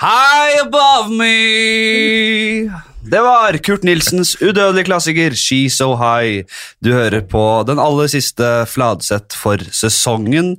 High 0.00 0.60
above 0.62 1.10
me. 1.10 2.70
Det 3.02 3.20
var 3.20 3.56
Kurt 3.66 3.82
Nilsens 3.82 4.36
udødelige 4.38 4.84
klassiker 4.86 5.34
She 5.34 5.64
So 5.70 5.96
High. 5.98 6.44
Du 6.78 6.92
hører 6.92 7.24
på 7.26 7.42
den 7.66 7.80
aller 7.82 8.06
siste 8.06 8.46
Fladseth 8.70 9.34
for 9.34 9.58
sesongen. 9.74 10.52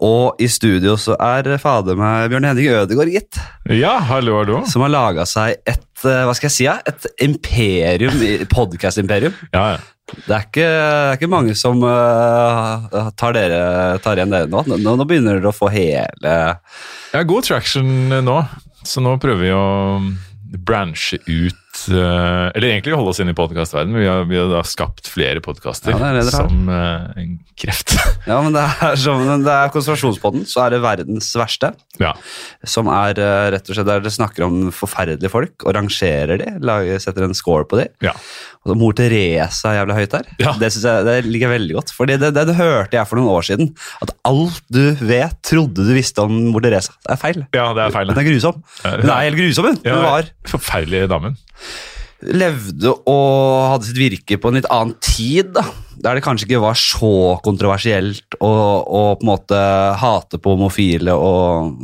Og 0.00 0.40
i 0.40 0.48
studio 0.48 0.94
så 0.96 1.12
er 1.20 1.58
fader 1.60 1.98
meg 2.00 2.30
Bjørn 2.32 2.46
Henning 2.48 2.70
Ødegaard, 2.72 3.12
gitt. 3.12 3.36
Ja, 3.68 3.98
hallo, 4.08 4.38
hallo. 4.38 4.62
Som 4.64 4.86
har 4.86 4.94
laga 4.94 5.28
seg 5.28 5.60
et 5.68 6.06
eh, 6.08 6.24
hva 6.24 6.32
skal 6.38 6.48
jeg 6.48 6.56
si, 6.56 6.68
et 6.72 7.08
imperium, 7.28 8.16
podcast-imperium. 8.48 9.36
Ja, 9.56 9.74
ja. 9.74 9.80
Det 10.10 10.32
er 10.34 10.46
ikke, 10.48 10.64
det 10.64 11.10
er 11.12 11.18
ikke 11.20 11.28
mange 11.30 11.52
som 11.54 11.84
uh, 11.86 12.88
tar, 13.14 13.36
dere, 13.36 13.60
tar 14.02 14.18
igjen 14.18 14.32
dere 14.32 14.48
nå. 14.50 14.64
nå. 14.66 14.80
Nå 14.82 15.06
begynner 15.06 15.38
dere 15.38 15.52
å 15.52 15.54
få 15.54 15.68
hele 15.70 16.32
Jeg 16.32 17.14
har 17.14 17.28
god 17.30 17.46
traction 17.46 17.86
nå, 18.26 18.40
så 18.82 19.02
nå 19.04 19.16
prøver 19.20 19.42
vi 19.44 19.52
å 19.54 20.60
branche 20.66 21.20
ut 21.26 21.59
Eller 21.90 22.66
egentlig 22.72 22.94
holde 22.98 23.12
oss 23.12 23.20
inne 23.22 23.32
i 23.34 23.38
podkastverdenen. 23.38 24.00
Vi, 24.02 24.06
har- 24.10 24.26
vi 24.28 24.38
har 24.40 24.66
skapt 24.68 25.06
flere 25.10 25.40
podkaster 25.44 25.94
Ja, 25.94 26.22
som 26.30 26.66
uh, 26.68 27.10
en 27.20 27.38
kreft. 27.60 27.94
Ja, 28.30 28.40
men 28.44 28.52
det 28.52 28.60
er, 28.84 28.96
som, 29.00 29.22
det 29.44 29.52
er 29.54 29.70
konsentrasjonspodden, 29.72 30.42
så 30.50 30.66
er 30.66 30.74
det 30.74 30.82
verdens 30.84 31.30
verste. 31.38 31.72
ja. 32.02 32.12
Som 32.68 32.90
er 32.92 33.16
eh, 33.16 33.46
rett 33.54 33.70
og 33.70 33.76
slett 33.76 33.86
der 33.88 34.02
dere 34.04 34.12
snakker 34.12 34.44
om 34.44 34.58
forferdelige 34.74 35.30
folk 35.32 35.64
og 35.64 35.72
rangerer 35.78 36.42
de, 36.42 36.50
lager, 36.60 37.00
setter 37.00 37.24
en 37.24 37.36
score 37.38 37.64
på 37.70 37.80
de. 37.80 37.88
ja. 38.04 38.12
Og 38.68 38.74
Mor 38.76 38.92
Teresa 38.92 39.70
er 39.70 39.78
jævlig 39.78 39.94
høyt 39.96 40.12
der. 40.12 40.26
Ja. 40.42 40.50
Det 40.60 40.68
synes 40.74 40.82
jeg 40.84 41.04
det 41.06 41.14
liker 41.30 41.46
jeg 41.46 41.52
veldig 41.54 41.76
godt. 41.78 41.92
Fordi 41.96 42.18
det, 42.20 42.28
det, 42.36 42.42
det 42.50 42.56
hørte 42.58 42.98
jeg 42.98 43.08
for 43.08 43.16
noen 43.16 43.30
år 43.32 43.46
siden. 43.48 43.70
At 44.04 44.12
alt 44.28 44.58
du 44.68 44.82
vet, 45.00 45.38
trodde 45.48 45.86
du 45.88 45.94
visste 45.96 46.20
om 46.26 46.34
mor 46.52 46.60
Teresa. 46.60 46.92
Det 47.00 47.14
er 47.14 47.20
feil. 47.22 47.40
Ja, 47.56 47.70
det 47.78 47.86
er 47.86 47.94
feil. 47.94 48.12
Hun 48.12 48.20
er 48.20 48.26
grusom. 48.28 48.58
Hun 48.84 49.08
er 49.14 49.22
helt 49.24 49.40
grusom, 49.40 49.70
hun. 49.70 49.78
Ja, 49.88 49.94
Hun 49.96 50.04
var 50.04 50.28
Forferdelige 50.52 51.08
damen. 51.08 51.40
Levde 52.20 52.92
og 53.08 53.70
hadde 53.72 53.88
sitt 53.88 54.00
virke 54.00 54.38
på 54.40 54.50
en 54.50 54.58
litt 54.60 54.68
annen 54.72 54.96
tid, 55.04 55.54
da. 55.56 55.64
Der 56.00 56.16
det 56.16 56.24
kanskje 56.24 56.46
ikke 56.48 56.62
var 56.62 56.78
så 56.78 57.12
kontroversielt 57.44 58.38
å, 58.40 58.50
å 58.50 59.02
på 59.18 59.24
en 59.24 59.30
måte 59.30 59.58
hate 60.00 60.40
på 60.40 60.54
homofile 60.54 61.12
og, 61.12 61.74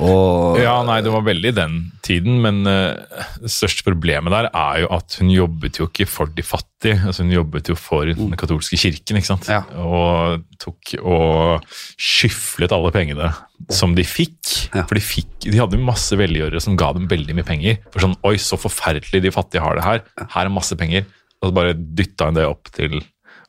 og 0.00 0.60
Ja, 0.62 0.78
nei, 0.86 1.00
det 1.04 1.12
var 1.12 1.26
veldig 1.26 1.52
den 1.56 1.76
tiden, 2.04 2.40
men 2.44 2.62
uh, 2.64 2.96
det 3.42 3.52
største 3.52 3.84
problemet 3.86 4.32
der 4.32 4.48
er 4.48 4.80
jo 4.84 4.90
at 4.96 5.18
hun 5.20 5.32
jobbet 5.32 5.80
jo 5.80 5.88
ikke 5.90 6.08
for 6.08 6.32
de 6.32 6.44
fattige. 6.46 6.98
altså 7.04 7.26
Hun 7.26 7.34
jobbet 7.36 7.70
jo 7.70 7.76
for 7.78 8.08
den 8.08 8.34
katolske 8.40 8.80
kirken, 8.80 9.20
ikke 9.20 9.32
sant? 9.34 9.48
Ja. 9.52 9.62
Og 9.76 10.44
tok 10.60 10.96
og 11.02 11.68
skyflet 12.00 12.74
alle 12.74 12.92
pengene 12.96 13.32
som 13.72 13.94
de 13.96 14.06
fikk. 14.08 14.40
Ja. 14.74 14.86
For 14.88 14.96
de, 14.96 15.04
fikk, 15.04 15.32
de 15.46 15.58
hadde 15.60 15.80
masse 15.84 16.16
velgjørere 16.16 16.64
som 16.64 16.78
ga 16.80 16.94
dem 16.96 17.10
veldig 17.12 17.36
mye 17.36 17.46
penger. 17.46 17.80
For 17.92 18.04
sånn, 18.04 18.16
oi, 18.26 18.36
så 18.40 18.58
forferdelig 18.60 19.22
de 19.24 19.34
fattige 19.34 19.64
har 19.64 19.78
det 19.78 19.86
her. 19.86 20.06
Her 20.24 20.48
er 20.48 20.52
masse 20.52 20.76
penger. 20.80 21.06
Og 21.40 21.50
så 21.50 21.56
bare 21.56 21.76
dytta 21.76 22.30
hun 22.30 22.38
det 22.38 22.48
opp 22.48 22.72
til 22.72 23.02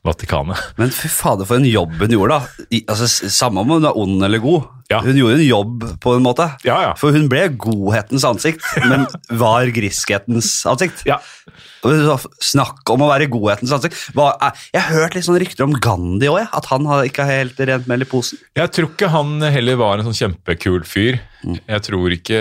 Vatikanet. 0.06 0.62
Men 0.80 0.94
fy 0.94 1.10
fader, 1.12 1.48
for 1.48 1.58
en 1.60 1.68
jobb 1.68 1.98
hun 2.00 2.14
gjorde, 2.16 2.38
da. 2.38 2.66
I, 2.70 2.84
altså, 2.86 3.10
samme 3.32 3.62
om 3.62 3.76
hun 3.76 3.88
er 3.90 3.98
ond 3.98 4.22
eller 4.26 4.42
god. 4.42 4.72
Ja. 4.86 5.00
Hun 5.02 5.16
gjorde 5.18 5.40
en 5.40 5.46
jobb 5.48 5.84
på 6.02 6.12
en 6.14 6.22
måte. 6.22 6.44
Ja, 6.62 6.76
ja. 6.84 6.90
For 6.98 7.14
hun 7.14 7.26
ble 7.30 7.48
godhetens 7.58 8.22
ansikt, 8.28 8.62
men 8.86 9.08
var 9.42 9.66
griskhetens 9.74 10.60
ansikt. 10.70 11.02
Ja. 11.08 11.18
Snakk 12.42 12.86
om 12.94 13.02
å 13.02 13.08
være 13.10 13.26
godhetens 13.30 13.74
ansikt. 13.74 13.98
Er- 14.14 14.62
jeg 14.74 14.82
har 14.82 15.00
hørt 15.02 15.16
litt 15.18 15.26
sånne 15.26 15.42
rykter 15.42 15.66
om 15.66 15.74
Gandhi 15.82 16.30
òg, 16.30 16.46
at 16.54 16.70
han 16.70 16.86
ikke 17.06 17.26
har 17.26 17.42
helt 17.42 17.62
rent 17.66 17.90
mel 17.90 18.06
i 18.06 18.08
posen. 18.08 18.38
Jeg 18.58 18.70
tror 18.74 18.92
ikke 18.92 19.10
han 19.10 19.40
heller 19.42 19.78
var 19.82 19.98
en 19.98 20.06
sånn 20.08 20.20
kjempekul 20.20 20.86
fyr. 20.86 21.18
Jeg 21.46 21.82
tror 21.86 22.14
ikke 22.14 22.38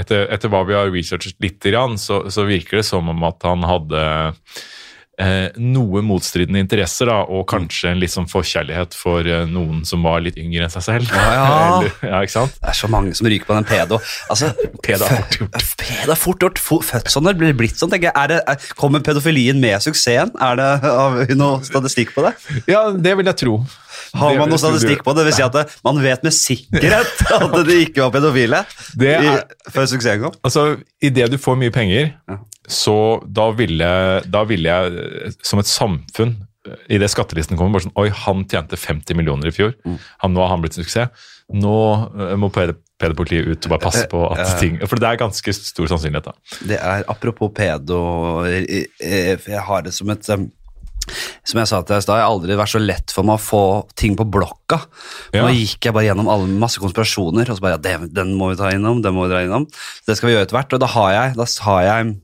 Etter, 0.00 0.28
etter 0.32 0.52
hva 0.52 0.62
vi 0.64 0.76
har 0.76 0.88
researchet 0.92 1.36
litt, 1.44 1.58
grann, 1.60 1.98
så, 2.00 2.22
så 2.32 2.46
virker 2.48 2.80
det 2.80 2.86
som 2.88 3.08
om 3.12 3.24
at 3.28 3.44
han 3.44 3.64
hadde 3.68 4.04
eh, 5.20 5.58
noe 5.60 6.02
motstridende 6.06 6.62
interesser, 6.62 7.10
da, 7.10 7.20
og 7.28 7.46
kanskje 7.50 7.92
en 7.92 8.00
litt 8.00 8.12
sånn 8.14 8.28
forkjærlighet 8.30 8.96
for 8.96 9.26
eh, 9.26 9.44
noen 9.50 9.84
som 9.88 10.04
var 10.06 10.22
litt 10.24 10.38
yngre 10.40 10.66
enn 10.66 10.72
seg 10.72 10.86
selv. 10.86 11.12
Ja, 11.14 11.26
ja. 11.36 11.50
Eller, 11.80 11.92
ja 12.10 12.22
ikke 12.24 12.36
sant? 12.36 12.56
Det 12.60 12.72
er 12.72 12.80
så 12.80 12.90
mange 12.92 13.14
som 13.18 13.28
ryker 13.30 13.50
på 13.50 13.58
den 13.58 13.68
pedo. 13.68 14.00
Altså, 14.32 14.52
Pedo 14.86 15.06
er 15.06 15.20
fort 15.20 15.38
gjort. 15.40 15.68
Pedo 15.82 16.14
er 16.16 16.22
fort 16.24 16.46
gjort. 16.46 16.64
Født 16.90 17.12
sånn, 17.12 17.28
eller 17.30 17.56
blitt 17.56 17.78
sånn? 17.78 17.92
tenker 17.92 18.10
jeg. 18.10 18.16
Er 18.16 18.32
det, 18.32 18.40
er, 18.48 18.72
kommer 18.78 19.04
pedofilien 19.04 19.60
med 19.62 19.82
suksessen? 19.84 20.32
Er 20.40 20.58
det 20.58 20.70
har 20.84 21.20
vi 21.20 21.38
noe 21.38 21.60
statistikk 21.66 22.14
på 22.16 22.24
det? 22.26 22.34
Ja, 22.70 22.88
det 22.94 23.16
vil 23.18 23.30
jeg 23.30 23.40
tro. 23.42 23.60
Har 24.14 24.36
man 24.38 24.48
noe 24.50 24.58
statistikk 24.58 25.04
på 25.06 25.14
det? 25.16 25.24
vil 25.28 25.36
si 25.36 25.42
at 25.46 25.52
det, 25.54 25.64
man 25.86 26.00
vet 26.02 26.22
med 26.26 26.32
sikkerhet 26.34 27.24
at 27.40 27.56
de 27.68 27.76
ikke 27.86 28.02
var 28.06 28.10
pedofile 28.16 28.64
Det 28.98 29.14
er- 29.16 29.26
i, 29.30 29.70
før 29.70 29.86
suksessen 29.90 30.22
kom? 30.24 30.34
Altså, 30.42 30.64
Idet 31.02 31.30
du 31.30 31.38
får 31.38 31.56
mye 31.60 31.70
penger, 31.74 32.12
så 32.70 32.96
da 33.26 33.50
ville, 33.56 33.90
da 34.30 34.44
ville 34.48 34.68
jeg 34.68 35.02
eh, 35.26 35.34
som 35.42 35.58
et 35.62 35.70
samfunn 35.70 36.36
Idet 36.92 37.08
skattelisten 37.08 37.56
kommer, 37.56 37.78
bare 37.78 37.86
sånn 37.86 37.96
Oi, 37.98 38.10
han 38.12 38.42
tjente 38.44 38.76
50 38.76 39.16
millioner 39.16 39.48
i 39.48 39.52
fjor. 39.54 39.70
Han, 40.20 40.34
nå 40.36 40.42
har 40.44 40.50
han 40.52 40.60
blitt 40.60 40.76
en 40.76 40.84
suksess. 40.84 41.08
Nå 41.56 41.72
eh, 42.20 42.34
må 42.38 42.50
ped- 42.52 42.76
pedopolitiet 43.00 43.48
ut 43.48 43.64
og 43.64 43.72
bare 43.72 43.80
passe 43.86 44.02
på 44.12 44.20
at 44.28 44.42
Eh, 44.44 44.50
eh. 44.52 44.58
ting 44.60 44.76
For 44.84 45.00
det 45.00 45.08
er 45.08 45.16
ganske 45.22 45.54
stor 45.56 45.88
sannsynlighet, 45.88 46.28
da. 46.28 46.58
Det 46.68 46.76
er 46.76 47.06
apropos 47.08 47.48
pedo 47.56 48.02
eh, 48.44 48.84
eh, 49.00 49.40
Jeg 49.48 49.64
har 49.70 49.86
det 49.88 49.94
som 49.96 50.12
et 50.12 50.28
som 51.44 51.58
jeg 51.60 51.68
sa 51.70 51.80
til 51.82 51.94
deg 51.94 52.02
i 52.02 52.04
stad, 52.04 52.18
jeg 52.20 52.26
har 52.26 52.32
aldri 52.34 52.56
vært 52.60 52.72
så 52.74 52.80
lett 52.82 53.14
for 53.14 53.26
meg 53.26 53.38
å 53.38 53.42
få 53.42 53.62
ting 53.98 54.14
på 54.18 54.26
blokka. 54.30 54.78
Ja. 55.34 55.42
Nå 55.46 55.54
gikk 55.56 55.88
jeg 55.88 55.96
bare 55.96 56.06
gjennom 56.10 56.28
alle, 56.30 56.46
masse 56.60 56.82
konspirasjoner, 56.82 57.48
og 57.50 57.58
så 57.58 57.64
bare 57.64 57.78
ja, 57.78 57.82
det, 57.82 58.12
den 58.14 58.34
må 58.38 58.52
vi 58.52 58.58
ta 58.60 58.70
innom, 58.74 59.00
den 59.04 59.16
må 59.16 59.26
vi 59.26 59.32
dra 59.34 59.42
innom. 59.46 59.66
Det 60.06 60.16
skal 60.18 60.30
vi 60.30 60.36
gjøre 60.36 60.46
etter 60.48 60.58
hvert, 60.60 60.76
og 60.76 60.82
da 60.84 60.90
har 60.94 61.10
jeg, 61.16 61.38
da 61.40 61.48
har 61.66 61.82
jeg 61.88 62.14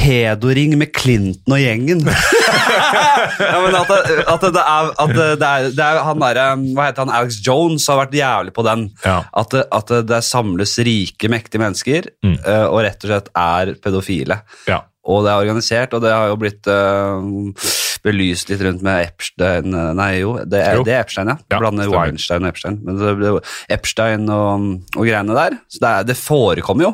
pedoring 0.00 0.76
med 0.80 0.92
Clinton 0.96 1.54
og 1.56 1.60
gjengen. 1.60 2.00
ja, 2.10 3.58
men 3.60 3.76
at 3.76 3.90
det, 3.90 4.16
at 4.30 4.44
det, 4.46 4.62
er, 4.64 4.90
at 5.04 5.14
det, 5.14 5.28
er, 5.50 5.68
det 5.76 5.84
er 5.86 6.00
han 6.06 6.22
derre 6.22 6.46
Hva 6.74 6.86
heter 6.88 7.04
han? 7.04 7.12
Alex 7.20 7.40
Jones 7.44 7.86
har 7.90 8.00
vært 8.00 8.16
jævlig 8.16 8.54
på 8.56 8.64
den. 8.66 8.86
Ja. 9.04 9.18
At, 9.36 9.52
det, 9.54 9.66
at 9.76 9.92
det, 10.08 10.22
samles 10.26 10.76
rike, 10.86 11.30
mektige 11.32 11.62
mennesker 11.62 12.08
Mm. 12.20 12.34
eh, 12.44 12.64
og 12.68 12.80
rett 12.84 13.02
og 13.04 13.08
slett 13.10 13.28
er 13.38 13.70
pedofile. 13.82 14.36
Ja. 14.68 14.80
Og 15.08 15.22
det 15.24 15.30
er 15.32 15.40
organisert, 15.42 15.94
og 15.96 16.02
det 16.04 16.10
har 16.12 16.28
jo 16.30 16.36
blitt 16.40 16.68
eh, 16.70 17.70
belyst 18.06 18.50
litt 18.52 18.62
rundt 18.64 18.82
med 18.86 19.08
Epstein 19.08 19.74
eh, 19.76 19.92
Nei, 19.98 20.10
jo, 20.22 20.36
det 20.48 20.62
er, 20.64 20.78
Jo. 20.80 20.84
det 20.86 20.94
er 20.96 21.04
Epstein, 21.04 21.30
ja. 21.32 21.36
Ja, 21.52 21.60
Blander. 21.60 21.90
Weinstein 21.92 22.46
og 22.46 22.52
Epstein. 22.52 22.80
Men 22.86 22.98
det 23.00 23.14
ble 23.20 23.32
Epstein 23.76 24.26
og, 24.32 24.66
og 24.96 25.06
greiene 25.06 25.36
der. 25.36 25.58
Så 25.70 25.82
det, 25.84 25.94
det 26.12 26.18
forekommer 26.20 26.88
jo. 26.88 26.92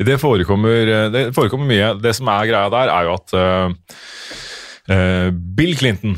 Det 0.00 0.16
forekommer, 0.20 0.92
eh, 0.96 1.08
det 1.14 1.24
forekommer 1.36 1.68
mye. 1.70 1.92
Det 2.02 2.14
som 2.16 2.30
er 2.32 2.48
greia 2.50 2.70
der, 2.72 2.92
er 2.94 3.08
jo 3.08 3.16
at 3.18 3.36
eh, 4.90 5.26
Bill 5.60 5.76
Clinton 5.78 6.16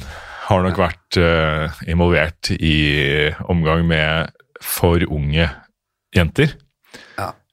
har 0.48 0.64
nok 0.64 0.78
vært 0.80 1.16
uh, 1.22 1.82
involvert 1.88 2.50
i 2.56 3.30
omgang 3.52 3.84
med 3.88 4.32
for 4.62 5.02
unge 5.06 5.46
jenter. 6.16 6.54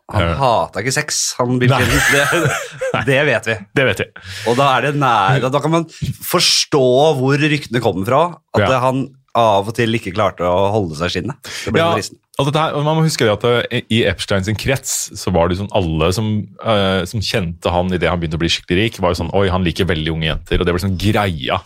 Han 0.09 0.24
Ja. 0.25 0.34
hata 0.40 0.81
ikke 0.81 0.94
sex, 0.96 1.20
han 1.38 1.59
Bill. 1.62 1.70
Clinton. 1.70 2.50
Det, 2.90 3.06
det 3.06 3.20
vet 3.28 3.46
vi. 3.50 3.56
Det 3.78 3.86
vet 3.92 4.00
vi. 4.02 4.08
Og 4.50 4.58
da 4.58 4.72
er 4.78 4.88
det 4.88 4.96
nær, 4.97 5.44
da, 5.46 5.62
kan 5.62 5.74
man 5.75 5.86
forstå 5.86 6.81
hvor 7.20 7.38
ryktene 7.38 7.81
kommer 7.84 8.08
fra. 8.09 8.22
At 8.58 8.66
Ja. 8.66 8.80
han 8.88 9.08
av 9.38 9.68
og 9.70 9.75
til 9.78 9.94
ikke 9.94 10.14
klarte 10.16 10.42
å 10.47 10.72
holde 10.74 10.97
seg 10.97 11.12
i 11.12 11.14
skinnet. 11.14 11.52
Ja, 11.78 11.92
her, 11.94 12.78
man 12.81 12.97
må 12.97 13.03
huske 13.06 13.28
det 13.28 13.36
at 13.36 13.46
eh, 13.70 13.81
I 13.94 14.02
Epstein 14.09 14.46
sin 14.47 14.58
krets 14.58 15.12
så 15.20 15.31
var 15.36 15.50
det 15.52 15.59
sånn 15.59 15.70
alle 15.75 16.09
som, 16.16 16.30
uh, 16.64 17.03
som 17.09 17.22
kjente 17.22 17.70
han 17.72 17.91
idet 17.94 18.09
han 18.09 18.20
begynte 18.22 18.40
å 18.40 18.41
bli 18.41 18.52
skikkelig 18.52 18.80
rik, 18.80 19.00
var 19.03 19.14
jo 19.14 19.20
sånn 19.22 19.34
Oi, 19.38 19.46
han 19.52 19.66
liker 19.68 19.90
veldig 19.90 20.14
unge 20.16 20.30
jenter. 20.31 20.59
Og 20.59 20.66
det 20.66 20.74
ble 20.76 20.84
sånn 20.86 20.97
greia. 21.00 21.59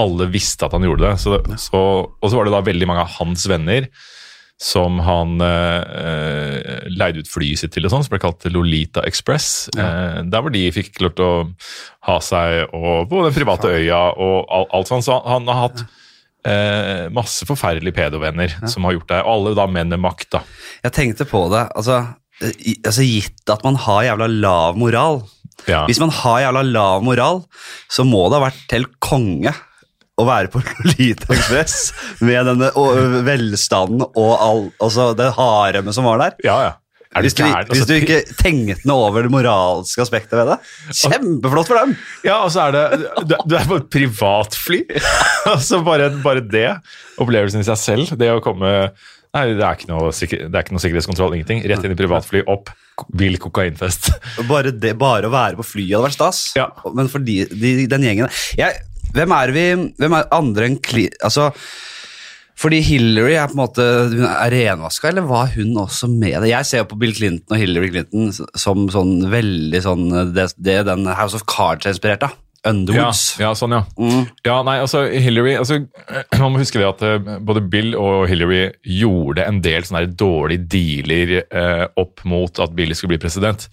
Alle 0.00 0.28
visste 0.32 0.68
at 0.68 0.76
han 0.76 0.86
gjorde 0.86 1.08
det. 1.08 1.14
Så, 1.20 1.40
så, 1.60 1.82
og 2.14 2.26
så 2.30 2.36
var 2.38 2.46
det 2.46 2.54
da 2.54 2.62
veldig 2.70 2.88
mange 2.88 3.04
av 3.04 3.14
hans 3.18 3.48
venner 3.50 3.88
som 4.60 4.98
han 5.00 5.38
eh, 5.40 5.82
eh, 6.04 6.88
leide 6.92 7.22
ut 7.22 7.30
flyet 7.32 7.62
sitt 7.62 7.72
til, 7.72 7.86
og 7.88 7.94
sånn, 7.94 8.02
som 8.04 8.12
ble 8.12 8.20
kalt 8.20 8.44
Lolita 8.52 9.00
Express. 9.08 9.70
Eh, 9.72 10.18
der 10.28 10.44
hvor 10.44 10.52
de 10.52 10.66
fikk 10.76 11.00
lov 11.00 11.14
til 11.16 11.24
å 11.24 11.38
ha 12.10 12.18
seg 12.24 12.74
og 12.76 13.06
på 13.08 13.22
den 13.24 13.36
private 13.38 13.72
øya 13.78 14.02
og 14.20 14.36
al- 14.52 14.68
alt 14.76 14.90
sånt. 14.92 15.06
Så 15.08 15.16
han, 15.16 15.48
han 15.48 15.48
har 15.48 15.62
hatt 15.64 15.82
eh, 16.44 17.06
masse 17.16 17.48
forferdelige 17.48 17.96
pedovenner 17.96 18.52
som 18.68 18.84
har 18.84 18.98
gjort 18.98 19.08
det, 19.14 19.22
og 19.24 19.32
alle 19.38 19.56
da 19.56 19.66
menn 19.70 19.88
med 19.94 20.04
makt. 20.04 20.28
da. 20.36 20.44
Jeg 20.84 20.96
tenkte 20.98 21.26
på 21.30 21.46
det. 21.52 21.64
Altså, 21.80 22.02
i, 22.60 22.76
altså 22.84 23.04
Gitt 23.08 23.52
at 23.56 23.64
man 23.64 23.80
har 23.88 24.04
jævla 24.10 24.28
lav 24.28 24.76
moral. 24.80 25.22
Ja. 25.68 25.82
Hvis 25.88 26.00
man 26.00 26.12
har 26.20 26.38
jævla 26.46 26.62
lav 26.68 27.02
moral, 27.04 27.42
så 27.92 28.04
må 28.08 28.26
det 28.28 28.38
ha 28.38 28.46
vært 28.50 28.62
til 28.72 28.86
konge 29.04 29.52
å 30.20 30.28
være 30.28 30.52
på 30.52 30.62
Lolita 30.84 31.32
Express 31.34 31.78
med 32.20 32.46
denne 32.52 32.70
og, 32.78 33.00
velstanden 33.26 34.04
og 34.10 34.30
all, 34.36 34.62
altså 34.82 35.10
det 35.18 35.32
haremet 35.38 35.96
som 35.96 36.08
var 36.08 36.22
der. 36.26 36.38
ja, 36.46 36.60
ja. 36.68 36.76
Hvis 37.18 37.34
du, 37.34 37.42
hvis 37.42 37.54
Altså, 37.66 37.86
du 37.88 37.96
ikke 37.96 38.20
tenkte 38.38 38.86
noe 38.86 39.08
over 39.08 39.24
det 39.26 39.32
moralske 39.34 39.98
aspektet 40.04 40.36
ved 40.38 40.52
det. 40.52 40.58
Kjempeflott 40.94 41.66
for 41.66 41.80
dem! 41.80 41.96
Ja, 42.22 42.36
og 42.44 42.52
så 42.54 42.68
er 42.68 42.76
det 42.76 42.82
Du, 43.26 43.34
du 43.50 43.56
er 43.58 43.66
på 43.66 43.80
et 43.80 43.88
privatfly. 43.90 44.84
altså 45.50 45.80
bare, 45.82 46.12
bare 46.22 46.44
det, 46.46 46.68
opplevelsen 47.18 47.64
i 47.64 47.66
seg 47.66 47.80
selv, 47.82 48.12
det 48.20 48.30
å 48.30 48.38
komme 48.44 48.92
Nei, 49.30 49.44
det 49.54 49.62
er, 49.62 49.76
ikke 49.78 49.86
noe, 49.86 50.08
det 50.10 50.48
er 50.48 50.64
ikke 50.64 50.74
noe 50.74 50.82
sikkerhetskontroll, 50.82 51.34
ingenting. 51.36 51.60
Rett 51.70 51.84
inn 51.86 51.92
i 51.94 51.98
privatfly, 51.98 52.40
opp, 52.50 52.72
vill 53.14 53.36
kokainfest. 53.38 54.08
Bare, 54.48 54.72
det, 54.74 54.96
bare 54.98 55.28
å 55.28 55.34
være 55.34 55.58
på 55.60 55.66
flyet 55.68 55.92
hadde 55.94 56.08
vært 56.08 56.16
stas. 56.16 56.40
Ja. 56.58 56.66
Men 56.98 57.06
for 57.12 57.22
de, 57.22 57.44
de, 57.52 57.70
den 57.90 58.06
gjengen 58.08 58.26
jeg, 58.58 58.80
Hvem 59.14 59.32
er 59.36 59.54
vi 59.54 59.64
Hvem 60.00 60.18
er 60.18 60.28
andre 60.34 60.68
enn 60.70 60.76
Cli... 60.84 61.08
Altså, 61.24 61.50
fordi 62.60 62.82
Hillary 62.84 63.38
er 63.40 63.48
på 63.48 63.56
en 63.56 63.62
måte 63.62 63.84
hun 64.12 64.26
er 64.28 64.52
renvaska, 64.52 65.08
eller 65.08 65.24
var 65.24 65.48
hun 65.54 65.78
også 65.80 66.10
med 66.12 66.42
det? 66.42 66.50
Jeg 66.50 66.68
ser 66.68 66.82
jo 66.82 66.90
på 66.90 66.98
Bill 67.00 67.14
Clinton 67.16 67.56
og 67.56 67.62
Hillary 67.62 67.88
Clinton 67.94 68.28
som 68.36 68.84
sånn 68.92 69.14
veldig 69.32 69.80
sånn 69.80 70.04
Det, 70.36 70.50
det 70.60 70.82
den 70.90 71.08
House 71.08 71.38
of 71.38 71.46
Cards 71.48 71.88
er 71.88 71.94
inspirert 71.94 72.26
av. 72.28 72.36
Ja, 72.60 72.70
Underwoods. 72.74 73.38
ja, 73.40 73.50
sånn, 73.56 73.72
ja. 73.72 73.84
Mm. 73.96 74.26
Ja, 74.44 74.58
nei, 74.66 74.74
altså 74.82 75.06
Hillary 75.08 75.54
altså, 75.56 75.78
Man 76.42 76.52
må 76.52 76.60
huske 76.60 76.80
det 76.80 76.88
at 76.88 77.04
eh, 77.06 77.38
både 77.40 77.62
Bill 77.72 77.94
og 77.96 78.26
Hillary 78.28 78.66
gjorde 78.84 79.46
en 79.48 79.62
del 79.64 79.86
sånne 79.88 80.02
dårlige 80.20 80.66
dealer 80.74 81.32
eh, 81.40 81.86
opp 82.00 82.20
mot 82.28 82.60
at 82.60 82.74
Bill 82.76 82.92
skulle 82.96 83.14
bli 83.14 83.22
president. 83.22 83.64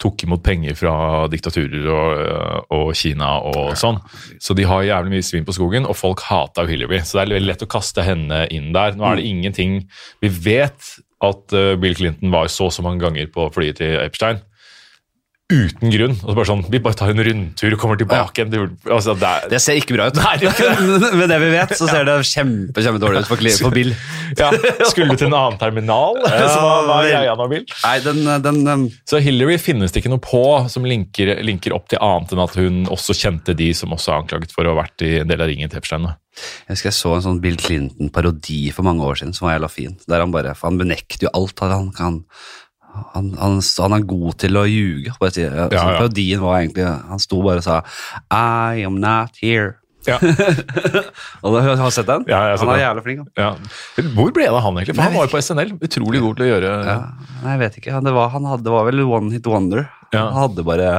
Tok 0.00 0.26
imot 0.26 0.44
penger 0.44 0.76
fra 0.76 0.94
diktaturer 1.32 1.88
og, 1.88 2.20
eh, 2.20 2.60
og 2.76 2.92
Kina 2.98 3.32
og 3.48 3.72
sånn. 3.80 4.02
Så 4.42 4.56
de 4.58 4.68
har 4.68 4.84
jævlig 4.84 5.16
mye 5.16 5.26
svin 5.26 5.48
på 5.48 5.56
skogen, 5.56 5.88
og 5.88 5.96
folk 5.96 6.26
hata 6.28 6.66
Hillary. 6.68 7.00
Så 7.00 7.16
det 7.16 7.24
er 7.24 7.34
veldig 7.38 7.52
lett 7.54 7.64
å 7.64 7.72
kaste 7.78 8.04
henne 8.04 8.44
inn 8.52 8.72
der. 8.76 8.96
Nå 8.98 9.08
er 9.08 9.20
det 9.20 9.28
ingenting 9.28 9.80
Vi 10.20 10.28
vet 10.28 10.96
at 11.24 11.54
eh, 11.56 11.74
Bill 11.80 11.96
Clinton 11.96 12.32
var 12.34 12.50
så 12.52 12.68
og 12.68 12.74
så 12.76 12.84
mange 12.84 13.00
ganger 13.04 13.30
på 13.32 13.48
flyet 13.54 13.80
til 13.80 13.96
Epstein. 14.02 14.44
Uten 15.54 15.92
grunn. 15.94 16.16
Og 16.20 16.32
så 16.32 16.36
bare 16.36 16.48
sånn, 16.50 16.64
Vi 16.72 16.80
bare 16.82 16.98
tar 16.98 17.12
en 17.12 17.22
rundtur 17.28 17.76
og 17.76 17.80
kommer 17.80 18.00
tilbake 18.00 18.42
igjen. 18.42 18.54
Ja. 18.58 18.94
Altså, 18.96 19.14
det 19.20 19.32
Det 19.52 19.60
ser 19.62 19.78
ikke 19.80 19.96
bra 19.96 20.08
ut. 20.10 20.18
Nei, 20.18 20.34
det 20.42 20.50
ikke 20.50 21.14
Med 21.20 21.30
det 21.30 21.38
vi 21.42 21.50
vet, 21.54 21.74
så 21.78 21.88
ser 21.90 22.08
det 22.08 22.16
kjempe, 22.28 22.84
kjempe 22.84 23.02
dårlig 23.02 23.22
ut 23.24 23.30
for, 23.30 23.44
for 23.62 23.76
Bill. 23.76 23.94
Ja, 24.40 24.48
Skulle 24.88 25.14
til 25.20 25.28
en 25.28 25.36
annen 25.36 25.60
terminal? 25.60 26.16
Så 26.54 26.58
var 26.88 27.04
jeg, 27.06 27.14
greia 27.14 27.36
nå, 27.38 27.46
Bill? 27.52 27.64
Nei, 27.84 27.94
den, 28.02 28.24
den 28.42 28.62
den. 28.66 28.84
Så 29.08 29.20
Hillary 29.22 29.58
finnes 29.62 29.94
det 29.94 30.02
ikke 30.02 30.10
noe 30.10 30.22
på 30.24 30.42
som 30.72 30.86
linker, 30.88 31.36
linker 31.44 31.76
opp 31.76 31.86
til 31.92 32.00
annet 32.02 32.34
enn 32.34 32.42
at 32.42 32.56
hun 32.58 32.82
også 32.92 33.14
kjente 33.18 33.54
de 33.56 33.70
som 33.76 33.94
også 33.94 34.10
er 34.10 34.22
anklaget 34.24 34.54
for 34.54 34.66
å 34.66 34.74
ha 34.74 34.80
vært 34.82 35.04
i 35.06 35.12
en 35.20 35.30
del 35.30 35.44
av 35.44 35.50
ringen 35.50 35.70
til 35.70 35.82
Epstein. 35.82 36.08
Jeg 36.66 36.74
husker 36.74 36.90
jeg 36.90 36.98
så 36.98 37.14
en 37.14 37.24
sånn 37.28 37.40
Bill 37.44 37.56
Clinton-parodi 37.60 38.60
for 38.74 38.86
mange 38.86 39.06
år 39.06 39.20
siden 39.20 39.34
som 39.36 39.46
var 39.46 39.56
jævla 39.56 39.70
fin. 39.70 39.94
Der 40.10 40.24
han 40.24 40.34
bare, 40.34 40.56
for 40.58 40.70
han 40.70 40.80
benekter 40.80 41.28
jo 41.28 41.34
alt. 41.36 41.62
Han, 41.62 41.92
kan, 41.94 42.20
han, 43.14 43.30
han, 43.40 43.60
han 43.60 43.96
er 43.98 44.04
god 44.10 44.36
til 44.44 44.58
å 44.60 44.64
ljuge. 44.70 45.14
Bare 45.20 45.34
si, 45.34 45.42
ja, 45.46 45.68
Ja. 45.72 45.86
Parodien 45.98 46.42
var 46.44 46.60
egentlig 46.60 46.84
Han 47.10 47.22
sto 47.22 47.40
bare 47.44 47.62
og 47.62 47.66
sa 47.66 47.80
I 48.30 48.84
am 48.86 49.00
not 49.02 49.40
here. 49.42 49.74
Ja, 50.04 50.18
Og 51.44 51.54
da, 51.54 51.62
har 51.64 51.78
du 51.80 51.94
sett 51.94 52.04
den? 52.08 52.26
Ja, 52.28 52.40
jeg 52.44 52.52
har 52.52 52.58
sett 52.60 52.68
han 52.68 52.74
er 52.74 52.76
den. 52.76 52.82
jævlig 52.84 53.04
flink. 53.06 53.28
Ja. 53.40 53.46
Hvor 54.18 54.32
ble 54.36 54.44
det 54.44 54.52
av 54.52 54.60
han, 54.66 54.76
egentlig? 54.76 54.96
For 54.98 55.06
Han 55.06 55.14
var 55.16 55.24
jo 55.24 55.32
på 55.32 55.40
SNL. 55.40 55.72
Utrolig 55.88 56.20
god 56.20 56.36
til 56.36 56.44
å 56.44 56.48
gjøre 56.50 56.72
Ja, 56.84 56.96
nei, 57.40 57.54
jeg 57.54 57.62
vet 57.62 57.78
ikke. 57.80 58.00
Det, 58.04 58.12
var, 58.18 58.28
han 58.34 58.48
hadde, 58.50 58.74
var 58.74 58.84
vel 58.90 59.00
one 59.06 59.32
hit 59.32 59.48
wonder. 59.48 59.86
Han 60.14 60.36
hadde 60.36 60.62
bare 60.66 60.90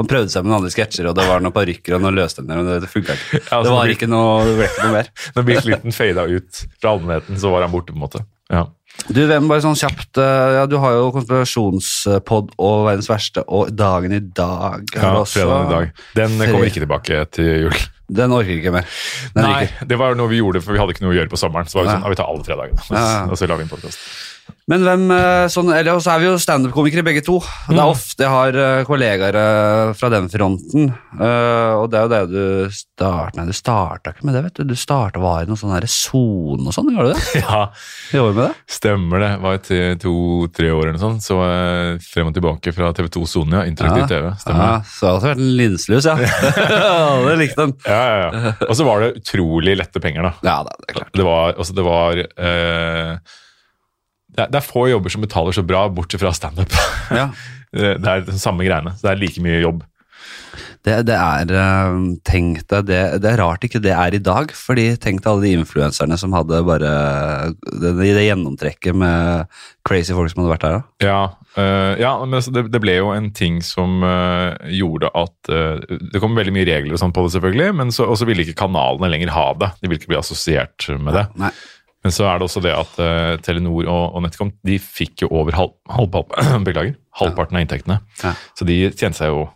Han 0.00 0.08
prøvde 0.10 0.32
seg 0.32 0.42
med 0.42 0.50
noen 0.50 0.62
andre 0.62 0.72
sketsjer, 0.72 1.06
og 1.10 1.14
det 1.18 1.26
var 1.28 1.44
noen 1.44 1.54
parykker 1.54 1.94
og 1.98 2.02
noen 2.02 2.16
løsstemmer, 2.18 2.58
men 2.58 2.72
det, 2.72 2.78
det 2.86 2.88
funka 2.90 3.14
ikke. 3.14 3.42
Altså, 3.44 3.66
det 3.68 3.74
var 3.76 3.92
ikke 3.92 4.08
noe, 4.10 4.32
det 4.48 4.54
ble 4.58 4.70
ikke 4.72 4.86
noe 4.88 4.96
mer. 4.96 5.10
Når 5.36 5.46
Bill 5.50 5.60
Clinton 5.68 5.94
fada 6.00 6.24
ut 6.32 6.62
fra 6.80 6.94
allmennheten, 6.96 7.38
så 7.44 7.52
var 7.52 7.68
han 7.68 7.74
borte, 7.76 7.92
på 7.92 8.00
en 8.00 8.06
måte. 8.08 8.24
Ja. 8.54 8.64
Du, 9.10 9.18
hvem 9.26 9.48
bare 9.50 9.58
sånn 9.64 9.74
kjapt 9.74 10.20
eh, 10.22 10.52
Ja, 10.54 10.66
du 10.70 10.76
har 10.78 10.92
jo 10.94 11.08
konspirasjonspod 11.16 12.52
og 12.62 12.84
Verdens 12.86 13.08
verste 13.10 13.42
og 13.50 13.72
Dagen 13.74 14.14
i 14.14 14.20
dag. 14.22 14.84
Ja, 14.94 15.16
fredagen 15.26 15.66
i 15.66 15.72
dag. 15.72 16.04
Den 16.14 16.36
kommer 16.38 16.68
ikke 16.70 16.84
tilbake 16.84 17.24
til 17.34 17.50
jul. 17.66 17.80
Den 18.14 18.34
orker 18.36 18.52
ikke 18.54 18.70
mer. 18.74 18.86
Den 19.34 19.46
Nei, 19.48 19.64
ryker. 19.64 19.88
det 19.90 19.98
var 19.98 20.14
noe 20.18 20.30
vi 20.30 20.38
gjorde, 20.38 20.60
for 20.62 20.76
vi 20.76 20.80
hadde 20.82 20.94
ikke 20.94 21.06
noe 21.06 21.14
å 21.14 21.18
gjøre 21.18 21.32
på 21.32 21.40
sommeren. 21.40 21.66
Så 21.70 21.78
var 21.80 21.86
vi 21.88 21.94
sånn, 21.94 22.04
ja, 22.04 22.12
vi 22.12 22.18
tar 22.20 22.30
alle 22.30 22.46
fredagene, 22.46 22.86
Ja, 22.92 23.02
ja. 23.16 23.20
og 23.32 23.40
så 23.40 23.48
la 23.50 23.56
vi 23.58 23.64
inn 23.66 23.72
podcast. 23.72 23.98
Men 24.68 24.80
hvem 24.86 25.02
eh, 25.12 25.46
sånn, 25.52 25.68
eller 25.76 25.98
så 26.00 26.14
er 26.14 26.20
vi 26.22 26.26
jo 26.30 26.38
standup-komikere 26.40 27.04
begge 27.04 27.20
to. 27.24 27.38
Det 27.68 27.74
Mm. 27.74 27.80
er 27.82 27.90
ofte 27.92 28.24
jeg 28.24 28.32
har 28.32 28.56
eh, 28.56 28.84
kollegaer 28.88 29.36
eh, 29.36 29.92
fra 29.96 30.08
den 30.12 30.28
fronten. 30.32 30.86
og 31.20 31.90
det 31.92 31.98
er 31.98 32.04
jo 32.04 32.12
det 32.12 32.20
du 32.32 32.70
starta 32.72 33.36
Nei, 33.36 33.44
du 33.50 33.52
starta 33.56 34.12
ikke 34.14 34.24
med 34.24 34.34
det, 34.38 34.42
vet 34.46 34.54
du. 34.60 34.64
Du 34.72 34.74
starta 34.78 35.20
var 35.20 35.42
i 35.44 35.48
noen 35.50 35.60
sånn 35.60 35.74
sone 35.88 36.64
og 36.68 36.72
sånn, 36.76 36.88
gjorde 36.94 37.12
du 37.12 37.20
det? 37.20 37.42
Ja, 37.44 37.60
I 38.16 38.20
år 38.22 38.32
med 38.36 38.42
det? 38.48 38.54
stemmer 38.78 39.20
det. 39.24 39.30
Var 39.44 39.60
i 39.60 39.82
to-tre 40.00 40.70
år 40.72 40.82
eller 40.88 40.96
noe 40.96 41.04
sånt. 41.04 41.24
Så 41.28 41.38
eh, 41.44 41.98
frem 42.04 42.32
og 42.32 42.34
tilbake 42.36 42.72
fra 42.76 42.92
TV2 42.96 43.24
Sone, 43.28 43.60
ja. 43.60 43.68
Interaktiv 43.68 44.08
TV. 44.08 44.32
Stemmer 44.40 44.64
Ja, 44.64 44.74
det. 44.80 44.92
så 44.96 45.12
hadde 45.12 45.20
det 45.20 45.30
vært 45.34 45.44
en 45.44 45.54
linslus, 45.60 46.08
ja. 46.08 46.16
det 47.28 47.38
likte 47.44 47.64
den. 47.66 47.76
Ja, 47.84 48.02
ja, 48.08 48.28
ja. 48.32 48.52
Og 48.68 48.76
så 48.80 48.88
var 48.88 49.04
det 49.04 49.12
utrolig 49.20 49.76
lette 49.78 50.00
penger, 50.00 50.30
da. 50.30 50.34
Ja, 50.46 50.58
det 50.64 50.76
er 50.88 51.00
klart. 51.00 51.12
Det 51.20 51.26
var, 51.28 51.54
altså 51.58 51.76
det 51.76 51.84
var 51.86 52.20
eh, 52.24 53.16
det, 54.34 54.48
er, 54.50 54.64
få 54.64 54.88
jobber 54.90 55.12
som 55.14 55.24
betaler 55.24 55.56
så 55.56 55.64
bra, 55.66 55.86
bortsett 55.94 56.22
fra 56.22 56.34
standup. 56.36 56.74
Ja. 57.14 57.30
det 57.74 57.98
er 58.02 58.24
den 58.26 58.40
samme 58.40 58.66
greiene. 58.66 58.94
Så 58.96 59.08
det 59.08 59.14
er 59.14 59.22
like 59.24 59.44
mye 59.44 59.60
jobb. 59.62 59.84
Det, 60.84 60.98
det 61.08 61.16
er 61.16 61.52
eh, 61.56 61.94
Tenk 62.28 62.64
deg 62.68 62.88
det, 62.90 63.00
det 63.24 63.30
er 63.30 63.40
rart 63.40 63.64
ikke 63.64 63.80
det 63.82 63.94
er 63.96 64.16
i 64.16 64.20
dag, 64.22 64.52
fordi 64.52 64.90
tenk 65.00 65.22
deg 65.22 65.30
alle 65.30 65.46
de 65.46 65.54
influenserne 65.60 66.18
som 66.20 66.34
hadde 66.36 66.60
bare 66.66 66.90
det, 67.72 67.94
det 68.02 68.26
gjennomtrekket 68.26 68.98
med 69.00 69.48
crazy 69.88 70.16
folk 70.16 70.32
som 70.32 70.42
hadde 70.42 70.52
vært 70.52 70.66
der. 70.66 70.76
da. 70.76 71.06
Ja, 71.06 71.22
eh, 71.60 72.02
ja 72.02 72.12
men 72.20 72.36
altså, 72.36 72.52
det, 72.54 72.66
det 72.74 72.82
ble 72.84 72.98
jo 72.98 73.14
en 73.14 73.30
ting 73.36 73.62
som 73.64 74.04
eh, 74.04 74.74
gjorde 74.76 75.12
at 75.16 75.52
eh, 75.52 75.96
Det 76.12 76.20
kom 76.22 76.36
veldig 76.36 76.52
mye 76.54 76.68
regler 76.68 76.96
og 76.96 77.00
sånn 77.00 77.16
på 77.16 77.24
det, 77.24 77.32
selvfølgelig, 77.38 77.78
men 77.80 77.94
så, 77.94 78.10
så 78.12 78.28
ville 78.28 78.44
ikke 78.44 78.60
kanalene 78.66 79.12
lenger 79.12 79.32
ha 79.32 79.46
det. 79.62 79.72
De 79.80 79.88
ville 79.88 80.02
ikke 80.02 80.12
bli 80.12 80.20
assosiert 80.20 80.90
med 81.00 81.16
det. 81.16 81.28
Nei. 81.40 81.54
Men 82.04 82.12
så 82.12 82.26
er 82.28 82.38
det 82.38 82.44
også 82.48 82.60
det 82.64 82.72
at 82.76 82.96
uh, 83.00 83.34
Telenor 83.44 83.86
og, 83.88 84.02
og 84.18 84.24
NetCom 84.26 84.50
de 84.68 84.78
fikk 84.82 85.24
jo 85.24 85.30
over 85.32 85.56
halv, 85.56 85.72
halv, 85.88 86.18
beklager, 86.66 86.98
halvparten 87.20 87.56
av 87.56 87.64
inntektene. 87.64 87.96
Ja. 88.22 88.34
Så 88.58 88.66
de 88.68 88.76
tjente 88.92 89.16
seg 89.22 89.32
jo 89.32 89.46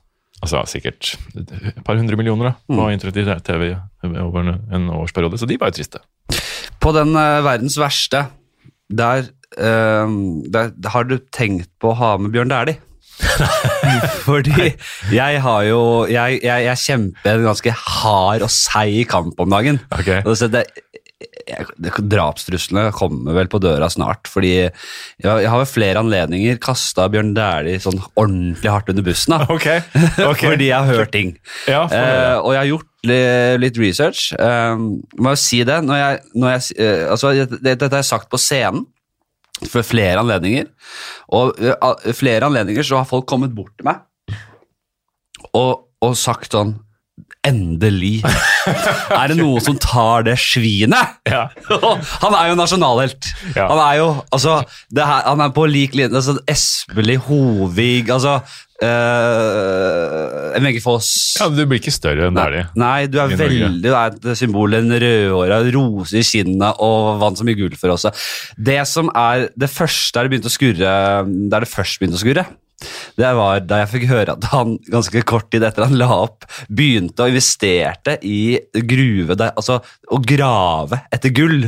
altså, 0.40 0.62
sikkert 0.70 1.12
et 1.36 1.82
par 1.84 2.00
hundre 2.00 2.16
millioner 2.16 2.50
da, 2.52 2.54
på 2.70 2.78
Mm. 2.80 2.92
internett 2.94 3.20
i 3.20 3.26
TV 3.44 3.68
over 4.24 4.40
en, 4.46 4.60
en 4.72 4.88
årsperiode, 5.02 5.36
så 5.40 5.48
de 5.50 5.58
var 5.60 5.72
jo 5.72 5.78
triste. 5.80 6.00
På 6.80 6.94
den 6.96 7.12
uh, 7.18 7.42
verdens 7.44 7.76
verste, 7.80 8.24
der, 8.88 9.28
uh, 9.60 10.08
der 10.48 10.72
har 10.94 11.04
du 11.10 11.18
tenkt 11.34 11.68
på 11.82 11.92
å 11.92 11.98
ha 12.00 12.14
med 12.22 12.32
Bjørn 12.32 12.48
Dæhlie. 12.54 12.80
Fordi 14.28 14.68
jeg 15.10 15.40
har 15.42 15.62
jo 15.66 15.80
Jeg, 16.06 16.36
jeg, 16.44 16.64
jeg 16.68 16.78
kjemper 16.84 17.32
en 17.40 17.48
ganske 17.48 17.72
hard 17.74 18.44
og 18.46 18.52
seig 18.54 19.08
kamp 19.10 19.40
om 19.42 19.50
dagen. 19.50 19.80
Ok. 19.90 20.10
Så 20.38 20.46
det, 20.52 20.62
drapstruslene 22.12 22.90
kommer 22.96 23.36
vel 23.36 23.48
på 23.50 23.60
døra 23.62 23.88
snart, 23.92 24.28
fordi 24.30 24.50
jeg, 24.58 24.72
jeg 25.24 25.48
har 25.48 25.58
ved 25.62 25.70
flere 25.70 26.02
anledninger 26.02 26.58
kasta 26.62 27.06
Bjørn 27.12 27.34
Dæhlie 27.36 27.80
sånn 27.82 28.00
ordentlig 28.18 28.70
hardt 28.72 28.90
under 28.92 29.06
bussen. 29.06 29.34
da. 29.36 29.46
Okay. 29.58 29.80
Okay. 30.22 30.48
Fordi 30.52 30.68
jeg 30.70 30.76
har 30.78 30.92
hørt 30.98 31.12
ting. 31.14 31.34
Ja, 31.70 31.84
Eh, 31.88 32.36
og 32.38 32.52
jeg 32.54 32.60
har 32.60 32.68
gjort 32.70 33.08
li- 33.08 33.58
litt 33.64 33.78
research. 33.80 34.28
Eh, 34.38 34.76
må 35.18 35.32
jo 35.34 35.40
si 35.40 35.62
det, 35.66 35.80
når 35.86 35.98
jeg, 36.02 36.20
når 36.34 36.52
jeg, 36.54 36.76
eh, 36.84 37.04
altså, 37.10 37.32
det, 37.34 37.62
Dette 37.78 37.88
har 37.90 38.02
jeg 38.02 38.10
sagt 38.12 38.28
på 38.30 38.38
scenen 38.40 38.84
for 39.68 39.82
flere 39.82 40.20
anledninger. 40.22 40.68
Og 41.34 41.56
al- 41.82 42.12
flere 42.14 42.46
anledninger 42.46 42.86
så 42.86 43.00
har 43.00 43.08
folk 43.10 43.26
kommet 43.30 43.54
bort 43.56 43.72
til 43.80 43.88
meg 43.90 44.04
og, 45.56 45.86
og 46.04 46.14
sagt 46.18 46.52
sånn 46.54 46.74
Endelig! 47.48 48.18
Er 49.18 49.30
det 49.30 49.38
noen 49.38 49.62
som 49.64 49.78
tar 49.80 50.26
det 50.28 50.36
svinet? 50.42 51.18
ja. 51.28 51.46
han 52.22 52.34
er 52.36 52.50
jo 52.50 52.56
nasjonalhelt. 52.58 53.30
Ja. 53.54 53.68
Han 53.70 53.80
er 53.80 53.94
jo 54.00 54.08
altså, 54.34 54.60
det 54.92 55.06
her, 55.08 55.24
Han 55.30 55.40
er 55.44 55.52
på 55.56 55.64
lik 55.70 55.96
linje 55.96 56.18
altså, 56.18 56.36
Espelid, 56.48 57.22
Hovig 57.28 58.10
altså 58.12 58.38
uh, 58.84 60.58
Vegge 60.62 60.82
Foss 60.84 61.08
ja, 61.38 61.48
du 61.52 61.62
blir 61.64 61.80
ikke 61.80 61.94
større 61.94 62.28
enn 62.28 62.36
Nei, 62.36 62.44
Dæhlie. 62.44 62.66
nei, 62.78 63.00
du 63.10 63.18
er 63.22 63.34
veldig 63.40 63.82
det 63.84 63.94
er 63.94 64.16
et 64.18 64.28
symbol. 64.38 64.76
En 64.78 64.92
rødhåra, 64.92 65.60
rose 65.74 66.20
i 66.20 66.26
kinnet 66.26 66.84
og 66.84 67.18
vant 67.22 67.40
så 67.40 67.46
mye 67.46 67.58
gull 67.58 67.76
for 67.78 67.94
oss. 67.94 68.08
Det 68.56 68.80
som 68.90 69.10
er 69.16 69.48
det 69.56 69.70
første 69.72 70.18
der 70.18 70.26
det 70.26 70.34
begynte 70.34 70.50
å 70.50 70.54
skurre 70.54 70.94
Der 71.52 71.64
det 71.64 71.70
først 71.70 72.00
begynte 72.00 72.18
å 72.18 72.22
skurre, 72.22 72.44
det 73.18 73.34
var 73.34 73.62
da 73.66 73.82
jeg 73.82 73.90
fikk 73.94 74.08
høre 74.12 74.36
at 74.38 74.48
han 74.52 74.76
ganske 74.90 75.22
kort 75.28 75.50
tid 75.52 75.66
etter 75.66 75.86
han 75.88 75.98
la 75.98 76.08
opp, 76.14 76.46
begynte 76.70 77.24
å 77.24 77.30
investerte 77.30 78.18
i 78.22 78.58
gruve 78.86 79.38
der, 79.38 79.54
altså 79.58 79.80
å 79.82 80.20
grave 80.22 81.02
etter 81.14 81.34
gull. 81.34 81.62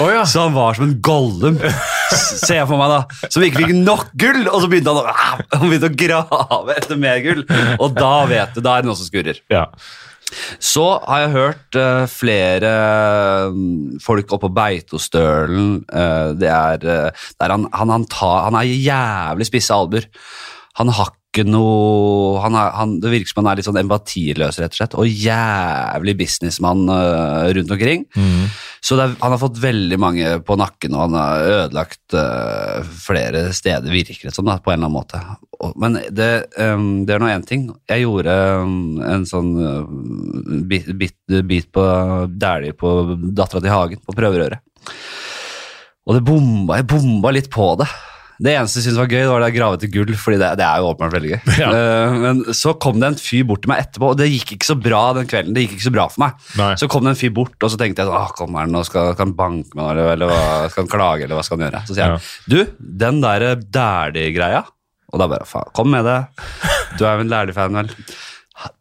Oh, 0.00 0.08
ja. 0.08 0.22
Så 0.24 0.46
han 0.46 0.54
var 0.54 0.78
som 0.78 0.86
en 0.86 0.96
gollum, 1.04 1.58
ser 2.14 2.60
jeg 2.60 2.68
for 2.70 2.80
meg 2.80 2.94
da, 2.94 3.00
som 3.28 3.44
ikke 3.44 3.66
fikk 3.66 3.74
nok 3.76 4.12
gull, 4.20 4.46
og 4.48 4.62
så 4.62 4.70
begynte 4.70 4.94
han 4.94 5.02
å, 5.02 5.16
han 5.58 5.66
begynte 5.66 5.90
å 5.90 5.98
grave 6.04 6.76
etter 6.78 7.00
mer 7.00 7.20
gull, 7.24 7.42
og 7.76 7.98
da 7.98 8.14
vet 8.30 8.56
du, 8.56 8.62
da 8.64 8.78
er 8.78 8.86
det 8.86 8.90
noe 8.90 8.98
som 8.98 9.10
skurrer. 9.10 9.42
ja. 9.52 9.66
Så 10.60 10.84
har 11.06 11.22
jeg 11.24 11.34
hørt 11.34 11.78
uh, 11.78 12.04
flere 12.10 12.72
mm, 13.54 13.98
folk 14.04 14.34
oppe 14.34 14.46
på 14.46 14.54
Beitostølen. 14.58 15.78
uh, 15.88 16.34
det 16.38 16.50
er 16.52 16.84
eh, 16.84 17.28
der 17.40 17.54
han, 17.54 17.66
han, 17.72 17.94
han, 17.94 18.04
tar, 18.10 18.44
han 18.48 18.58
er 18.58 18.68
jævlig 18.68 19.48
spisse 19.48 19.74
albuer. 19.74 20.08
Han 20.80 20.92
har 20.94 21.14
ikke 21.38 21.50
noe 21.50 22.40
han 22.42 22.56
er, 22.58 22.72
han, 22.76 22.94
Det 23.02 23.12
virker 23.12 23.30
som 23.30 23.40
han 23.42 23.50
er 23.52 23.60
litt 23.60 23.68
sånn 23.68 23.80
empatiløs, 23.80 24.58
rett 24.60 24.74
og 24.74 24.78
slett. 24.78 24.96
Og 24.98 25.08
jævlig 25.08 26.14
businessmann 26.18 26.84
uh, 26.90 27.48
rundt 27.56 27.74
omkring. 27.74 28.04
Mm. 28.16 28.48
Så 28.84 28.98
er, 28.98 29.14
han 29.20 29.34
har 29.34 29.40
fått 29.40 29.60
veldig 29.62 29.98
mange 30.00 30.32
på 30.46 30.56
nakken, 30.58 30.94
og 30.96 31.06
han 31.06 31.16
har 31.18 31.52
ødelagt 31.54 32.16
uh, 32.16 32.82
flere 33.06 33.48
steder, 33.56 33.90
virker 33.92 34.30
det 34.30 34.34
som, 34.36 34.48
da, 34.48 34.58
på 34.62 34.72
en 34.72 34.78
eller 34.78 34.90
annen 34.90 34.98
måte. 34.98 35.22
Og, 35.58 35.74
men 35.80 36.00
det, 36.14 36.30
um, 36.58 37.06
det 37.06 37.16
er 37.16 37.22
nå 37.22 37.30
én 37.32 37.46
ting. 37.46 37.68
Jeg 37.90 38.06
gjorde 38.06 38.36
um, 38.64 38.98
en 39.04 39.26
sånn 39.28 39.54
uh, 39.58 40.60
bit, 40.70 40.90
bit, 40.98 41.16
bit 41.48 41.70
på 41.74 41.86
dæhlie 42.34 42.76
på 42.78 42.98
Dattera 43.30 43.64
til 43.64 43.74
Hagen, 43.74 44.04
på 44.04 44.16
prøverøret. 44.16 44.62
Og 46.08 46.16
det 46.16 46.24
bomba, 46.24 46.78
jeg 46.78 46.88
bomba 46.88 47.34
litt 47.36 47.50
på 47.52 47.74
det. 47.80 47.88
Det 48.38 48.52
eneste 48.54 48.78
jeg 48.78 48.86
syntes 48.86 49.00
var 49.00 49.08
gøy, 49.10 49.20
det 49.24 49.30
var 49.32 49.42
det 49.42 49.50
grave 49.56 49.78
til 49.82 49.90
gull, 49.90 50.12
fordi 50.18 50.38
det, 50.38 50.50
det 50.60 50.64
er 50.66 50.78
jo 50.78 50.90
åpenbart 50.92 51.16
veldig 51.16 51.32
gøy. 51.32 51.40
Ja. 51.58 51.70
Uh, 51.74 52.16
men 52.22 52.42
så 52.54 52.70
kom 52.78 53.00
det 53.02 53.08
en 53.10 53.18
fyr 53.18 53.42
bort 53.48 53.64
til 53.64 53.72
meg 53.72 53.82
etterpå, 53.82 54.12
og 54.12 54.20
det 54.20 54.28
gikk 54.30 54.52
ikke 54.54 54.68
så 54.68 54.76
bra 54.78 55.00
den 55.16 55.26
kvelden. 55.30 55.56
Det 55.56 55.64
gikk 55.64 55.74
ikke 55.78 55.86
så 55.88 55.94
bra 55.96 56.06
for 56.12 56.22
meg. 56.22 56.46
Nei. 56.60 56.70
Så 56.78 56.88
kom 56.92 57.06
det 57.06 57.16
en 57.16 57.18
fyr 57.18 57.34
bort, 57.34 57.56
og 57.58 57.72
så 57.72 57.80
tenkte 57.80 58.04
jeg 58.04 58.12
sånn, 58.12 58.36
kom 58.38 58.58
her 58.60 58.70
nå, 58.70 58.84
skal, 58.86 59.12
skal 59.16 59.26
han 59.26 59.36
banke 59.38 59.74
meg, 59.74 59.90
eller, 59.90 60.12
eller 60.14 60.30
hva, 60.30 60.42
skal 60.70 60.84
han 60.84 60.92
klage, 60.92 61.26
eller 61.26 61.40
hva 61.40 61.44
skal 61.46 61.58
han 61.58 61.66
gjøre? 61.66 61.82
Så 61.88 61.98
sier 61.98 62.14
han, 62.14 62.30
du, 62.46 62.58
den 63.02 63.22
der 63.24 63.48
dæhlig-greia, 63.58 64.62
og 65.08 65.22
da 65.22 65.30
bare, 65.34 65.48
faen, 65.48 65.74
kom 65.74 65.90
med 65.90 66.06
det. 66.06 66.18
Du 66.94 67.06
er 67.08 67.18
jo 67.18 67.26
en 67.26 67.32
lærlig 67.32 67.56
fan, 67.58 67.80
vel? 67.80 67.90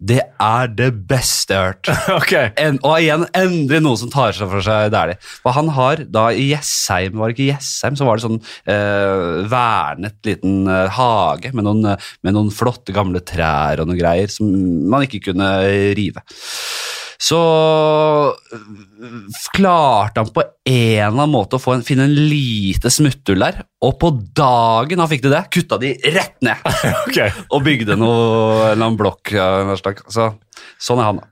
Det 0.02 0.20
er 0.42 0.72
det 0.74 0.90
beste 1.10 1.54
jeg 1.54 1.62
har 1.62 1.74
hørt. 1.74 1.92
Ok. 2.18 2.34
En, 2.60 2.80
og 2.82 2.98
igjen, 2.98 3.26
endelig 3.38 3.82
noen 3.84 4.00
som 4.02 4.12
tar 4.14 4.36
seg 4.36 4.50
for 4.52 4.66
seg 4.66 4.92
Dæhlie. 4.94 5.20
For 5.44 5.56
han 5.56 5.70
har 5.76 6.02
da 6.10 6.28
i 6.34 6.50
Jessheim, 6.52 7.18
var 7.20 7.30
det 7.30 7.38
ikke 7.38 7.50
Jessheim, 7.52 7.98
så 8.00 8.08
var 8.08 8.18
det 8.18 8.26
sånn 8.26 8.40
eh, 8.74 9.46
vernet 9.52 10.18
liten 10.28 10.66
eh, 10.72 10.98
hage 10.98 11.54
med 11.54 11.68
noen, 11.68 11.94
eh, 11.94 12.10
med 12.26 12.38
noen 12.38 12.52
flotte 12.54 12.96
gamle 12.96 13.22
trær 13.26 13.84
og 13.84 13.90
noen 13.90 14.02
greier 14.02 14.34
som 14.34 14.50
man 14.90 15.06
ikke 15.06 15.28
kunne 15.30 15.52
rive. 15.98 16.26
Så 17.18 17.38
øh, 18.54 19.38
klarte 19.56 20.22
han 20.22 20.30
på 20.34 20.44
en 20.44 20.76
eller 20.76 21.10
annen 21.10 21.34
måte 21.34 21.58
å 21.58 21.62
få 21.62 21.74
en, 21.78 21.86
finne 21.86 22.06
en 22.06 22.14
lite 22.30 22.92
smutthull 22.94 23.42
der, 23.42 23.64
og 23.82 23.98
på 24.02 24.12
dagen 24.38 25.02
han 25.02 25.10
fikk 25.10 25.26
til 25.26 25.34
det, 25.34 25.46
kutta 25.54 25.80
de 25.82 25.96
rett 26.14 26.38
ned 26.46 26.70
okay. 27.08 27.34
og 27.50 27.66
bygde 27.66 27.98
noe, 27.98 28.14
en 28.14 28.76
eller 28.76 28.86
annen 28.86 29.00
blokk. 29.00 29.34
Så, 30.14 30.30
sånn 30.82 31.02
er 31.02 31.10
han, 31.10 31.24
da. 31.24 31.32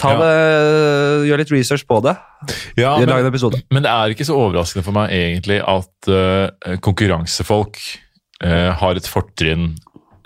Ta 0.00 0.14
Ja. 0.16 0.18
det, 0.18 1.28
gjør 1.28 1.42
litt 1.42 1.52
research 1.52 1.84
på 1.86 2.00
det. 2.02 2.16
Ja, 2.80 2.96
men, 2.98 3.12
episode. 3.28 3.60
men 3.70 3.84
det 3.84 3.92
er 3.92 4.14
ikke 4.14 4.26
så 4.26 4.38
overraskende 4.40 4.84
for 4.86 4.96
meg 4.96 5.12
egentlig 5.14 5.60
at 5.60 6.10
uh, 6.10 6.76
konkurransefolk 6.82 7.78
uh, 8.42 8.72
har 8.80 8.98
et 8.98 9.06
fortrinn 9.06 9.74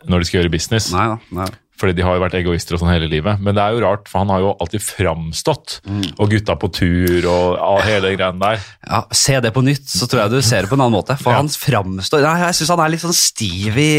når 0.07 0.23
de 0.23 0.29
skal 0.29 0.41
gjøre 0.41 0.55
business. 0.55 0.89
Nei 0.95 1.09
da. 1.11 1.19
Nei. 1.43 1.51
Fordi 1.77 1.93
de 1.99 2.05
har 2.07 2.17
jo 2.17 2.23
vært 2.25 2.35
egoister 2.39 2.75
og 2.77 2.81
sånn 2.81 2.93
hele 2.95 3.09
livet. 3.13 3.39
Men 3.45 3.55
det 3.59 3.61
er 3.65 3.75
jo 3.77 3.83
rart, 3.85 4.07
for 4.09 4.23
han 4.23 4.31
har 4.33 4.41
jo 4.41 4.55
alltid 4.65 4.81
framstått. 4.81 5.81
Mm. 5.85 6.05
Og 6.17 6.31
gutta 6.33 6.57
på 6.57 6.71
tur 6.73 7.27
og 7.29 7.59
all 7.61 7.83
hele 7.85 8.15
greiene 8.17 8.41
der. 8.41 8.63
Ja, 8.89 9.03
Se 9.13 9.37
det 9.45 9.53
på 9.53 9.63
nytt, 9.67 9.85
så 9.93 10.09
tror 10.09 10.23
jeg 10.25 10.31
du 10.37 10.41
ser 10.43 10.65
det 10.65 10.71
på 10.73 10.79
en 10.79 10.87
annen 10.87 10.97
måte. 10.97 11.19
For 11.21 11.33
Ja. 11.35 11.43
han 11.43 11.49
framstår 11.53 12.23
Nei, 12.25 12.39
Jeg 12.47 12.55
syns 12.61 12.73
han 12.73 12.81
er 12.81 12.89
litt 12.95 13.05
sånn 13.05 13.13
stiv 13.17 13.77
i 13.77 13.91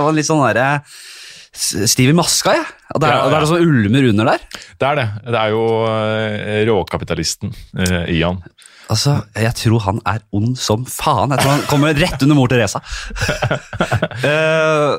og 0.00 0.14
Litt 0.16 0.26
sånn 0.26 0.40
derre 0.46 0.82
Stiv 1.52 2.08
i 2.12 2.14
maska, 2.14 2.52
jeg. 2.54 2.64
Ja. 2.64 2.98
Det, 2.98 3.06
er, 3.08 3.14
Ja, 3.16 3.28
ja. 3.28 3.40
det 3.42 3.48
sånn 3.50 3.64
ulmer 3.66 4.08
under 4.08 4.24
der. 4.32 4.38
Det 4.78 4.86
er 4.86 4.94
det. 5.00 5.06
Det 5.26 5.38
er 5.40 5.50
jo 5.50 5.62
eh, 5.90 6.60
råkapitalisten 6.70 7.50
eh, 7.76 8.04
i 8.16 8.20
han. 8.22 8.38
Altså, 8.90 9.16
Jeg 9.34 9.54
tror 9.58 9.82
han 9.84 10.00
er 10.06 10.22
ond 10.34 10.56
som 10.58 10.84
faen. 10.86 11.30
Jeg 11.34 11.42
tror 11.42 11.50
han 11.56 11.66
kommer 11.70 11.94
rett 11.94 12.22
under 12.22 12.38
mor 12.38 12.48
Teresa. 12.50 12.80
Eh, 14.24 14.94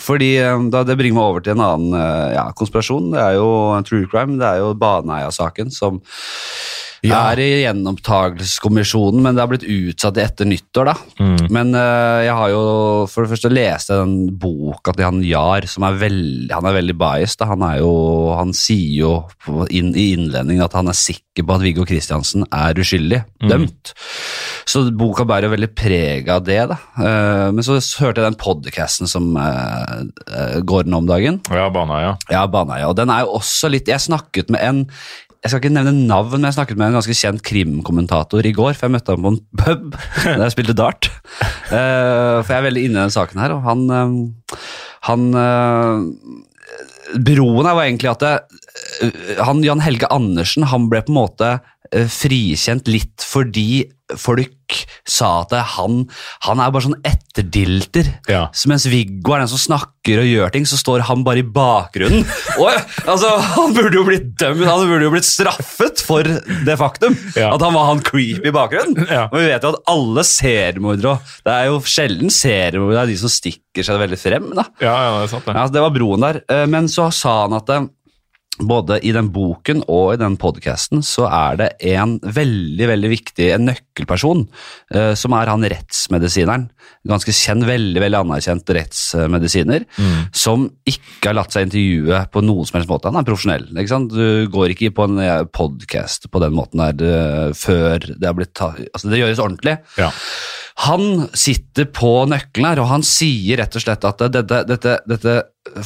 fordi 0.00 0.34
eh, 0.40 0.66
da, 0.72 0.84
Det 0.86 0.96
bringer 0.98 1.18
meg 1.18 1.28
over 1.28 1.44
til 1.44 1.56
en 1.56 1.64
annen 1.64 1.96
eh, 1.98 2.34
ja, 2.36 2.48
konspirasjon. 2.56 3.12
Det 3.14 3.22
er 3.22 3.38
jo 3.38 3.50
true 3.88 4.08
crime. 4.10 4.38
Det 4.40 4.48
er 4.48 4.62
jo 4.62 4.74
Baneheia-saken 4.80 5.72
som 5.74 6.00
Ja. 7.06 7.20
er 7.30 7.40
i 7.40 7.48
gjenopptakelseskommisjonen, 7.62 9.22
men 9.24 9.36
det 9.36 9.44
har 9.44 9.50
blitt 9.50 9.64
utsatt 9.64 10.18
etter 10.20 10.48
nyttår. 10.48 10.90
da. 10.90 10.96
Mm. 11.20 11.46
Men 11.52 11.72
uh, 11.76 12.20
jeg 12.26 12.36
har 12.36 12.52
jo 12.52 12.62
for 13.10 13.24
det 13.24 13.32
første 13.34 13.52
lest 13.52 13.92
den 13.92 14.16
boka 14.40 14.94
til 14.96 15.08
han 15.08 15.22
Jar, 15.24 15.66
som 15.70 15.86
er 15.88 16.00
veldig, 16.00 16.50
han 16.52 16.68
er 16.68 16.76
veldig 16.76 16.96
biased. 17.00 17.46
Han, 17.48 17.64
er 17.66 17.80
jo, 17.80 17.92
han 18.36 18.52
sier 18.56 18.92
jo 19.00 19.14
inn, 19.72 19.94
i 19.94 20.10
innledningen 20.16 20.66
at 20.66 20.76
han 20.76 20.92
er 20.92 20.98
sikker 20.98 21.46
på 21.46 21.56
at 21.56 21.64
Viggo 21.64 21.86
Kristiansen 21.88 22.44
er 22.52 22.80
uskyldig 22.80 23.22
dømt. 23.48 23.94
Så 24.68 24.84
boka 24.94 25.24
bærer 25.28 25.52
veldig 25.52 25.70
preg 25.76 26.28
av 26.30 26.44
det. 26.46 26.60
da. 26.70 26.76
Uh, 27.00 27.48
men 27.54 27.64
så 27.64 27.78
hørte 28.02 28.20
jeg 28.20 28.28
den 28.28 28.40
podcasten 28.40 29.08
som 29.10 29.32
eh, 29.40 30.60
går 30.66 30.88
nå 30.90 31.00
om 31.00 31.08
dagen. 31.08 31.40
Ja, 31.50 31.68
Baneheia. 31.72 32.14
Ja, 32.30 32.44
Baneheia. 32.50 32.90
Og 32.90 32.96
den 32.98 33.10
er 33.12 33.24
jo 33.24 33.38
også 33.40 33.70
litt 33.72 33.88
Jeg 33.90 34.02
snakket 34.04 34.50
med 34.52 34.62
en 34.62 34.84
jeg 35.40 35.52
skal 35.52 35.62
ikke 35.62 35.72
nevne 35.72 35.94
navn, 36.04 36.34
men 36.34 36.44
jeg 36.44 36.58
snakket 36.58 36.76
med 36.76 36.90
en 36.90 36.98
ganske 36.98 37.16
kjent 37.16 37.40
krimkommentator 37.46 38.44
i 38.44 38.52
går. 38.52 38.74
For 38.76 38.86
jeg 38.86 38.96
møtte 38.98 39.14
ham 39.14 39.24
på 39.24 39.32
en 39.32 39.40
pub 39.62 39.96
der 40.26 40.44
jeg 40.44 40.52
spilte 40.52 40.76
dart. 40.76 41.08
Uh, 41.70 42.44
for 42.44 42.52
jeg 42.52 42.58
er 42.58 42.66
veldig 42.68 42.84
inne 42.84 42.98
i 42.98 43.04
den 43.06 43.14
saken 43.14 43.40
her, 43.40 43.56
og 43.56 43.64
han 43.64 43.86
eh, 43.96 44.68
Han 45.08 45.30
uh, 45.32 46.04
Broen 47.24 47.66
her 47.66 47.78
var 47.78 47.86
egentlig 47.86 48.10
at 48.10 48.20
det, 48.20 48.34
uh, 49.06 49.40
han 49.46 49.64
Jan 49.64 49.80
Helge 49.80 50.10
Andersen 50.12 50.68
han 50.68 50.90
ble 50.92 51.00
på 51.06 51.14
en 51.14 51.20
måte 51.22 51.54
eh, 51.56 52.04
frikjent 52.04 52.90
litt 52.92 53.24
fordi 53.24 53.86
folk 54.18 54.56
sa 55.10 55.40
at 55.42 55.52
han, 55.76 56.04
han 56.46 56.60
er 56.62 56.70
bare 56.70 56.84
sånn 56.86 57.00
etterdilter. 57.06 58.06
Ja. 58.30 58.44
Så 58.54 58.70
mens 58.70 58.84
Viggo 58.90 59.34
er 59.34 59.42
den 59.42 59.50
som 59.50 59.58
snakker 59.60 60.20
og 60.22 60.28
gjør 60.30 60.52
ting, 60.54 60.64
så 60.66 60.78
står 60.80 61.02
han 61.08 61.24
bare 61.26 61.42
i 61.42 61.46
bakgrunnen. 61.46 62.22
Og, 62.60 62.70
altså, 63.08 63.30
han 63.56 63.74
burde 63.76 63.98
jo 63.98 64.04
blitt 64.06 64.30
dømt, 64.40 64.62
han 64.66 64.86
burde 64.88 65.06
jo 65.06 65.12
blitt 65.14 65.26
straffet 65.28 66.02
for 66.06 66.24
det 66.26 66.76
faktum 66.80 67.14
Ja. 67.36 67.50
at 67.54 67.62
han 67.64 67.74
var 67.76 67.88
han 67.90 68.02
creepy 68.06 68.48
i 68.50 68.54
bakgrunnen. 68.54 69.06
Ja. 69.10 69.26
Og 69.30 69.38
vi 69.42 69.48
vet 69.50 69.64
jo 69.66 69.72
at 69.74 69.82
alle 69.90 70.24
seriemordere 70.26 71.16
Det 71.46 71.52
er 71.54 71.68
jo 71.70 71.78
sjelden 71.86 72.32
seriemordere 72.34 73.04
er 73.04 73.10
de 73.12 73.18
som 73.20 73.32
stikker 73.32 73.86
seg 73.86 74.00
veldig 74.02 74.18
frem. 74.20 74.50
da. 74.56 74.64
Ja, 74.82 74.94
ja, 75.06 75.10
det 75.20 75.28
er 75.28 75.32
sant 75.34 75.46
det. 75.50 75.56
Ja, 75.58 75.66
det 75.76 75.84
var 75.84 75.94
broen 75.94 76.24
der. 76.26 76.40
Eh, 76.50 76.66
Men 76.70 76.88
så 76.90 77.10
sa 77.14 77.42
han 77.44 77.56
at 77.58 77.70
eh, 77.74 77.86
både 78.68 79.00
i 79.06 79.12
den 79.16 79.30
boken 79.34 79.84
og 79.88 80.14
i 80.14 80.20
den 80.20 80.36
podcasten 80.40 81.04
så 81.06 81.28
er 81.30 81.60
det 81.60 81.70
en 81.92 82.18
veldig 82.20 82.90
veldig 82.90 83.10
viktig 83.12 83.50
en 83.54 83.68
nøkkelperson, 83.70 84.44
uh, 84.96 85.12
som 85.18 85.36
er 85.38 85.50
han 85.52 85.66
rettsmedisineren. 85.72 86.68
Ganske 87.08 87.32
kjent, 87.32 87.64
veldig 87.64 88.00
veldig 88.02 88.18
anerkjent 88.18 88.70
rettsmedisiner, 88.76 89.86
som 90.36 90.66
ikke 90.88 91.30
har 91.30 91.38
latt 91.38 91.54
seg 91.54 91.68
intervjue 91.68 92.18
på 92.32 92.42
noen 92.44 92.68
som 92.68 92.76
helst 92.76 92.90
måte. 92.90 93.08
Han 93.08 93.20
er 93.20 93.28
profesjonell. 93.28 93.68
ikke 93.72 93.92
sant? 93.92 94.12
Du 94.12 94.50
går 94.52 94.74
ikke 94.74 94.92
på 94.96 95.06
en 95.08 95.20
podkast 95.56 96.28
på 96.30 96.42
den 96.42 96.56
måten 96.56 96.82
der 96.82 97.06
eh, 97.06 97.54
før 97.56 98.04
det 98.10 98.26
har 98.26 98.36
blitt 98.36 98.52
tatt 98.58 98.80
Altså, 98.90 99.10
det 99.10 99.20
gjøres 99.20 99.42
ordentlig. 99.42 99.76
Ja. 100.00 100.10
Han 100.86 101.28
sitter 101.36 101.88
på 101.92 102.12
nøkkelen 102.30 102.68
her, 102.70 102.80
og 102.82 102.90
han 102.90 103.04
sier 103.06 103.60
rett 103.60 103.76
og 103.76 103.82
slett 103.84 104.06
at 104.06 104.22
dette, 104.32 104.60
dette, 104.68 104.96
dette 105.08 105.34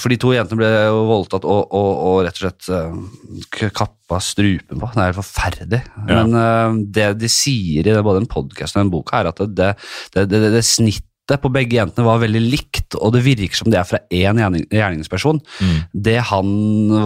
For 0.00 0.12
de 0.12 0.18
to 0.20 0.34
jentene 0.34 0.60
ble 0.60 0.68
jo 0.70 1.00
voldtatt 1.08 1.46
og, 1.48 1.72
og, 1.74 1.90
og 2.10 2.18
rett 2.26 2.38
og 2.38 2.44
slett 2.44 2.68
eh, 2.74 3.72
kappa 3.74 4.20
strupen 4.22 4.80
på. 4.80 4.92
Det 4.92 5.00
er 5.00 5.10
helt 5.10 5.20
forferdelig. 5.20 5.82
Ja. 5.96 6.20
Men 6.20 6.36
uh, 6.36 6.84
det 6.94 7.08
de 7.22 7.30
sier 7.32 7.88
i 7.88 7.96
både 7.96 8.22
den 8.22 8.30
podkasten 8.30 8.80
og 8.80 8.86
den 8.86 8.94
boka, 8.94 9.20
er 9.20 9.32
at 9.32 9.42
det, 9.42 9.74
det, 10.14 10.28
det, 10.30 10.42
det, 10.54 10.64
snittet 10.66 11.40
på 11.40 11.50
begge 11.52 11.78
jentene 11.78 12.04
var 12.06 12.20
veldig 12.20 12.42
likt, 12.44 12.98
og 13.00 13.14
det 13.16 13.24
virker 13.24 13.56
som 13.56 13.70
det 13.72 13.80
er 13.80 13.88
fra 13.88 14.02
én 14.12 14.40
gjerningsperson. 14.68 15.40
Mm. 15.40 15.78
Det 16.06 16.18
han 16.30 16.50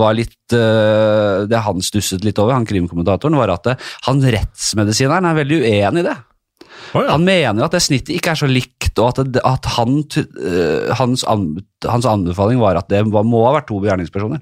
var 0.01 0.17
litt 0.19 0.57
eh, 0.57 1.45
Det 1.47 1.61
han 1.63 1.85
stusset 1.87 2.27
litt 2.27 2.41
over, 2.43 2.57
han 2.59 2.67
krimkommentatoren, 2.67 3.39
var 3.39 3.55
at 3.55 3.77
han 4.09 4.25
rettsmedisineren 4.25 5.31
er 5.31 5.39
veldig 5.39 5.63
uenig 5.63 6.03
i 6.03 6.09
det. 6.11 6.19
Å, 6.95 7.03
ja. 7.05 7.13
Han 7.15 7.25
mener 7.27 7.61
jo 7.63 7.67
at 7.69 7.75
det 7.77 7.83
snittet 7.85 8.15
ikke 8.17 8.33
er 8.35 8.41
så 8.43 8.49
likt, 8.51 8.93
og 8.99 9.11
at, 9.13 9.33
det, 9.35 9.43
at 9.45 9.67
han, 9.77 9.99
øh, 10.03 10.93
hans, 10.99 11.25
an, 11.29 11.49
hans 11.85 12.07
anbefaling 12.09 12.61
var 12.63 12.79
at 12.81 12.89
det 12.93 13.05
var, 13.13 13.27
må 13.29 13.45
ha 13.47 13.57
vært 13.59 13.69
to 13.73 13.81
gjerningspersoner. 13.85 14.41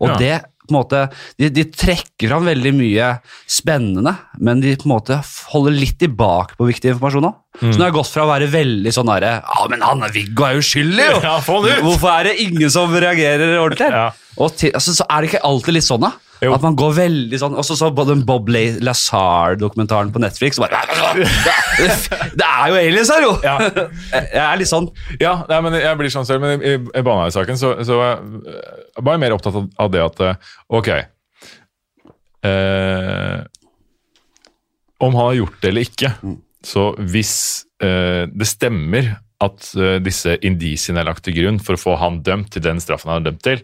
Og 0.00 0.08
Ja. 0.14 0.16
det 0.20 0.34
på 0.70 0.76
en 0.76 0.84
måte, 0.84 0.98
de, 1.40 1.48
de 1.50 1.64
trekker 1.66 2.28
fram 2.30 2.44
veldig 2.46 2.70
mye 2.78 3.06
spennende, 3.50 4.12
men 4.38 4.60
de 4.62 4.76
på 4.78 4.86
en 4.86 4.92
måte 4.92 5.16
holder 5.50 5.74
litt 5.74 5.96
tilbake 5.98 6.54
på 6.58 6.68
viktig 6.68 6.92
informasjon 6.92 7.26
òg. 7.26 7.38
Så 7.58 7.72
nå 7.74 7.82
har 7.82 7.88
jeg 7.90 7.96
gått 7.96 8.12
fra 8.12 8.22
å 8.22 8.30
være 8.30 8.46
veldig 8.52 8.92
sånn 8.94 9.10
derre 9.10 9.32
Ja, 9.42 9.64
men 9.72 9.82
han 9.82 10.04
er 10.06 10.12
Viggo 10.14 10.46
er 10.46 10.60
uskyldig, 10.60 11.08
jo! 11.10 11.18
Ja! 11.26 11.34
Hvorfor 11.42 12.12
er 12.14 12.28
det 12.30 12.36
ingen 12.44 12.70
som 12.70 12.94
reagerer 12.94 13.56
ordentlig? 13.58 13.90
Ja. 13.90 14.04
Og 14.38 14.54
til, 14.60 14.70
altså, 14.78 14.94
så 15.00 15.08
er 15.10 15.24
det 15.26 15.32
ikke 15.32 15.42
alltid 15.50 15.74
litt 15.80 15.88
sånn, 15.88 16.06
da? 16.06 16.12
Jo. 16.40 16.54
At 16.56 16.62
man 16.64 16.76
går 16.78 16.94
veldig 16.96 17.38
sånn 17.40 17.56
Og 17.58 17.64
så 17.68 17.74
så 17.76 17.90
den 18.08 18.22
Bob 18.28 18.48
Lazar-dokumentaren 18.48 20.12
på 20.14 20.22
Netflix 20.22 20.56
og 20.60 20.64
bare 20.64 20.80
Det 22.40 22.46
er 22.46 22.70
jo 22.70 22.78
aliens 22.80 23.10
her, 23.12 23.24
jo! 23.26 23.34
Ja. 23.44 23.56
Jeg 24.36 24.40
er 24.40 24.60
litt 24.60 24.70
sånn. 24.70 24.88
Ja, 25.20 25.34
nei, 25.48 25.58
men 25.64 25.76
jeg 25.78 25.98
blir 25.98 26.12
sånn 26.12 26.26
selv, 26.28 26.42
men 26.44 26.62
i, 26.64 26.74
i 26.76 27.02
Baneheia-saken 27.04 27.58
så, 27.60 27.72
så 27.86 27.96
var 27.98 28.10
jeg 28.10 28.20
jeg 29.00 29.06
var 29.06 29.16
jeg 29.16 29.22
mer 29.22 29.34
opptatt 29.36 29.56
av, 29.56 29.88
det 29.92 30.02
at 30.02 30.20
eh, 30.26 30.52
Ok 30.76 30.88
eh, 32.50 33.38
Om 35.00 35.16
han 35.16 35.26
har 35.30 35.38
gjort 35.38 35.58
det 35.62 35.72
eller 35.72 35.88
ikke, 35.88 36.12
så 36.66 36.90
hvis 37.00 37.34
eh, 37.82 38.24
det 38.28 38.48
stemmer 38.48 39.14
at 39.40 39.70
eh, 39.80 39.98
disse 40.04 40.36
indisiene 40.44 41.00
er 41.00 41.08
lagt 41.08 41.24
til 41.24 41.36
grunn 41.38 41.60
for 41.64 41.76
å 41.76 41.80
få 41.80 41.96
han 42.00 42.20
dømt 42.26 42.50
til 42.52 42.64
den 42.66 42.82
straffen 42.84 43.12
han 43.12 43.22
er 43.22 43.30
dømt 43.30 43.44
til, 43.46 43.62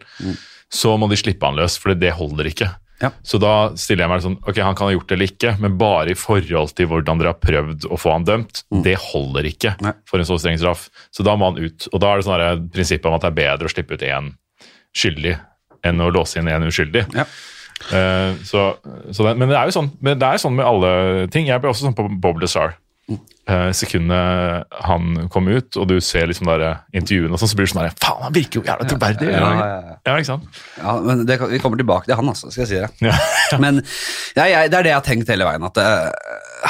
så 0.73 0.97
må 0.99 1.09
de 1.11 1.17
slippe 1.21 1.47
han 1.47 1.57
løs, 1.59 1.77
for 1.79 1.95
det 1.95 2.13
holder 2.19 2.49
ikke. 2.51 2.69
Ja. 3.03 3.11
Så 3.23 3.37
da 3.37 3.75
stiller 3.77 4.07
jeg 4.07 4.09
meg 4.09 4.23
sånn 4.25 4.39
Ok, 4.49 4.57
han 4.65 4.73
kan 4.75 4.89
ha 4.89 4.93
gjort 4.95 5.11
det 5.11 5.17
eller 5.19 5.29
ikke, 5.29 5.51
men 5.61 5.75
bare 5.77 6.15
i 6.15 6.17
forhold 6.17 6.71
til 6.79 6.87
hvordan 6.89 7.19
dere 7.21 7.35
har 7.35 7.43
prøvd 7.43 7.85
å 7.93 7.99
få 8.01 8.15
han 8.15 8.25
dømt, 8.25 8.63
det 8.87 8.95
holder 9.13 9.45
ikke 9.51 9.75
Mm. 9.77 9.83
Nei. 9.85 9.93
for 10.09 10.19
en 10.19 10.25
så 10.25 10.39
streng 10.41 10.57
straff. 10.57 10.87
Så 11.13 11.23
da 11.27 11.35
må 11.37 11.51
han 11.53 11.61
ut. 11.61 11.89
Og 11.93 12.01
da 12.01 12.15
er 12.15 12.17
det 12.23 12.25
sånn 12.25 12.71
prinsippet 12.73 13.05
om 13.11 13.19
at 13.19 13.21
det 13.27 13.29
er 13.35 13.37
bedre 13.43 13.69
å 13.69 13.75
slippe 13.75 13.95
ut 13.99 14.07
én 14.09 14.33
skyldig 14.97 15.37
enn 15.85 16.01
å 16.01 16.09
låse 16.11 16.41
inn 16.41 16.49
én 16.49 16.65
uskyldig. 16.67 17.05
Ja. 17.15 17.27
Uh, 17.93 18.33
så, 18.49 18.63
så 19.13 19.27
det, 19.29 19.37
men 19.37 19.51
det 19.53 19.59
er 19.59 19.69
jo 19.69 19.77
sånn, 19.77 19.91
det 20.01 20.17
er 20.25 20.41
sånn 20.41 20.57
med 20.57 20.65
alle 20.65 21.29
ting. 21.29 21.47
Jeg 21.51 21.61
ble 21.61 21.69
også 21.75 21.85
sånn 21.91 21.97
på 21.99 22.09
Bob 22.19 22.41
Lazar. 22.41 22.79
Uh, 23.47 23.71
sekundet 23.71 24.73
han 24.83 25.29
kom 25.31 25.47
ut, 25.47 25.77
og 25.79 25.85
du 25.87 26.01
ser 26.03 26.27
liksom 26.27 26.49
der 26.51 26.65
intervjuene, 26.91 27.31
og 27.31 27.39
sånn, 27.39 27.53
så 27.53 27.59
blir 27.59 27.69
du 27.69 27.71
sånn 27.71 27.85
der, 27.85 27.93
Faen, 28.03 28.25
han 28.27 28.35
virker 28.35 28.59
jo 28.59 28.65
jævla 28.67 28.89
troverdig! 28.91 29.29
Ja, 29.31 29.39
Ja, 29.39 29.51
ja, 29.61 29.93
ja. 30.09 30.17
ikke 30.17 30.31
sant? 30.33 30.59
Ja, 30.81 30.97
men 31.05 31.23
det, 31.29 31.37
Vi 31.53 31.61
kommer 31.63 31.79
tilbake 31.79 32.11
til 32.11 32.19
han, 32.19 32.33
altså, 32.33 32.51
skal 32.51 32.65
jeg 32.65 32.73
si 32.73 32.81
det. 32.83 33.15
Men 33.63 33.79
ja, 34.35 34.49
jeg, 34.51 34.73
det 34.73 34.81
er 34.81 34.89
det 34.89 34.91
jeg 34.91 34.99
har 34.99 35.07
tenkt 35.07 35.31
hele 35.31 35.47
veien, 35.47 35.69
at 35.69 35.79
det, 35.79 35.87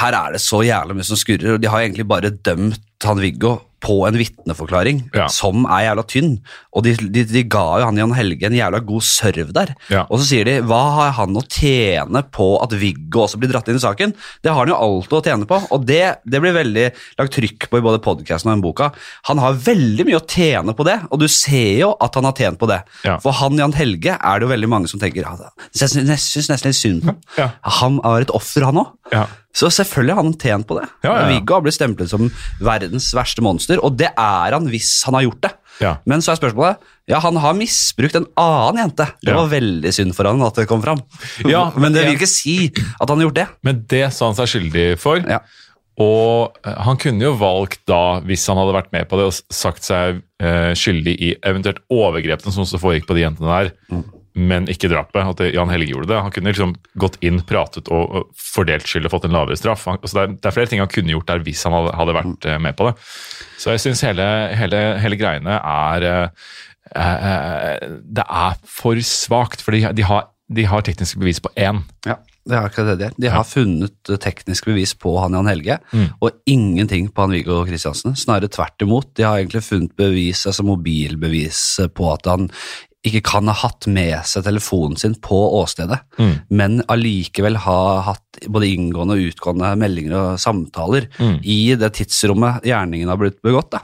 her 0.03 0.19
er 0.19 0.37
det 0.37 0.43
så 0.45 0.61
jævlig 0.67 0.99
mye 0.99 1.09
som 1.09 1.21
skurrer. 1.23 1.55
og 1.55 1.65
De 1.65 1.73
har 1.73 1.87
egentlig 1.87 2.07
bare 2.13 2.35
dømt 2.35 3.09
han 3.09 3.25
Viggo 3.25 3.55
på 3.87 4.01
en 4.09 4.17
vitneforklaring 4.19 5.05
Ja. 5.15 5.29
som 5.31 5.63
er 5.71 5.85
jævla 5.87 6.03
tynn. 6.11 6.33
Og 6.75 6.83
de, 6.85 6.95
de, 7.15 7.23
de 7.31 7.43
ga 7.47 7.63
jo 7.81 7.87
han 7.87 8.01
Jan 8.01 8.15
Helge 8.19 8.49
en 8.49 8.57
jævla 8.59 8.81
god 8.85 9.05
serv 9.07 9.53
der. 9.55 9.71
Ja. 9.93 10.03
Og 10.11 10.19
så 10.19 10.27
sier 10.33 10.49
de 10.49 10.57
hva 10.67 10.81
har 10.97 11.13
han 11.21 11.39
å 11.39 11.45
tjene 11.47 12.25
på 12.35 12.49
at 12.65 12.75
Viggo 12.81 13.23
også 13.25 13.39
blir 13.39 13.53
dratt 13.53 13.71
inn 13.71 13.79
i 13.79 13.85
saken? 13.85 14.15
Det 14.43 14.51
har 14.51 14.59
han 14.65 14.73
jo 14.75 14.79
alt 14.89 15.15
å 15.15 15.23
tjene 15.23 15.47
på, 15.49 15.61
og 15.71 15.87
det, 15.87 16.03
det 16.27 16.43
blir 16.43 16.57
veldig 16.57 16.87
lagt 17.21 17.37
trykk 17.39 17.69
på 17.71 17.79
i 17.81 17.85
både 17.87 18.03
podkasten 18.05 18.51
og 18.51 18.57
den 18.57 18.65
boka. 18.67 18.91
Han 19.31 19.39
har 19.45 19.57
veldig 19.69 20.09
mye 20.11 20.19
å 20.21 20.27
tjene 20.27 20.75
på 20.77 20.87
det, 20.89 20.99
og 21.13 21.23
du 21.23 21.29
ser 21.31 21.79
jo 21.85 21.93
at 22.03 22.19
han 22.19 22.27
har 22.29 22.37
tjent 22.37 22.59
på 22.61 22.69
det. 22.71 22.81
Ja. 23.07 23.19
For 23.23 23.37
han 23.39 23.57
Jan 23.61 23.77
Helge 23.79 24.17
er 24.19 24.41
det 24.43 24.49
jo 24.49 24.53
veldig 24.57 24.73
mange 24.73 24.91
som 24.91 25.01
tenker 25.03 25.23
ja, 25.27 25.37
Jeg 25.77 25.91
syns 25.93 26.51
nesten 26.51 26.73
litt 26.73 26.81
synd 26.83 27.05
på 27.07 27.13
ham. 27.15 27.21
Han 27.81 28.01
har 28.05 28.27
et 28.27 28.35
offer, 28.35 28.67
han 28.67 28.83
òg. 28.83 28.93
Så 29.57 29.71
selvfølgelig 29.73 30.17
har 30.17 30.23
han 30.23 30.35
tjent 30.37 30.69
på 30.69 30.77
det. 30.79 30.87
Ja, 31.01 31.11
ja, 31.11 31.21
ja. 31.23 31.29
Viggo 31.33 31.57
har 31.57 31.65
blitt 31.65 31.79
stemplet 31.79 32.11
som 32.13 32.29
verdens 32.61 33.09
verste 33.17 33.45
monster, 33.45 33.81
og 33.81 33.97
det 33.97 34.11
er 34.13 34.57
han 34.57 34.69
hvis 34.69 34.91
han 35.09 35.17
har 35.17 35.25
gjort 35.27 35.47
det. 35.47 35.53
Men 36.09 36.23
så 36.25 36.33
er 36.33 36.39
spørsmålet 36.41 36.93
Ja, 37.11 37.21
han 37.21 37.37
har 37.41 37.53
misbrukt 37.57 38.17
en 38.17 38.27
annen 38.41 38.81
jente. 38.81 39.07
Det 39.23 39.35
var 39.37 39.51
veldig 39.53 39.93
synd 39.95 40.17
for 40.17 40.29
han 40.29 40.41
at 40.45 40.57
det 40.59 40.67
kom 40.71 40.83
fram. 40.85 41.03
Ja, 41.49 41.69
men 41.83 41.95
det 41.95 42.07
vil 42.07 42.17
ikke 42.17 42.31
si 42.31 42.57
at 42.73 43.09
han 43.09 43.21
har 43.21 43.29
gjort 43.29 43.39
det. 43.39 43.47
Men 43.67 43.85
det 43.93 44.07
sa 44.17 44.31
han 44.31 44.39
seg 44.39 44.51
skyldig 44.55 44.89
for. 45.01 45.23
Og 46.03 46.57
eh, 46.67 46.77
han 46.85 46.99
kunne 47.01 47.25
jo 47.25 47.37
valgt 47.41 47.85
da, 47.89 48.19
hvis 48.27 48.45
han 48.51 48.59
hadde 48.61 48.75
vært 48.77 48.93
med 48.93 49.07
på 49.09 49.21
det, 49.21 49.29
og 49.31 49.55
sagt 49.55 49.87
seg 49.87 50.21
eh, 50.43 50.73
skyldig 50.77 51.15
i 51.17 51.31
eventuelt 51.41 51.81
overgrepene 51.93 52.53
som 52.53 52.67
også 52.67 52.81
foregikk 52.83 53.09
på 53.09 53.17
de 53.17 53.25
jentene 53.25 53.55
der, 53.55 53.71
men 54.37 54.67
ikke 54.69 54.91
drapet. 54.93 55.23
At 55.33 55.41
Jan 55.55 55.71
Helge 55.73 55.89
gjorde 55.95 56.11
det. 56.11 56.19
Han 56.21 56.33
kunne 56.35 56.53
liksom 56.53 56.75
gått 57.01 57.17
inn, 57.25 57.41
pratet 57.49 57.89
og, 57.89 58.29
fordelt 58.37 58.85
skyld 58.89 59.09
og 59.09 59.15
fått 59.17 59.27
en 59.29 59.35
lavere 59.37 59.57
straff. 59.57 59.87
Han, 59.89 59.99
altså 60.03 60.19
det, 60.19 60.23
er, 60.27 60.37
det 60.37 60.51
er 60.51 60.57
flere 60.59 60.71
ting 60.73 60.83
han 60.85 60.93
kunne 60.93 61.15
gjort 61.15 61.31
der 61.31 61.43
hvis 61.47 61.65
han 61.65 61.75
hadde, 61.77 61.97
hadde 61.97 62.17
vært 62.19 62.49
eh, 62.53 62.61
med 62.61 62.77
på 62.77 62.91
det. 62.91 62.95
Så 63.57 63.73
jeg 63.73 63.85
syns 63.87 64.05
hele, 64.05 64.27
hele, 64.61 64.83
hele 65.03 65.19
greiene 65.21 65.57
er 65.59 66.07
eh, 66.13 66.47
eh, 67.01 67.91
Det 68.21 68.25
er 68.29 68.57
for 68.69 69.01
svakt, 69.03 69.65
for 69.65 69.77
de, 69.77 69.87
de, 69.97 70.07
har, 70.07 70.29
de 70.53 70.67
har 70.69 70.85
tekniske 70.87 71.21
bevis 71.21 71.41
på 71.43 71.53
én. 71.57 71.83
Ja, 72.07 72.19
det 72.47 72.55
er 72.55 72.69
akkurat 72.69 72.93
det 72.93 72.99
de 73.01 73.07
er. 73.09 73.15
De 73.25 73.31
har 73.33 73.47
funnet 73.49 74.11
eh, 74.13 74.21
teknisk 74.23 74.69
bevis 74.71 74.93
på 74.95 75.17
han 75.19 75.35
Jan 75.39 75.49
Helge, 75.51 75.79
Mm. 75.97 76.11
og 76.21 76.37
ingenting 76.47 77.09
på 77.11 77.25
han 77.25 77.33
Viggo 77.35 77.63
Kristiansen. 77.67 78.15
Snarere 78.19 78.53
tvert 78.53 78.85
imot. 78.85 79.15
De 79.17 79.25
har 79.27 79.41
egentlig 79.41 79.65
funnet 79.67 79.97
bevis, 79.99 80.45
altså 80.47 80.67
mobilbevis 80.67 81.63
eh, 81.83 81.89
på 81.89 82.13
at 82.13 82.29
han 82.31 82.51
ikke 83.07 83.23
kan 83.31 83.47
ha 83.51 83.55
hatt 83.55 83.87
med 83.91 84.19
seg 84.29 84.45
telefonen 84.47 84.97
sin 85.01 85.15
på 85.23 85.39
åstedet, 85.61 86.01
Mm. 86.19 86.35
men 86.51 86.83
allikevel 86.89 87.57
ha 87.67 88.01
hatt 88.03 88.41
både 88.49 88.69
inngående 88.69 89.17
og 89.17 89.27
utgående 89.31 89.73
meldinger 89.79 90.15
og 90.19 90.39
samtaler 90.43 91.09
Mm. 91.19 91.41
i 91.45 91.75
det 91.79 91.93
tidsrommet 91.95 92.63
gjerningen 92.67 93.09
har 93.09 93.17
blitt 93.21 93.41
begått. 93.43 93.71
Da. 93.71 93.81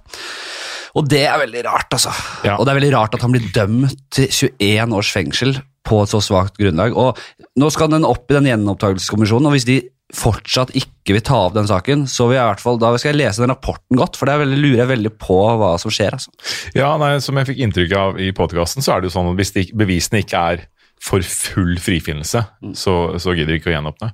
Og 0.94 1.08
det 1.08 1.22
er 1.24 1.38
veldig 1.40 1.64
rart, 1.64 1.88
altså. 1.96 2.12
Ja. 2.44 2.56
Og 2.58 2.66
det 2.66 2.72
er 2.74 2.80
veldig 2.80 2.92
rart 2.92 3.14
at 3.14 3.22
han 3.24 3.32
blir 3.32 3.46
dømt 3.54 3.96
til 4.12 4.28
21 4.28 4.92
års 4.92 5.10
fengsel 5.14 5.54
på 5.86 6.02
et 6.02 6.12
så 6.12 6.20
svakt 6.22 6.60
grunnlag. 6.60 6.94
Og 6.98 7.18
nå 7.58 7.70
skal 7.74 7.90
den 7.92 8.06
opp 8.08 8.30
i 8.30 8.38
den 8.38 8.48
gjenopptakelseskommisjonen, 8.50 9.50
og 9.50 9.56
hvis 9.56 9.68
de 9.68 9.80
fortsatt 10.12 10.74
ikke 10.76 11.16
vil 11.16 11.24
ta 11.24 11.38
opp 11.46 11.54
den 11.56 11.68
saken, 11.68 12.04
så 12.10 12.26
vil 12.28 12.36
jeg 12.36 12.44
i 12.44 12.50
hvert 12.50 12.62
fall, 12.62 12.78
da 12.80 12.90
skal 13.00 13.14
jeg 13.14 13.20
lese 13.22 13.42
den 13.42 13.52
rapporten 13.52 13.96
godt, 13.98 14.18
for 14.18 14.28
det 14.28 14.34
er 14.36 14.50
lurer 14.50 14.82
jeg 14.82 14.90
veldig 14.90 15.14
på 15.22 15.38
hva 15.60 15.72
som 15.80 15.94
skjer. 15.94 16.18
altså. 16.18 16.34
Ja, 16.76 16.92
nei, 17.00 17.14
Som 17.24 17.40
jeg 17.40 17.48
fikk 17.48 17.62
inntrykk 17.64 17.96
av 17.96 18.20
i 18.20 18.28
podkasten, 18.36 18.84
så 18.84 18.94
er 18.94 19.00
det 19.00 19.08
jo 19.08 19.16
sånn 19.16 19.32
at 19.32 19.40
hvis 19.40 19.54
de, 19.56 19.66
bevisene 19.72 20.20
ikke 20.22 20.44
er 20.52 20.66
for 21.02 21.24
full 21.24 21.74
frifinnelse, 21.82 22.44
så, 22.78 22.94
så 23.18 23.34
gidder 23.34 23.54
de 23.54 23.58
ikke 23.62 23.72
å 23.72 23.76
gjenåpne. 23.76 24.12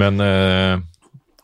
Men 0.00 0.22
eh, 0.24 0.78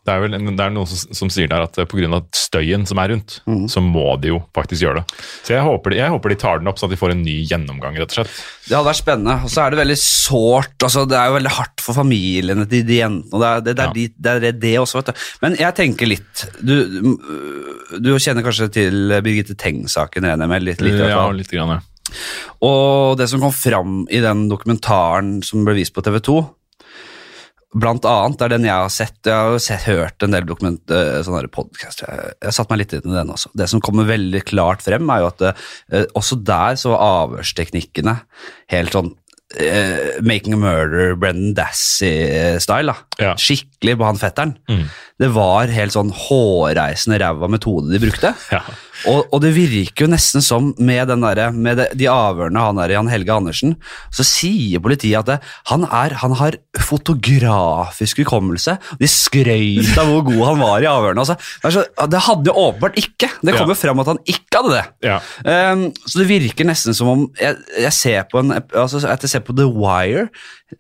det 0.07 0.15
er 0.15 0.23
vel 0.23 0.37
det 0.37 0.63
er 0.63 0.71
noen 0.75 0.87
som, 0.87 1.15
som 1.19 1.31
sier 1.33 1.49
der 1.51 1.65
at 1.67 1.79
eh, 1.83 1.87
pga. 1.91 2.21
støyen 2.37 2.87
som 2.87 3.01
er 3.03 3.11
rundt, 3.13 3.41
så 3.73 3.83
må 3.83 4.05
de 4.23 4.31
jo 4.31 4.41
faktisk 4.57 4.85
gjøre 4.85 5.01
det. 5.01 5.17
Så 5.47 5.55
jeg 5.57 5.65
håper, 5.67 5.97
jeg 5.99 6.13
håper 6.13 6.33
de 6.33 6.39
tar 6.41 6.61
den 6.63 6.71
opp, 6.71 6.79
sånn 6.79 6.91
at 6.91 6.95
de 6.95 7.01
får 7.01 7.15
en 7.17 7.25
ny 7.27 7.37
gjennomgang, 7.51 7.99
rett 7.99 8.15
og 8.15 8.21
slett. 8.21 8.37
Det 8.67 8.77
hadde 8.77 8.89
vært 8.89 9.01
spennende, 9.01 9.37
og 9.47 9.53
så 9.53 9.65
er 9.65 9.75
det 9.75 9.81
veldig 9.83 9.99
sårt, 10.03 10.77
altså 10.87 11.05
det 11.11 11.19
er 11.19 11.31
jo 11.31 11.37
veldig 11.39 11.55
hardt 11.59 11.83
for 11.85 11.99
familiene 11.99 12.67
til 12.71 12.87
de 12.87 13.01
jentene, 13.01 13.43
det 13.43 13.51
er 13.51 13.67
det, 13.67 13.75
det, 13.75 13.83
er 13.83 13.87
Ja. 13.87 13.97
de, 13.97 14.07
det, 14.17 14.37
er 14.37 14.61
det 14.67 14.75
også, 14.83 15.01
vet 15.01 15.11
du. 15.11 15.27
Men 15.43 15.59
jeg 15.61 15.79
tenker 15.81 16.11
litt, 16.11 16.47
du, 16.61 16.77
du 17.99 18.13
kjenner 18.23 18.47
kanskje 18.47 18.71
til 18.79 19.19
Birgitte 19.27 19.59
Tengs-saken, 19.59 20.27
regner 20.27 20.47
jeg 20.47 20.55
med, 20.55 20.67
litt, 20.71 20.87
litt 20.87 21.03
ja, 21.03 21.27
litt 21.35 21.53
grann, 21.53 21.79
ja. 21.79 21.83
Og 22.63 23.17
det 23.19 23.27
som 23.31 23.43
kom 23.43 23.55
fram 23.55 24.05
i 24.15 24.23
den 24.23 24.47
dokumentaren 24.51 25.41
som 25.45 25.67
ble 25.67 25.75
vist 25.81 25.95
på 25.97 26.05
TV 26.07 26.21
2, 26.23 26.37
blant 27.75 28.07
annet 28.09 28.43
er 28.45 28.53
den 28.55 28.67
jeg 28.69 28.77
har 28.77 28.93
sett. 28.93 29.19
Jeg 29.27 29.35
har 29.35 29.53
jo 29.57 29.61
sett, 29.63 29.87
hørt 29.91 30.23
en 30.25 30.37
del 30.37 30.47
dokument, 30.49 30.81
eh, 30.93 31.19
sånne 31.27 31.43
her 31.43 31.51
podcast. 31.53 32.05
Jeg, 32.05 32.33
jeg 32.39 32.49
har 32.49 32.57
satt 32.57 32.73
meg 32.73 32.83
litt 32.83 32.97
inn 32.97 33.11
i 33.11 33.19
den 33.19 33.35
også. 33.35 33.53
Det 33.59 33.69
som 33.73 33.83
kommer 33.85 34.09
veldig 34.09 34.43
klart 34.49 34.85
frem, 34.87 35.11
er 35.13 35.25
jo 35.25 35.31
at 35.33 35.47
eh, 35.51 36.09
også 36.17 36.41
der 36.47 36.79
så 36.81 36.95
var 36.95 37.07
avhørsteknikkene 37.27 38.19
helt 38.73 38.97
sånn 38.97 39.13
eh, 39.61 40.17
Making 40.27 40.57
a 40.57 40.61
Murder, 40.63 41.15
Brendan 41.21 41.55
Dassey-style. 41.59 42.97
Ja. 43.23 43.35
Skikkelig 43.41 43.99
på 43.99 44.09
han 44.09 44.21
fetteren. 44.21 44.57
Mm. 44.71 44.87
Det 45.23 45.31
var 45.35 45.73
helt 45.73 45.97
sånn 45.97 46.13
hårreisende 46.15 47.21
ræva 47.23 47.51
metode 47.53 47.93
de 47.93 48.03
brukte. 48.03 48.35
Ja. 48.53 48.63
Og, 49.11 49.27
og 49.35 49.43
det 49.45 49.53
virker 49.57 50.07
jo 50.07 50.11
nesten 50.13 50.43
som 50.45 50.73
med, 50.79 51.09
den 51.11 51.21
der, 51.25 51.51
med 51.53 51.77
det, 51.81 51.89
de 52.01 52.09
avhørene 52.11 52.63
han 52.63 52.79
er 52.83 52.95
Jan 52.97 53.11
Helge 53.13 53.35
Andersen, 53.35 53.77
så 54.15 54.25
sier 54.27 54.81
politiet 54.83 55.19
at 55.21 55.29
det, 55.31 55.39
han, 55.71 55.85
er, 55.85 56.17
han 56.23 56.33
har 56.41 56.57
fotografisk 56.81 58.23
hukommelse. 58.25 58.77
De 59.01 59.09
skrøt 59.11 59.93
av 60.01 60.09
hvor 60.11 60.25
god 60.29 60.43
han 60.51 60.61
var 60.63 60.85
i 60.85 60.91
avhørene. 60.91 61.25
Altså, 61.25 61.85
det, 61.85 62.17
er 62.21 62.27
hadde 62.29 62.51
jo 62.53 62.57
åpenbart 62.67 62.99
ikke. 63.01 63.31
Det 63.43 63.55
kom 63.57 63.69
jo 63.71 63.75
Ja. 63.77 63.81
frem 63.83 64.01
at 64.03 64.07
han 64.13 64.23
ikke 64.25 64.61
hadde 64.63 64.75
det. 64.77 64.85
Ja. 65.11 65.19
Um, 65.73 65.89
så 66.07 66.23
det 66.23 66.29
virker 66.31 66.65
nesten 66.69 66.95
som 66.97 67.09
om 67.13 67.27
jeg, 67.41 67.57
jeg 67.83 67.93
ser 67.93 68.23
på 68.31 68.41
en, 68.41 68.55
altså, 68.73 69.03
at 69.09 69.23
jeg 69.27 69.31
ser 69.37 69.45
på 69.47 69.55
The 69.57 69.67
Wire, 69.67 70.29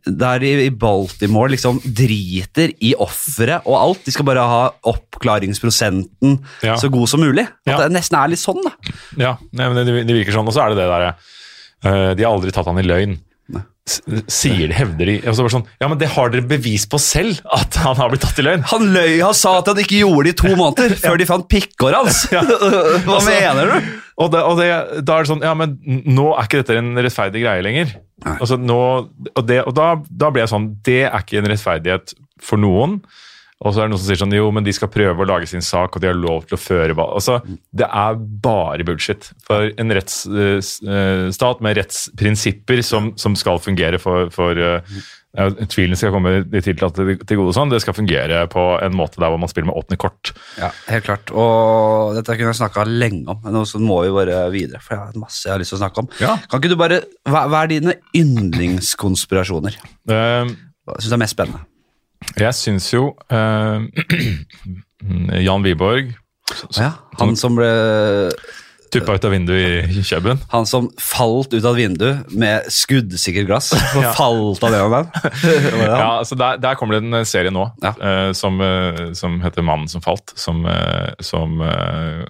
der 0.06 0.42
i, 0.42 0.52
i 0.66 0.70
Baltimore 0.70 1.50
liksom 1.52 1.78
driter 1.84 2.72
i 2.82 2.94
offeret 2.98 3.62
og 3.66 3.76
alt. 3.78 4.00
De 4.06 4.14
skal 4.14 4.26
bare 4.26 4.42
ha 4.46 4.62
oppklaringsprosenten 4.82 6.38
Ja. 6.62 6.76
så 6.78 6.88
god 6.90 7.06
som 7.08 7.20
mulig. 7.20 7.46
At 7.66 7.78
det 7.84 7.92
nesten 7.94 8.05
er 8.14 8.28
litt 8.30 8.38
sånn, 8.38 8.62
da. 8.62 8.72
Ja, 9.18 9.32
nei, 9.50 9.66
men 9.72 9.82
det, 9.82 10.04
det 10.06 10.14
virker 10.14 10.36
sånn. 10.36 10.46
Og 10.46 10.54
så 10.54 10.62
er 10.62 10.70
det 10.70 10.78
det 10.78 10.86
derre 10.92 11.10
eh, 11.16 12.14
De 12.14 12.22
har 12.22 12.30
aldri 12.30 12.54
tatt 12.54 12.70
han 12.70 12.78
i 12.78 12.86
løgn. 12.86 13.18
S 13.86 14.00
sier 14.34 14.66
de, 14.66 14.74
hevder 14.74 15.06
de 15.06 15.12
og 15.30 15.36
bare 15.38 15.52
sånn, 15.52 15.66
Ja, 15.78 15.86
men 15.86 15.98
det 16.00 16.08
har 16.10 16.30
dere 16.32 16.42
bevis 16.50 16.88
på 16.90 16.98
selv, 16.98 17.38
at 17.54 17.76
han 17.84 17.94
har 17.94 18.10
blitt 18.10 18.24
tatt 18.26 18.40
i 18.42 18.44
løgn. 18.46 18.64
Han 18.72 18.88
løy, 18.96 19.20
han 19.22 19.36
sa 19.38 19.52
at 19.60 19.68
han 19.70 19.78
ikke 19.78 20.00
gjorde 20.00 20.24
det 20.26 20.32
i 20.34 20.38
to 20.40 20.54
måneder 20.58 20.96
før 21.04 21.20
de 21.20 21.28
fant 21.28 21.46
pikkhåret 21.46 22.00
hans. 22.00 22.24
Ja. 22.34 22.42
Hva 23.06 23.20
Altså, 23.20 23.30
mener 23.30 23.70
du? 23.70 23.92
Og, 24.16 24.32
det, 24.32 24.40
og 24.42 24.58
det, 24.58 24.66
da 25.06 25.18
er 25.18 25.26
det 25.26 25.28
sånn 25.30 25.44
Ja, 25.44 25.52
men 25.54 25.76
nå 26.08 26.30
er 26.32 26.48
ikke 26.48 26.62
dette 26.64 26.78
en 26.80 26.96
rettferdig 26.98 27.44
greie 27.44 27.62
lenger. 27.62 27.94
Altså 28.40 28.56
nå, 28.58 28.78
Og, 29.36 29.42
det, 29.46 29.60
og 29.68 29.74
da, 29.76 29.90
da 30.08 30.30
blir 30.32 30.46
jeg 30.46 30.52
sånn 30.54 30.70
Det 30.86 31.02
er 31.04 31.18
ikke 31.20 31.42
en 31.42 31.50
rettferdighet 31.52 32.14
for 32.42 32.58
noen. 32.60 32.98
Og 33.64 33.72
så 33.72 33.80
er 33.80 33.86
det 33.86 33.94
noen 33.94 34.00
som 34.02 34.10
sier 34.10 34.18
sånn 34.20 34.34
Jo, 34.36 34.48
men 34.52 34.66
de 34.66 34.72
skal 34.76 34.90
prøve 34.92 35.24
å 35.24 35.28
lage 35.28 35.48
sin 35.48 35.64
sak, 35.64 35.96
og 35.96 36.02
de 36.02 36.10
har 36.10 36.18
lov 36.18 36.44
til 36.44 36.58
å 36.58 36.60
føre 36.60 36.96
hva 36.96 37.06
Altså, 37.16 37.38
det 37.72 37.86
er 37.88 38.18
bare 38.44 38.84
bullshit. 38.84 39.30
For 39.46 39.70
en 39.80 39.94
rettsstat 39.96 41.62
med 41.64 41.78
rettsprinsipper 41.78 42.82
som, 42.84 43.14
som 43.16 43.36
skal 43.38 43.62
fungere 43.64 44.00
for, 44.02 44.28
for 44.34 44.60
eh, 44.60 44.98
ja, 45.36 45.46
Tvilen 45.72 45.96
skal 45.96 46.12
komme 46.12 46.34
de 46.48 46.60
tiltalte 46.64 47.04
til, 47.04 47.38
gode, 47.40 47.54
sånn, 47.56 47.72
det 47.72 47.80
skal 47.84 47.96
fungere 47.96 48.42
på 48.52 48.64
en 48.84 48.96
måte 48.96 49.20
der 49.22 49.32
hvor 49.32 49.40
man 49.40 49.50
spiller 49.52 49.70
med 49.70 49.80
åpne 49.80 49.98
kort. 50.00 50.32
Ja, 50.60 50.70
helt 50.90 51.08
klart. 51.08 51.32
Og 51.32 52.16
dette 52.16 52.36
kunne 52.36 52.52
jeg 52.52 52.60
snakka 52.60 52.84
lenge 52.88 53.24
om, 53.32 53.40
men 53.44 53.56
så 53.68 53.80
må 53.80 54.02
vi 54.04 54.12
bare 54.16 54.42
videre. 54.52 54.82
For 54.84 54.96
jeg 54.96 55.02
har 55.04 55.22
masse 55.22 55.44
jeg 55.48 55.54
har 55.54 55.62
lyst 55.64 55.72
til 55.72 55.80
å 55.80 55.82
snakke 55.84 56.04
om. 56.04 56.10
Ja. 56.20 56.36
Kan 56.50 56.60
ikke 56.60 56.72
du 56.72 56.80
bare, 56.80 57.00
Hva, 57.28 57.46
hva 57.52 57.64
er 57.64 57.72
dine 57.72 57.96
yndlingskonspirasjoner? 58.16 59.80
Uh, 60.08 60.52
Hva 60.86 61.00
syns 61.00 61.12
du 61.12 61.18
er 61.18 61.24
mest 61.24 61.36
spennende? 61.36 61.64
Jeg 62.36 62.54
syns 62.54 62.90
jo 62.92 63.14
uh, 63.32 63.82
Jan 65.46 65.62
Wiborg 65.66 66.14
ja, 66.78 66.92
han 67.18 67.34
som 67.38 67.56
ble 67.58 67.66
Tuppa 68.94 69.16
ut 69.18 69.24
av 69.26 69.32
vinduet 69.34 69.90
i 69.90 70.02
Kjøben. 70.06 70.38
Han 70.52 70.66
som 70.68 70.86
falt 71.02 71.54
ut 71.56 71.64
av 71.66 71.74
vinduet 71.78 72.30
med 72.38 72.68
skuddsikkert 72.70 73.48
glass. 73.48 73.72
Ja. 73.96 74.12
falt 74.14 74.62
av 74.62 74.70
det 74.72 74.80
og 74.84 74.94
den. 74.94 75.10
Det 75.42 75.72
han? 75.72 75.82
Ja, 75.90 76.10
altså 76.20 76.38
der, 76.38 76.60
der 76.62 76.78
kommer 76.78 76.96
det 77.00 77.02
en 77.08 77.26
serie 77.28 77.50
nå 77.50 77.66
Ja. 77.82 77.92
uh, 77.98 78.30
som, 78.36 78.60
uh, 78.62 79.10
som 79.18 79.40
heter 79.42 79.66
'Mannen 79.66 79.90
som 79.90 80.04
falt'. 80.04 80.36
Som, 80.38 80.64
uh, 80.64 81.10
som 81.20 81.60
eh, 81.60 82.22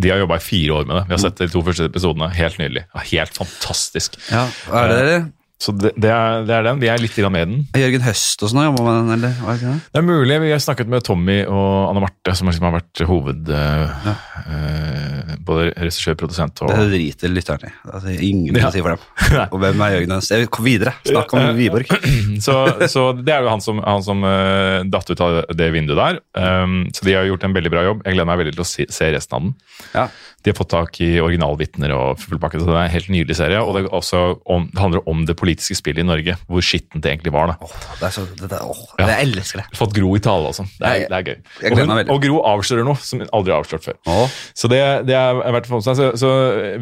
De 0.00 0.08
har 0.10 0.22
jobba 0.24 0.38
i 0.40 0.46
fire 0.48 0.72
år 0.72 0.86
med 0.88 0.96
det. 0.96 1.04
Vi 1.08 1.14
har 1.14 1.18
sett 1.26 1.38
de 1.38 1.48
to 1.52 1.62
første 1.62 1.84
episodene. 1.84 2.30
Helt 2.32 2.58
nydelig. 2.58 2.86
Helt 3.12 3.36
fantastisk. 3.36 4.16
Ja, 4.32 4.46
er 4.72 4.88
det 4.88 4.96
dere? 5.02 5.18
Så 5.58 5.72
det, 5.74 5.90
det, 5.98 6.10
er, 6.14 6.44
det 6.46 6.54
er 6.54 6.66
den. 6.68 6.78
Vi 6.78 6.86
er 6.86 7.00
litt 7.02 7.16
grann 7.18 7.34
med 7.34 7.48
den. 7.50 7.62
Jørgen 7.74 8.04
Høst 8.06 8.44
og 8.46 8.52
sånn, 8.52 8.60
jobba 8.68 8.84
med 8.86 8.94
den, 8.94 9.08
eller? 9.16 9.32
Var 9.42 9.56
det 9.58 9.66
det? 9.66 9.78
Det 9.90 9.98
er 9.98 10.06
mulig. 10.06 10.36
Vi 10.44 10.52
har 10.54 10.60
snakket 10.62 10.92
med 10.92 11.02
Tommy 11.06 11.40
og 11.50 11.70
Anne 11.88 12.02
Marte, 12.04 12.34
som 12.38 12.50
liksom 12.50 12.68
har 12.68 12.76
vært 12.78 13.02
hoved... 13.08 13.50
Ja. 13.50 14.14
Uh, 14.48 15.34
både 15.48 15.72
regissør, 15.74 16.14
produsent 16.18 16.62
og 16.62 16.70
Det 16.72 16.86
driter 16.92 17.32
lytteren 17.32 17.66
i. 17.68 17.72
Altså, 17.88 18.14
ingen 18.14 18.56
Ja. 18.58 18.70
si 18.70 18.82
for 18.84 18.94
dem. 18.94 19.02
Og 19.52 19.58
hvem 19.62 19.82
er 19.82 19.94
Jørgen 19.96 20.14
Høst? 20.16 20.32
Jeg 20.34 20.50
Kom 20.54 20.64
videre. 20.68 20.94
Snakk 21.08 21.34
om 21.36 21.50
Wiborg. 21.58 21.90
så, 22.46 22.54
så 22.88 23.08
det 23.18 23.34
er 23.34 23.44
jo 23.44 23.50
han 23.52 23.64
som, 23.64 23.82
han 23.84 24.04
som 24.04 24.22
uh, 24.24 24.86
datt 24.88 25.10
ut 25.10 25.24
av 25.24 25.40
det 25.58 25.70
vinduet 25.74 25.98
der. 25.98 26.22
Um, 26.38 26.80
så 26.94 27.04
de 27.08 27.18
har 27.18 27.28
gjort 27.28 27.44
en 27.48 27.56
veldig 27.56 27.74
bra 27.74 27.84
jobb. 27.88 28.06
Jeg 28.06 28.16
gleder 28.16 28.30
meg 28.30 28.42
veldig 28.44 28.56
til 28.56 28.64
å 28.64 28.68
se, 28.68 28.88
se 28.94 29.10
resten 29.14 29.36
av 29.36 29.46
den. 29.48 29.54
Ja. 29.96 30.06
De 30.44 30.52
har 30.52 30.58
fått 30.58 30.70
tak 30.70 31.00
i 31.02 31.10
originalvitner 31.20 31.92
og 31.96 32.22
full 32.22 32.38
pakke, 32.40 32.60
så 32.62 32.68
det 32.70 32.76
er 32.76 32.86
en 32.86 32.94
helt 32.94 33.10
nydelig 33.12 33.36
serie. 33.40 33.58
Og 33.58 33.74
det, 33.74 33.86
også 33.90 34.22
om, 34.46 34.68
det 34.70 34.80
handler 34.80 35.08
om 35.10 35.24
det 35.26 35.34
politiske 35.34 35.47
spillet 35.56 35.98
i 36.02 36.06
Norge, 36.06 36.34
hvor 36.46 36.60
skittent 36.62 37.02
det 37.02 37.10
egentlig 37.14 37.32
var. 37.32 37.46
da. 37.46 37.56
Åh, 37.64 37.72
det 38.00 38.06
er 38.08 38.10
så, 38.14 38.24
det 38.36 38.48
er, 38.52 38.62
åh, 38.62 38.82
Ja. 38.98 39.06
Jeg 39.08 39.28
elsker 39.28 39.62
det. 39.62 39.66
Fått 39.78 39.94
Gro 39.96 40.14
i 40.16 40.20
tale 40.20 40.48
og 40.50 40.54
sånn. 40.54 40.68
Det, 40.78 40.86
er- 40.86 41.08
det 41.08 41.16
er 41.18 41.24
gøy. 41.24 41.38
Og, 41.72 41.78
hun, 41.78 42.10
og 42.14 42.22
Gro 42.22 42.42
avslører 42.52 42.84
noe 42.84 42.96
som 43.00 43.20
hun 43.20 43.28
aldri 43.32 43.52
har 43.52 43.62
avslørt 43.64 43.84
før. 43.84 43.96
Åh, 44.06 44.28
Så 44.54 44.68
det, 44.68 45.06
det 45.08 45.14
er 45.16 45.34
verdt 45.40 45.66
å 45.66 45.72
få 45.72 45.80
med 45.80 45.88
seg. 45.88 45.96
Så, 45.96 46.10
så 46.20 46.32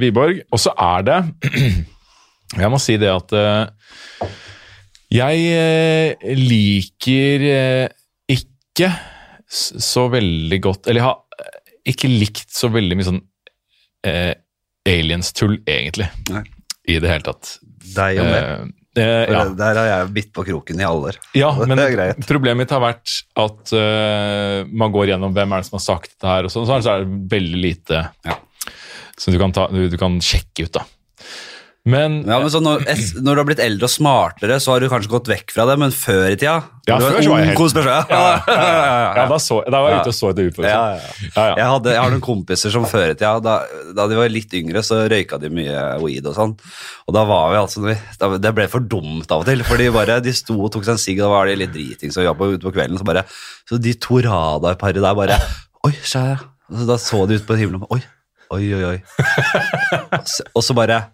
Wiborg. 0.02 0.42
Og 0.50 0.58
så 0.60 0.74
er 0.76 1.06
det 1.06 1.18
Jeg 2.62 2.70
må 2.70 2.78
si 2.78 2.96
det 3.02 3.08
at 3.10 3.32
uh, 3.34 4.26
jeg 5.10 5.40
eh, 5.54 6.34
liker 6.38 7.42
uh, 7.46 7.88
ikke 8.30 8.90
så 9.50 10.04
veldig 10.10 10.58
godt 10.62 10.86
Eller 10.86 11.00
jeg 11.00 11.06
har 11.06 11.50
ikke 11.86 12.10
likt 12.10 12.50
så 12.54 12.70
veldig 12.74 12.96
mye 12.98 13.06
sånn 13.06 13.20
aliens-tull, 14.86 15.56
egentlig. 15.66 16.06
Nei. 16.30 16.42
I 16.86 16.98
det 17.02 17.10
hele 17.10 17.26
tatt. 17.26 17.56
Deg 17.94 18.20
og 18.22 18.28
meg. 18.30 18.72
Eh, 18.96 19.28
ja. 19.28 19.42
Der 19.52 19.76
har 19.76 19.88
jeg 19.90 20.12
bitt 20.16 20.30
på 20.32 20.44
kroken 20.46 20.80
i 20.80 20.86
alle 20.88 21.12
år. 21.12 21.18
Ja, 21.36 21.50
men 21.68 21.82
problemet 22.24 22.64
mitt 22.64 22.72
har 22.72 22.80
vært 22.80 23.12
at 23.36 23.72
uh, 23.76 24.64
man 24.72 24.94
går 24.94 25.12
gjennom 25.12 25.36
hvem 25.36 25.52
er 25.52 25.62
det 25.62 25.68
som 25.68 25.76
har 25.76 25.84
sagt 25.84 26.14
dette 26.14 26.30
her, 26.32 26.48
og 26.48 26.54
sånn, 26.54 26.68
så 26.68 26.94
er 26.94 27.04
det 27.04 27.22
veldig 27.36 27.60
lite 27.60 28.06
Ja. 28.24 28.38
som 29.20 29.36
du 29.36 29.40
kan, 29.42 29.52
ta, 29.52 29.68
du, 29.72 29.84
du 29.92 29.98
kan 30.00 30.16
sjekke 30.24 30.64
ut. 30.68 30.78
da. 30.78 30.86
Men 31.86 32.16
Ja, 32.26 32.40
men 32.42 32.50
så 32.50 32.58
når, 32.58 32.80
når 33.22 33.36
du 33.36 33.40
har 33.40 33.46
blitt 33.46 33.60
eldre 33.62 33.86
og 33.86 33.92
smartere, 33.92 34.56
så 34.62 34.72
har 34.74 34.82
du 34.82 34.88
kanskje 34.90 35.10
gått 35.12 35.28
vekk 35.30 35.52
fra 35.54 35.66
det, 35.70 35.76
men 35.78 35.92
før 35.94 36.24
i 36.32 36.36
tida 36.38 36.56
Ja, 36.88 36.96
før 36.98 37.20
så 37.22 37.30
var 37.30 37.38
jeg 37.44 37.50
helt- 37.52 37.60
ja, 38.10 38.22
ja, 38.50 38.56
ja, 38.56 38.96
ja. 39.20 39.26
da, 39.30 39.38
så, 39.42 39.60
da 39.70 39.82
var 39.84 39.92
jeg 39.94 40.00
ute 40.02 40.10
og 40.12 40.16
så 40.18 40.30
etter 40.32 40.48
ufo. 40.50 40.64
Ja, 40.66 40.80
ja. 40.96 41.04
Ja, 41.36 41.44
ja. 41.46 41.54
Jeg, 41.60 41.68
hadde, 41.76 41.92
jeg 41.94 42.02
har 42.02 42.10
noen 42.16 42.24
kompiser 42.26 42.74
som 42.74 42.88
før 42.90 43.06
i 43.12 43.14
tida, 43.14 43.32
da, 43.46 43.54
da 44.00 44.06
de 44.10 44.18
var 44.18 44.32
litt 44.34 44.52
yngre, 44.58 44.82
så 44.86 44.98
røyka 45.10 45.38
de 45.42 45.52
mye 45.54 45.84
weed 46.02 46.26
og 46.26 46.36
sånn. 46.40 46.56
Og 47.06 47.14
da 47.14 47.22
var 47.30 47.54
vi 47.54 47.60
altså 47.62 47.94
Det 48.42 48.52
ble 48.58 48.66
for 48.72 48.82
dumt 48.82 49.30
av 49.30 49.44
og 49.44 49.48
til, 49.52 49.62
for 49.70 49.78
de, 49.78 49.88
bare, 49.94 50.18
de 50.26 50.34
sto 50.34 50.58
og 50.58 50.72
tok 50.74 50.84
seg 50.88 50.96
en 50.98 51.02
sigg, 51.06 51.22
og 51.22 51.28
da 51.28 51.32
var 51.36 51.46
de 51.52 51.56
litt 51.62 51.74
dritings 51.74 52.18
og 52.18 52.26
jobba 52.26 52.50
ute 52.56 52.66
på 52.66 52.74
kvelden, 52.74 52.98
så 52.98 53.06
bare 53.06 53.22
Så 53.70 53.78
de 53.82 53.94
to 53.94 54.18
radarparet 54.26 54.98
der 55.06 55.14
bare 55.22 55.38
Oi. 55.86 55.94
Og 56.66 56.86
Da 56.90 56.98
så 56.98 57.22
de 57.30 57.38
ut 57.38 57.46
på 57.46 57.54
himmelen 57.62 57.86
Oi, 57.94 58.02
oi, 58.50 58.64
oi. 58.74 58.82
oi. 58.96 58.98
Og 60.56 60.62
så 60.66 60.74
bare 60.74 61.04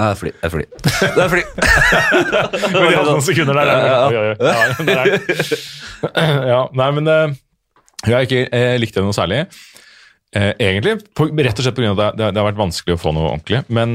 Nei, 0.00 0.06
det 0.08 0.14
er 0.14 0.20
fly. 0.20 0.30
Det 0.32 0.46
er 0.48 0.52
fly. 0.54 0.64
Det 1.16 1.22
er 1.24 1.28
fly. 1.28 1.40
Men 2.72 2.86
de 2.86 2.92
hadde 2.94 3.10
noen 3.10 3.24
sekunder 3.24 3.58
der. 3.58 3.68
der. 3.68 3.82
Ja, 4.08 5.02
er- 6.00 6.46
ja, 6.48 6.60
nei, 6.80 6.86
men 6.96 7.10
eh, 7.12 7.34
jeg 8.06 8.14
har 8.14 8.24
ikke 8.24 8.46
eh, 8.48 8.76
likt 8.80 8.96
det 8.96 9.04
noe 9.04 9.16
særlig. 9.16 9.42
Eh, 10.32 10.54
egentlig, 10.54 10.94
på, 11.18 11.26
rett 11.28 11.60
og 11.60 11.66
slett 11.66 11.76
pga. 11.76 11.90
at 11.92 12.16
det, 12.16 12.30
det, 12.30 12.40
har 12.40 12.48
vært 12.48 12.62
vanskelig 12.62 12.96
å 12.96 13.02
få 13.02 13.12
noe 13.12 13.34
ordentlig. 13.34 13.60
Men 13.68 13.92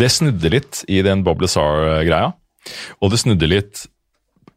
det 0.00 0.08
snudde 0.14 0.52
litt 0.54 0.80
i 0.88 1.02
den 1.04 1.26
Bob 1.26 1.44
Lazar-greia. 1.44 2.32
Og 3.04 3.12
det 3.12 3.20
snudde 3.20 3.50
litt 3.52 3.84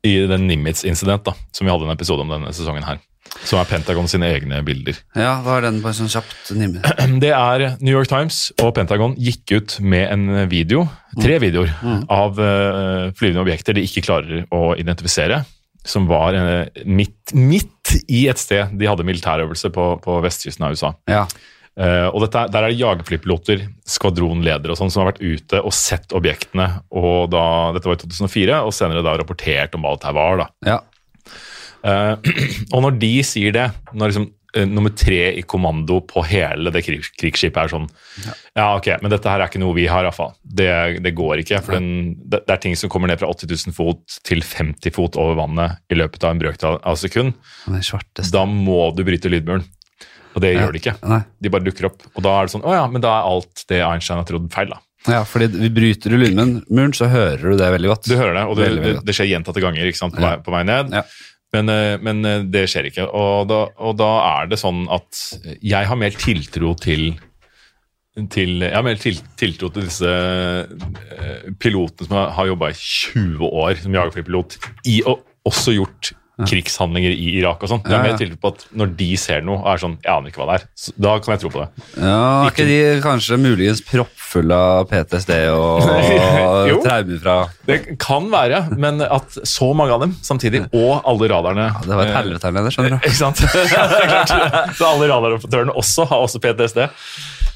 i 0.08 0.15
den 0.30 0.47
Nimitz-incident 0.47 1.28
da, 1.28 1.36
som 1.52 1.67
vi 1.67 1.73
hadde 1.73 1.89
en 1.89 1.97
episode 1.97 2.23
om 2.23 2.32
denne 2.32 2.56
sesongen 2.56 2.88
her. 2.88 3.04
Som 3.45 3.60
er 3.62 3.67
Pentagon 3.69 4.08
sine 4.10 4.29
egne 4.34 4.62
bilder. 4.65 4.97
Ja, 5.17 5.38
hva 5.43 5.58
er 5.58 5.67
den 5.67 5.79
bare 5.84 5.95
sånn 5.97 6.12
kjapt 6.12 6.51
nimme? 6.58 6.82
Det 7.23 7.32
er 7.36 7.65
New 7.79 7.93
York 7.93 8.10
Times 8.12 8.49
og 8.62 8.73
Pentagon 8.77 9.15
gikk 9.19 9.53
ut 9.55 9.77
med 9.84 10.10
en 10.12 10.25
video, 10.51 10.86
tre 11.19 11.38
videoer, 11.41 11.71
av 12.12 12.39
uh, 12.39 13.12
flyvende 13.17 13.43
objekter 13.45 13.77
de 13.77 13.86
ikke 13.86 14.05
klarer 14.05 14.43
å 14.55 14.73
identifisere. 14.79 15.43
Som 15.88 16.10
var 16.10 16.36
uh, 16.36 16.82
midt, 16.86 17.34
midt 17.34 17.95
i 18.12 18.25
et 18.29 18.41
sted 18.41 18.75
de 18.77 18.89
hadde 18.89 19.08
militærøvelse 19.08 19.71
på, 19.73 19.93
på 20.03 20.19
vestkysten 20.25 20.67
av 20.67 20.75
USA. 20.75 20.93
Ja. 21.10 21.23
Uh, 21.79 22.10
og 22.12 22.25
dette, 22.25 22.43
Der 22.51 22.65
er 22.65 22.73
det 22.73 22.82
jagerflypiloter, 22.82 23.65
skvadronledere 23.88 24.73
og 24.73 24.79
sånn 24.82 24.91
som 24.91 25.05
har 25.05 25.13
vært 25.13 25.23
ute 25.23 25.62
og 25.63 25.75
sett 25.75 26.12
objektene. 26.17 26.67
og 26.91 27.29
da, 27.32 27.43
Dette 27.75 27.88
var 27.88 27.99
i 27.99 28.03
2004, 28.03 28.63
og 28.67 28.75
senere 28.75 29.05
da 29.05 29.15
rapportert 29.21 29.77
om 29.77 29.86
hva 29.88 29.95
dette 29.95 30.15
var. 30.17 30.41
da. 30.43 30.49
ja. 30.75 30.79
Eh, 31.83 32.13
og 32.73 32.83
når 32.85 32.99
de 33.01 33.13
sier 33.27 33.55
det, 33.55 33.65
når 33.93 34.11
liksom 34.11 34.27
eh, 34.57 34.67
nummer 34.67 34.93
tre 34.97 35.21
i 35.39 35.43
kommando 35.47 36.01
på 36.09 36.23
hele 36.27 36.73
det 36.75 36.83
krig, 36.85 37.07
krigsskipet 37.19 37.61
er 37.61 37.71
sånn 37.71 37.87
ja. 38.25 38.73
ok, 38.75 38.91
men 39.03 39.13
dette 39.13 39.31
her 39.31 39.43
er 39.43 39.51
ikke 39.51 39.61
noe 39.63 39.77
vi 39.77 39.87
har, 39.91 40.07
iallfall. 40.07 40.33
Det, 40.43 40.69
det 41.05 41.15
går 41.17 41.43
ikke. 41.45 41.61
For 41.65 41.77
den, 41.77 42.15
det, 42.19 42.43
det 42.47 42.55
er 42.55 42.63
ting 42.65 42.77
som 42.79 42.91
kommer 42.91 43.11
ned 43.11 43.21
fra 43.21 43.31
80 43.31 43.53
000 43.71 43.77
fot 43.77 44.19
til 44.27 44.43
50 44.45 44.95
fot 44.95 45.19
over 45.21 45.39
vannet 45.39 45.79
i 45.93 45.99
løpet 45.99 46.25
av 46.25 46.35
en 46.35 46.43
brøkdel 46.43 46.79
av 46.83 46.99
sekund. 46.99 47.35
Da 48.33 48.45
må 48.49 48.89
du 48.97 49.05
bryte 49.07 49.31
lydmuren. 49.31 49.67
Og 50.37 50.43
det 50.43 50.53
gjør 50.53 50.75
de 50.75 50.79
ikke. 50.83 50.93
Nei. 51.09 51.23
De 51.41 51.49
bare 51.51 51.65
dukker 51.65 51.87
opp. 51.89 52.03
Og 52.13 52.21
da 52.21 52.35
er 52.37 52.45
det 52.45 52.53
sånn 52.53 52.61
Å 52.67 52.75
ja, 52.75 52.83
men 52.91 53.01
da 53.01 53.15
er 53.17 53.31
alt 53.31 53.63
det 53.71 53.79
Einstein 53.81 54.19
har 54.21 54.27
trodd, 54.29 54.45
feil, 54.53 54.69
da. 54.75 54.77
Ja, 55.07 55.23
fordi 55.25 55.47
vi 55.55 55.69
bryter 55.71 56.11
du 56.11 56.19
lydmuren, 56.19 56.93
så 56.93 57.07
hører 57.09 57.41
du 57.41 57.55
det 57.57 57.69
veldig 57.71 57.89
godt. 57.89 58.07
Du 58.09 58.17
hører 58.19 58.35
det, 58.35 58.43
og 58.51 58.57
det, 58.59 58.67
Veldig, 58.67 58.83
veldig 58.83 58.99
det, 58.99 59.05
det 59.07 59.15
skjer 59.15 59.29
gjentatte 59.31 59.63
ganger 59.63 59.89
ikke 59.89 60.01
sant, 60.01 60.15
på, 60.17 60.21
Ja. 60.21 60.35
vei, 60.35 60.43
på 60.43 60.53
vei 60.53 60.63
ned. 60.67 60.91
Ja. 60.93 61.03
Men, 61.55 61.71
eh, 61.73 61.95
men 62.01 62.21
eh, 62.27 62.43
det 62.45 62.67
skjer 62.69 62.89
ikke. 62.89 63.07
Og 63.15 63.49
da, 63.49 63.63
og 63.81 63.97
da 63.99 64.12
er 64.27 64.51
det 64.51 64.62
sånn 64.62 64.85
at 64.93 65.23
jeg 65.65 65.89
har 65.89 65.99
mer 65.99 66.15
tiltro 66.17 66.75
til 66.79 67.12
til, 68.33 68.63
jeg 68.65 68.73
har 68.73 68.83
mer 68.83 68.97
til, 68.99 69.19
tiltro 69.39 69.69
til 69.71 69.85
disse 69.85 70.09
eh, 70.09 71.45
pilotene 71.62 72.07
som 72.09 72.17
har, 72.35 72.49
jobba 72.49 72.71
i 72.73 72.75
20 72.75 73.45
år 73.47 73.79
som 73.79 73.95
jagerflypilot, 73.95 74.57
i 74.91 74.97
og 75.07 75.21
også 75.47 75.75
gjort 75.77 76.09
krigshandlinger 76.47 77.12
i 77.12 77.30
Irak 77.39 77.63
og 77.65 77.71
sånn. 77.71 77.82
Det 77.84 77.91
ja. 77.95 78.02
mer 78.06 78.17
tiltro 78.19 78.38
på 78.39 78.52
at 78.54 78.65
når 78.80 78.93
de 78.99 79.10
ser 79.19 79.41
noe, 79.45 79.60
og 79.60 79.69
er 79.73 79.82
sånn 79.82 79.97
Jeg 80.04 80.12
aner 80.13 80.32
ikke 80.32 80.41
hva 80.43 80.47
det 80.52 80.58
er. 80.62 80.65
Så 80.80 80.93
da 80.95 81.15
kan 81.19 81.34
jeg 81.36 81.41
tro 81.43 81.52
på 81.54 81.63
det. 81.63 81.86
Ja, 81.99 82.19
Er 82.45 82.54
ikke 82.54 82.67
de 82.69 82.78
kanskje 83.04 83.39
muligens 83.41 83.82
proppfulle 83.86 84.60
av 84.80 84.86
PTSD 84.91 85.34
og 85.52 85.89
Jo. 86.69 86.80
traumer 86.86 87.19
fra 87.23 87.36
Det 87.67 87.80
kan 88.02 88.30
være, 88.32 88.62
men 88.80 89.02
at 89.06 89.39
så 89.47 89.71
mange 89.78 89.95
av 89.95 90.06
dem 90.06 90.15
samtidig, 90.25 90.63
og 90.75 91.02
alle 91.10 91.32
radarene 91.32 91.67
ja, 91.69 91.84
Det 91.86 91.95
var 91.97 92.06
et 92.06 92.13
eh, 92.13 92.19
helvete 92.21 92.49
her 92.49 92.56
nede, 92.60 92.73
skjønner 92.75 92.95
du. 92.95 93.02
Ikke 93.10 93.19
sant? 93.19 93.43
Ja, 93.73 93.86
det 93.91 93.99
er 94.06 94.10
klart. 94.13 94.75
Så 94.80 94.88
alle 94.88 95.12
radaroperatørene 95.12 95.75
også 95.84 96.08
har 96.10 96.23
også 96.28 96.41
PTSD. 96.43 96.86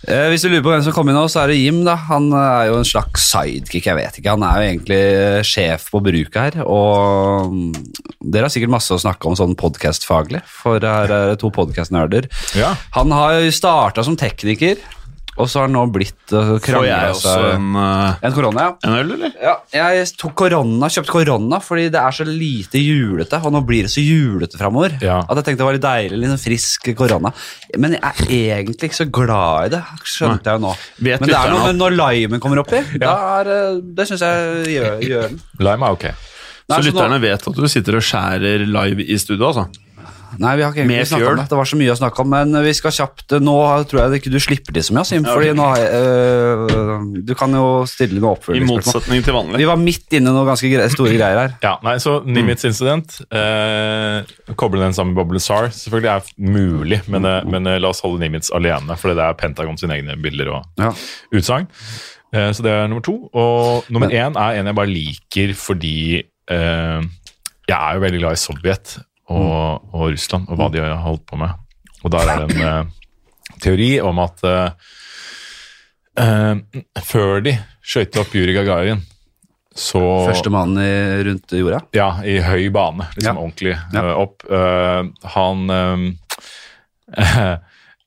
Eh, 0.03 0.25
hvis 0.33 0.43
du 0.43 0.49
lurer 0.49 0.63
på 0.65 0.71
hvem 0.73 0.81
som 0.83 0.95
kom 0.95 1.07
inn 1.07 1.15
nå, 1.15 1.23
så 1.31 1.43
er 1.43 1.53
det 1.53 1.61
Jim. 1.61 1.83
da. 1.87 1.95
Han 2.09 2.27
er 2.35 2.67
jo 2.69 2.79
en 2.81 2.87
slags 2.87 3.23
sidekick, 3.31 3.87
jeg 3.87 3.99
vet 3.99 4.19
ikke. 4.19 4.33
Han 4.35 4.43
er 4.47 4.57
jo 4.57 4.71
egentlig 4.71 5.03
sjef 5.47 5.87
på 5.93 6.01
bruket 6.03 6.39
her. 6.41 6.65
Og 6.67 7.53
mm, 7.53 7.69
dere 8.33 8.49
har 8.49 8.53
sikkert 8.53 8.73
masse 8.75 8.91
å 8.95 8.99
snakke 8.99 9.29
om 9.29 9.37
sånn 9.39 9.55
podkastfaglig, 9.59 10.43
for 10.49 10.83
her 10.83 11.07
er 11.07 11.31
det 11.33 11.39
to 11.43 11.53
podkastnerder. 11.55 12.27
Ja. 12.59 12.73
Han 12.97 13.15
har 13.15 13.39
jo 13.39 13.55
starta 13.55 14.03
som 14.03 14.19
tekniker, 14.19 14.81
og 15.37 15.47
så 15.49 15.59
har 15.59 15.67
han 15.67 15.73
nå 15.75 15.83
blitt 15.93 16.33
uh, 16.35 16.53
Får 16.57 16.61
krangla 16.65 16.97
også 17.13 17.33
en, 17.55 17.69
uh, 17.75 18.19
En 18.25 18.35
korona, 18.35 18.65
ja. 18.67 18.73
en 18.85 18.97
øl, 18.99 19.13
eller? 19.15 19.31
Ja, 19.41 19.55
jeg 19.73 20.07
tok 20.19 20.35
korona, 20.43 20.89
kjøpte 20.93 21.13
korona 21.15 21.59
fordi 21.63 21.87
det 21.93 22.01
er 22.01 22.11
så 22.19 22.25
lite 22.27 22.81
julete, 22.83 23.39
og 23.43 23.53
nå 23.55 23.61
blir 23.65 23.87
det 23.87 23.91
så 23.93 24.03
julete 24.03 24.59
framover. 24.61 24.97
Ja. 25.01 25.19
At 25.25 25.39
jeg 25.41 25.47
tenkte 25.49 25.63
det 25.63 25.69
var 25.69 25.77
litt 25.79 25.85
deilig, 25.87 26.19
litt 26.21 26.33
sånn 26.35 26.43
frisk 26.43 26.91
korona. 26.99 27.33
Men 27.81 27.97
jeg 27.97 28.03
er 28.03 28.61
egentlig 28.63 28.91
ikke 28.91 28.99
så 29.01 29.09
glad 29.19 29.71
i 29.71 29.73
det, 29.77 29.81
skjønte 30.13 30.51
jeg 30.51 30.59
jo 30.59 30.65
nå. 30.67 30.75
Vet 31.09 31.23
Men 31.23 31.31
det 31.33 31.39
er 31.39 31.49
noe 31.55 31.63
at- 31.63 31.71
med 31.71 31.81
når 31.81 31.97
limen 32.01 32.43
kommer 32.43 32.61
oppi. 32.63 32.83
Da 33.03 33.15
er, 33.39 33.49
eh, 33.57 33.81
det 33.97 34.05
syns 34.09 34.21
jeg 34.23 34.69
gjør, 34.77 35.01
gjør 35.09 35.27
den. 35.33 35.41
Lime 35.65 35.89
er 35.89 35.97
ok. 35.97 36.05
Nei, 36.63 36.77
Så 36.77 36.77
så 36.79 36.83
lytterne 36.91 37.17
nå- 37.17 37.23
vet 37.25 37.47
at 37.49 37.57
du 37.57 37.65
sitter 37.67 37.97
og 37.99 38.05
skjærer 38.07 38.61
live 38.69 39.03
i 39.03 39.17
studio, 39.19 39.49
altså? 39.49 39.65
Nei, 40.41 40.55
vi 40.57 40.63
har 40.65 40.71
ikke 40.73 40.81
egentlig 40.83 41.07
snakket 41.09 41.27
om 41.29 41.37
det. 41.41 41.45
Det 41.51 41.57
var 41.59 41.67
så 41.69 41.77
mye 41.77 41.91
å 41.93 41.97
snakke 41.99 42.21
om, 42.23 42.29
men 42.33 42.57
vi 42.65 42.73
skal 42.73 42.93
kjapt 42.95 43.35
Nå 43.43 43.55
tror 43.91 43.99
jeg 44.01 44.21
ikke 44.21 44.31
du 44.33 44.39
slipper 44.41 44.73
det 44.73 44.83
så 44.87 44.95
mye, 44.95 45.05
Sim, 45.05 45.25
fordi 45.27 45.51
nå 45.57 45.67
øh, 45.77 47.03
Du 47.27 47.33
kan 47.37 47.53
jo 47.55 47.65
stille 47.89 48.21
noe 48.23 48.35
oppfølgingsspørsmål. 48.37 48.81
I 48.81 48.93
motsetning 48.93 49.25
til 49.25 49.35
vanlig. 49.37 49.61
Vi 49.63 49.67
var 49.69 49.79
midt 49.81 50.15
inne 50.17 50.31
i 50.31 50.35
noen 50.37 50.49
ganske 50.49 50.71
gre 50.73 50.87
store 50.93 51.13
greier 51.17 51.39
her. 51.43 51.55
Ja, 51.65 51.75
nei, 51.85 51.95
så 52.03 52.15
Nimitz 52.25 52.65
incident 52.69 53.19
eh, 53.29 54.23
Koble 54.59 54.81
den 54.83 54.95
sammen 54.95 55.13
med 55.13 55.21
Bob 55.21 55.33
Lazar 55.35 55.69
selvfølgelig 55.73 56.11
er 56.13 56.33
mulig, 56.53 57.01
men, 57.11 57.25
eh, 57.29 57.41
men 57.49 57.69
eh, 57.69 57.79
la 57.83 57.91
oss 57.93 58.03
holde 58.05 58.21
Nimitz 58.23 58.51
alene, 58.55 58.97
for 58.99 59.13
det 59.13 59.23
er 59.25 59.37
Pentagon 59.39 59.77
sine 59.79 59.99
egne 59.99 60.17
bilder 60.21 60.53
og 60.57 60.81
Ja. 60.81 60.91
utsagn. 61.33 61.67
Eh, 62.33 62.49
så 62.55 62.63
det 62.65 62.71
er 62.73 62.87
nummer 62.89 63.03
to. 63.05 63.17
Og 63.33 63.89
nummer 63.93 64.09
én 64.09 64.33
er 64.39 64.59
en 64.59 64.69
jeg 64.71 64.75
bare 64.79 64.89
liker 64.89 65.53
fordi 65.57 65.95
eh, 66.49 67.01
jeg 67.69 67.77
er 67.79 67.95
jo 67.97 68.01
veldig 68.03 68.19
glad 68.23 68.35
i 68.37 68.41
Sovjet 68.41 68.95
og, 69.33 69.89
og 69.93 70.03
Russland 70.13 70.49
og 70.49 70.57
hva 70.59 70.67
de 70.73 70.81
har 70.83 71.01
holdt 71.03 71.25
på 71.29 71.37
med. 71.41 71.51
Og 72.03 72.11
der 72.13 72.29
er 72.33 72.43
det 72.43 72.57
en 72.57 72.63
uh, 72.67 72.85
teori 73.63 73.91
om 74.03 74.19
at 74.23 74.43
uh, 74.45 74.69
før 77.07 77.41
de 77.45 77.55
skøyt 77.83 78.17
opp 78.21 78.33
Juri 78.37 78.53
Gagarin, 78.55 79.01
så 79.73 79.99
Første 80.27 80.51
mannen 80.53 80.77
i, 80.83 81.23
rundt 81.25 81.49
jorda. 81.57 81.79
ja, 81.97 82.11
i 82.29 82.35
høy 82.45 82.67
bane, 82.75 83.07
liksom 83.15 83.35
Ja. 83.39 83.41
ordentlig 83.41 83.73
Ja. 83.95 84.03
opp. 84.21 84.43
Han 85.33 85.57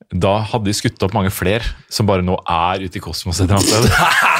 Da 0.07 0.37
hadde 0.47 0.69
de 0.69 0.71
skutt 0.77 1.03
opp 1.03 1.11
mange 1.17 1.27
flere 1.35 1.65
som 1.91 2.07
bare 2.07 2.23
nå 2.23 2.37
er 2.47 2.79
ute 2.85 2.95
i 2.95 3.01
kosmos 3.03 3.41
et 3.43 3.49
eller 3.49 3.59
annet 3.59 3.67
sted. 3.67 3.83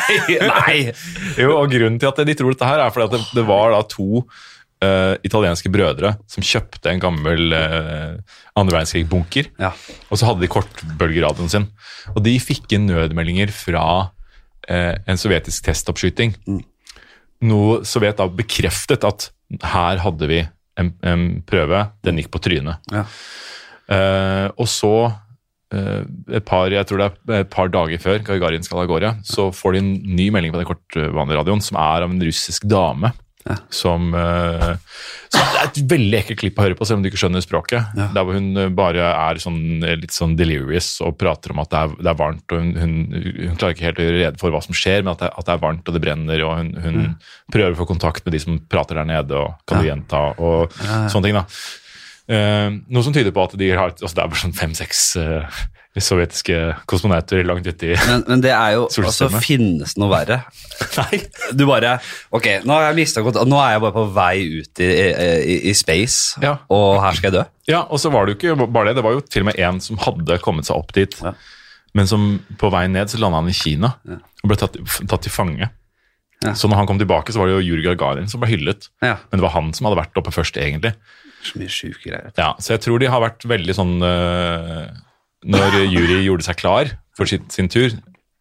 Nei! 0.07 0.37
Nei. 0.47 0.77
Jo, 1.43 1.57
og 1.59 1.67
Grunnen 1.73 1.99
til 1.99 2.07
at 2.07 2.21
de 2.23 2.35
tror 2.39 2.53
dette 2.55 2.69
her, 2.69 2.79
er 2.85 2.93
fordi 2.95 3.09
at 3.09 3.15
det, 3.17 3.23
det 3.35 3.43
var 3.49 3.73
da 3.75 3.81
to 3.91 4.23
øh, 4.83 5.15
italienske 5.25 5.71
brødre 5.73 6.13
som 6.29 6.45
kjøpte 6.45 6.91
en 6.91 7.01
gammel 7.01 7.53
uh, 7.53 8.17
andre 8.57 8.77
verdenskrig-bunker. 8.77 9.51
Ja. 9.61 9.71
Og 10.11 10.19
så 10.19 10.29
hadde 10.29 10.43
de 10.43 10.51
kortbølgeradioen 10.51 11.51
sin. 11.51 11.67
Og 12.15 12.21
de 12.25 12.35
fikk 12.41 12.77
inn 12.77 12.87
nødmeldinger 12.89 13.53
fra 13.53 13.85
uh, 14.09 14.93
en 15.07 15.19
sovjetisk 15.19 15.67
testoppskyting. 15.67 16.35
Noe 17.47 17.83
Sovjet 17.85 18.17
da 18.21 18.29
bekreftet 18.29 19.05
at 19.07 19.29
her 19.63 20.01
hadde 20.03 20.29
vi 20.29 20.41
en, 20.77 20.91
en 21.05 21.29
prøve, 21.47 21.85
den 22.05 22.19
gikk 22.21 22.33
på 22.33 22.43
trynet. 22.49 22.91
Ja. 22.93 23.05
Uh, 23.87 24.47
og 24.59 24.67
så, 24.67 24.95
et 25.67 26.45
par, 26.47 26.71
jeg 26.71 26.87
tror 26.87 27.01
det 27.01 27.07
er 27.27 27.41
et 27.43 27.49
par 27.51 27.67
dager 27.67 27.99
før 27.99 28.21
Gagarin 28.23 28.63
skal 28.63 28.85
av 28.85 28.87
gårde, 28.87 29.09
så 29.27 29.49
får 29.51 29.75
de 29.75 29.81
en 29.81 29.89
ny 30.15 30.29
melding 30.31 30.53
på 30.53 30.61
den 30.61 30.67
kortbaneradioen 30.69 31.63
som 31.63 31.79
er 31.81 32.05
av 32.05 32.13
en 32.13 32.23
russisk 32.23 32.63
dame. 32.71 33.11
Ja. 33.47 33.55
Som, 33.73 34.11
uh, 34.13 34.75
så 35.31 35.39
Det 35.39 35.59
er 35.59 35.65
et 35.67 35.79
veldig 35.91 36.19
ekkelt 36.19 36.41
klipp 36.41 36.59
å 36.59 36.65
høre 36.65 36.77
på, 36.77 36.87
selv 36.87 36.99
om 36.99 37.05
du 37.05 37.09
ikke 37.09 37.19
skjønner 37.21 37.43
språket. 37.43 37.95
Ja. 37.97 38.09
Der 38.15 38.27
hvor 38.27 38.37
hun 38.37 38.51
eh, 38.59 38.69
bare 38.73 39.07
er 39.09 39.39
sånn, 39.43 39.59
eh, 39.83 39.97
litt 39.99 40.15
sånn 40.15 40.37
delirious 40.39 40.89
og 41.03 41.17
prater 41.19 41.51
om 41.53 41.59
at 41.63 41.71
det 41.71 41.81
er, 41.81 41.95
det 41.99 42.11
er 42.11 42.19
varmt. 42.21 42.45
og 42.51 42.61
hun, 42.63 42.69
hun, 42.79 42.93
hun 43.41 43.57
klarer 43.59 43.75
ikke 43.75 43.87
helt 43.89 43.99
å 43.99 44.05
gjøre 44.07 44.21
rede 44.21 44.41
for 44.41 44.55
hva 44.55 44.61
som 44.63 44.77
skjer, 44.77 45.03
men 45.03 45.13
at 45.15 45.25
det, 45.25 45.31
at 45.33 45.49
det 45.49 45.55
er 45.55 45.63
varmt 45.65 45.89
og 45.89 45.97
det 45.97 46.03
brenner. 46.03 46.45
og 46.47 46.61
Hun, 46.61 46.71
hun 46.85 47.01
prøver 47.53 47.75
å 47.75 47.81
få 47.81 47.89
kontakt 47.89 48.27
med 48.27 48.37
de 48.37 48.43
som 48.43 48.61
prater 48.71 49.01
der 49.01 49.09
nede, 49.09 49.41
og 49.41 49.67
kan 49.67 49.83
du 49.83 49.89
gjenta, 49.89 50.23
og 50.37 50.79
sånne 51.11 51.27
ting. 51.27 51.41
da. 51.41 51.45
Uh, 52.27 52.83
noe 52.91 53.05
som 53.05 53.13
tyder 53.15 53.31
på 53.31 53.43
at 53.47 53.53
de 53.55 53.69
har, 53.71 53.93
altså 53.95 54.11
det 54.11 54.23
er 54.23 54.31
bare 54.33 54.41
sånn 54.41 54.55
fem-seks 54.57 55.03
eh, 55.21 55.59
sovjetiske 56.03 56.57
kosmonauter 56.89 57.43
langt 57.47 57.67
ute 57.67 57.91
i 57.93 57.95
Men, 58.07 58.23
men 58.27 58.41
det 58.43 58.51
er 58.53 58.75
jo 58.75 58.83
altså, 58.87 59.01
Solsystemet. 59.07 59.43
Finnes 59.45 59.93
det 59.95 60.01
noe 60.03 60.11
verre? 60.11 60.37
Nei. 60.99 61.19
Du 61.57 61.65
bare 61.69 61.95
Ok, 62.35 62.47
nå 62.67 62.73
har 62.75 62.87
jeg 62.89 62.97
mista 62.99 63.23
kontakt, 63.25 63.47
Nå 63.49 63.59
er 63.63 63.75
jeg 63.75 63.83
bare 63.85 63.95
på 63.97 64.05
vei 64.15 64.35
ut 64.61 64.83
i, 64.83 64.89
i, 64.89 65.57
i 65.71 65.75
space, 65.77 66.41
Ja. 66.43 66.55
og 66.73 66.99
her 67.03 67.17
skal 67.17 67.29
jeg 67.31 67.37
dø. 67.39 67.45
Ja, 67.71 67.81
og 67.91 67.99
så 68.01 68.11
var 68.13 68.25
det 68.27 68.35
jo 68.35 68.39
ikke 68.53 68.67
bare 68.71 68.91
det. 68.91 68.97
Det 68.99 69.05
var 69.07 69.17
jo 69.17 69.23
til 69.25 69.43
og 69.43 69.49
med 69.51 69.59
en 69.59 69.81
som 69.83 69.97
hadde 70.05 70.37
kommet 70.43 70.67
seg 70.69 70.77
opp 70.79 70.93
dit, 70.95 71.17
Ja. 71.23 71.33
men 71.97 72.07
som 72.07 72.27
på 72.61 72.69
vei 72.71 72.85
ned 72.91 73.09
så 73.11 73.19
landa 73.19 73.41
han 73.41 73.49
i 73.51 73.55
Kina 73.57 73.95
Ja. 74.07 74.19
og 74.43 74.51
ble 74.53 74.59
tatt, 74.61 74.77
tatt 75.07 75.25
til 75.27 75.33
fange. 75.33 75.69
Så 76.53 76.69
når 76.69 76.77
han 76.83 76.87
kom 76.87 76.99
tilbake, 77.01 77.33
så 77.33 77.41
var 77.41 77.49
det 77.49 77.55
jo 77.57 77.63
Juri 77.71 77.81
Gagarin 77.87 78.27
som 78.29 78.39
ble 78.43 78.51
hyllet. 78.51 78.91
Men 79.01 79.17
det 79.33 79.41
var 79.41 79.55
han 79.55 79.71
som 79.73 79.87
hadde 79.89 79.97
vært 80.03 80.19
oppe 80.21 80.29
først, 80.35 80.59
egentlig. 80.61 80.91
Så 81.47 81.57
mye 81.57 81.71
sjuke 81.71 82.03
greier. 82.05 82.29
Ja, 82.37 82.51
Så 82.61 82.75
jeg 82.75 82.83
tror 82.85 82.99
de 83.01 83.09
har 83.09 83.23
vært 83.23 83.41
veldig 83.49 83.73
sånn 83.73 83.95
øh, 84.05 84.85
Når 85.47 85.77
jury 85.91 86.21
gjorde 86.25 86.43
seg 86.47 86.57
klar 86.59 86.89
for 87.17 87.29
sin, 87.29 87.45
sin 87.53 87.69
tur, 87.71 87.93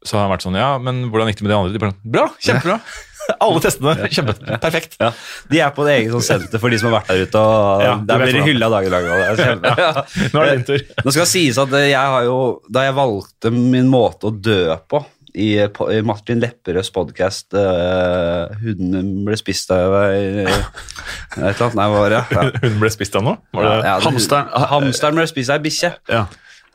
så 0.06 0.16
har 0.18 0.26
han 0.26 0.32
vært 0.36 0.44
sånn 0.46 0.56
Ja, 0.58 0.72
men 0.82 1.04
hvordan 1.10 1.30
gikk 1.30 1.38
det 1.40 1.46
med 1.46 1.52
de 1.54 1.58
andre? 1.58 1.74
De 1.76 1.82
bare, 1.82 1.96
Bra! 2.04 2.26
Kjempebra! 2.42 2.80
Alle 3.42 3.58
testene. 3.58 4.06
Kjempe, 4.06 4.36
perfekt. 4.62 4.92
Ja. 5.02 5.08
De 5.50 5.58
er 5.58 5.72
på 5.74 5.82
det 5.86 5.96
eget 5.98 6.12
sånn 6.14 6.22
senter 6.22 6.60
for 6.62 6.70
de 6.70 6.78
som 6.78 6.92
har 6.92 7.00
vært 7.00 7.08
der 7.10 7.24
ute, 7.26 7.40
og 7.42 7.82
Ja, 7.82 7.94
der 8.06 8.20
blir 8.22 8.36
de 8.38 8.44
hylla 8.46 8.68
dagen 8.70 8.94
lang. 8.94 9.08
kjempe- 9.40 9.72
Ja. 9.82 10.04
Nå 10.30 10.42
er 10.44 10.46
det 10.46 10.52
din 10.60 10.66
tur. 10.68 10.84
Nå 11.02 11.10
skal 11.14 11.24
det 11.24 11.30
sies 11.32 11.58
at 11.58 11.74
jeg 11.74 11.98
har 12.14 12.22
jo, 12.28 12.36
da 12.70 12.84
jeg 12.86 12.94
valgte 12.94 13.50
min 13.54 13.90
måte 13.90 14.30
å 14.30 14.34
dø 14.34 14.60
på 14.86 15.02
i, 15.34 15.48
i 15.58 15.98
Martin 16.06 16.38
Lepperøds 16.40 16.92
podkast 16.94 17.52
uh, 17.58 18.46
'Hunden 18.62 19.10
ble 19.26 19.36
spist 19.36 19.74
av 19.74 19.98
Et 20.06 20.46
eller 20.46 21.50
annet. 21.50 21.74
Nei, 21.76 21.90
hva 21.90 21.98
var 22.06 22.14
det? 22.14 22.22
Ja. 22.38 22.46
Hun 22.62 22.78
ble 22.80 22.94
spist 22.94 23.18
av 23.18 23.26
noe? 23.26 23.36
Var 23.52 23.66
det? 23.68 23.76
Ja, 23.90 23.98
Hamsteren. 24.06 24.48
Hamsteren 24.70 25.18
ble 25.18 25.26
spist 25.28 25.50
av 25.52 25.58
ei 25.58 25.66
bikkje. 25.66 25.92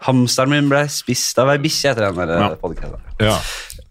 Hamsteren 0.02 0.50
min 0.50 0.70
ble 0.72 0.86
spist 0.90 1.38
av 1.42 1.52
ei 1.54 1.60
bikkje 1.62 1.92
etter 1.92 2.08
den 2.10 2.16
der 2.28 2.40
Ja. 2.40 2.50
podcasten. 2.62 3.02
Ja. 3.22 3.36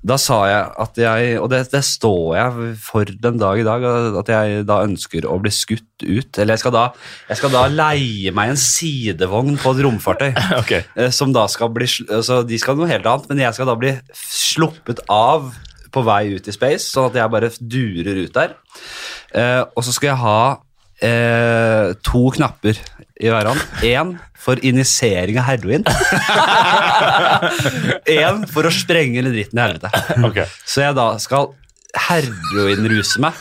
Da 0.03 0.17
sa 0.17 0.39
jeg 0.49 0.73
at 0.81 0.97
jeg, 0.97 1.39
og 1.43 1.51
det, 1.53 1.59
det 1.71 1.83
står 1.85 2.37
jeg 2.39 2.77
for 2.81 3.05
den 3.05 3.37
dag 3.39 3.59
i 3.61 3.67
dag, 3.67 3.85
at 4.19 4.31
jeg 4.33 4.63
da 4.67 4.79
ønsker 4.87 5.27
å 5.29 5.37
bli 5.45 5.51
skutt 5.53 6.03
ut. 6.07 6.39
Eller 6.41 6.55
jeg 6.57 6.63
skal 6.65 6.73
da, 6.73 6.85
jeg 7.29 7.37
skal 7.37 7.53
da 7.53 7.67
leie 7.69 8.33
meg 8.33 8.55
en 8.55 8.57
sidevogn 8.63 9.59
på 9.61 9.75
et 9.77 9.83
romfartøy. 9.85 10.31
Ok. 10.63 10.73
eh, 10.97 11.11
Som 11.13 11.35
da 11.37 11.45
skal 11.53 11.69
bli 11.69 11.85
sl- 11.87 12.09
altså 12.17 12.41
De 12.49 12.59
skal 12.59 12.77
noe 12.81 12.89
helt 12.89 13.05
annet, 13.07 13.29
men 13.29 13.39
jeg 13.45 13.55
skal 13.55 13.69
da 13.69 13.77
bli 13.77 13.93
sluppet 14.25 15.05
av 15.13 15.53
på 15.93 16.03
vei 16.07 16.33
ut 16.39 16.49
i 16.49 16.53
space, 16.55 16.89
sånn 16.95 17.11
at 17.11 17.17
jeg 17.21 17.31
bare 17.37 17.51
durer 17.61 18.25
ut 18.25 18.33
der. 18.35 18.57
Eh, 19.37 19.63
og 19.77 19.85
så 19.85 19.93
skal 19.93 20.13
jeg 20.15 20.21
ha 20.25 20.41
eh, 21.03 21.93
to 22.07 22.29
knapper 22.37 22.79
i 23.21 23.29
hverandre. 23.33 23.65
Én 23.85 24.15
for 24.41 24.61
injisering 24.65 25.37
av 25.41 25.49
heroin. 25.51 25.85
Én 28.11 28.45
for 28.51 28.67
å 28.69 28.73
sprenge 28.73 29.19
hele 29.21 29.33
dritten 29.35 29.61
i 29.61 29.65
helvete. 29.65 29.91
ok. 30.27 30.43
Så 30.65 30.85
jeg 30.87 30.97
da 30.99 31.11
skal 31.23 31.53
heroinruse 32.09 33.21
meg 33.23 33.37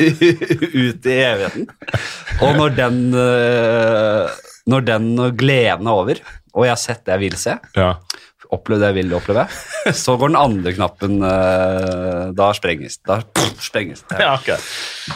ut 0.00 1.08
i 1.08 1.16
evigheten. 1.16 1.66
Og 2.40 2.54
når 2.56 2.70
den 2.78 3.00
øh, 3.14 4.30
Når 4.70 4.84
den 4.86 5.08
gleden 5.36 5.88
er 5.88 5.98
over, 6.04 6.20
og 6.54 6.64
jeg 6.66 6.72
har 6.72 6.80
sett 6.80 7.02
det 7.06 7.12
jeg 7.16 7.22
vil 7.26 7.36
se, 7.40 7.56
Ja. 7.76 7.90
Opplevd 8.54 8.82
det 8.82 8.90
jeg 8.90 8.96
vil 8.98 9.14
oppleve, 9.18 9.44
så 10.02 10.16
går 10.18 10.32
den 10.32 10.40
andre 10.40 10.74
knappen 10.76 11.20
øh, 11.26 12.24
Da 12.36 12.50
sprenges 12.56 12.98
Da 13.06 13.20
sprenges 13.62 14.02
det. 14.10 14.18
ja, 14.22 14.34
ok. 14.36 14.52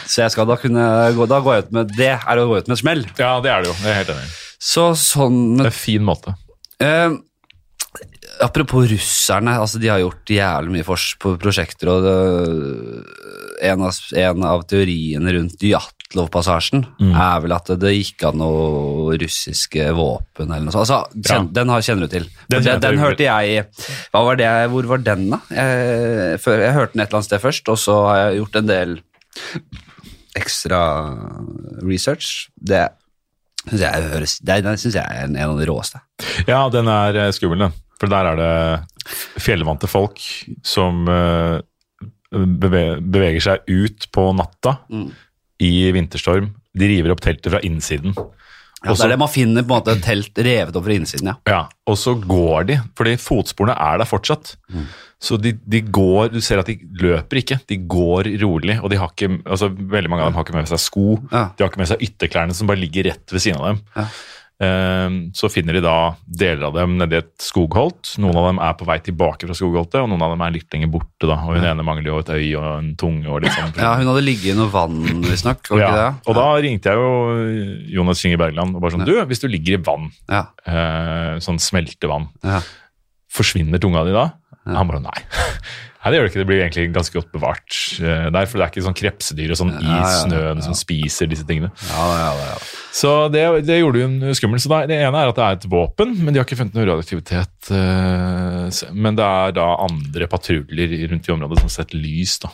Så 0.05 0.23
jeg 0.23 0.33
skal 0.33 0.49
da 0.49 0.57
kunne 0.61 0.87
gå 1.17 1.27
Da 1.29 1.41
går 1.43 1.57
jeg 1.57 1.67
ut 1.67 1.77
med 1.77 1.93
Det 1.97 2.11
er 2.15 2.41
å 2.41 2.47
gå 2.49 2.59
ut 2.59 2.71
med 2.71 2.77
et 2.77 2.83
smell. 2.83 3.05
Ja, 3.19 3.35
det 3.43 3.51
er 3.53 3.63
det 3.63 3.71
jo. 3.71 3.77
Det 3.83 3.91
er 3.91 4.01
helt 4.01 4.15
enig. 4.15 4.33
Så 4.65 4.89
sånn 4.99 5.39
Det 5.59 5.67
er 5.67 5.73
en 5.73 5.79
fin 5.83 6.05
måte. 6.05 6.35
Eh, 6.83 7.15
apropos 8.43 8.87
russerne, 8.89 9.53
altså 9.61 9.79
de 9.79 9.91
har 9.91 10.01
gjort 10.01 10.31
jævlig 10.31 10.73
mye 10.77 10.87
på 11.21 11.35
prosjekter, 11.41 11.91
og 11.91 12.03
det, 12.03 12.15
en, 13.69 13.85
av, 13.87 13.99
en 14.25 14.47
av 14.47 14.65
teoriene 14.69 15.35
rundt 15.37 15.63
Djatlov-passasjen 16.05 16.83
er 17.17 17.39
vel 17.43 17.51
at 17.55 17.69
det 17.81 17.91
gikk 17.95 18.23
av 18.29 18.35
noe 18.37 19.15
russiske 19.19 19.87
våpen 19.97 20.51
eller 20.53 20.67
noe 20.67 20.71
sånt. 20.75 20.85
Altså, 20.85 21.23
kjen, 21.25 21.47
Den 21.55 21.69
har, 21.73 21.81
kjenner 21.81 22.07
du 22.07 22.13
til. 22.13 22.27
Den 22.47 22.63
Den, 22.63 22.79
den, 22.83 22.99
hørte 23.01 23.25
jeg 23.25 23.65
hva 24.13 24.21
var 24.27 24.35
det, 24.39 24.49
Hvor 24.71 24.85
var 24.93 24.97
den, 25.03 25.25
da? 25.33 25.39
Jeg, 25.49 26.39
før, 26.45 26.61
jeg 26.61 26.73
hørte 26.77 26.93
den 26.93 27.01
et 27.01 27.07
eller 27.09 27.17
annet 27.19 27.29
sted 27.31 27.41
først, 27.43 27.69
og 27.73 27.77
så 27.81 27.97
har 28.05 28.17
jeg 28.21 28.37
gjort 28.43 28.55
en 28.61 28.69
del 28.69 28.95
ekstra 30.35 30.81
research. 31.83 32.49
Det 32.55 32.85
syns 33.65 33.81
jeg, 33.81 34.09
høres- 34.13 34.39
det, 34.45 34.59
den 34.63 34.77
synes 34.77 34.95
jeg 34.99 35.05
er 35.09 35.25
en, 35.25 35.35
en 35.35 35.53
av 35.55 35.59
de 35.59 35.65
råeste. 35.69 36.01
Ja, 36.47 36.63
den 36.69 36.87
er 36.91 37.17
eh, 37.25 37.31
skummel, 37.35 37.65
den. 37.65 37.73
For 37.99 38.11
der 38.11 38.27
er 38.33 38.35
det 38.39 39.41
fjellvante 39.41 39.87
folk 39.89 40.19
som 40.67 41.05
eh, 41.09 41.59
beveger 42.35 43.41
seg 43.41 43.69
ut 43.71 44.09
på 44.13 44.29
natta 44.37 44.77
Mm. 44.91 45.07
I 45.63 45.91
vinterstorm. 45.95 46.51
De 46.75 46.87
river 46.91 47.13
opp 47.15 47.21
teltet 47.23 47.51
fra 47.53 47.61
innsiden. 47.63 48.15
Ja, 48.85 48.91
Også, 48.91 49.05
det 49.05 49.07
er 49.07 49.13
det 49.15 49.21
man 49.23 49.31
finner 49.33 49.63
på 49.65 49.71
en 49.73 49.79
måte 49.79 49.93
telt 50.03 50.37
revet 50.45 50.75
opp 50.77 50.83
fra 50.85 50.93
innsiden, 50.93 51.29
ja. 51.31 51.35
Ja, 51.49 51.61
og 51.89 51.95
så 51.97 52.13
går 52.21 52.67
de, 52.69 52.75
fordi 52.99 53.15
fotsporene 53.17 53.73
er 53.81 53.97
der 54.03 54.05
fortsatt. 54.09 54.51
Mm. 54.69 54.83
Så 55.25 55.39
de, 55.41 55.55
de 55.65 55.79
går, 55.95 56.29
du 56.35 56.37
ser 56.43 56.59
at 56.61 56.67
de 56.69 56.75
løper 57.01 57.39
ikke, 57.39 57.57
de 57.71 57.79
går 57.89 58.29
rolig, 58.43 58.75
og 58.83 58.91
de 58.91 58.99
har 59.01 59.09
ikke, 59.15 59.39
altså 59.47 59.71
veldig 59.73 60.11
mange 60.11 60.25
av 60.27 60.29
dem 60.29 60.37
har 60.37 60.45
ikke 60.45 60.57
med 60.59 60.69
seg 60.69 60.83
sko, 60.83 61.05
Ja. 61.31 61.47
de 61.55 61.63
har 61.65 61.71
ikke 61.71 61.81
med 61.81 61.89
seg 61.95 62.03
ytterklærne 62.09 62.53
som 62.53 62.69
bare 62.69 62.83
ligger 62.83 63.07
rett 63.09 63.33
ved 63.33 63.41
siden 63.47 63.57
av 63.63 63.71
dem. 63.71 63.81
Ja. 63.95 64.05
Eh, 64.55 65.09
så 65.35 65.49
finner 65.51 65.75
de 65.75 65.81
da 65.83 66.15
deler 66.25 66.69
av 66.69 66.75
dem 66.77 66.93
nedi 66.97 67.17
et 67.19 67.33
skogholt. 67.43 68.13
Noen 68.23 68.37
av 68.39 68.45
dem 68.47 68.59
er 68.63 68.73
på 68.79 68.85
vei 68.87 68.95
tilbake 69.03 69.49
fra 69.49 69.57
skogholtet, 69.57 69.97
og 69.99 70.07
noen 70.13 70.23
av 70.23 70.31
dem 70.31 70.43
er 70.45 70.53
litt 70.55 70.71
lenger 70.71 70.91
borte. 70.93 71.27
da, 71.27 71.35
og 71.43 71.57
Hun 71.57 71.65
ene 71.67 71.83
mangler 71.83 72.07
jo 72.13 72.19
et 72.23 72.31
øye 72.37 72.55
og 72.61 72.69
en 72.79 72.93
tunge. 72.95 73.27
og 73.27 73.41
litt 73.43 73.51
sånn. 73.51 73.73
Ja, 73.75 73.95
hun 73.99 74.07
hadde 74.07 74.23
ligget 74.23 74.53
i 74.53 74.57
noe 74.57 74.71
vann, 74.71 75.01
visstnok. 75.27 75.71
Ja, 75.77 75.91
det? 75.91 76.07
Og 76.31 76.35
da 76.39 76.47
ringte 76.63 76.93
jeg 76.93 76.95
jo 77.03 77.11
Jonas 77.99 78.21
Kinge 78.23 78.37
Bergland 78.39 78.75
og 78.75 78.81
bare 78.85 78.95
sånn 78.95 79.05
Du, 79.05 79.13
hvis 79.27 79.43
du 79.43 79.47
ligger 79.51 79.75
i 79.75 79.83
vann, 79.83 80.07
Ja. 80.31 80.45
eh, 80.65 81.35
sånn 81.43 81.59
smeltevann, 81.59 82.29
ja. 82.43 82.61
forsvinner 83.31 83.79
tunga 83.83 84.05
di 84.07 84.11
da? 84.15 84.29
Han 84.65 84.87
bare 84.87 85.01
nei. 85.03 85.19
Nei, 86.05 86.11
det 86.13 86.17
gjør 86.19 86.27
det 86.27 86.29
ikke. 86.29 86.41
Det 86.43 86.47
blir 86.51 86.59
egentlig 86.61 86.83
ganske 86.93 87.15
godt 87.17 87.31
bevart 87.33 87.77
eh, 87.97 88.27
der. 88.29 88.45
For 88.45 88.61
det 88.61 88.65
er 88.67 88.69
ikke 88.75 88.83
sånn 88.85 88.97
krepsedyr 88.99 89.53
og 89.55 89.57
sånn 89.57 89.71
i 89.81 89.95
snøen 90.21 90.61
som 90.61 90.75
spiser 90.77 91.31
disse 91.31 91.47
tingene. 91.49 91.71
Ja, 91.89 92.03
ja, 92.13 92.27
ja, 92.37 92.49
ja. 92.51 92.59
Så 92.95 93.13
det, 93.33 93.41
det 93.65 93.79
gjorde 93.79 94.03
jo 94.03 94.09
en 94.11 94.37
skummel. 94.37 94.61
Så 94.61 94.69
da, 94.69 94.83
det 94.85 94.99
ene 95.01 95.23
er 95.23 95.31
at 95.33 95.39
det 95.39 95.47
er 95.47 95.57
et 95.57 95.65
våpen, 95.73 96.13
men 96.21 96.29
de 96.29 96.39
har 96.39 96.45
ikke 96.45 96.59
funnet 96.61 96.77
noe 96.77 96.85
radioaktivitet. 96.91 97.71
eh, 97.73 98.85
Men 98.93 99.17
det 99.17 99.25
er 99.25 99.57
da 99.57 99.65
andre 99.87 100.29
patruljer 100.29 100.93
rundt 101.09 101.25
i 101.27 101.33
området 101.33 101.57
som 101.63 101.71
har 101.71 101.75
sett 101.79 101.97
lys 101.97 102.37
da, 102.45 102.53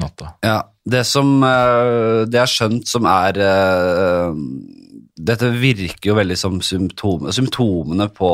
natta. 0.00 0.32
Ja, 0.48 0.56
det 0.88 1.04
som 1.08 1.36
eh, 1.44 2.24
Det 2.32 2.40
er 2.40 2.48
skjønt 2.50 2.88
som 2.88 3.04
er 3.12 3.38
Dette 5.14 5.46
virker 5.54 6.10
jo 6.10 6.16
veldig 6.18 6.34
som 6.34 6.56
symptom, 6.64 7.28
symptomene 7.30 8.08
på 8.10 8.28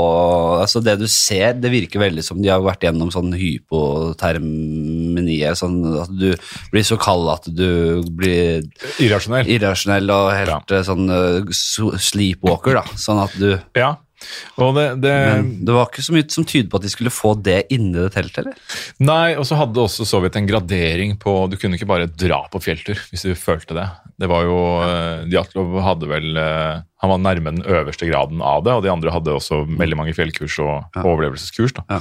Altså 0.62 0.80
det 0.80 0.94
du 1.02 1.04
ser, 1.12 1.58
det 1.60 1.68
virker 1.74 2.00
veldig 2.00 2.24
som 2.24 2.40
de 2.40 2.48
har 2.48 2.62
vært 2.64 2.86
gjennom 2.86 3.10
sånn 3.12 3.34
hypotermini. 3.36 5.42
Sånn 5.60 5.76
at 6.00 6.14
du 6.16 6.30
blir 6.72 6.86
så 6.86 6.96
kald 7.00 7.28
at 7.34 7.50
du 7.52 8.00
blir 8.16 8.64
Irrasjonell. 8.96 9.50
irrasjonell 9.52 10.08
og 10.14 10.30
helt 10.32 10.72
ja. 10.72 10.80
sånn 10.86 11.12
eh, 11.12 11.52
sleepwalker, 11.52 12.80
da. 12.80 12.86
Sånn 12.96 13.20
at 13.26 13.36
du 13.36 13.58
Ja. 13.76 13.98
Det, 14.20 14.86
det 15.02 15.14
Men 15.14 15.48
det 15.66 15.74
var 15.74 15.88
ikke 15.88 16.04
så 16.04 16.14
mye 16.14 16.26
som 16.32 16.46
tyder 16.48 16.68
på 16.70 16.80
at 16.80 16.84
de 16.84 16.92
skulle 16.92 17.12
få 17.14 17.32
det 17.40 17.62
inni 17.72 17.96
det 17.96 18.12
teltet, 18.16 18.42
eller? 18.42 18.76
Nei, 19.02 19.32
og 19.40 19.46
så 19.48 19.58
hadde 19.60 19.80
også 19.82 20.06
så 20.08 20.20
vidt 20.24 20.36
en 20.38 20.48
gradering 20.48 21.16
på 21.20 21.34
Du 21.50 21.56
kunne 21.60 21.78
ikke 21.78 21.88
bare 21.88 22.10
dra 22.10 22.42
på 22.52 22.60
fjelltur 22.62 23.00
hvis 23.10 23.24
du 23.26 23.32
følte 23.38 23.76
det. 23.78 23.88
Det 24.20 24.28
var 24.30 24.44
jo 24.44 24.58
eh, 24.84 25.24
Djatlov 25.32 25.78
hadde 25.84 26.10
vel 26.10 26.36
eh, 26.36 26.82
Han 27.00 27.14
var 27.14 27.24
nærme 27.24 27.54
den 27.56 27.64
øverste 27.64 28.08
graden 28.10 28.44
av 28.44 28.66
det, 28.66 28.76
og 28.76 28.84
de 28.84 28.92
andre 28.92 29.14
hadde 29.14 29.32
også 29.32 29.64
veldig 29.70 29.98
mange 29.98 30.14
fjellkurs 30.16 30.58
og 30.60 31.00
overlevelseskurs. 31.00 31.76
da. 31.80 31.86
Ja. 31.96 32.00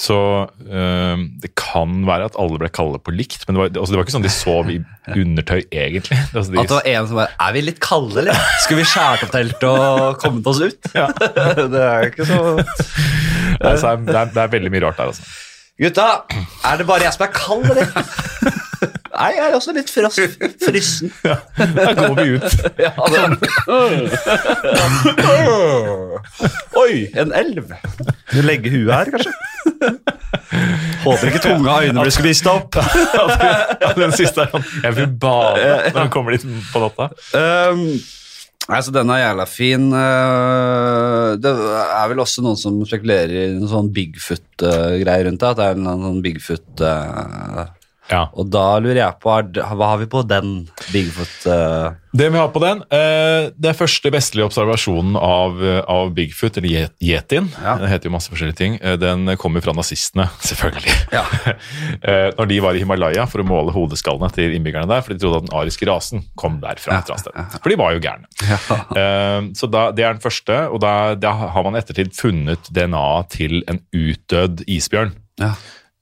Så 0.00 0.16
øh, 0.48 1.22
det 1.42 1.50
kan 1.60 2.06
være 2.08 2.30
at 2.30 2.36
alle 2.40 2.56
ble 2.62 2.70
kalde 2.72 3.00
på 3.04 3.12
likt, 3.12 3.42
men 3.44 3.56
det 3.56 3.60
var, 3.60 3.72
altså 3.74 3.92
det 3.92 3.98
var 3.98 4.06
ikke 4.06 4.14
sånn 4.14 4.24
de 4.24 4.32
sov 4.32 4.70
i 4.72 4.78
undertøy, 5.12 5.60
egentlig. 5.68 6.16
Altså 6.36 6.54
de, 6.54 6.62
At 6.62 6.70
det 6.70 6.78
var 6.78 6.88
en 6.88 7.10
som 7.10 7.20
bare 7.20 7.34
Er 7.36 7.56
vi 7.56 7.64
litt 7.66 7.82
kalde, 7.84 8.16
eller? 8.22 8.40
Skulle 8.64 8.80
vi 8.80 8.88
skjært 8.88 9.26
opp 9.26 9.34
teltet 9.34 9.66
og 9.68 10.16
kommet 10.22 10.48
oss 10.48 10.62
ut? 10.64 10.80
det 11.74 11.84
er 11.84 12.06
jo 12.06 12.12
ikke 12.14 12.28
så 12.30 12.40
altså, 13.70 13.96
det, 14.06 14.16
er, 14.16 14.32
det 14.32 14.44
er 14.46 14.54
veldig 14.56 14.72
mye 14.72 14.84
rart 14.86 15.02
der, 15.02 15.12
altså. 15.12 15.28
Gutta, 15.80 16.08
er 16.68 16.80
det 16.80 16.88
bare 16.88 17.04
jeg 17.06 17.16
som 17.16 17.26
er 17.28 17.32
kald, 17.36 17.68
eller? 17.72 18.58
Nei, 19.20 19.30
jeg 19.36 19.44
er 19.50 19.54
også 19.56 19.72
litt 19.76 19.90
fros 19.92 20.16
Ja, 20.16 21.36
Da 21.56 21.92
går 21.98 22.14
vi 22.16 22.26
ut. 22.36 22.52
Ja, 22.80 22.92
Oi, 26.80 26.92
en 27.20 27.32
elv. 27.36 27.74
Du 28.32 28.40
legger 28.44 28.76
huet 28.76 28.94
her, 28.94 29.12
kanskje? 29.12 29.34
Håper 31.04 31.30
ikke 31.30 31.42
tunga 31.44 31.74
og 31.74 31.86
øynene 31.86 32.04
blir 32.04 32.14
skvist 32.14 32.48
opp. 32.50 32.78
Ja, 33.80 33.92
den 33.96 34.12
siste 34.14 34.44
er 34.44 34.52
sånn 34.52 34.64
Jeg 34.84 34.96
vil 34.98 35.12
bade 35.20 35.68
når 35.92 36.00
han 36.02 36.12
kommer 36.12 36.36
dit 36.36 36.44
på 36.70 36.82
natta. 36.82 37.08
Um, 37.34 37.84
altså, 38.68 38.92
den 38.94 39.12
er 39.14 39.22
jævla 39.24 39.46
fin. 39.48 39.88
Uh, 39.94 41.36
det 41.40 41.52
er 41.54 42.12
vel 42.12 42.22
også 42.24 42.44
noen 42.44 42.60
som 42.60 42.78
spekulerer 42.86 43.34
i 43.34 43.46
noen 43.56 43.72
sånn 43.72 43.92
Bigfoot-greier 43.96 45.28
rundt 45.28 45.42
det. 45.42 45.52
At 45.52 45.60
det 45.60 45.68
er 45.70 45.80
en 45.80 46.06
sånn 46.06 46.24
Bigfoot 46.24 46.84
uh, 46.84 47.64
Ja. 48.10 48.24
Og 48.34 48.48
da 48.50 48.78
lurer 48.82 48.98
jeg 49.04 49.18
på, 49.22 49.30
hva 49.54 49.86
har 49.92 49.98
vi 50.02 50.06
på 50.10 50.22
den 50.26 50.48
Bigfoot 50.90 51.44
uh, 51.46 51.92
Det 52.16 52.26
vi 52.34 52.38
har 52.40 52.48
på 52.50 52.58
den, 52.62 52.80
uh, 52.90 53.50
det 53.54 53.70
er 53.70 53.76
første 53.78 54.10
vestlige 54.10 54.48
observasjonen 54.48 55.14
av, 55.14 55.60
eh, 55.62 55.78
av 55.86 56.10
Bigfoot, 56.16 56.58
eller 56.58 56.68
Ye- 56.72 57.12
Yetien. 57.12 57.46
Ja. 57.62 57.76
Det 57.78 57.90
heter 57.92 58.10
jo 58.10 58.14
masse 58.16 58.32
forskjellige 58.32 58.58
ting. 58.58 58.74
Den 58.98 59.30
kommer 59.38 59.62
fra 59.62 59.74
nazistene, 59.78 60.26
selvfølgelig. 60.50 60.96
Ja. 61.14 61.22
uh, 62.02 62.28
Når 62.40 62.50
de 62.50 62.58
var 62.66 62.74
i 62.74 62.82
Himalaya 62.82 63.28
for 63.30 63.44
å 63.44 63.46
måle 63.46 63.74
hodeskallene 63.76 64.32
til 64.34 64.56
innbyggerne 64.58 64.90
der, 64.90 65.04
for 65.06 65.14
de 65.14 65.22
trodde 65.22 65.42
at 65.44 65.48
den 65.48 65.56
ariske 65.62 65.86
rasen 65.90 66.24
kom 66.40 66.58
derfra. 66.64 66.98
Ja. 67.06 67.46
For 67.60 67.70
de 67.70 67.78
var 67.80 67.94
jo 67.96 68.02
gærne. 68.04 68.26
Eh, 69.00 69.40
Så 69.54 69.68
da, 69.70 69.86
Det 69.94 70.02
er 70.04 70.14
den 70.16 70.22
første, 70.22 70.56
og 70.72 70.80
da, 70.82 71.14
da 71.14 71.30
har 71.54 71.62
man 71.66 71.76
i 71.76 71.80
ettertid 71.80 72.10
funnet 72.16 72.66
DNA-et 72.74 73.30
til 73.36 73.60
en 73.70 73.78
utdødd 73.94 74.64
isbjørn. 74.66 75.12
Ja. 75.40 75.54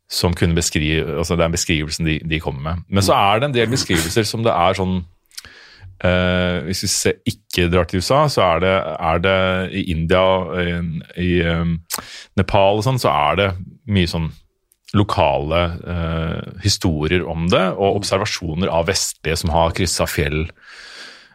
Som 0.09 0.35
kunne 0.35 0.57
beskrive, 0.57 1.19
altså 1.21 1.37
Det 1.37 1.45
er 1.45 1.53
beskrivelsen 1.53 2.09
de, 2.09 2.19
de 2.25 2.41
kommer 2.41 2.65
med. 2.65 2.85
Men 2.89 3.05
så 3.05 3.15
er 3.15 3.39
det 3.39 3.49
en 3.51 3.57
del 3.59 3.71
beskrivelser 3.71 4.25
som 4.25 4.43
det 4.45 4.55
er 4.55 4.79
sånn 4.79 4.97
uh, 5.03 6.65
Hvis 6.65 6.83
vi 6.87 6.91
ser, 6.93 7.19
ikke 7.29 7.69
drar 7.69 7.89
til 7.89 8.01
USA, 8.01 8.25
så 8.33 8.47
er 8.47 8.65
det, 8.65 8.75
er 9.11 9.23
det 9.27 9.39
i 9.77 9.85
India, 9.93 10.25
i, 10.65 10.77
i 11.21 11.31
um, 11.45 11.77
Nepal 12.41 12.81
og 12.81 12.87
sånn, 12.89 13.01
så 13.03 13.13
er 13.13 13.41
det 13.43 13.49
mye 13.93 14.09
sånn 14.09 14.31
lokale 14.97 15.61
uh, 15.85 16.41
historier 16.65 17.27
om 17.29 17.45
det, 17.53 17.67
og 17.77 18.01
observasjoner 18.01 18.73
av 18.73 18.89
vestlige 18.89 19.37
som 19.37 19.53
har 19.53 19.77
kryssa 19.77 20.09
fjell. 20.09 20.47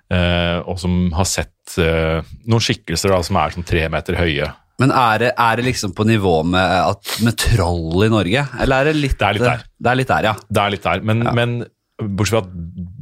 Uh, 0.09 0.65
og 0.65 0.81
som 0.81 1.13
har 1.15 1.29
sett 1.29 1.49
noen 1.73 2.62
skikkelser 2.62 3.13
da, 3.13 3.21
som 3.23 3.38
er 3.39 3.53
sånn 3.53 3.65
tre 3.65 3.86
meter 3.89 4.17
høye. 4.19 4.49
Men 4.81 4.91
er 4.97 5.19
det, 5.21 5.31
er 5.38 5.59
det 5.59 5.65
liksom 5.67 5.91
på 5.93 6.05
nivå 6.09 6.39
med, 6.49 6.73
at, 6.89 7.12
med 7.23 7.38
troll 7.38 8.05
i 8.07 8.09
Norge? 8.12 8.45
Eller 8.63 8.81
er 8.81 8.89
det 8.89 8.95
litt 8.97 9.17
Det 9.19 9.27
er 9.27 9.38
litt 9.38 9.45
der. 9.45 9.65
Det 9.77 9.91
er 9.91 9.99
litt 9.99 10.09
der, 10.13 10.27
ja. 10.31 10.36
Det 10.49 10.63
er 10.63 10.73
litt 10.73 10.88
der, 10.88 11.03
men, 11.05 11.21
men 11.38 11.57
bortsett 12.01 12.33
fra 12.39 12.41
at 12.41 12.55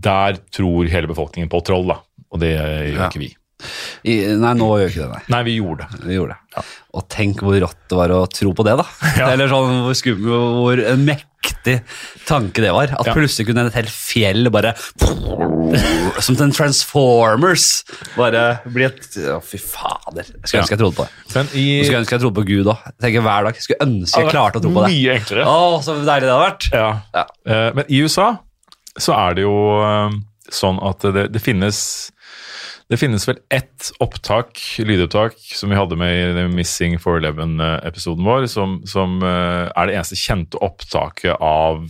der 0.03 0.41
tror 0.51 0.89
hele 0.91 1.07
befolkningen 1.11 1.49
på 1.51 1.61
troll, 1.65 1.87
da. 1.93 2.01
Og 2.31 2.41
det 2.43 2.51
gjør 2.57 2.89
Ja. 2.97 3.07
ikke 3.07 3.21
vi. 3.23 3.31
I, 4.09 4.15
nei, 4.41 4.51
nå 4.57 4.67
gjør 4.81 4.89
ikke 4.89 5.03
det, 5.05 5.09
nei. 5.13 5.23
Nei, 5.35 5.41
vi 5.45 5.55
gjorde 5.59 5.85
det. 5.85 5.99
Vi 6.09 6.15
gjorde 6.17 6.35
det. 6.35 6.63
Og 6.97 7.03
tenk 7.13 7.43
hvor 7.45 7.55
rått 7.61 7.83
det 7.91 7.99
var 7.99 8.13
å 8.15 8.21
tro 8.33 8.53
på 8.57 8.65
det, 8.65 8.73
da. 8.81 8.85
Eller 9.31 9.51
sånn 9.51 9.83
hvor 9.85 9.97
skummel, 9.97 10.47
hvor 10.57 10.81
mektig 11.41 11.81
tanke 12.27 12.61
det 12.61 12.71
var. 12.73 12.91
At 12.99 13.07
Ja. 13.07 13.13
plutselig 13.13 13.47
kunne 13.47 13.65
et 13.67 13.73
helt 13.73 13.89
fjell 13.89 14.49
bare 14.51 14.73
Som 16.21 16.35
en 16.41 16.51
Transformers 16.51 17.83
bare 18.17 18.59
bli 18.65 18.83
et 18.85 19.17
Å, 19.17 19.39
fy 19.41 19.57
fader. 19.57 20.23
Jeg 20.25 20.47
skulle 20.47 20.61
ønske 20.63 20.75
jeg 20.75 20.79
trodde 20.81 20.95
på 20.95 21.05
det. 21.07 21.35
Men 21.35 21.47
i 21.53 21.65
Jeg 21.79 21.85
skulle 21.87 22.01
ønske 22.03 22.15
jeg 22.17 22.21
trodde 22.21 22.35
på 22.41 22.45
Gud 22.47 22.65
òg. 22.65 22.77
Hver 23.01 23.43
dag. 23.47 23.53
Jeg 23.55 23.63
skulle 23.63 23.85
ønske 23.87 24.21
jeg 24.21 24.31
klarte 24.31 24.59
å 24.59 24.61
tro 24.61 24.71
på 24.75 24.85
det. 24.85 24.91
Mye 24.93 25.15
enklere. 25.19 25.45
Å, 25.47 25.81
så 25.83 25.95
deilig 26.01 26.27
det 26.27 26.33
hadde 26.35 26.47
vært. 26.47 26.69
Ja. 26.73 26.89
Ja. 27.15 27.25
Eh, 27.45 27.71
Men 27.75 27.85
i 27.89 28.01
USA 28.03 28.37
så 28.99 29.15
er 29.15 29.33
det 29.35 29.45
jo 29.45 29.55
eh, 29.81 30.17
sånn 30.51 30.81
at 30.83 30.99
det, 31.15 31.31
det 31.31 31.41
finnes 31.41 32.11
det 32.91 32.97
finnes 32.99 33.23
vel 33.23 33.37
ett 33.47 33.87
opptak, 34.03 34.59
lydopptak, 34.83 35.37
som 35.55 35.71
vi 35.71 35.77
hadde 35.79 35.95
med 35.95 36.11
i 36.11 36.33
The 36.35 36.43
Missing 36.51 36.97
411-episoden 36.99 38.27
vår, 38.27 38.47
som, 38.51 38.81
som 38.89 39.21
eh, 39.23 39.69
er 39.71 39.87
det 39.87 39.95
eneste 39.95 40.19
kjente 40.19 40.59
opptaket 40.59 41.39
av, 41.39 41.85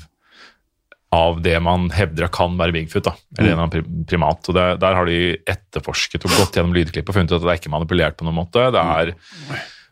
av 1.17 1.41
det 1.41 1.55
man 1.65 1.89
hevder 1.95 2.29
kan 2.29 2.53
være 2.59 2.75
Bigfoot, 2.75 3.09
da, 3.09 3.15
eller 3.33 3.49
en 3.49 3.63
eller 3.63 3.65
annen 3.65 4.05
primat. 4.11 4.45
Og 4.45 4.59
det, 4.59 4.67
Der 4.83 4.99
har 4.99 5.09
de 5.09 5.19
etterforsket 5.49 6.29
og 6.29 6.37
gått 6.37 6.61
gjennom 6.61 6.77
lydklippet 6.77 7.09
og 7.09 7.17
funnet 7.17 7.33
ut 7.33 7.39
at 7.39 7.47
det 7.47 7.55
er 7.55 7.63
ikke 7.63 7.73
manipulert 7.73 8.19
på 8.19 8.29
noen 8.29 8.37
måte. 8.43 8.69
Det 8.69 8.85
er, 9.01 9.15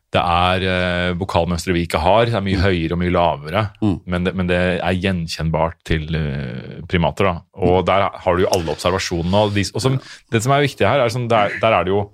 det 0.10 0.22
er 0.22 0.64
eh, 0.66 1.12
vokalmønstre 1.20 1.74
vi 1.76 1.84
ikke 1.86 2.02
har. 2.02 2.26
Det 2.26 2.38
er 2.40 2.46
mye 2.46 2.62
høyere 2.64 2.96
og 2.96 3.02
mye 3.02 3.14
lavere, 3.14 3.64
men, 4.10 4.26
det, 4.26 4.34
men 4.38 4.50
det 4.50 4.58
er 4.82 4.98
gjenkjennbart 4.98 5.78
til 5.86 6.16
eh, 6.18 6.80
primater. 6.90 7.30
da. 7.30 7.36
Og 7.62 7.84
der 7.86 8.08
har 8.24 8.38
du 8.38 8.46
jo 8.46 8.50
alle 8.56 8.74
observasjonene. 8.74 9.44
Og, 9.46 9.54
de, 9.54 9.68
og 9.70 9.86
som, 9.86 10.00
det 10.34 10.42
som 10.46 10.56
er 10.56 10.66
viktig 10.66 10.88
her, 10.88 11.04
er 11.04 11.14
sånn, 11.14 11.30
der, 11.30 11.54
der 11.62 11.78
er 11.78 11.86
det 11.86 11.94
jo 11.94 12.08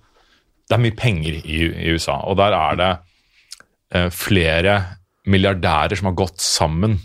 det 0.66 0.76
er 0.76 0.82
mye 0.82 0.98
penger 0.98 1.36
i, 1.38 1.58
i 1.86 1.92
USA, 1.94 2.18
og 2.26 2.40
der 2.40 2.56
er 2.58 2.80
det 2.80 2.92
eh, 3.94 4.08
flere 4.14 4.80
milliardærer 5.30 5.98
som 5.98 6.10
har 6.10 6.18
gått 6.18 6.42
sammen 6.42 7.00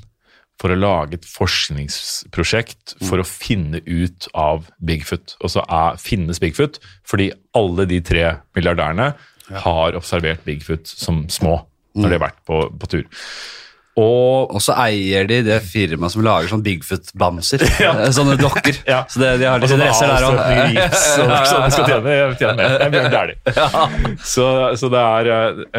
for 0.61 0.73
å 0.73 0.77
lage 0.77 1.17
et 1.17 1.29
forskningsprosjekt 1.29 2.97
for 3.09 3.21
å 3.21 3.27
finne 3.27 3.81
ut 3.87 4.27
av 4.37 4.67
Bigfoot. 4.85 5.39
Og 5.41 5.55
så 5.55 5.65
er, 5.65 6.01
finnes 6.01 6.41
Bigfoot 6.43 6.81
fordi 7.09 7.31
alle 7.57 7.87
de 7.89 8.01
tre 8.05 8.27
milliardærene 8.57 9.15
har 9.65 9.99
observert 9.99 10.45
Bigfoot 10.47 10.87
som 10.89 11.25
små 11.33 11.61
når 11.99 12.07
de 12.09 12.17
har 12.19 12.29
vært 12.29 12.45
på, 12.47 12.61
på 12.79 12.91
tur. 12.93 13.25
Og 14.01 14.61
så 14.63 14.75
eier 14.79 15.27
de 15.29 15.41
det 15.45 15.57
firmaet 15.67 16.15
som 16.15 16.23
lager 16.25 16.51
sånn 16.53 16.63
Bigfoot-bamser. 16.65 17.65
Sånne 18.17 18.37
dokker. 18.41 18.79
Ja. 18.89 19.03
Så 19.11 19.23
det, 19.23 19.33
de 19.43 19.49
har 19.51 19.61
litt 19.61 19.75
interesser 19.75 20.13
der 20.13 20.39
i 20.55 20.77
gips, 20.77 21.07
og 21.25 21.33
sånn, 21.51 21.75
skal 21.75 21.91
tjene, 21.91 22.69
mer. 22.95 23.09
Dæhlie. 23.11 24.17
Så, 24.23 24.47
så 24.79 24.93
det 24.93 25.03
er, 25.03 25.33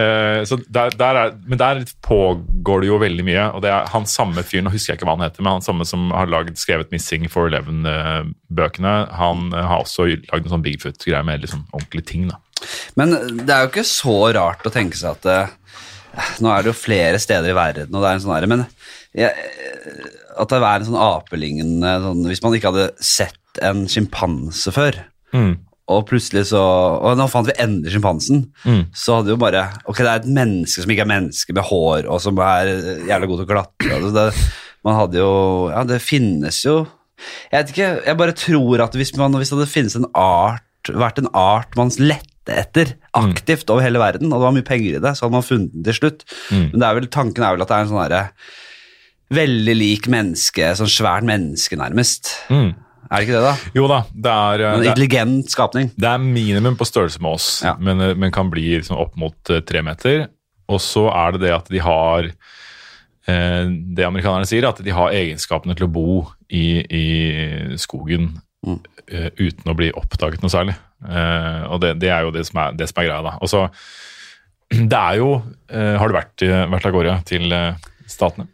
eh, 0.04 0.42
så 0.50 0.60
der, 0.68 0.94
der 1.00 1.22
er 1.22 1.34
Men 1.48 1.62
der 1.62 1.82
pågår 2.04 2.84
det 2.84 2.92
jo 2.92 3.00
veldig 3.02 3.26
mye. 3.28 3.48
Og 3.56 3.64
det 3.64 3.72
er 3.74 3.90
han 3.94 4.08
samme 4.10 4.44
fyren, 4.46 4.68
nå 4.68 4.76
husker 4.76 4.94
jeg 4.94 5.02
ikke 5.02 5.10
hva 5.10 5.18
han 5.18 5.26
heter, 5.30 5.46
men 5.46 5.58
han 5.58 5.66
samme 5.66 5.88
som 5.88 6.12
har 6.16 6.30
laget, 6.30 6.60
skrevet 6.62 6.92
'Missing 6.92 7.30
for 7.32 7.50
Eleven'-bøkene, 7.50 8.96
han 9.18 9.52
eh, 9.56 9.68
har 9.72 9.86
også 9.86 10.10
lagd 10.12 10.46
en 10.46 10.56
sånn 10.58 10.66
Bigfoot-greie 10.68 11.24
med 11.26 11.48
liksom 11.48 11.66
ordentlige 11.72 12.12
ting. 12.12 12.30
da. 12.30 12.42
Men 13.00 13.16
det 13.46 13.50
er 13.50 13.66
jo 13.66 13.72
ikke 13.72 13.86
så 13.88 14.16
rart 14.36 14.66
å 14.68 14.74
tenke 14.74 14.98
seg 15.00 15.16
at 15.18 15.26
eh, 15.32 15.58
Nå 16.44 16.50
er 16.52 16.64
det 16.66 16.74
jo 16.74 16.76
flere 16.76 17.20
steder 17.24 17.54
i 17.54 17.56
verden, 17.56 17.94
og 17.96 18.02
det 18.04 18.10
er 18.10 18.18
en 18.18 18.24
sånn 18.26 18.34
herre 18.36 18.50
Men 18.52 18.66
jeg, 19.16 19.32
at 20.42 20.50
det 20.52 20.58
er 20.60 20.82
en 20.82 20.88
sånn 20.90 21.00
apelignende 21.00 21.94
sånn, 22.04 22.24
Hvis 22.28 22.42
man 22.44 22.56
ikke 22.58 22.72
hadde 22.74 22.90
sett 23.04 23.38
en 23.64 23.86
sjimpanse 23.92 24.72
før, 24.76 25.00
Mm. 25.32 25.54
og 25.88 26.02
plutselig 26.10 26.50
så 26.50 26.60
Og 27.00 27.14
nå 27.16 27.30
fant 27.32 27.48
vi 27.48 27.54
endelig 27.64 27.94
sjimpansen, 27.94 28.42
Mm. 28.68 28.82
så 28.92 29.16
hadde 29.22 29.32
jo 29.32 29.38
bare 29.40 29.62
Ok, 29.88 30.02
det 30.04 30.08
er 30.12 30.20
et 30.20 30.28
menneske 30.28 30.84
som 30.84 30.92
ikke 30.92 31.06
er 31.06 31.12
menneske, 31.14 31.54
med 31.56 31.64
hår, 31.64 32.10
og 32.12 32.20
som 32.20 32.38
er 32.44 32.68
jævlig 33.08 33.28
god 33.32 33.38
til 33.40 33.46
å 33.46 33.52
klatre. 33.54 34.12
Det, 34.18 34.26
man 34.84 35.00
hadde 35.00 35.22
jo 35.24 35.70
Ja, 35.72 35.84
det 35.88 36.02
finnes 36.04 36.60
jo 36.68 36.82
Jeg 37.52 37.64
vet 37.64 37.72
ikke, 37.72 37.90
jeg 38.06 38.18
bare 38.18 38.36
tror 38.36 38.84
at 38.84 38.94
hvis, 39.00 39.16
man, 39.16 39.32
hvis 39.40 39.50
det 39.54 39.58
hadde 39.62 39.72
finnes 39.72 39.96
en 39.96 40.08
art, 40.14 40.64
vært 40.92 41.20
en 41.24 41.30
art 41.34 41.76
man 41.78 41.92
lette 42.52 42.62
etter 42.84 42.94
aktivt 43.18 43.70
over 43.74 43.82
hele 43.84 44.00
verden, 44.02 44.28
og 44.32 44.40
det 44.40 44.46
var 44.46 44.54
mye 44.56 44.68
penger 44.68 44.98
i 44.98 45.02
det, 45.04 45.16
så 45.18 45.26
hadde 45.26 45.36
man 45.40 45.48
funnet 45.48 45.72
den 45.74 45.84
til 45.88 45.98
slutt. 45.98 46.26
Mm. 46.52 46.68
Men 46.74 46.80
det 46.84 46.88
er 46.90 47.00
vel, 47.00 47.08
tanken 47.12 47.44
er 47.48 47.56
vel 47.56 47.64
at 47.66 47.72
det 47.72 47.78
er 47.80 47.86
en 47.88 47.92
sånn 47.92 48.04
derre 48.04 48.24
veldig 49.32 49.76
lik 49.80 50.08
menneske, 50.12 50.74
sånn 50.76 50.92
svært 50.92 51.24
menneske 51.28 51.78
nærmest. 51.80 52.34
Mm. 52.52 52.74
Er 53.12 53.16
det 53.20 53.28
ikke 53.28 53.38
det, 53.40 53.44
da? 53.44 53.72
Jo 53.76 53.88
da, 53.92 54.02
det 54.14 54.32
er, 54.32 54.62
eh, 54.64 54.74
En 54.74 54.80
det 54.82 54.88
er, 54.88 54.92
intelligent 54.92 55.52
skapning. 55.52 55.90
det 56.00 56.08
er 56.08 56.18
minimum 56.24 56.78
på 56.80 56.86
størrelse 56.88 57.20
med 57.24 57.32
oss, 57.32 57.62
Ja. 57.64 57.76
men, 57.80 58.00
eh, 58.02 58.14
men 58.16 58.32
kan 58.32 58.50
bli 58.52 58.78
liksom 58.80 58.98
opp 59.00 59.16
mot 59.18 59.50
eh, 59.50 59.60
tre 59.62 59.82
meter. 59.82 60.28
Og 60.70 60.80
så 60.80 61.10
er 61.12 61.32
det 61.34 61.42
det 61.42 61.52
at 61.56 61.68
de 61.68 61.80
har 61.80 62.24
eh, 63.28 63.66
Det 63.96 64.06
amerikanerne 64.06 64.48
sier, 64.48 64.68
at 64.68 64.82
de 64.84 64.90
har 64.92 65.12
egenskapene 65.12 65.76
til 65.76 65.88
å 65.88 65.92
bo 65.92 66.28
i, 66.50 66.82
i 66.90 67.78
skogen 67.78 68.42
Mm. 68.62 68.80
eh, 69.10 69.30
uten 69.40 69.72
å 69.72 69.76
bli 69.76 69.92
oppdaget 69.92 70.42
noe 70.44 70.50
særlig. 70.54 70.76
Eh, 71.02 71.62
og 71.72 71.82
det, 71.82 71.96
det 72.04 72.12
er 72.14 72.28
jo 72.28 72.32
det 72.36 72.46
som 72.50 72.60
er, 72.66 72.76
det 72.78 72.90
som 72.92 73.02
er 73.02 73.10
greia, 73.10 73.22
da. 73.26 73.38
Og 73.42 73.50
så 73.50 73.68
Det 74.72 74.96
er 74.96 75.18
jo 75.20 75.34
uh, 75.42 75.96
Har 76.00 76.08
du 76.08 76.14
vært, 76.16 76.44
i- 76.46 76.52
vært 76.72 76.86
av 76.88 76.94
gårde 76.96 77.16
til 77.28 77.52
uh, 77.52 77.74
Statene? 78.08 78.46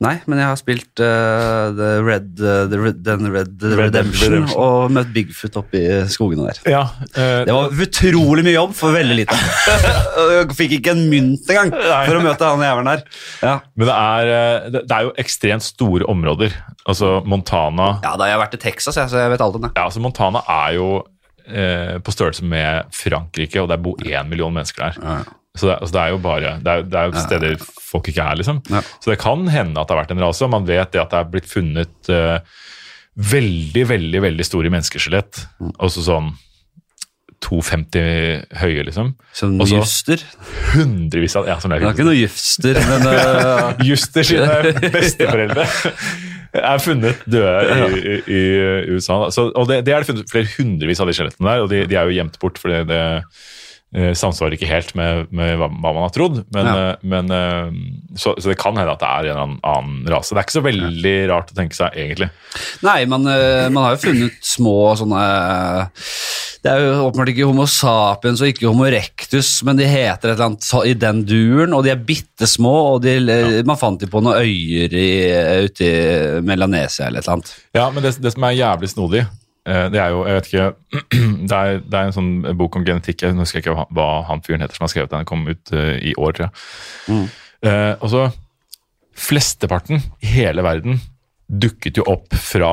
Nei, 0.00 0.14
men 0.28 0.38
jeg 0.40 0.48
har 0.48 0.56
spilt 0.56 1.00
uh, 1.04 1.68
The 1.76 1.88
Red, 2.04 2.28
uh, 2.40 2.62
the 2.68 2.78
Red, 2.80 2.98
den 3.04 3.26
Red, 3.32 3.50
Red 3.60 3.78
Redemption, 3.80 4.32
Redemption. 4.32 4.60
og 4.60 4.90
møtt 4.92 5.10
Bigfoot 5.12 5.56
oppi 5.60 5.82
skogene 6.12 6.46
der. 6.48 6.60
Ja. 6.72 6.82
uh, 7.16 7.42
Det 7.44 7.52
var 7.52 7.76
utrolig 7.84 8.44
mye 8.46 8.54
jobb 8.54 8.72
for 8.76 8.96
veldig 8.96 9.16
lite. 9.18 9.36
jeg 9.36 10.54
fikk 10.60 10.76
ikke 10.78 10.94
en 10.96 11.02
mynt 11.12 11.48
engang 11.52 11.72
for 11.76 12.16
å 12.16 12.22
møte 12.24 12.48
han 12.54 12.64
jævelen 12.64 12.88
der. 12.92 13.04
Ja. 13.44 13.54
Men 13.76 13.90
det 13.90 13.96
er, 13.96 14.32
eh, 14.36 14.70
det, 14.76 14.82
det 14.88 14.96
er 14.98 15.08
jo 15.10 15.12
ekstremt 15.24 15.64
store 15.68 16.08
områder. 16.12 16.56
Altså 16.88 17.18
Montana 17.28 17.90
ja, 18.04 18.14
da 18.16 18.24
har 18.24 18.32
jeg 18.34 18.42
vært 18.46 18.56
i 18.60 18.62
Texas, 18.68 18.96
jeg, 19.00 19.12
så 19.12 19.20
jeg 19.26 19.32
vet 19.34 19.44
alt 19.44 19.60
om 19.60 19.64
det. 19.68 19.72
Ja, 19.76 19.88
altså 19.90 20.00
Montana 20.04 20.44
er 20.60 20.76
jo 20.78 20.88
eh, 21.48 21.96
på 22.02 22.14
størrelse 22.14 22.44
med 22.46 22.92
Frankrike, 22.94 23.62
og 23.62 23.70
det 23.72 23.80
bor 23.82 24.00
én 24.04 24.30
million 24.30 24.54
mennesker 24.54 24.88
der. 24.88 25.02
Ja. 25.02 25.18
Så 25.56 25.70
det, 25.70 25.78
altså 25.80 25.94
det 25.94 26.00
er 26.02 26.10
jo 26.12 26.18
bare 26.20 26.48
Det 26.60 26.72
er, 26.72 26.82
det 26.84 26.98
er 27.00 27.06
jo 27.08 27.20
steder 27.24 27.54
folk 27.86 28.08
ikke 28.10 28.24
er, 28.24 28.36
liksom. 28.36 28.60
Ja. 28.68 28.82
Så 29.00 29.12
det 29.12 29.20
kan 29.22 29.46
hende 29.48 29.80
at 29.80 29.88
det 29.88 29.96
har 29.96 30.02
vært 30.02 30.16
en 30.16 30.24
rase, 30.24 30.48
man 30.52 30.66
vet 30.68 30.92
det 30.92 31.00
at 31.00 31.14
det 31.14 31.20
er 31.20 31.30
blitt 31.32 31.48
funnet 31.48 32.10
eh, 32.12 32.56
veldig, 33.16 33.86
veldig 33.88 34.22
veldig 34.26 34.46
store 34.46 34.72
menneskeskjelett. 34.74 35.46
Mm. 35.62 35.72
Også 35.86 36.04
sånn 36.04 36.34
2,50 37.46 38.56
høye, 38.58 38.84
liksom. 38.88 39.12
Som 39.36 39.58
Også, 39.60 39.78
juster. 39.78 40.22
Hundrevis 40.72 41.36
av 41.38 41.48
Ja, 41.48 41.58
som 41.60 41.70
Det 41.70 41.82
er 41.82 41.92
ikke 41.92 42.06
noe 42.08 42.16
juster, 42.16 42.80
men 42.88 43.04
uh, 43.06 43.76
Juster 43.88 44.26
sine 44.26 44.72
besteforeldre 44.96 45.66
er 46.60 46.82
funnet 46.82 47.22
døde 47.30 47.76
i, 47.96 48.16
i, 48.16 48.40
i 48.40 48.96
USA. 48.96 49.18
Så, 49.34 49.48
og 49.52 49.68
det, 49.70 49.82
det 49.86 49.94
er 49.94 50.02
det 50.02 50.10
funnet 50.10 50.32
flere 50.32 50.50
hundrevis 50.56 51.02
av 51.02 51.10
de 51.10 51.16
skjelettene 51.16 51.48
der, 51.50 51.64
og 51.64 51.70
de, 51.72 51.84
de 51.90 51.98
er 51.98 52.08
jo 52.08 52.16
gjemt 52.16 52.40
bort 52.42 52.60
fordi 52.62 52.82
det 52.88 53.00
eh, 53.00 53.46
samsvarer 54.16 54.56
ikke 54.58 54.68
helt 54.68 54.90
med, 54.98 55.30
med 55.32 55.54
hva, 55.56 55.70
man 55.72 56.02
har 56.04 56.12
trodd. 56.12 56.42
Men, 56.52 56.66
Ja. 56.68 56.74
eh, 56.90 56.96
men 57.08 57.30
eh, 57.32 57.70
så, 58.20 58.34
så 58.36 58.50
det 58.52 58.58
kan 58.60 58.76
hende 58.76 58.92
at 58.92 59.00
det 59.00 59.08
er 59.08 59.30
en 59.32 59.56
annen, 59.64 60.02
rase. 60.12 60.34
Det 60.34 60.42
er 60.42 60.46
ikke 60.48 60.58
så 60.58 60.64
veldig 60.66 61.14
rart 61.32 61.52
å 61.54 61.56
tenke 61.56 61.78
seg, 61.78 61.96
egentlig. 61.96 62.28
Nei, 62.84 62.98
man, 63.08 63.24
eh, 63.32 63.68
man 63.72 63.86
har 63.86 63.96
jo 63.96 64.02
funnet 64.08 64.36
små 64.44 64.76
sånne 65.00 65.22
Det 66.66 66.72
er 66.72 66.80
jo 66.82 66.92
åpenbart 67.06 67.30
ikke 67.30 67.46
Homo 67.46 67.66
sapiens 67.70 68.40
og 68.42 68.48
ikke 68.50 68.66
Homo 68.66 68.86
erectus, 68.88 69.50
men 69.66 69.78
de 69.78 69.86
heter 69.86 70.32
et 70.32 70.34
eller 70.34 70.48
annet 70.48 70.70
i 70.90 70.94
den 70.98 71.20
duren, 71.28 71.74
og 71.76 71.84
de 71.86 71.92
er 71.92 72.00
bitte 72.08 72.48
små, 72.50 72.72
og 72.96 73.02
de, 73.04 73.16
man 73.68 73.78
fant 73.78 74.00
de 74.02 74.08
på 74.10 74.22
noen 74.24 74.40
øyer 74.42 74.96
i, 74.98 75.08
ute 75.68 75.86
i 75.86 76.40
Melanesia 76.46 77.06
eller 77.06 77.20
et 77.22 77.28
eller 77.28 77.36
annet. 77.38 77.52
Ja, 77.76 77.86
men 77.94 78.02
det, 78.02 78.16
det 78.24 78.32
som 78.34 78.48
er 78.48 78.56
jævlig 78.58 78.90
snodig, 78.90 79.22
eh, 79.22 79.34
det 79.66 79.98
er 79.98 80.12
jo 80.14 80.20
Jeg 80.28 80.36
vet 80.36 80.48
ikke 80.50 80.66
Det 81.50 81.56
er, 81.56 81.80
det 81.82 81.98
er 81.98 82.08
en 82.08 82.14
sånn 82.14 82.32
bok 82.58 82.76
om 82.78 82.84
genetikk. 82.86 83.24
Jeg 83.24 83.34
husker 83.34 83.62
ikke 83.62 83.74
hva, 83.74 84.08
han 84.28 84.42
fyren 84.46 84.62
heter 84.62 84.78
som 84.78 84.86
har 84.86 84.92
skrevet 84.92 85.10
den. 85.10 85.24
Den 85.24 85.28
kom 85.28 85.46
ut 85.48 85.72
eh, 85.74 85.96
i 86.10 86.14
år, 86.14 86.36
tror 86.36 86.46
jeg. 86.46 86.54
Mm. 87.10 87.26
Eh, 87.66 87.92
og 87.98 88.12
så 88.12 88.26
Flesteparten 89.16 90.02
i 90.20 90.30
hele 90.34 90.62
verden 90.64 91.00
dukket 91.48 91.98
jo 91.98 92.04
opp 92.10 92.34
fra 92.36 92.72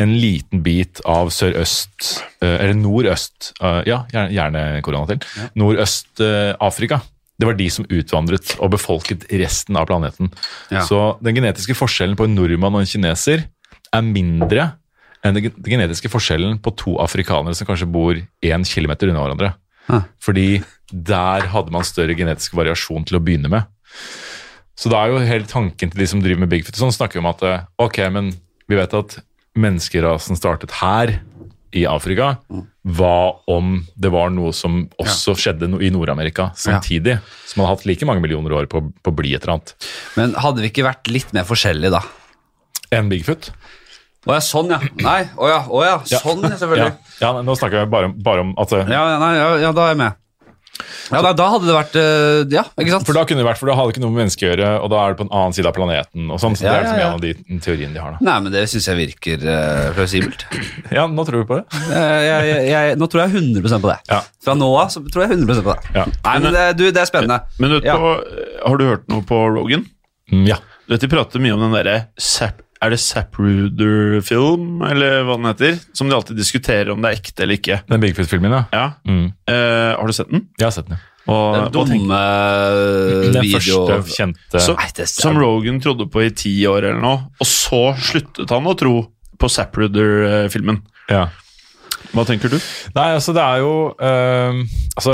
en 0.00 0.12
liten 0.20 0.64
bit 0.64 1.00
av 1.08 1.30
sørøst 1.32 2.10
eh, 2.42 2.56
Eller 2.56 2.76
nordøst 2.76 3.52
eh, 3.62 3.80
Ja, 3.88 4.02
gjerne, 4.12 4.82
korona 4.84 5.08
til. 5.08 5.48
Nordøst-Afrika. 5.60 7.00
det 7.40 7.48
var 7.48 7.56
de 7.56 7.70
som 7.72 7.86
utvandret 7.88 8.56
og 8.60 8.74
befolket 8.74 9.24
resten 9.32 9.78
av 9.80 9.86
planeten. 9.88 10.28
Ja. 10.68 10.82
Så 10.84 11.16
den 11.24 11.38
genetiske 11.38 11.76
forskjellen 11.78 12.18
på 12.18 12.26
en 12.28 12.36
nordmann 12.36 12.76
og 12.76 12.84
en 12.84 12.90
kineser 12.90 13.46
er 13.90 14.04
mindre 14.04 14.66
den 15.24 15.36
den 15.36 15.70
genetiske 15.74 16.10
forskjellen 16.12 16.58
på 16.62 16.72
to 16.80 16.96
afrikanere 17.02 17.56
som 17.56 17.68
kanskje 17.68 17.88
bor 17.90 18.16
én 18.16 18.66
kilometer 18.66 19.10
unna 19.10 19.24
hverandre. 19.24 19.54
Ah. 19.90 20.06
Fordi 20.22 20.62
der 20.90 21.48
hadde 21.52 21.72
man 21.74 21.86
større 21.86 22.16
genetisk 22.18 22.54
variasjon 22.58 23.04
til 23.06 23.18
å 23.18 23.22
begynne 23.24 23.50
med. 23.52 23.68
Så 24.80 24.88
da 24.92 25.02
er 25.02 25.12
jo 25.12 25.24
hele 25.28 25.48
tanken 25.48 25.92
til 25.92 26.00
de 26.00 26.08
som 26.08 26.22
driver 26.24 26.40
med 26.40 26.52
Bigfoot, 26.52 26.72
og 26.78 26.86
sånn 26.86 26.94
snakker 26.96 27.18
vi 27.18 27.24
om 27.24 27.28
at 27.32 27.42
eh, 27.44 27.66
ok, 27.84 27.98
men 28.14 28.30
vi 28.70 28.78
vet 28.78 28.94
at 28.96 29.18
menneskerasen 29.60 30.38
startet 30.38 30.72
her 30.80 31.18
i 31.76 31.84
Afrika. 31.86 32.32
Hva 32.82 33.42
om 33.50 33.74
det 33.94 34.10
var 34.10 34.32
noe 34.34 34.54
som 34.56 34.82
også 34.98 35.36
skjedde 35.38 35.68
i 35.84 35.90
Nord-Amerika 35.92 36.48
samtidig? 36.58 37.18
Som 37.46 37.62
hadde 37.62 37.74
hatt 37.74 37.86
like 37.86 38.08
mange 38.08 38.24
millioner 38.24 38.56
år 38.56 38.70
på 38.70 38.82
på 38.90 39.12
å 39.12 39.18
bli 39.20 39.34
et 39.36 39.44
eller 39.44 39.58
annet. 39.58 39.74
Men 40.16 40.34
hadde 40.40 40.64
vi 40.64 40.72
ikke 40.72 40.86
vært 40.88 41.12
litt 41.12 41.34
mer 41.36 41.46
forskjellige 41.46 41.92
da? 41.94 42.02
Enn 42.96 43.12
Bigfoot? 43.12 43.52
Å 44.28 44.34
ja, 44.36 44.40
sånn 44.44 44.68
ja. 44.68 44.76
Nei, 45.00 45.20
å 45.40 45.46
ja, 45.48 45.60
å 45.64 45.84
ja. 45.86 45.94
Sånn, 46.04 46.42
selvfølgelig. 46.44 46.90
Ja, 47.20 47.30
ja, 47.30 47.42
nå 47.44 47.54
snakker 47.56 47.82
jeg 47.84 47.92
bare, 47.92 48.10
bare 48.12 48.42
om 48.44 48.50
at 48.60 48.72
eh, 48.76 48.90
Ja, 48.92 49.04
nei, 49.22 49.30
ja, 49.38 49.46
ja, 49.68 49.70
da 49.76 49.86
er 49.88 49.94
jeg 49.94 50.00
med. 50.02 50.18
Ja, 51.10 51.18
da, 51.24 51.32
da 51.36 51.46
hadde 51.52 51.66
det 51.68 51.74
vært 51.74 51.96
eh, 51.98 52.42
Ja, 52.54 52.62
ikke 52.80 52.92
sant? 52.94 53.04
For 53.08 53.16
da 53.16 53.24
kunne 53.28 53.42
det 53.42 53.46
vært, 53.48 53.58
for 53.60 53.68
da 53.68 53.74
hadde 53.76 53.90
det 53.90 53.96
ikke 53.96 54.02
noe 54.04 54.12
med 54.14 54.22
mennesker 54.22 54.46
å 54.46 54.50
gjøre, 54.52 54.68
og 54.84 54.92
da 54.92 55.00
er 55.02 55.12
det 55.14 55.18
på 55.18 55.26
en 55.26 55.32
annen 55.40 55.56
side 55.56 55.68
av 55.68 55.74
planeten. 55.76 56.28
og 56.32 56.40
sånn, 56.40 56.56
så 56.56 56.64
Ja, 56.68 56.70
Det 56.70 56.76
er 56.78 56.84
liksom 56.84 57.00
ja, 57.00 57.02
ja. 57.02 57.08
en 57.08 57.16
av 57.18 57.24
de 57.24 57.58
teoriene 57.66 57.96
de 57.96 58.00
har. 58.04 58.14
da. 58.14 58.22
Nei, 58.28 58.36
men 58.44 58.54
det 58.54 58.62
syns 58.72 58.86
jeg 58.92 59.00
virker 59.00 59.44
uh, 59.48 59.90
plausibelt. 59.98 60.46
Ja, 60.94 61.04
nå 61.10 61.26
tror 61.28 61.42
du 61.42 61.48
på 61.50 61.58
det? 61.60 61.82
Eh, 61.90 62.20
jeg, 62.28 62.48
jeg, 62.52 62.70
jeg, 62.70 62.96
nå 63.02 63.08
tror 63.12 63.24
jeg 63.24 63.34
100 63.40 63.82
på 63.82 63.90
det. 63.92 63.98
Ja. 64.12 64.20
Fra 64.46 64.56
nå 64.60 64.70
av 64.84 64.92
så 64.94 65.02
tror 65.08 65.26
jeg 65.26 65.36
100 65.40 65.64
på 65.66 65.74
det. 65.74 65.92
Ja. 65.98 66.06
Nei, 66.28 66.36
men 66.46 66.56
det, 66.56 66.64
du, 66.80 66.86
det 66.92 67.02
er 67.04 67.10
spennende. 67.10 67.40
Men 67.60 67.76
vet 67.78 67.84
du 67.88 67.90
Ja. 67.90 67.98
har 68.68 68.80
du 68.80 68.88
hørt 68.92 69.08
noe 69.12 69.26
på 69.26 69.42
Rogan? 69.56 69.84
Mm, 70.30 70.46
ja. 70.52 70.60
Du 70.86 70.94
vet, 70.94 71.04
De 71.04 71.10
prater 71.12 71.42
mye 71.42 71.56
om 71.58 71.66
den 71.66 71.76
derre 71.76 71.98
Er 72.82 72.90
det 72.94 73.00
Zapruder-film, 73.02 74.80
eller 74.88 75.22
hva 75.28 75.36
den 75.36 75.48
heter? 75.50 75.78
Som 75.96 76.08
de 76.08 76.16
alltid 76.16 76.38
diskuterer 76.40 76.90
om 76.94 77.02
det 77.04 77.10
er 77.10 77.18
ekte 77.20 77.44
eller 77.44 77.58
ikke. 77.58 77.80
Den 77.90 78.00
Bigfoot-filmen, 78.00 78.54
ja. 78.56 78.62
Ja, 78.72 78.86
Mm. 79.06 79.26
Uh, 79.50 79.96
Har 79.98 80.06
du 80.06 80.12
sett 80.16 80.30
den? 80.30 80.46
Jeg 80.58 80.66
har 80.66 80.70
sett 80.72 80.88
den. 80.88 80.96
ja. 80.96 81.06
Og, 81.30 81.54
Den 81.54 81.72
dumme 81.72 82.20
Den 83.34 83.42
video... 83.44 83.84
første 83.86 84.16
kjente 84.16 84.60
Så- 84.64 84.76
Som 85.06 85.36
Rogan 85.38 85.78
trodde 85.80 86.08
på 86.10 86.22
i 86.24 86.30
ti 86.30 86.54
år 86.66 86.78
eller 86.88 87.00
noe, 87.00 87.26
og 87.38 87.46
så 87.46 87.94
sluttet 88.00 88.48
han 88.50 88.64
å 88.66 88.74
tro 88.76 88.94
på 89.38 89.48
Zapruder-filmen. 89.48 90.80
ja. 91.10 91.28
Hva 92.10 92.24
tenker 92.26 92.48
du? 92.50 92.56
Nei, 92.96 93.10
altså 93.14 93.30
det 93.36 93.42
er 93.44 93.58
jo 93.60 93.94
øhm, 94.02 94.64
altså, 94.96 95.12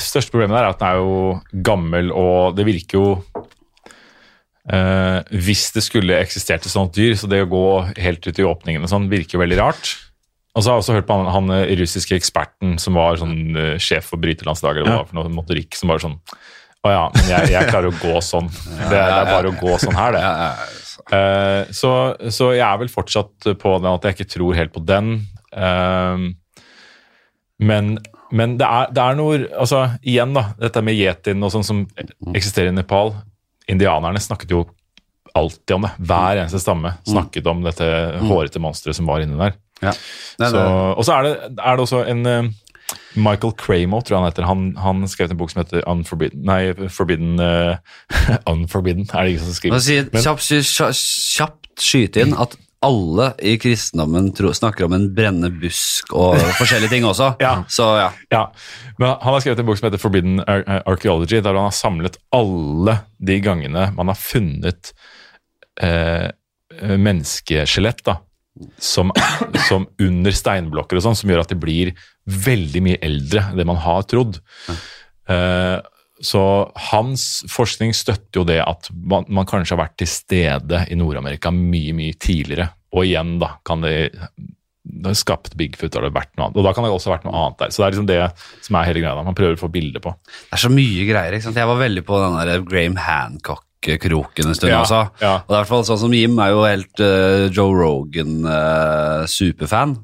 Største 0.00 0.30
problemet 0.32 0.54
der 0.56 0.64
er 0.64 0.70
at 0.70 0.78
den 0.78 0.88
er 0.88 0.94
jo 1.02 1.40
gammel, 1.66 2.12
og 2.16 2.54
det 2.56 2.64
virker 2.64 2.96
jo 2.96 3.24
øh, 4.72 5.20
Hvis 5.44 5.68
det 5.74 5.84
skulle 5.84 6.20
eksistert 6.20 6.66
et 6.66 6.72
sånt 6.72 6.94
dyr, 6.96 7.16
så 7.18 7.28
det 7.30 7.42
å 7.44 7.50
gå 7.50 7.66
helt 8.00 8.26
ut 8.26 8.40
i 8.40 8.46
åpningene 8.46 8.90
sånn, 8.90 9.10
virker 9.12 9.42
veldig 9.42 9.60
rart. 9.60 9.94
Og 10.54 10.62
så 10.62 10.70
har 10.70 10.78
jeg 10.78 10.84
også 10.84 10.96
hørt 10.98 11.08
på 11.08 11.16
han, 11.18 11.30
han 11.34 11.54
eh, 11.56 11.74
russiske 11.80 12.14
eksperten 12.14 12.76
som 12.78 12.94
var 12.94 13.18
sånn 13.18 13.56
uh, 13.58 13.72
sjef 13.82 14.12
for 14.12 14.22
bryterlandslaget, 14.22 14.84
eller 14.84 15.00
hva 15.00 15.08
for 15.08 15.18
noe 15.18 15.32
motorikk, 15.34 15.74
som 15.74 15.90
var 15.90 15.98
sånn 16.02 16.14
Å 16.84 16.92
ja, 16.92 17.02
men 17.16 17.28
jeg, 17.32 17.50
jeg 17.56 17.72
klarer 17.72 17.90
å 17.90 17.98
gå 17.98 18.22
sånn. 18.22 18.50
Det, 18.90 18.94
det 18.94 19.02
er 19.02 19.30
bare 19.32 19.50
å 19.50 19.58
gå 19.58 19.76
sånn 19.82 19.98
her, 19.98 20.16
det. 20.16 20.24
Ja, 20.24 20.32
ja, 20.46 20.72
Eh, 21.12 21.72
så, 21.74 21.90
så 22.32 22.46
jeg 22.54 22.62
er 22.64 22.78
vel 22.80 22.88
fortsatt 22.88 23.48
på 23.60 23.72
den 23.82 23.90
at 23.90 24.06
jeg 24.06 24.14
ikke 24.14 24.30
tror 24.30 24.54
helt 24.56 24.72
på 24.72 24.80
den. 24.88 25.08
Men 27.60 27.90
men 28.34 28.56
det, 28.58 28.66
er, 28.66 28.90
det 28.90 29.02
er 29.02 29.18
noe 29.18 29.36
altså 29.52 29.84
Igjen, 30.02 30.34
da, 30.34 30.48
dette 30.58 30.82
med 30.84 30.98
yetien 30.98 31.44
og 31.44 31.52
sånn 31.54 31.66
som 31.66 31.84
eksisterer 32.34 32.72
i 32.72 32.74
Nepal. 32.74 33.12
Indianerne 33.70 34.20
snakket 34.20 34.50
jo 34.50 34.64
alltid 35.34 35.74
om 35.74 35.86
det. 35.86 35.90
Hver 35.98 36.40
eneste 36.42 36.60
stamme 36.62 36.92
snakket 37.08 37.46
om 37.50 37.62
dette 37.64 37.86
hårete 38.22 38.60
monsteret 38.62 38.96
som 38.98 39.08
var 39.10 39.24
inni 39.24 39.38
der. 39.40 39.56
ja. 39.82 39.94
Det, 40.38 40.50
Så, 40.50 40.60
og 40.94 41.04
så 41.06 41.16
er 41.16 41.22
det, 41.26 41.32
er 41.58 41.76
det 41.76 41.82
også 41.86 42.02
en 42.10 42.26
eh, 42.26 42.50
Michael 43.16 43.54
Cramo, 43.58 44.00
tror 44.00 44.16
jeg 44.16 44.20
han 44.22 44.28
heter. 44.30 44.46
Han, 44.46 44.64
han 44.76 45.08
skrev 45.08 45.30
en 45.30 45.38
bok 45.40 45.50
som 45.50 45.62
heter 45.64 45.82
Unforbidden 45.88 46.44
Nei, 46.46 46.88
Forbidden 46.92 47.40
uh, 47.40 47.76
Unforbidden, 48.52 49.06
er 49.14 49.22
det 49.24 49.34
ingen 49.34 49.44
som 49.46 49.56
skriver. 49.56 49.78
si, 49.82 50.00
Men- 50.12 50.22
kjapt, 50.22 50.50
kjapt 51.38 51.82
skyte 51.82 52.22
inn 52.22 52.34
at 52.38 52.54
alle 52.84 53.30
i 53.42 53.54
kristendommen 53.60 54.28
tro, 54.36 54.52
snakker 54.54 54.86
om 54.86 54.94
en 54.96 55.06
brennende 55.16 55.50
busk 55.62 56.12
og 56.14 56.36
forskjellige 56.58 56.92
ting 56.92 57.06
også. 57.08 57.32
Ja. 57.44 57.54
Så 57.72 57.86
ja. 57.98 58.10
Ja, 58.32 58.42
men 59.00 59.14
Han 59.22 59.34
har 59.36 59.40
skrevet 59.44 59.62
en 59.62 59.68
bok 59.68 59.80
som 59.80 59.88
heter 59.88 60.02
Forbidden 60.02 60.38
Ar 60.44 60.62
Ar- 60.66 60.84
Archaeology, 60.94 61.40
der 61.40 61.56
han 61.56 61.68
har 61.70 61.74
samlet 61.76 62.20
alle 62.34 62.98
de 63.18 63.40
gangene 63.44 63.88
man 63.96 64.12
har 64.12 64.18
funnet 64.20 64.92
eh, 65.82 66.28
menneskeskjelett 66.80 68.04
som, 68.78 69.10
som 69.68 69.86
under 70.02 70.34
steinblokker 70.34 70.98
og 71.00 71.02
sånn, 71.08 71.16
som 71.18 71.30
gjør 71.30 71.42
at 71.42 71.50
de 71.50 71.58
blir 71.58 71.90
veldig 72.30 72.82
mye 72.86 73.00
eldre 73.04 73.48
enn 73.50 73.58
det 73.58 73.66
man 73.68 73.80
har 73.82 74.04
trodd. 74.10 74.38
Eh, 75.28 75.78
så 76.22 76.70
hans 76.92 77.44
forskning 77.50 77.90
støtter 77.96 78.40
jo 78.40 78.44
det 78.46 78.60
at 78.62 78.90
man, 78.94 79.24
man 79.28 79.46
kanskje 79.50 79.74
har 79.74 79.82
vært 79.86 79.96
til 79.98 80.10
stede 80.10 80.84
i 80.90 80.94
Nord-Amerika 80.98 81.50
mye, 81.54 81.92
mye 81.96 82.14
tidligere. 82.20 82.68
Og 82.94 83.08
igjen, 83.08 83.38
da, 83.42 83.56
kan 83.66 83.82
det 83.82 84.12
det 84.84 85.08
har 85.08 85.14
skapt 85.16 85.54
Bigfoot, 85.56 85.94
har 85.96 86.04
det 86.04 86.12
vært 86.14 86.34
noe 86.36 86.44
annet. 86.50 86.58
Og 86.60 86.64
da 86.66 86.72
kan 86.76 86.84
det 86.84 86.90
også 86.92 87.08
ha 87.08 87.14
vært 87.16 87.24
noe 87.24 87.38
annet 87.40 87.58
der. 87.62 87.70
Så 87.72 87.80
det 87.80 87.86
er 87.86 87.92
liksom 87.94 88.08
det 88.10 88.18
som 88.66 88.76
er 88.76 88.84
hele 88.90 89.00
greia. 89.00 89.22
Man 89.24 89.34
prøver 89.36 89.56
å 89.56 89.60
få 89.62 89.70
bilde 89.72 89.96
på. 90.04 90.12
Det 90.28 90.58
er 90.58 90.60
så 90.60 90.68
mye 90.70 91.06
greier. 91.08 91.32
ikke 91.32 91.46
sant? 91.48 91.56
Jeg 91.56 91.70
var 91.70 91.80
veldig 91.80 92.02
på 92.04 92.18
den 92.20 92.36
der 92.36 92.60
Graham 92.68 92.98
Hancock-kroken 93.00 94.50
en 94.52 94.58
stund 94.58 94.70
Ja, 94.74 94.82
også. 94.84 95.00
ja. 95.24 95.32
Og 95.40 95.50
i 95.54 95.56
hvert 95.56 95.70
fall 95.72 95.86
sånn 95.88 96.02
som 96.04 96.12
Jim 96.14 96.36
er 96.44 96.52
jo 96.52 96.60
helt 96.68 97.00
uh, 97.00 97.48
Joe 97.48 97.72
Rogan-superfan. 98.84 99.96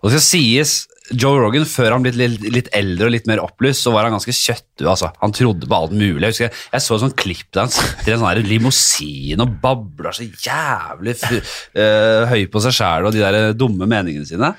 Og 0.00 0.08
det 0.08 0.16
skal 0.18 0.26
sies, 0.28 0.72
Joe 1.10 1.40
Rogan, 1.42 1.64
før 1.66 1.96
han 1.96 2.04
ble 2.04 2.12
litt, 2.14 2.44
litt 2.54 2.68
eldre 2.76 3.08
og 3.08 3.12
litt 3.16 3.24
mer 3.26 3.40
opplyst, 3.42 3.82
så 3.82 3.90
var 3.90 4.06
han 4.06 4.14
ganske 4.14 4.30
kjøttu. 4.30 4.84
Altså. 4.86 5.08
Han 5.18 5.32
trodde 5.34 5.66
på 5.66 5.74
alt 5.80 5.90
mulig. 5.96 6.20
Jeg, 6.22 6.30
husker, 6.36 6.60
jeg 6.70 6.84
så 6.84 6.94
et 6.94 7.02
sånt 7.02 7.16
klipp 7.18 7.48
der 7.50 7.64
han 7.66 7.72
sitter 7.74 8.12
i 8.12 8.14
en 8.14 8.22
sånn 8.22 8.46
limousin 8.46 9.42
og 9.42 9.56
babler 9.64 10.14
så 10.14 10.28
jævlig 10.28 11.16
fu- 11.18 11.40
eh, 11.40 12.30
høy 12.30 12.44
på 12.52 12.62
seg 12.62 12.76
sjæl 12.78 13.08
og 13.10 13.16
de 13.16 13.24
der 13.24 13.56
dumme 13.58 13.90
meningene 13.90 14.28
sine. 14.28 14.52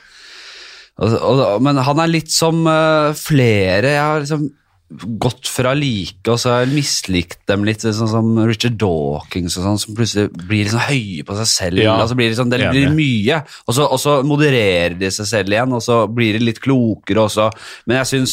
Og, 1.02 1.16
og, 1.24 1.44
men 1.64 1.80
han 1.88 2.04
er 2.04 2.12
litt 2.12 2.30
som 2.36 2.66
uh, 2.68 3.16
flere 3.18 3.94
Jeg 3.96 4.02
har 4.04 4.20
liksom 4.26 4.50
gått 4.92 5.48
fra 5.48 5.72
like, 5.78 6.26
og 6.28 6.40
så 6.42 6.50
har 6.52 6.60
jeg 6.66 6.74
mislikt 6.76 7.40
dem 7.50 7.64
litt, 7.68 7.82
sånn 7.82 8.10
som 8.12 8.26
Richard 8.48 8.76
Dawkins 8.82 9.58
og 9.60 9.64
sånn, 9.66 9.80
som 9.80 9.96
plutselig 9.96 10.30
blir 10.36 10.64
liksom 10.68 10.84
høye 10.90 11.24
på 11.28 11.34
seg 11.40 11.48
selv. 11.52 11.78
Ja, 11.84 12.08
så 12.10 12.16
blir 12.20 12.36
sånn, 12.36 12.52
det 12.52 12.70
blir 12.74 12.90
mye, 12.96 13.38
og 13.68 13.74
så, 13.78 13.84
og 13.88 14.00
så 14.02 14.12
modererer 14.28 14.96
de 15.00 15.10
seg 15.14 15.26
selv 15.30 15.50
igjen, 15.56 15.72
og 15.78 15.82
så 15.86 15.96
blir 16.12 16.32
de 16.36 16.42
litt 16.44 16.62
klokere 16.64 17.20
også. 17.24 17.46
Men 17.88 17.96
jeg 18.02 18.08
synes, 18.12 18.32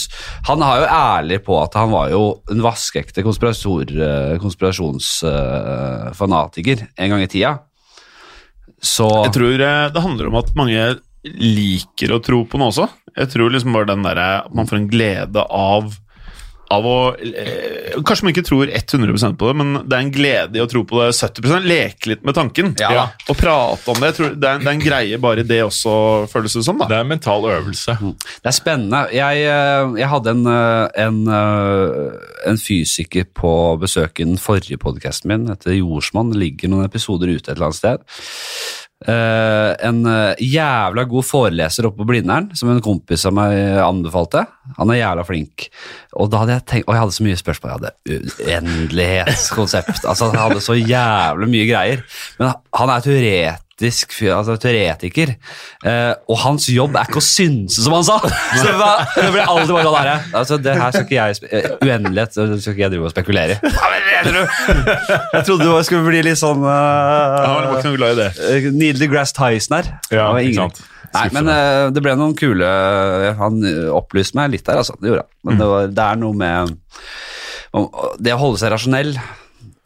han 0.48 0.60
har 0.66 0.74
jo 0.82 0.86
ærlig 0.98 1.38
på 1.46 1.54
at 1.62 1.72
han 1.78 1.90
var 1.94 2.06
jo 2.14 2.22
en 2.50 2.60
vaskeekte 2.64 3.20
eh, 3.22 4.36
konspirasjonsfanatiker 4.42 6.78
en 6.96 7.10
gang 7.14 7.22
i 7.22 7.30
tida. 7.30 7.52
Så 8.82 9.06
Jeg 9.26 9.34
tror 9.34 9.54
eh, 9.54 9.90
det 9.94 10.02
handler 10.04 10.26
om 10.30 10.36
at 10.42 10.54
mange 10.58 10.82
liker 11.28 12.08
å 12.14 12.22
tro 12.24 12.38
på 12.48 12.58
noe 12.60 12.70
også. 12.72 12.86
Jeg 13.18 13.28
tror 13.32 13.50
liksom 13.52 13.74
bare 13.74 13.90
den 13.90 14.04
derre 14.06 14.28
man 14.54 14.68
får 14.70 14.78
en 14.78 14.90
glede 14.90 15.42
av 15.44 15.82
av 16.74 16.86
å 16.86 16.96
eh, 17.16 17.96
Kanskje 18.06 18.26
man 18.26 18.34
ikke 18.34 18.44
tror 18.46 18.70
100% 18.70 19.38
på 19.40 19.48
det, 19.48 19.54
men 19.58 19.72
det 19.88 19.96
er 19.96 20.04
en 20.04 20.12
glede 20.12 20.58
i 20.58 20.62
å 20.62 20.68
tro 20.70 20.84
på 20.88 21.00
det 21.00 21.10
70 21.16 21.66
Leke 21.66 22.12
litt 22.12 22.24
med 22.26 22.36
tanken. 22.36 22.74
Ja. 22.80 23.08
Og 23.28 23.38
prate 23.38 23.92
om 23.92 24.00
det. 24.00 24.12
Jeg 24.12 24.18
tror 24.18 24.34
det, 24.34 24.50
er, 24.50 24.62
det 24.62 24.68
er 24.68 24.76
en 24.76 24.84
greie 24.84 25.20
bare 25.22 25.44
det 25.48 25.60
også, 25.64 25.92
føles 26.30 26.58
det 26.58 26.64
som. 26.66 26.80
da 26.80 26.88
Det 26.90 26.98
er 26.98 27.06
en 27.06 27.12
mental 27.12 27.48
øvelse. 27.48 27.96
Det 27.98 28.52
er 28.52 28.56
spennende. 28.56 29.02
Jeg, 29.16 29.44
eh, 29.48 29.94
jeg 30.02 30.10
hadde 30.12 30.34
en, 30.36 30.44
eh, 30.52 31.04
en, 31.06 31.22
eh, 31.38 32.28
en 32.52 32.60
fysiker 32.60 33.28
på 33.36 33.52
besøk 33.82 34.20
i 34.20 34.28
den 34.28 34.40
forrige 34.40 34.80
podkasten 34.82 35.32
min, 35.32 35.48
heter 35.50 35.78
Jordsmann. 35.78 36.34
Det 36.34 36.42
ligger 36.44 36.74
noen 36.74 36.88
episoder 36.88 37.32
ute 37.32 37.48
et 37.48 37.56
eller 37.56 37.70
annet 37.70 37.80
sted. 37.80 38.04
Eh, 39.06 39.72
en 39.86 40.00
uh, 40.10 40.34
jævla 40.42 41.04
god 41.06 41.22
foreleser 41.22 41.86
oppe 41.86 42.02
på 42.02 42.08
Blindern, 42.08 42.48
som 42.58 42.72
en 42.72 42.82
kompis 42.82 43.22
av 43.28 43.36
meg 43.36 43.54
anbefalte. 43.84 44.42
Han 44.80 44.90
er 44.90 45.02
jævla 45.02 45.26
flink. 45.28 45.68
Og 46.18 46.32
da 46.32 46.42
hadde 46.42 46.56
jeg 46.56 46.66
tenkt, 46.72 46.88
og 46.88 46.96
jeg 46.96 47.04
hadde 47.04 47.16
så 47.18 47.28
mye 47.28 47.38
spørsmål. 47.38 47.70
Jeg 47.70 47.78
hadde 47.78 48.34
uendelighetskonsept. 48.48 50.02
altså, 50.02 50.32
han 50.32 50.42
hadde 50.42 50.64
så 50.64 50.74
jævlig 50.78 51.50
mye 51.54 51.70
greier. 51.70 52.04
Men 52.40 52.52
han 52.80 52.94
er 52.96 53.06
fyr, 53.78 54.32
altså 54.34 54.56
teoretiker, 54.58 55.34
eh, 55.86 56.12
og 56.28 56.40
hans 56.42 56.66
jobb 56.72 56.96
er 56.98 57.06
ikke 57.06 57.20
å 57.20 57.24
synse, 57.24 57.82
som 57.84 57.94
han 57.94 58.06
sa! 58.06 58.18
Så 58.58 58.64
det, 58.66 58.74
var, 58.80 59.04
det 59.14 59.30
ble 59.34 59.44
alltid 59.44 59.74
bare 59.76 59.86
sånn. 59.86 60.34
Altså, 60.40 60.58
det 60.62 60.76
her 60.80 60.94
skal 60.94 61.06
ikke 61.06 61.18
jeg 61.18 61.38
eh, 61.48 61.70
Uendelighet 61.86 62.36
det 62.38 62.60
skal 62.64 62.74
ikke 62.74 62.84
jeg 62.84 62.94
drive 62.96 63.08
og 63.08 63.14
spekulere 63.14 63.56
i. 63.56 63.72
Jeg 64.18 65.44
trodde 65.46 65.64
du 65.64 65.72
skulle 65.86 66.04
bli 66.08 66.22
litt 66.26 66.40
sånn 66.40 66.64
Ja, 66.66 66.76
jeg 67.38 67.54
var 67.54 67.66
uh, 67.68 67.74
ikke 67.78 67.88
noe 67.88 67.98
glad 68.00 68.14
i 68.14 68.22
det. 68.24 68.72
Neil 68.74 69.00
deGrasse 69.00 69.36
Tyson 69.36 69.78
her. 69.78 69.92
Ja, 70.10 70.30
ikke 70.42 70.64
sant. 70.64 70.82
Nei, 71.14 71.26
men 71.32 71.48
uh, 71.48 71.88
det 71.94 72.02
ble 72.04 72.14
noen 72.18 72.34
kule 72.36 72.68
Han 73.38 73.62
eh, 73.64 73.86
opplyste 73.94 74.36
meg 74.38 74.52
litt 74.52 74.66
der, 74.66 74.82
altså. 74.82 74.96
Det 75.00 75.12
gjorde 75.12 75.24
han. 75.24 75.34
Men 75.46 75.60
det, 75.60 75.68
var, 75.72 75.92
det 75.94 76.06
er 76.06 76.20
noe 76.20 76.38
med 76.42 76.74
um, 77.72 77.86
det 78.20 78.34
å 78.34 78.40
holde 78.42 78.60
seg 78.60 78.74
rasjonell. 78.74 79.14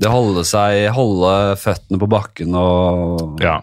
Det 0.02 0.10
holde, 0.10 0.42
seg, 0.48 0.88
holde 0.96 1.32
føttene 1.62 2.00
på 2.02 2.08
bakken, 2.10 2.56
og 2.58 3.38
Ja. 3.42 3.60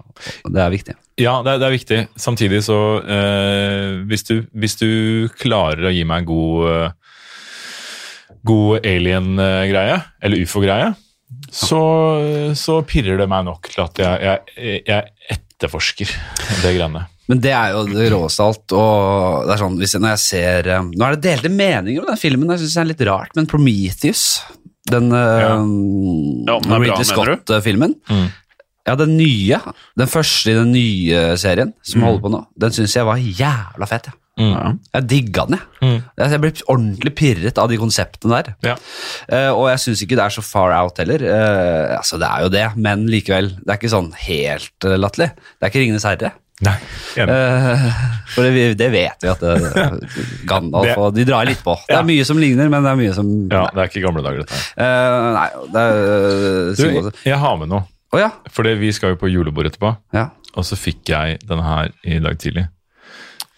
det 0.48 0.62
er 0.64 0.72
viktig. 0.74 0.96
Ja, 1.20 1.34
det 1.44 1.52
er, 1.52 1.60
det 1.60 1.68
er 1.68 1.76
viktig. 1.76 2.00
Samtidig 2.16 2.62
så 2.64 2.78
eh, 3.04 4.00
hvis, 4.08 4.24
du, 4.30 4.38
hvis 4.56 4.78
du 4.80 5.28
klarer 5.42 5.90
å 5.90 5.92
gi 5.92 6.06
meg 6.08 6.24
en 6.24 6.30
god, 6.30 6.70
eh, 6.72 8.38
god 8.48 8.88
alien-greie, 8.88 10.00
eller 10.24 10.46
ufo-greie, 10.46 10.94
så, 11.54 11.82
så 12.58 12.80
pirrer 12.88 13.20
det 13.20 13.28
meg 13.30 13.46
nok 13.46 13.68
til 13.70 13.84
at 13.84 14.00
jeg, 14.02 14.40
jeg, 14.58 14.82
jeg 14.88 15.36
etterforsker 15.36 16.14
det 16.64 16.72
greiene. 16.78 17.04
Men 17.30 17.42
det 17.44 17.52
er 17.54 17.76
jo 17.76 17.84
det 17.92 18.08
råeste 18.10 18.42
alt. 18.42 18.74
Og 18.74 19.44
det 19.46 19.54
er 19.54 19.62
sånn, 19.62 19.76
jeg, 19.84 20.22
ser 20.24 20.70
eh, 20.74 20.88
Nå 20.90 21.06
er 21.06 21.14
det 21.18 21.28
delte 21.28 21.52
meninger 21.54 22.02
om 22.02 22.10
den 22.10 22.18
filmen, 22.22 22.50
jeg 22.56 22.64
synes 22.64 22.78
det 22.80 22.82
er 22.82 22.90
litt 22.94 23.04
rart, 23.12 23.36
men 23.38 23.50
Prometheus, 23.50 24.24
den 24.92 25.10
ja. 25.14 25.56
Ja, 25.56 26.60
den 26.66 26.86
Ridley? 26.86 27.08
Scott-filmen 27.08 27.98
Mm. 28.10 28.30
Ja, 28.88 28.96
den 28.98 29.18
nye, 29.20 29.60
den 30.00 30.10
første 30.10 30.50
i 30.50 30.58
den 30.58 30.72
nye 30.74 31.36
serien 31.38 31.76
som 31.86 32.02
holder 32.08 32.24
på 32.24 32.32
nå, 32.34 32.40
den 32.58 32.74
syns 32.74 32.96
jeg 32.98 33.06
var 33.06 33.20
jævla 33.22 33.86
fet. 33.90 34.10
Ja. 34.40 34.72
Mm. 34.72 34.80
Jeg 34.96 35.08
digga 35.12 35.46
den, 35.50 35.58
jeg. 35.60 35.84
Mm. 35.84 35.98
Jeg 36.18 36.34
jeg 36.34 36.42
ble 36.44 36.52
ordentlig 36.72 37.14
pirret 37.20 37.60
av 37.62 37.70
de 37.70 37.80
konseptene 37.82 38.40
der. 38.40 38.54
Ja. 38.66 38.76
Uh, 39.28 39.52
og 39.52 39.66
jeg 39.74 39.84
syns 39.84 40.04
ikke 40.06 40.18
det 40.20 40.26
er 40.26 40.36
så 40.38 40.44
far 40.46 40.74
out 40.80 41.02
heller. 41.02 41.26
Uh, 41.26 41.98
altså, 41.98 42.20
det 42.22 42.30
er 42.30 42.46
jo 42.46 42.54
det, 42.54 42.66
men 42.80 43.06
likevel. 43.12 43.52
Det 43.60 43.74
er 43.74 43.82
ikke 43.82 43.92
sånn 43.92 44.14
helt 44.26 44.88
uh, 44.88 44.96
latterlig. 45.00 45.34
Det 45.36 45.68
er 45.68 45.74
ikke 45.74 45.84
Ringenes 45.84 46.08
herre. 46.08 46.34
Nei. 46.66 46.76
Eh, 47.24 47.84
for 48.34 48.44
det, 48.44 48.74
det 48.80 48.90
vet 48.92 49.24
vi 49.24 49.30
at 49.32 49.44
det, 49.46 50.10
Gandalf 50.48 51.00
og 51.00 51.16
De 51.16 51.24
drar 51.28 51.48
litt 51.48 51.62
på. 51.64 51.76
Det 51.88 51.96
er 51.96 52.08
mye 52.08 52.26
som 52.28 52.42
ligner, 52.42 52.72
men 52.72 52.84
det 52.84 52.92
er 52.92 53.00
mye 53.00 53.14
som 53.16 53.30
Ja, 53.48 53.64
det 53.72 53.86
er 53.86 53.92
ikke 53.92 54.04
gamle 54.04 54.24
dager, 54.26 54.44
dette. 54.44 54.60
Eh, 54.76 55.30
nei 55.38 55.48
det 55.72 55.86
er 55.86 56.02
uh, 56.76 57.08
Du, 57.08 57.24
jeg 57.26 57.40
har 57.46 57.62
med 57.62 57.72
noe. 57.72 57.86
Oh, 58.12 58.20
ja. 58.20 58.32
Fordi 58.52 58.74
vi 58.80 58.92
skal 58.96 59.14
jo 59.14 59.22
på 59.22 59.30
julebord 59.30 59.70
etterpå, 59.70 59.94
ja. 60.18 60.32
og 60.58 60.66
så 60.66 60.78
fikk 60.80 61.12
jeg 61.12 61.40
denne 61.46 61.66
her 61.66 61.92
i 62.10 62.18
dag 62.24 62.40
tidlig. 62.42 62.66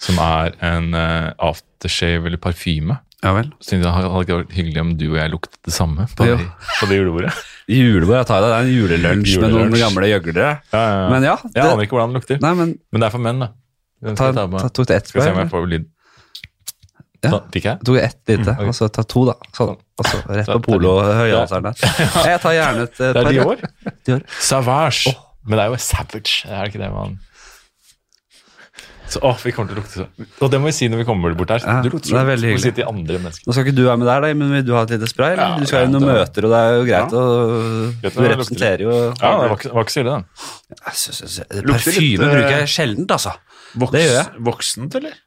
Som 0.02 0.18
er 0.22 0.56
en 0.66 0.96
eh, 0.98 1.30
aftershave 1.40 2.28
eller 2.28 2.42
parfyme. 2.42 2.98
Ja 3.22 3.32
vel. 3.38 3.52
Så 3.62 3.76
tenkte 3.76 3.86
jeg, 3.86 3.94
hadde 3.94 4.22
ikke 4.26 4.38
vært 4.40 4.54
hyggelig 4.58 4.82
om 4.82 4.92
du 4.98 5.04
og 5.12 5.18
jeg 5.20 5.30
luktet 5.30 5.58
det 5.68 5.74
samme 5.76 6.08
på, 6.18 6.26
det, 6.26 6.38
på 6.80 6.88
det 6.90 6.98
julebordet? 6.98 7.34
Julebord, 7.72 8.18
jeg 8.18 8.28
tar 8.28 8.42
det. 8.42 8.50
Det 8.50 8.56
er 8.58 8.66
en 8.66 8.74
julelunsj 8.74 9.36
med 9.44 9.54
noen 9.54 9.76
gamle 9.78 10.10
gjøglere. 10.10 10.48
Ja, 10.74 10.82
ja, 10.82 10.96
ja. 10.98 11.08
Men 11.14 11.28
ja, 11.28 11.36
jeg 11.46 11.54
det, 11.60 11.68
aner 11.70 11.86
ikke 11.86 11.96
hvordan 11.96 12.12
det 12.16 12.20
lukter, 12.20 12.42
nei, 12.44 12.54
men 12.58 12.74
men 12.92 13.04
det 13.04 13.08
er 13.08 13.14
for 13.14 13.24
menn, 13.24 13.44
da. 13.46 13.52
Den 14.02 14.18
ta, 14.18 14.32
jeg 14.32 14.40
ta 14.40 14.46
ta, 14.58 14.72
tok 14.74 14.90
det 14.90 14.98
ett 14.98 15.12
Skal 15.12 15.22
se 15.28 15.34
om 15.36 15.40
jeg 15.44 15.52
får 15.54 15.68
lyd. 15.76 15.86
Ja. 17.22 17.38
Fikk 17.54 17.68
jeg? 17.68 17.78
Jeg 17.78 17.86
tok 17.86 17.98
ett 18.02 18.18
lite, 18.32 18.42
Mm, 18.42 18.56
okay. 18.58 18.68
og 18.72 18.76
så 18.80 18.88
ta 18.90 19.04
to, 19.06 19.26
da. 19.30 19.36
Sånn. 19.54 19.76
Og 20.02 20.08
så 20.10 20.22
rett 20.26 20.50
på 20.50 20.62
polo 20.66 20.96
høyhalseren 21.06 21.68
der. 21.70 21.98
Jeg 22.32 22.40
tar 22.42 22.56
gjerne 22.58 22.88
et, 22.88 22.96
par. 22.98 23.14
Det 23.14 23.22
er 23.22 23.30
de 23.30 23.44
år? 23.46 23.60
Dior. 24.10 24.24
Savage. 24.42 25.14
Men 25.46 25.60
det 25.60 25.66
er 25.68 25.76
jo 25.76 25.78
Savage, 25.86 26.40
er 26.50 26.64
det 26.66 26.72
ikke 26.74 26.82
det 26.82 26.90
man 26.96 27.20
så, 29.12 29.22
åh, 29.28 29.38
vi 29.44 29.52
kommer 29.56 29.72
til 29.72 29.78
å 29.78 29.82
lukte 29.82 30.02
så 30.02 30.06
Og 30.46 30.52
det 30.54 30.60
må 30.62 30.70
vi 30.70 30.74
si 30.76 30.88
når 30.92 31.02
vi 31.02 31.06
kommer 31.08 31.36
bort 31.38 31.52
der. 31.52 31.66
Du 31.84 31.90
lukter 31.92 32.14
er 32.14 32.22
så 32.22 32.24
veldig 32.30 32.50
hyggelig. 32.52 32.64
sitte 32.64 32.84
i 32.84 32.88
andre 32.88 33.20
mennesker. 33.20 33.48
Nå 33.48 33.56
skal 33.56 33.68
ikke 33.68 33.78
du 33.78 33.84
være 33.88 34.02
med 34.02 34.10
der, 34.12 34.26
da, 34.26 34.34
men 34.42 34.54
vil 34.56 34.66
du 34.68 34.74
ha 34.78 34.84
et 34.88 34.94
lite 34.96 35.10
spray? 35.12 35.36
Eller? 35.36 35.44
Ja, 35.44 35.62
du 35.62 35.70
skal 35.70 35.86
ja, 35.86 35.92
noen 35.92 36.08
møter, 36.10 36.48
og 36.48 36.56
det 36.56 36.62
er 36.62 36.76
jo 36.78 36.86
greit 36.90 37.16
å 37.18 37.24
du 38.02 38.28
representerer 38.32 38.86
jo 38.88 38.94
Ja, 38.96 39.32
det 39.42 39.52
var 39.52 39.58
ikke, 39.60 39.74
var 39.76 39.88
ikke 39.88 39.96
så 39.96 40.04
ille, 40.04 40.18
den. 40.18 40.28
Parfyme 41.72 42.28
eh, 42.28 42.36
bruker 42.36 42.56
jeg 42.60 42.72
sjeldent, 42.76 43.16
altså. 43.18 43.36
Voks, 43.82 43.96
Det 43.96 44.06
gjør 44.06 44.18
jeg. 44.18 44.46
Voksent, 44.48 45.00
eller? 45.00 45.20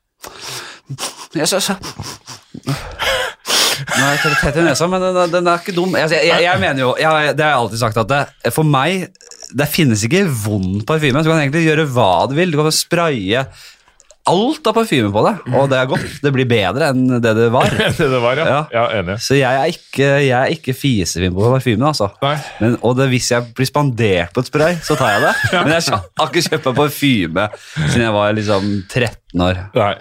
Jeg 1.35 1.49
synes, 1.51 1.70
Nå 3.85 4.05
er 4.07 4.14
jeg 4.14 4.30
litt 4.30 4.43
tett 4.43 4.59
i 4.61 4.64
nesa, 4.64 4.87
men 4.91 5.03
den, 5.03 5.32
den 5.32 5.49
er 5.51 5.62
ikke 5.62 5.74
dum. 5.76 5.95
Jeg, 5.99 6.12
jeg, 6.28 6.43
jeg 6.47 6.61
mener 6.62 6.85
jo, 6.85 6.91
jeg, 7.01 7.35
Det 7.37 7.45
har 7.45 7.55
jeg 7.55 7.62
alltid 7.64 7.80
sagt, 7.82 8.01
at 8.05 8.11
det, 8.11 8.53
for 8.55 8.66
meg 8.68 9.09
Det 9.55 9.66
finnes 9.70 10.05
ikke 10.07 10.24
vond 10.45 10.85
parfyme. 10.89 11.22
Du 11.24 11.30
kan 11.30 11.43
egentlig 11.43 11.64
gjøre 11.66 11.87
hva 11.95 12.11
du 12.30 12.37
vil. 12.39 12.55
Du 12.55 12.61
kan 12.61 12.70
spraye 12.74 13.45
alt 14.30 14.68
av 14.70 14.76
parfyme 14.76 15.10
på 15.12 15.22
det, 15.26 15.32
og 15.52 15.66
det 15.68 15.78
er 15.78 15.88
godt. 15.90 16.14
Det 16.24 16.32
blir 16.32 16.48
bedre 16.48 16.88
enn 16.94 17.18
det 17.20 17.34
det 17.36 17.50
var. 17.52 17.68
det 17.98 18.08
det 18.14 18.20
var, 18.22 18.40
ja. 18.40 18.62
Ja. 18.72 18.84
Enig. 19.00 19.18
Så 19.24 19.36
jeg 19.36 19.60
er 19.60 19.72
ikke, 19.72 20.08
jeg 20.24 20.38
er 20.38 20.54
ikke 20.54 20.76
fisefin 20.76 21.34
på 21.36 21.50
parfyme, 21.52 21.84
altså. 21.90 22.08
Men, 22.62 22.78
og 22.80 22.96
det, 22.98 23.10
hvis 23.12 23.30
jeg 23.34 23.52
blir 23.56 23.68
spandert 23.68 24.32
på 24.34 24.44
et 24.44 24.50
spray, 24.50 24.80
så 24.84 24.96
tar 25.00 25.16
jeg 25.16 25.26
det. 25.26 25.34
Men 25.66 25.76
jeg 25.76 25.86
har 25.92 26.32
ikke 26.32 26.46
kjøpt 26.48 26.70
meg 26.70 26.80
parfyme 26.80 27.46
siden 27.60 28.06
jeg 28.06 28.16
var 28.16 28.36
liksom 28.40 28.74
13 28.88 29.46
år. 29.48 29.64
Nei. 29.76 29.94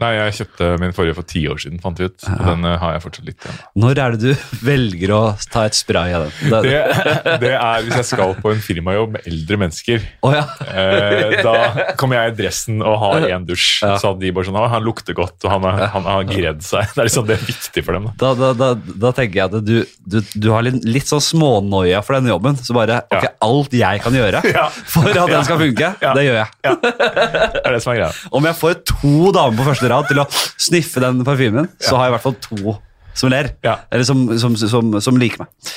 Nei, 0.00 0.10
jeg 0.16 0.36
kjøpte 0.40 0.68
min 0.80 0.94
forrige 0.96 1.16
for 1.18 1.28
ti 1.28 1.42
år 1.50 1.58
siden, 1.60 1.80
fant 1.82 1.98
vi 2.00 2.06
ut. 2.08 2.24
Og 2.30 2.44
den 2.46 2.64
eh, 2.68 2.76
har 2.80 2.94
jeg 2.96 3.02
fortsatt 3.04 3.26
litt 3.28 3.44
igjen. 3.46 3.58
Når 3.84 4.00
er 4.04 4.16
det 4.16 4.20
du 4.34 4.44
velger 4.70 5.12
å 5.16 5.20
ta 5.52 5.64
et 5.68 5.76
spray 5.76 6.14
av 6.16 6.26
den? 6.26 6.32
Det, 6.50 6.60
Det, 6.70 7.36
det 7.44 7.52
er 7.56 7.84
hvis 7.86 7.98
jeg 8.00 8.08
skal 8.14 8.34
på 8.40 8.52
en 8.54 8.62
firmajobb 8.64 9.16
med 9.18 9.28
eldre 9.28 9.58
mennesker. 9.64 10.06
Oh, 10.26 10.32
ja. 10.34 10.46
Eh, 10.66 11.38
da 11.44 11.94
kommer 12.00 12.20
jeg 12.22 12.32
i 12.32 12.36
dressen 12.42 12.80
og 12.80 12.96
har 13.04 13.26
én 13.28 13.44
dusj. 13.48 13.68
Ja. 13.84 13.96
Så 14.00 14.14
de 14.20 14.32
bare 14.36 14.48
sånn, 14.48 14.58
«Å, 14.60 14.66
han 14.72 14.84
lukter 14.86 15.16
godt, 15.16 15.36
og 15.44 15.52
han, 15.52 15.66
er, 15.68 15.86
han 15.94 16.08
har 16.08 16.24
gredd 16.28 16.64
seg. 16.66 16.88
Det 16.94 17.04
er 17.04 17.10
liksom 17.10 17.28
det 17.28 17.36
er 17.36 17.44
viktig 17.46 17.84
for 17.86 17.96
dem. 17.98 18.08
Da. 18.20 18.32
Da, 18.40 18.50
da, 18.56 18.70
da, 19.04 19.12
tenker 19.16 19.42
jeg 19.42 19.50
at 19.50 19.66
du, 19.66 19.76
du, 20.10 20.18
du 20.34 20.48
har 20.54 20.64
litt, 20.66 20.80
litt 20.88 21.08
sånn 21.10 21.22
smånoia 21.24 22.00
for 22.06 22.16
denne 22.18 22.32
jobben. 22.32 22.56
Så 22.64 22.76
bare 22.76 23.02
ok, 23.08 23.26
Ja. 23.28 23.32
alt 23.46 23.74
jeg 23.76 24.00
kan 24.04 24.16
gjøre 24.16 24.40
for 24.94 25.10
at 25.10 25.30
den 25.34 25.44
skal 25.46 25.60
funke, 25.60 25.92
det 26.00 26.24
gjør 26.26 26.38
jeg. 26.40 26.48
Det 26.64 27.62
er 27.64 27.76
det 27.76 27.82
som 27.84 27.92
er 27.94 28.00
greia. 28.00 28.10
Om 28.40 28.48
jeg 28.50 28.58
får 28.60 28.78
to 28.94 29.30
damer 29.36 29.58
på 29.60 29.66
første 29.70 29.89
rad 29.92 30.08
til 30.10 30.22
å 30.22 30.28
sniffe 30.30 31.02
den 31.02 31.24
parfymen, 31.26 31.68
så 31.82 31.98
har 31.98 32.08
jeg 32.08 32.14
i 32.14 32.16
hvert 32.18 32.28
fall 32.28 32.40
to 32.46 32.78
som 33.20 33.30
ler. 33.32 33.52
Eller 33.90 34.04
som, 34.06 34.26
som, 34.38 34.56
som, 34.56 34.92
som 35.02 35.18
liker 35.20 35.42
meg. 35.42 35.70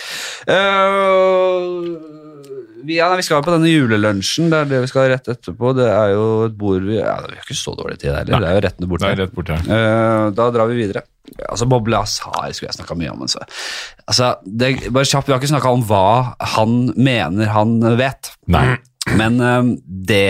Uh, 0.47 2.13
vi, 2.83 2.97
ja, 2.97 3.07
vi 3.15 3.23
skal 3.25 3.43
på 3.45 3.53
denne 3.53 3.71
julelunsjen. 3.71 4.51
Det 4.51 4.59
er 4.59 4.69
det 4.69 4.83
vi 4.83 4.91
skal 4.91 5.09
rett 5.13 5.29
etterpå. 5.31 5.73
Det 5.77 5.87
er 5.87 6.13
jo 6.13 6.27
et 6.49 6.55
bord 6.59 6.83
vi 6.85 6.99
ja, 6.99 7.15
Vi 7.23 7.37
har 7.37 7.45
ikke 7.45 7.57
så 7.57 7.75
dårlig 7.79 7.97
tid 8.01 8.11
heller. 8.11 8.35
Det 8.35 8.51
er 8.51 8.59
jo 8.59 8.63
rett 8.67 8.79
ned 8.83 8.91
borte. 8.91 9.09
Nei, 9.09 9.19
rett 9.23 9.35
bort 9.35 9.51
her. 9.53 9.65
Uh, 9.67 10.29
da 10.35 10.49
drar 10.55 10.71
vi 10.71 10.79
videre. 10.83 11.05
Altså, 11.47 11.67
Boble 11.71 12.01
Asar 12.03 12.51
skulle 12.51 12.69
jeg 12.69 12.77
snakka 12.81 12.97
mye 12.99 13.13
om. 13.13 13.23
Altså. 13.25 13.45
Altså, 14.03 14.33
det, 14.43 14.73
bare 14.91 15.07
kjapt, 15.07 15.29
Vi 15.29 15.35
har 15.35 15.41
ikke 15.41 15.53
snakka 15.55 15.73
om 15.73 15.85
hva 15.87 16.05
han 16.57 16.79
mener 16.99 17.53
han 17.55 17.77
vet. 17.99 18.33
Nei. 18.51 18.65
Men 19.11 19.39
eh, 19.43 19.69
det 19.85 20.25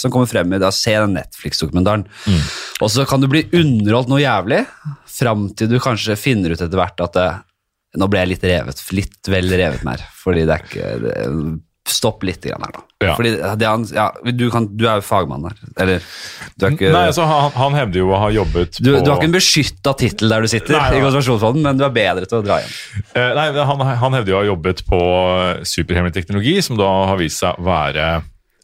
som 0.00 0.12
kommer 0.12 0.28
frem 0.30 0.52
i 0.52 0.60
det, 0.60 0.72
se 0.76 0.94
den 0.98 1.16
Netflix-dokumentaren. 1.16 2.06
Og 2.84 2.92
så 2.92 3.06
kan 3.08 3.22
du 3.22 3.28
bli 3.32 3.46
underholdt 3.56 4.10
noe 4.12 4.22
jævlig, 4.22 4.62
fram 5.18 5.48
til 5.56 5.70
du 5.72 5.78
kanskje 5.82 6.18
finner 6.20 6.52
ut 6.54 6.60
etter 6.60 6.78
hvert 6.78 7.00
at 7.02 7.16
det, 7.16 7.28
nå 7.98 8.06
ble 8.12 8.20
jeg 8.22 8.32
litt 8.34 8.44
revet, 8.46 8.82
litt 8.94 9.30
vel 9.32 9.48
revet 9.50 9.86
mer. 9.88 10.04
Fordi 10.20 10.44
det 10.46 10.54
er 10.54 10.66
ikke 10.68 10.92
det, 11.06 11.16
Stopp 11.88 12.22
litt 12.26 12.44
grann 12.44 12.64
her 12.66 12.74
da. 12.74 12.84
Ja. 13.04 13.14
Fordi 13.14 13.32
det 13.60 13.66
han, 13.68 13.84
ja, 13.94 14.08
du, 14.26 14.44
kan, 14.52 14.66
du 14.76 14.86
er 14.88 15.00
jo 15.00 15.06
fagmann 15.06 15.46
her. 15.48 15.58
Eller 15.78 16.02
du 16.58 16.66
er 16.66 16.74
ikke 16.74 16.92
Nei, 16.94 17.04
altså, 17.10 17.26
han, 17.28 17.52
han 17.54 17.76
hevder 17.78 18.02
jo 18.02 18.08
å 18.12 18.22
ha 18.24 18.30
jobbet 18.34 18.80
du, 18.80 18.90
på 18.90 19.02
du 19.04 19.10
har 19.10 19.20
ikke 19.20 19.30
en 19.30 19.36
beskytta 19.36 19.94
tittel 20.00 20.34
der 20.34 20.44
du 20.44 20.50
sitter, 20.50 20.74
Nei, 20.76 20.88
nei. 20.94 20.98
i 20.98 21.04
konsentrasjonsfonden, 21.04 21.64
men 21.64 21.78
du 21.80 21.86
er 21.86 21.94
bedre 21.94 22.28
til 22.28 22.40
å 22.40 22.46
dra 22.46 22.58
hjem. 22.62 22.74
Eh, 23.12 23.30
Nei, 23.38 23.46
han, 23.70 23.84
han 24.02 24.18
hevder 24.18 24.34
jo 24.34 24.38
å 24.38 24.42
ha 24.42 24.48
jobbet 24.50 24.82
på 24.88 25.02
superhemmelig 25.68 26.16
teknologi, 26.18 26.58
som 26.64 26.80
da 26.80 26.90
har 27.12 27.20
vist 27.22 27.42
seg 27.44 27.60
å 27.60 27.68
være 27.68 28.08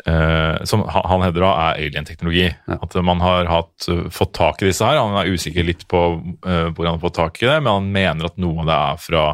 eh, 0.06 0.64
Som 0.68 0.84
han 0.88 1.24
hevder 1.24 1.46
da 1.46 1.52
er 1.68 1.84
alien-teknologi. 1.86 2.48
At 2.74 2.98
man 3.06 3.22
har 3.24 3.48
hatt, 3.50 3.88
eh, 3.88 4.04
fått 4.14 4.34
tak 4.36 4.62
i 4.62 4.68
disse 4.70 4.84
her. 4.86 5.00
Han 5.00 5.16
er 5.20 5.30
usikker 5.32 5.66
litt 5.66 5.86
på 5.90 6.04
eh, 6.44 6.68
hvor 6.74 6.84
han 6.84 6.98
har 6.98 7.04
fått 7.06 7.18
tak 7.20 7.42
i 7.42 7.48
det, 7.48 7.60
men 7.62 7.72
han 7.72 7.90
mener 7.94 8.28
at 8.30 8.38
noe 8.40 8.64
av 8.64 8.70
det 8.70 8.78
er 8.80 9.02
fra 9.06 9.24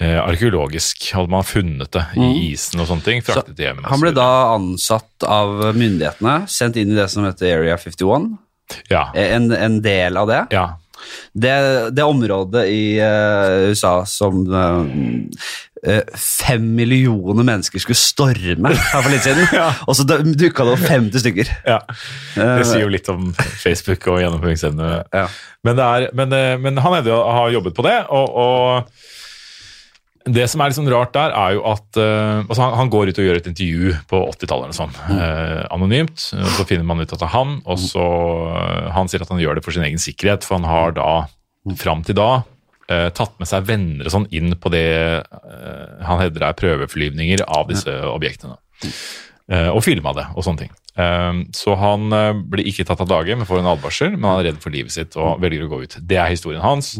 eh, 0.00 0.18
arkeologisk. 0.22 1.10
Hadde 1.16 1.32
man 1.32 1.46
funnet 1.46 1.92
det 1.96 2.04
i 2.20 2.30
isen 2.52 2.82
og 2.82 2.90
sånne 2.90 3.06
ting. 3.06 3.22
Fraktet 3.26 3.60
hjem. 3.60 3.84
og 3.84 3.92
Han 3.92 4.02
ble 4.04 4.14
da 4.16 4.30
ansatt 4.54 5.26
av 5.26 5.70
myndighetene, 5.76 6.42
sendt 6.50 6.80
inn 6.80 6.92
i 6.94 6.98
det 6.98 7.08
som 7.12 7.26
heter 7.26 7.58
Area 7.58 7.78
51. 7.80 8.34
Ja. 8.90 9.08
En, 9.14 9.52
en 9.52 9.80
del 9.84 10.18
av 10.18 10.32
det. 10.32 10.42
ja. 10.56 10.72
Det, 11.32 11.90
det 11.92 12.02
området 12.02 12.62
i 12.72 12.96
uh, 13.04 13.68
USA 13.68 14.00
som 14.08 14.38
eh, 14.48 15.90
eh, 15.92 16.14
fem 16.16 16.64
millioner 16.74 17.44
mennesker 17.44 17.82
skulle 17.82 18.00
storme 18.00 18.72
her 18.72 19.04
for 19.04 19.12
litt 19.12 19.26
siden, 19.26 19.44
og 19.86 19.92
så 19.98 20.06
dukka 20.08 20.64
det 20.66 20.72
opp 20.72 20.86
50 20.88 21.22
stykker. 21.22 21.52
ja. 21.68 21.82
Det 22.34 22.64
sier 22.66 22.86
jo 22.86 22.92
litt 22.92 23.10
om 23.12 23.28
Facebook 23.36 24.08
og 24.08 24.22
gjennomføringsevne. 24.24 24.88
Ja. 25.12 25.26
Men, 25.68 25.84
men, 26.16 26.32
eh, 26.32 26.56
men 26.64 26.80
han 26.80 26.98
hevder 26.98 27.18
å 27.18 27.36
ha 27.42 27.44
jobbet 27.54 27.76
på 27.76 27.86
det, 27.86 27.98
og, 28.08 28.40
og 28.46 29.06
det 30.26 30.46
som 30.50 30.62
er 30.62 30.70
litt 30.70 30.78
sånn 30.78 30.90
rart 30.90 31.12
der, 31.14 31.30
er 31.38 31.54
jo 31.54 31.62
at 31.70 31.98
uh, 32.00 32.42
altså 32.42 32.64
han, 32.64 32.74
han 32.80 32.90
går 32.90 33.12
ut 33.12 33.20
og 33.22 33.28
gjør 33.28 33.38
et 33.38 33.48
intervju 33.52 33.92
på 34.10 34.22
80-tallet 34.32 34.74
sånn, 34.74 34.94
sånn, 34.96 35.20
uh, 35.20 35.62
anonymt. 35.74 36.24
og 36.34 36.48
Så 36.56 36.66
finner 36.66 36.86
man 36.88 37.02
ut 37.02 37.12
at 37.12 37.20
det 37.20 37.28
er 37.28 37.34
han, 37.36 37.60
og 37.62 37.78
så 37.78 38.06
uh, 38.50 38.88
Han 38.96 39.10
sier 39.10 39.22
at 39.22 39.30
han 39.30 39.42
gjør 39.42 39.58
det 39.58 39.64
for 39.66 39.76
sin 39.76 39.86
egen 39.86 40.02
sikkerhet, 40.02 40.46
for 40.46 40.58
han 40.58 40.66
har 40.66 40.96
da, 40.96 41.10
fram 41.78 42.02
til 42.06 42.18
da, 42.18 42.30
tatt 42.86 43.32
med 43.42 43.48
seg 43.50 43.64
venner 43.66 44.06
og 44.06 44.12
sånn 44.14 44.28
inn 44.30 44.52
på 44.62 44.70
det 44.70 44.86
han 46.06 46.20
hevder 46.20 46.44
er 46.46 46.54
prøveflyvninger 46.54 47.40
av 47.42 47.64
disse 47.66 47.90
objektene. 48.06 48.54
Og 49.74 49.80
filma 49.82 50.12
det 50.14 50.28
og 50.38 50.46
sånne 50.46 50.60
ting. 50.60 51.50
Så 51.50 51.74
han 51.82 52.14
blir 52.46 52.70
ikke 52.70 52.86
tatt 52.86 53.02
av 53.02 53.10
dage, 53.10 53.34
men 53.34 53.48
får 53.48 53.64
en 53.64 53.72
advarsel, 53.72 54.14
men 54.14 54.28
han 54.30 54.38
er 54.38 54.48
redd 54.52 54.62
for 54.62 54.70
livet 54.70 54.94
sitt 54.94 55.18
og 55.18 55.42
velger 55.42 55.66
å 55.66 55.72
gå 55.72 55.80
ut. 55.82 55.98
Det 55.98 56.20
er 56.22 56.30
historien 56.30 56.62
hans. 56.62 56.92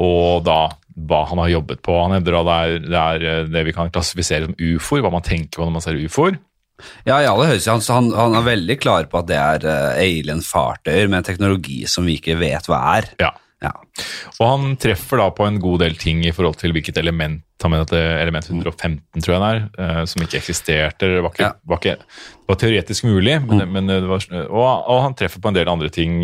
Og 0.00 0.40
da 0.48 0.62
hva 0.96 1.24
han 1.30 1.40
har 1.42 1.52
jobbet 1.52 1.82
på. 1.86 1.96
Han 2.02 2.14
hevder 2.16 2.38
at 2.40 2.48
det 2.48 2.54
er, 2.60 2.78
det 2.86 3.00
er 3.00 3.26
eh, 3.32 3.50
det 3.50 3.64
vi 3.68 3.74
kan 3.76 3.92
klassifisere 3.92 4.48
som 4.48 4.56
ufoer, 4.58 5.04
hva 5.04 5.12
man 5.14 5.26
tenker 5.26 5.60
på 5.60 5.66
når 5.66 5.76
man 5.76 5.84
ser 5.84 6.00
ufoer. 6.00 6.38
Ja, 7.04 7.18
i 7.20 7.28
aller 7.28 7.50
høyeste 7.52 7.74
han, 7.74 7.82
han, 7.92 8.08
han 8.16 8.38
er 8.38 8.46
veldig 8.46 8.78
klar 8.80 9.04
på 9.10 9.20
at 9.20 9.28
det 9.28 9.36
er 9.36 9.66
uh, 9.68 10.00
alien-fartøyer 10.00 11.10
med 11.12 11.26
teknologi 11.28 11.82
som 11.90 12.08
vi 12.08 12.16
ikke 12.16 12.38
vet 12.40 12.70
hva 12.70 12.80
er. 12.96 13.10
Ja. 13.20 13.34
Ja. 13.60 13.74
Og 14.40 14.46
han 14.46 14.76
treffer 14.80 15.20
da 15.20 15.26
på 15.36 15.44
en 15.44 15.58
god 15.60 15.82
del 15.82 15.98
ting 16.00 16.22
i 16.24 16.32
forhold 16.32 16.56
til 16.62 16.72
hvilket 16.72 16.96
element 16.96 17.42
han 17.60 17.74
mener 17.74 17.84
at 17.84 17.92
det 17.92 18.00
er 18.00 18.22
element 18.22 18.46
115, 18.48 19.20
tror 19.20 19.34
jeg 19.34 19.42
det 19.42 19.50
er, 19.50 19.58
eh, 19.84 19.98
som 20.08 20.22
ikke 20.24 20.38
eksisterte. 20.40 21.10
Det 21.12 21.20
var, 21.20 21.34
ikke, 21.34 21.44
Ja. 21.44 21.50
var, 21.68 21.82
ikke, 21.82 21.96
det 22.40 22.48
var 22.48 22.60
teoretisk 22.62 23.04
mulig, 23.04 23.34
men, 23.44 23.66
men 23.68 23.90
det 23.92 23.98
var, 24.08 24.24
og, 24.48 24.64
og 24.64 25.02
han 25.04 25.16
treffer 25.18 25.44
på 25.44 25.52
en 25.52 25.58
del 25.58 25.68
andre 25.68 25.92
ting 25.92 26.22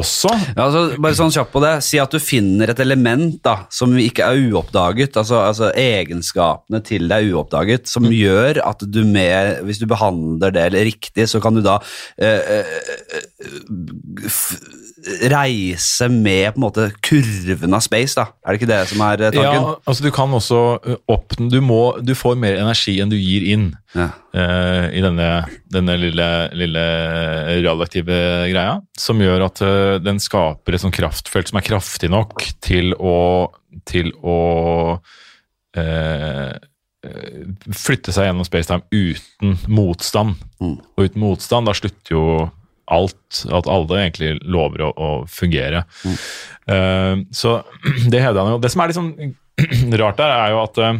også. 0.00 0.32
Ja, 0.54 0.66
altså, 0.66 0.82
bare 1.00 1.18
sånn 1.18 1.32
kjapt 1.34 1.52
på 1.54 1.62
det. 1.64 1.74
Si 1.86 2.00
at 2.02 2.12
du 2.12 2.20
finner 2.22 2.72
et 2.72 2.82
element 2.82 3.38
da, 3.46 3.56
som 3.72 3.94
ikke 4.00 4.26
er 4.26 4.50
uoppdaget, 4.50 5.16
altså, 5.20 5.40
altså 5.46 5.70
egenskapene 5.78 6.82
til 6.86 7.08
deg 7.10 7.30
er 7.30 7.36
uoppdaget, 7.36 7.88
som 7.90 8.08
gjør 8.10 8.62
at 8.66 8.84
du 8.88 9.02
med, 9.06 9.60
hvis 9.68 9.80
du 9.82 9.86
behandler 9.90 10.54
det 10.56 10.68
riktig, 10.90 11.28
så 11.30 11.40
kan 11.42 11.56
du 11.56 11.62
da 11.64 11.78
øh, 12.20 12.40
øh, 12.60 12.64
reise 15.32 16.08
med 16.12 16.52
på 16.52 16.60
en 16.60 16.64
måte 16.64 16.86
kurven 17.04 17.76
av 17.76 17.82
space, 17.84 18.16
da. 18.18 18.26
Er 18.44 18.52
det 18.52 18.60
ikke 18.60 18.70
det 18.70 18.80
som 18.90 19.04
er 19.06 19.22
eh, 19.24 19.32
tanken? 19.34 19.64
Ja, 19.64 19.76
altså 19.88 20.04
Du 20.04 20.10
kan 20.14 20.34
også 20.36 20.60
ø, 20.76 20.96
oppnå 21.14 21.48
du, 21.52 21.60
du 22.04 22.12
får 22.18 22.36
mer 22.40 22.58
energi 22.60 22.98
enn 23.00 23.12
du 23.12 23.16
gir 23.16 23.46
inn 23.54 23.70
Ja. 23.96 24.10
uh, 24.36 24.86
i 24.94 25.00
denne, 25.02 25.30
denne 25.72 25.96
lille, 25.98 26.28
lille 26.54 26.84
radioaktive 27.64 28.20
greia. 28.52 28.76
Som 28.98 29.22
gjør 29.24 29.48
at 29.48 29.64
uh, 29.64 29.96
den 30.02 30.20
skaper 30.22 30.76
et 30.76 30.84
sånt 30.84 30.96
kraftfelt 30.98 31.50
som 31.50 31.58
er 31.58 31.66
kraftig 31.66 32.12
nok 32.12 32.44
til 32.62 32.92
å, 33.00 33.48
til 33.88 34.12
å 34.20 34.38
eh, 35.76 36.52
eh, 37.06 37.42
flytte 37.76 38.14
seg 38.14 38.28
gjennom 38.28 38.46
spacetime 38.46 38.86
uten 38.90 39.58
motstand. 39.70 40.40
Mm. 40.60 40.78
Og 40.96 41.06
uten 41.06 41.22
motstand, 41.22 41.68
da 41.70 41.76
slutter 41.76 42.14
jo 42.16 42.24
alt, 42.90 43.42
at 43.50 43.68
alle 43.70 43.98
egentlig 44.00 44.34
lover 44.42 44.84
å, 44.86 44.90
å 44.92 45.10
fungere. 45.30 45.84
Eh, 46.66 47.16
så 47.34 47.56
det 48.12 48.22
hevder 48.22 48.42
han 48.42 48.56
jo. 48.56 48.62
Det 48.62 48.72
som 48.72 48.82
er 48.82 48.90
litt 48.90 48.98
sånn 48.98 49.12
rart 50.02 50.20
der, 50.20 50.34
er 50.34 50.54
jo 50.54 50.62
at 50.64 50.80
eh, 50.84 50.96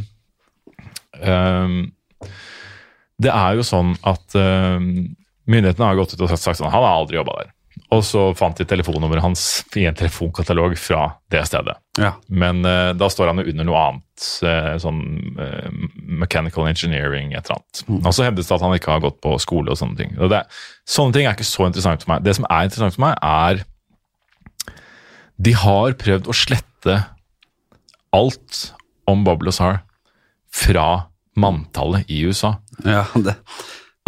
Det 3.20 3.32
er 3.34 3.56
jo 3.58 3.64
sånn 3.66 3.90
at 4.08 4.36
uh, 4.38 4.78
myndighetene 4.80 5.88
har 5.90 5.98
gått 5.98 6.14
ut 6.14 6.22
og 6.24 6.30
sagt 6.32 6.56
sånn 6.56 6.70
Han 6.72 6.86
har 6.86 7.02
aldri 7.02 7.18
jobba 7.18 7.42
der. 7.42 7.50
Og 7.90 8.04
så 8.06 8.20
fant 8.38 8.54
de 8.54 8.66
telefonnummeret 8.70 9.24
hans 9.24 9.44
i 9.78 9.82
en 9.88 9.96
telefonkatalog 9.98 10.76
fra 10.78 11.08
det 11.32 11.42
stedet. 11.48 11.74
Ja. 11.98 12.12
Men 12.30 12.62
uh, 12.62 12.92
da 12.94 13.08
står 13.10 13.32
han 13.32 13.42
jo 13.42 13.48
under 13.50 13.66
noe 13.66 13.80
annet, 13.88 14.26
uh, 14.46 14.76
sånn 14.78 15.00
uh, 15.40 15.66
mechanical 16.22 16.68
engineering, 16.70 17.34
et 17.34 17.50
eller 17.50 17.58
annet. 17.58 17.82
Og 17.98 18.14
så 18.14 18.28
hevdes 18.28 18.46
det 18.46 18.56
at 18.56 18.62
han 18.62 18.76
ikke 18.76 18.94
har 18.94 19.02
gått 19.02 19.18
på 19.24 19.34
skole 19.42 19.74
og 19.74 19.80
sånne 19.80 19.98
ting. 19.98 20.14
Og 20.22 20.30
det, 20.30 20.44
sånne 20.86 21.16
ting 21.16 21.26
er 21.26 21.34
ikke 21.34 21.48
så 21.50 21.66
interessant 21.66 22.06
for 22.06 22.14
meg. 22.14 22.22
Det 22.26 22.36
som 22.38 22.46
er 22.46 22.70
interessant 22.70 22.94
for 22.94 23.06
meg, 23.08 23.18
er 23.18 23.66
De 25.40 25.56
har 25.56 25.98
prøvd 25.98 26.30
å 26.30 26.36
slette 26.36 26.96
alt 28.14 28.64
om 29.10 29.26
Bob 29.26 29.42
Lazar 29.46 29.82
fra 30.50 31.08
manntallet 31.38 32.06
i 32.10 32.22
USA. 32.26 32.54
ja 32.84 33.04
det, 33.14 33.34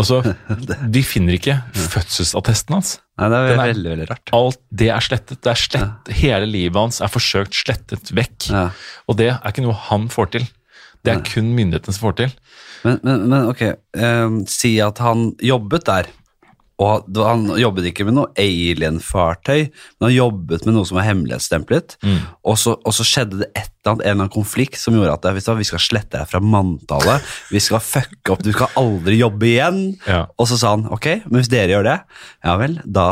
Altså, 0.00 0.22
de 0.94 1.02
finner 1.04 1.36
ikke 1.36 1.58
fødselsattesten 1.76 2.78
hans. 2.78 2.94
nei, 3.20 3.28
det 3.32 3.40
er 3.42 3.60
veldig, 3.60 3.90
veldig 3.92 4.08
rart. 4.08 4.32
Alt 4.36 4.62
det 4.82 4.88
er 4.94 5.04
slettet. 5.04 5.42
Det 5.44 5.52
er 5.52 5.60
slett, 5.60 6.14
Hele 6.22 6.48
livet 6.48 6.80
hans 6.80 7.02
er 7.04 7.12
forsøkt 7.12 7.56
slettet 7.58 8.14
vekk. 8.16 8.48
Ja. 8.48 8.64
Og 9.06 9.20
det 9.20 9.30
er 9.34 9.52
ikke 9.52 9.66
noe 9.66 9.76
han 9.90 10.08
får 10.12 10.32
til. 10.38 10.48
Det 11.02 11.12
er 11.12 11.22
kun 11.26 11.52
myndighetene 11.56 11.94
som 11.96 12.06
får 12.06 12.18
til. 12.20 12.34
Men, 12.86 12.98
men, 13.02 13.24
men 13.30 13.46
ok, 13.50 13.62
um, 13.98 14.42
si 14.50 14.76
at 14.82 15.00
han 15.02 15.32
jobbet 15.42 15.86
der. 15.90 16.10
Og 16.82 17.18
han 17.18 17.44
jobbet 17.60 17.90
ikke 17.90 18.06
med 18.08 18.16
noe 18.16 18.30
alien-fartøy, 18.40 19.68
men 19.68 20.06
han 20.08 20.14
jobbet 20.14 20.64
med 20.66 20.74
noe 20.74 20.88
som 20.88 20.98
var 20.98 21.06
hemmelighetsstemplet. 21.06 21.98
Og, 22.42 22.56
så, 22.58 22.74
og 22.80 22.96
så 22.96 23.06
skjedde 23.06 23.42
det 23.44 23.50
et 23.58 23.71
eller 23.84 23.94
en 23.98 24.00
eller 24.02 24.14
annen 24.20 24.30
konflikt 24.32 24.78
som 24.78 24.94
gjorde 24.94 25.12
at 25.16 25.24
vet 25.34 25.48
vi 25.58 25.64
skal 25.66 25.80
slette 25.82 26.18
deg 26.20 26.28
fra 26.30 26.38
manntallet, 26.40 27.24
vi 27.50 27.58
skal 27.62 27.80
fucke 27.82 28.30
opp, 28.34 28.42
du 28.46 28.52
skal 28.54 28.70
aldri 28.78 29.16
jobbe 29.18 29.48
igjen. 29.48 29.80
Ja. 30.06 30.20
Og 30.38 30.46
så 30.50 30.58
sa 30.60 30.70
han 30.76 30.84
ok, 30.92 31.08
men 31.26 31.40
hvis 31.40 31.50
dere 31.50 31.74
gjør 31.74 31.88
det, 31.88 31.96
ja 32.46 32.54
vel, 32.60 32.76
da, 32.84 33.06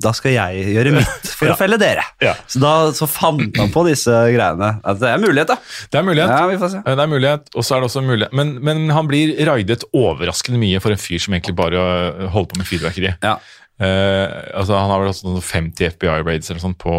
da 0.00 0.12
skal 0.16 0.32
jeg 0.36 0.64
gjøre 0.76 0.94
mitt 0.96 1.28
for 1.34 1.46
Ja. 1.50 1.54
å 1.54 1.58
felle 1.60 1.76
dere. 1.80 2.04
Ja. 2.24 2.32
Så 2.48 2.62
da 2.62 2.72
så 2.96 3.08
fant 3.10 3.56
han 3.60 3.72
på 3.74 3.84
disse 3.88 4.12
greiene. 4.32 4.70
At 4.84 5.02
det 5.02 5.10
er 5.12 5.20
mulighet, 5.20 5.50
da. 5.52 5.58
Det 5.92 6.00
er 6.00 6.06
mulighet. 6.08 6.32
Ja, 6.32 6.46
vi 6.48 6.56
får 6.62 6.72
se. 6.72 6.80
Eh, 6.86 6.94
Det 6.96 7.04
er 7.04 7.10
mulighet, 7.12 7.50
og 7.54 7.66
så 7.68 7.76
er 7.76 7.82
det 7.84 7.90
også 7.90 8.04
mulighet. 8.06 8.32
Men, 8.32 8.54
men 8.64 8.86
han 8.96 9.10
blir 9.10 9.34
raidet 9.48 9.84
overraskende 9.92 10.60
mye 10.62 10.80
for 10.80 10.94
en 10.94 11.00
fyr 11.04 11.20
som 11.20 11.36
egentlig 11.36 11.56
bare 11.58 11.84
øh, 11.84 12.24
holder 12.32 12.48
på 12.54 12.62
med 12.62 12.70
fyrverkeri. 12.70 13.12
Ja. 13.24 13.36
Uh, 13.74 14.30
altså 14.54 14.76
Han 14.78 14.90
har 14.92 15.00
vel 15.02 15.08
hatt 15.10 15.18
sånn 15.18 15.40
50 15.42 15.88
FBI-raids 15.96 16.48
eller 16.52 16.62
sånt 16.62 16.78
på, 16.78 16.94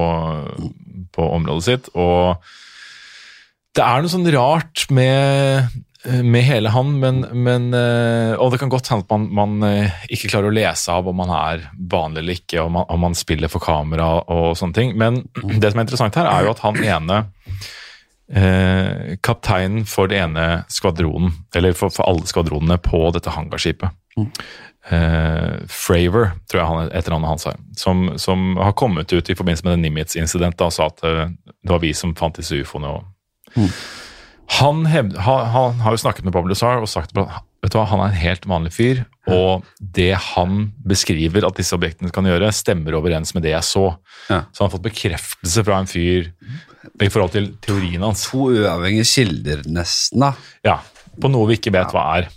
på 1.15 1.27
området 1.37 1.63
sitt. 1.69 1.85
Og 1.95 2.35
det 3.75 3.83
er 3.83 4.03
noe 4.03 4.11
sånn 4.11 4.27
rart 4.31 4.85
med, 4.93 5.73
med 6.23 6.45
hele 6.47 6.71
han, 6.71 6.93
men, 7.01 7.21
men 7.35 7.69
eh, 7.75 8.33
Og 8.39 8.53
det 8.53 8.61
kan 8.61 8.71
godt 8.71 8.91
hende 8.91 9.05
at 9.05 9.11
man, 9.11 9.25
man 9.35 9.67
eh, 9.67 10.03
ikke 10.15 10.31
klarer 10.31 10.51
å 10.51 10.55
lese 10.55 10.93
av 10.93 11.09
om 11.11 11.17
man 11.19 11.33
er 11.35 11.65
vanlig 11.91 12.23
eller 12.23 12.39
ikke, 12.39 12.61
om 12.63 12.77
man, 12.79 12.85
om 12.93 13.03
man 13.07 13.17
spiller 13.17 13.51
for 13.51 13.63
kamera 13.63 14.07
og 14.31 14.53
sånne 14.59 14.77
ting. 14.77 14.93
Men 14.99 15.23
det 15.35 15.71
som 15.71 15.81
er 15.81 15.87
interessant 15.87 16.19
her, 16.19 16.29
er 16.29 16.45
jo 16.45 16.53
at 16.53 16.63
han 16.63 16.79
ene 16.83 17.17
eh, 18.31 19.17
kapteinen 19.25 19.83
for 19.89 20.11
det 20.11 20.21
ene 20.23 20.45
skvadronen, 20.71 21.33
eller 21.55 21.75
for, 21.75 21.91
for 21.93 22.07
alle 22.07 22.29
skvadronene 22.29 22.79
på 22.83 23.01
dette 23.15 23.33
hangarskipet. 23.35 23.91
Eh, 24.85 25.65
Fravor, 25.71 26.29
tror 26.45 26.61
jeg 26.61 26.69
han, 26.69 26.93
etter 26.95 27.11
navnet 27.11 27.33
hans 27.33 27.49
er, 27.51 27.59
som, 27.75 28.07
som 28.21 28.53
har 28.61 28.77
kommet 28.77 29.11
ut 29.11 29.33
i 29.33 29.35
forbindelse 29.35 29.67
med 29.67 29.75
den 29.75 29.87
Nimitz-incident 29.89 30.63
og 30.63 30.71
sa 30.71 30.87
at 30.93 31.03
det 31.03 31.73
var 31.73 31.83
vi 31.83 31.91
som 31.97 32.15
fant 32.15 32.39
disse 32.39 32.61
ufoene. 32.61 32.93
Og, 32.93 33.11
han, 34.59 34.85
hevde, 34.85 35.19
han, 35.25 35.45
han 35.51 35.83
har 35.83 35.95
jo 35.95 36.01
snakket 36.03 36.25
med 36.27 36.35
Bob 36.35 36.47
Lazar 36.49 36.83
og 36.83 36.89
sagt 36.91 37.15
at 37.17 37.41
vet 37.65 37.73
du 37.73 37.79
hva, 37.79 37.87
han 37.89 38.03
er 38.03 38.11
en 38.11 38.19
helt 38.21 38.43
vanlig 38.45 38.71
fyr, 38.75 38.99
og 39.31 39.65
det 39.79 40.11
han 40.35 40.67
beskriver 40.85 41.47
at 41.47 41.57
disse 41.57 41.73
objektene 41.73 42.13
kan 42.13 42.27
gjøre, 42.29 42.51
stemmer 42.53 42.97
overens 42.99 43.33
med 43.33 43.45
det 43.47 43.55
jeg 43.55 43.65
så. 43.65 43.87
Ja. 44.29 44.43
Så 44.53 44.61
han 44.61 44.69
har 44.69 44.75
fått 44.75 44.85
bekreftelse 44.85 45.63
fra 45.65 45.79
en 45.81 45.89
fyr 45.89 46.29
i 47.01 47.09
forhold 47.09 47.33
til 47.33 47.49
teorien 47.65 48.05
hans. 48.05 48.27
To 48.29 48.51
uavhengige 48.53 49.07
kilder, 49.09 49.65
nesten, 49.65 50.27
da. 50.27 50.35
Ja, 50.65 50.77
På 51.21 51.31
noe 51.31 51.47
vi 51.49 51.57
ikke 51.57 51.73
vet 51.73 51.95
hva 51.95 52.05
er. 52.19 52.29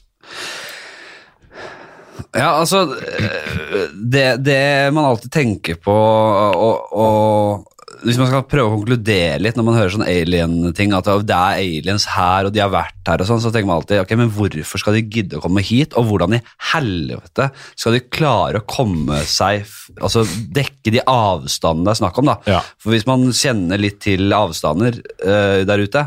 Ja, 2.36 2.52
altså 2.60 2.84
øh, 2.94 3.88
det, 3.94 4.26
det 4.44 4.92
man 4.94 5.08
alltid 5.08 5.32
tenker 5.32 5.78
på 5.82 5.94
og, 5.94 6.92
og 6.92 7.77
Hvis 8.04 8.18
man 8.20 8.28
skal 8.30 8.44
prøve 8.46 8.70
å 8.70 8.76
konkludere 8.76 9.40
litt 9.42 9.56
når 9.58 9.66
man 9.66 9.76
hører 9.78 9.92
sånn 9.94 10.06
alien-ting, 10.06 10.92
at 10.94 11.08
det 11.26 11.34
er 11.34 11.60
aliens 11.62 12.06
her, 12.12 12.48
og 12.48 12.54
de 12.54 12.62
har 12.62 12.70
vært 12.72 13.10
her 13.10 13.24
og 13.24 13.28
sånn, 13.30 13.40
så 13.42 13.50
tenker 13.54 13.68
man 13.70 13.80
alltid 13.80 14.02
ok, 14.02 14.14
men 14.20 14.30
hvorfor 14.34 14.82
skal 14.82 14.98
de 14.98 15.04
gidde 15.04 15.38
å 15.38 15.42
komme 15.44 15.64
hit, 15.64 15.96
og 15.98 16.06
hvordan 16.10 16.36
i 16.38 16.42
helvete 16.72 17.48
skal 17.72 17.96
de 17.96 18.02
klare 18.06 18.62
å 18.62 18.68
komme 18.68 19.22
seg 19.28 19.66
Altså 20.04 20.22
dekke 20.54 20.92
de 20.92 21.00
avstandene 21.08 21.88
det 21.88 21.94
er 21.94 21.98
snakk 22.02 22.18
om, 22.20 22.28
da. 22.28 22.34
Ja. 22.50 22.58
For 22.82 22.92
hvis 22.92 23.06
man 23.08 23.24
kjenner 23.34 23.80
litt 23.80 23.98
til 24.04 24.34
avstander 24.36 24.98
uh, 25.24 25.64
der 25.66 25.82
ute, 25.82 26.04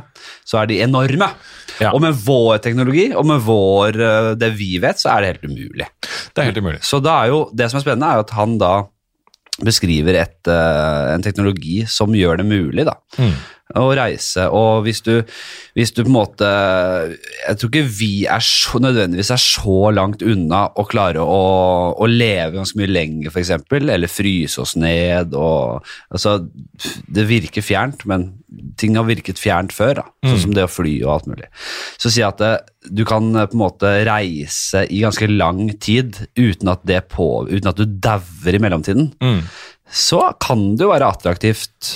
så 0.48 0.62
er 0.62 0.70
de 0.70 0.80
enorme. 0.86 1.32
Ja. 1.82 1.92
Og 1.92 2.02
med 2.04 2.18
vår 2.22 2.62
teknologi, 2.64 3.08
og 3.18 3.26
med 3.28 3.42
vår, 3.46 3.98
uh, 3.98 4.32
det 4.39 4.52
vi 4.60 4.76
vet, 4.84 5.02
så 5.02 5.16
er 5.16 5.24
det 5.24 5.34
helt 5.34 5.50
umulig. 5.50 5.89
Det 6.32 6.44
er 6.44 6.52
helt 6.52 6.62
umulig. 6.62 6.82
Så 6.86 7.02
da 7.04 7.18
er 7.24 7.34
jo, 7.34 7.44
det 7.58 7.72
som 7.72 7.82
er 7.82 7.86
spennende, 7.88 8.12
er 8.12 8.22
jo 8.22 8.28
at 8.28 8.36
han 8.38 8.58
da 8.62 8.74
beskriver 9.66 10.18
et, 10.22 10.47
eh, 10.47 11.14
en 11.14 11.24
teknologi 11.26 11.82
som 11.88 12.14
gjør 12.14 12.41
det 12.41 12.47
mulig 12.49 12.86
da, 12.88 12.95
Mm. 13.18 13.34
Å 13.80 13.88
reise. 13.97 14.47
Og 14.51 14.84
hvis 14.86 15.01
du, 15.05 15.13
hvis 15.78 15.93
du 15.95 16.01
på 16.03 16.09
en 16.09 16.15
måte 16.15 16.47
Jeg 16.47 17.57
tror 17.59 17.69
ikke 17.72 17.93
vi 17.99 18.11
er 18.30 18.43
så, 18.45 18.82
nødvendigvis 18.84 19.32
er 19.34 19.41
så 19.41 19.78
langt 19.95 20.26
unna 20.26 20.63
å 20.76 20.86
klare 20.89 21.24
å, 21.24 21.41
å 21.95 22.09
leve 22.09 22.57
ganske 22.57 22.80
mye 22.80 22.91
lenger, 22.91 23.32
f.eks., 23.32 23.53
eller 23.82 24.11
fryse 24.11 24.61
oss 24.61 24.76
ned. 24.80 25.36
Og, 25.38 25.88
altså, 26.11 26.38
det 27.07 27.28
virker 27.30 27.65
fjernt, 27.65 28.05
men 28.09 28.32
ting 28.80 28.97
har 28.99 29.07
virket 29.07 29.39
fjernt 29.39 29.74
før, 29.76 30.01
da, 30.01 30.05
sånn 30.28 30.41
som 30.45 30.55
det 30.55 30.65
å 30.67 30.72
fly 30.72 30.97
og 31.05 31.13
alt 31.15 31.30
mulig. 31.32 31.47
Så 32.01 32.11
si 32.11 32.24
at 32.26 32.41
det, 32.41 32.53
du 32.89 33.03
kan 33.07 33.30
eh, 33.36 33.47
på 33.49 33.57
en 33.57 33.63
måte 33.63 33.91
reise 34.07 34.86
i 34.89 35.01
ganske 35.03 35.30
lang 35.32 35.67
tid 35.82 36.24
uten 36.39 36.72
at, 36.72 36.84
det 36.88 37.03
på, 37.13 37.30
uten 37.49 37.72
at 37.72 37.80
du 37.80 37.86
dauer 37.86 38.57
i 38.57 38.61
mellomtiden. 38.61 39.11
Mm. 39.22 39.43
Så 39.91 40.24
kan 40.43 40.72
det 40.76 40.88
jo 40.88 40.93
være 40.93 41.11
attraktivt 41.11 41.93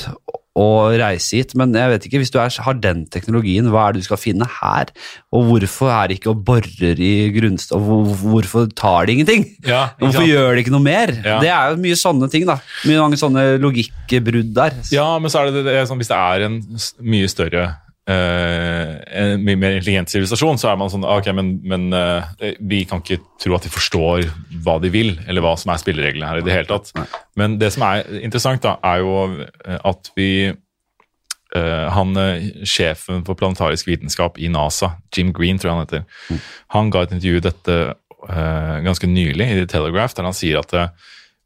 å 0.55 0.65
reise 0.95 1.35
hit, 1.35 1.51
men 1.59 1.73
jeg 1.75 1.91
vet 1.91 2.05
ikke, 2.07 2.19
hvis 2.21 2.31
du 2.31 2.37
er, 2.39 2.53
har 2.63 2.77
den 2.79 3.03
teknologien, 3.11 3.67
hva 3.73 3.89
er 3.89 3.95
det 3.95 4.03
du 4.03 4.07
skal 4.07 4.19
finne 4.21 4.47
her? 4.61 4.91
Og 5.35 5.49
hvorfor 5.49 5.91
er 5.91 6.07
det 6.07 6.19
ikke 6.21 6.31
og 6.31 6.43
borer 6.47 7.01
i 7.03 7.11
grunnstoff? 7.35 7.89
Hvorfor 8.23 8.69
tar 8.71 9.09
de 9.09 9.17
ingenting? 9.17 9.43
Ja, 9.67 9.89
Hvorfor 9.99 10.21
sant? 10.21 10.31
gjør 10.31 10.55
de 10.55 10.63
ikke 10.63 10.75
noe 10.77 10.85
mer? 10.85 11.11
Ja. 11.25 11.39
Det 11.43 11.51
er 11.51 11.73
jo 11.75 11.81
mye 11.83 11.99
sånne 11.99 12.31
ting, 12.31 12.47
da. 12.47 12.59
Mye 12.87 13.03
mange 13.03 13.19
sånne 13.19 13.47
logikkbrudd 13.59 14.53
der. 14.55 14.79
Ja, 14.95 15.09
men 15.19 15.33
så 15.33 15.43
er 15.43 15.51
det, 15.51 15.65
det 15.67 15.75
er 15.81 15.89
sånn, 15.89 15.99
hvis 15.99 16.11
det 16.13 16.21
er 16.23 16.47
en 16.47 16.61
mye 17.03 17.31
større 17.31 17.65
en 18.05 19.41
mye 19.41 19.57
mer 19.57 19.75
intelligent 19.79 20.11
sivilisasjon, 20.11 20.59
så 20.61 20.69
er 20.69 20.75
man 20.77 20.91
sånn 20.93 21.07
Ok, 21.09 21.25
men, 21.33 21.55
men 21.65 21.87
eh, 21.97 22.51
vi 22.61 22.83
kan 22.85 23.01
ikke 23.01 23.17
tro 23.41 23.55
at 23.57 23.65
de 23.65 23.71
forstår 23.73 24.27
hva 24.61 24.75
de 24.83 24.91
vil, 24.93 25.15
eller 25.25 25.41
hva 25.41 25.55
som 25.57 25.73
er 25.73 25.81
spillereglene 25.81 26.29
her 26.29 26.41
i 26.41 26.45
det 26.45 26.53
hele 26.53 26.69
tatt. 26.69 26.91
Men 27.39 27.57
det 27.61 27.71
som 27.73 27.87
er 27.87 28.05
interessant, 28.21 28.61
da, 28.61 28.75
er 28.85 29.01
jo 29.01 29.15
eh, 29.33 29.79
at 29.89 30.11
vi 30.19 30.29
eh, 30.51 31.87
han 31.97 32.13
eh, 32.21 32.45
Sjefen 32.61 33.25
for 33.25 33.39
planetarisk 33.39 33.89
vitenskap 33.89 34.37
i 34.37 34.51
NASA, 34.53 34.93
Jim 35.15 35.33
Green, 35.33 35.57
tror 35.57 35.71
jeg 35.71 35.79
han 35.79 35.87
heter, 35.87 36.39
han 36.77 36.93
ga 36.93 37.05
et 37.07 37.17
intervju 37.17 37.41
dette 37.47 37.81
eh, 37.89 38.77
ganske 38.85 39.09
nylig 39.09 39.49
i 39.49 39.59
The 39.63 39.67
Telegraph, 39.73 40.13
der 40.13 40.29
han 40.29 40.37
sier 40.37 40.61
at 40.61 40.77
eh, 40.77 40.93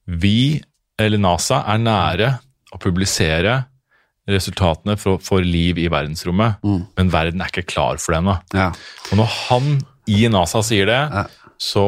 vi, 0.09 0.59
eller 0.99 1.23
NASA, 1.23 1.63
er 1.71 1.83
nære 1.87 2.33
å 2.75 2.83
publisere 2.83 3.61
resultatene 4.29 4.95
for, 5.01 5.17
for 5.25 5.41
liv 5.45 5.77
i 5.81 5.87
verdensrommet, 5.91 6.61
men 6.63 7.09
verden 7.13 7.41
er 7.41 7.49
ikke 7.51 7.65
klar 7.71 7.97
for 8.01 8.13
det 8.13 8.19
ennå. 8.21 8.35
Ja. 8.53 8.69
Og 9.11 9.17
når 9.21 9.31
han 9.49 9.69
i 10.09 10.23
NASA 10.31 10.61
sier 10.65 10.85
det, 10.89 10.99
Ja. 11.13 11.25
så 11.59 11.83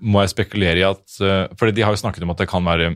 må 0.00 0.20
jeg 0.22 0.30
spekulere 0.30 0.78
i 0.78 0.84
at 0.86 1.16
eh, 1.26 1.48
For 1.58 1.72
de 1.74 1.82
har 1.82 1.90
jo 1.96 1.98
snakket 1.98 2.22
om 2.22 2.30
at 2.30 2.38
det 2.38 2.46
kan 2.48 2.62
være 2.64 2.92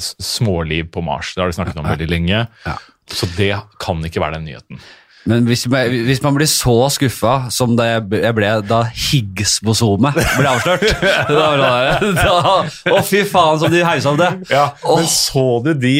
småliv 0.00 0.90
på 0.92 1.00
Mars. 1.04 1.32
Det 1.34 1.40
har 1.42 1.48
de 1.52 1.56
snakket 1.56 1.78
om 1.80 1.86
veldig 1.88 2.08
lenge. 2.10 2.46
Ja. 2.66 2.76
Så 3.10 3.28
det 3.36 3.52
kan 3.80 4.02
ikke 4.04 4.20
være 4.22 4.38
den 4.38 4.46
nyheten. 4.48 4.80
Men 5.26 5.46
hvis, 5.48 5.62
man- 5.72 5.88
hvis 6.04 6.20
man 6.20 6.34
blir 6.36 6.48
så 6.50 6.74
skuffa 6.92 7.50
som 7.54 7.76
da 7.78 7.86
jeg 7.94 8.02
ble, 8.10 8.50
da 8.68 8.82
Higgs-bosomet 8.92 10.18
ble 10.36 10.50
avslørt 10.50 10.84
da, 11.28 11.46
det 12.02 12.10
sånn 12.18 12.44
da, 12.44 12.56
Å, 12.92 12.98
fy 13.08 13.22
faen, 13.28 13.58
som 13.62 13.72
de 13.72 13.80
hausa 13.86 14.12
opp 14.12 14.20
det! 14.20 14.28
Ja, 14.52 14.66
Men 14.84 15.08
så 15.08 15.46
du 15.64 15.72
de, 15.80 15.94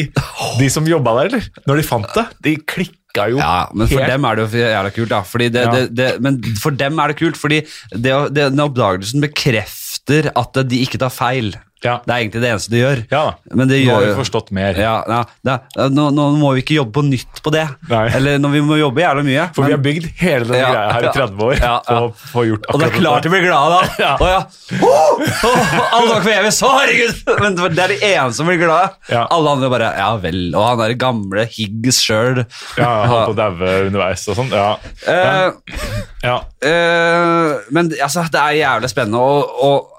de 0.59 0.69
som 0.69 0.85
jobba 0.89 1.15
der, 1.21 1.31
eller? 1.31 1.49
Når 1.65 1.81
de 1.81 1.87
fant 1.89 2.13
det? 2.17 2.25
De 2.45 2.55
klikka. 2.69 3.01
Ja, 3.31 3.67
men 3.73 3.87
for 3.87 4.01
helt. 4.01 4.11
dem 4.11 4.25
er 4.27 4.35
det 4.35 4.45
jo 4.51 4.59
jævla 4.61 4.89
kult, 4.91 5.09
da. 5.13 5.21
Det, 5.39 5.51
Ja. 5.55 5.71
det, 5.73 5.83
det, 5.95 6.09
men 6.21 6.39
for 6.59 6.75
dem 6.75 6.99
er 6.99 7.13
det 7.13 7.17
kult, 7.21 7.37
fordi 7.39 7.61
det, 7.95 8.11
det, 8.35 8.49
den 8.51 8.59
oppdagelsen 8.65 9.23
bekrefter 9.23 10.29
at 10.35 10.59
de 10.67 10.81
ikke 10.83 10.99
tar 11.01 11.13
feil. 11.15 11.53
Ja. 11.85 11.99
Det 12.05 12.13
er 12.13 12.23
egentlig 12.23 12.41
det 12.43 12.51
eneste 12.51 12.73
du 12.73 12.77
gjør. 12.79 13.01
Ja, 13.11 13.23
Men 13.53 13.69
det 13.69 13.81
nå 13.85 13.93
har 13.93 14.05
vi 14.07 14.13
forstått 14.17 14.51
mer. 14.55 14.77
Ja, 14.79 14.95
ja, 15.07 15.21
det, 15.45 15.89
nå, 15.93 16.09
nå 16.15 16.27
må 16.39 16.55
vi 16.57 16.63
ikke 16.65 16.79
jobbe 16.79 16.95
på 16.97 17.05
nytt 17.05 17.41
på 17.45 17.53
det. 17.53 17.65
Nei. 17.91 18.05
Eller 18.17 18.41
når 18.41 18.55
vi 18.55 18.63
må 18.65 18.79
jobbe 18.79 19.03
jævla 19.03 19.25
mye. 19.25 19.47
For 19.55 19.69
vi 19.69 19.75
har 19.75 19.83
bygd 19.85 20.09
hele 20.19 20.49
den 20.49 20.59
Ja, 20.59 20.71
greia 20.73 20.95
her 20.95 21.07
i 21.09 21.13
30 21.15 21.45
år 21.45 21.55
ja, 21.59 21.73
ja. 21.89 21.99
få 22.31 22.45
gjort 22.47 22.65
og 22.71 22.81
det 22.81 22.87
er 22.87 22.95
klart 22.95 23.25
de 23.25 23.31
blir 23.33 23.45
glade 23.45 23.75
da. 23.75 23.93
Ja. 24.05 24.11
Å 24.19 24.27
ja. 24.29 24.41
Oh, 24.83 25.21
oh, 25.47 25.75
alle 25.95 26.09
var 26.09 26.23
kveves, 26.25 26.59
å 26.65 26.71
herregud! 26.75 27.21
Men 27.41 27.55
det 27.57 27.83
er 27.85 27.93
de 27.93 27.97
eneste 28.09 28.41
som 28.41 28.49
blir 28.49 28.59
glade. 28.61 28.91
Ja. 29.11 29.23
Alle 29.33 29.55
andre 29.55 29.69
bare 29.71 29.91
ja 29.97 30.09
vel. 30.21 30.39
Og 30.51 30.65
han 30.65 30.81
der 30.81 30.95
gamle 30.99 31.45
Higgs 31.51 32.01
sjøl. 32.03 32.43
Ja, 32.79 32.91
holdt 33.09 33.31
på 33.31 33.35
å 33.35 33.39
daue 33.39 33.73
underveis 33.87 34.25
og 34.31 34.39
sånn. 34.39 34.51
Ja. 34.53 34.75
Uh, 35.07 35.81
ja. 36.25 36.37
uh, 36.43 37.65
men 37.75 37.93
altså, 37.95 38.25
det 38.31 38.41
er 38.41 38.59
jævlig 38.59 38.91
spennende. 38.91 39.21
Og, 39.21 39.59
og 39.69 39.94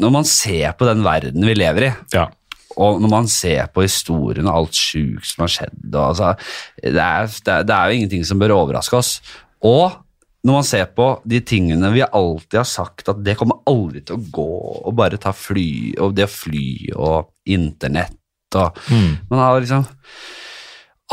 når 0.00 0.12
man 0.12 0.28
ser 0.28 0.74
på 0.76 0.88
den 0.88 1.04
verden 1.06 1.46
vi 1.48 1.56
lever 1.56 1.88
i, 1.88 1.90
ja. 2.14 2.26
og 2.76 3.00
når 3.00 3.12
man 3.12 3.30
ser 3.30 3.70
på 3.72 3.84
historien 3.86 4.48
og 4.50 4.58
alt 4.58 4.78
sjukt 4.78 5.30
som 5.30 5.46
har 5.46 5.54
skjedd 5.54 5.88
og, 5.94 6.04
altså, 6.10 6.34
det, 6.82 6.92
er, 6.96 7.30
det, 7.30 7.54
er, 7.54 7.66
det 7.68 7.76
er 7.76 7.88
jo 7.88 7.98
ingenting 7.98 8.26
som 8.28 8.40
bør 8.42 8.58
overraske 8.58 8.98
oss. 9.00 9.12
Og 9.64 9.96
når 10.46 10.56
man 10.56 10.64
ser 10.64 10.86
på 10.96 11.06
de 11.28 11.40
tingene 11.44 11.90
vi 11.92 12.04
alltid 12.06 12.62
har 12.62 12.68
sagt 12.68 13.10
at 13.12 13.20
det 13.24 13.36
kommer 13.40 13.60
aldri 13.68 14.00
til 14.04 14.16
å 14.16 14.28
gå, 14.32 14.52
og 14.88 14.96
bare 14.96 15.20
ta 15.20 15.34
fly, 15.36 15.96
og 16.00 16.14
det 16.16 16.28
å 16.28 16.32
fly 16.32 16.68
og 16.96 17.32
internett 17.50 18.16
og 18.58 18.78
Man 19.30 19.38
har 19.38 19.60
liksom 19.60 19.84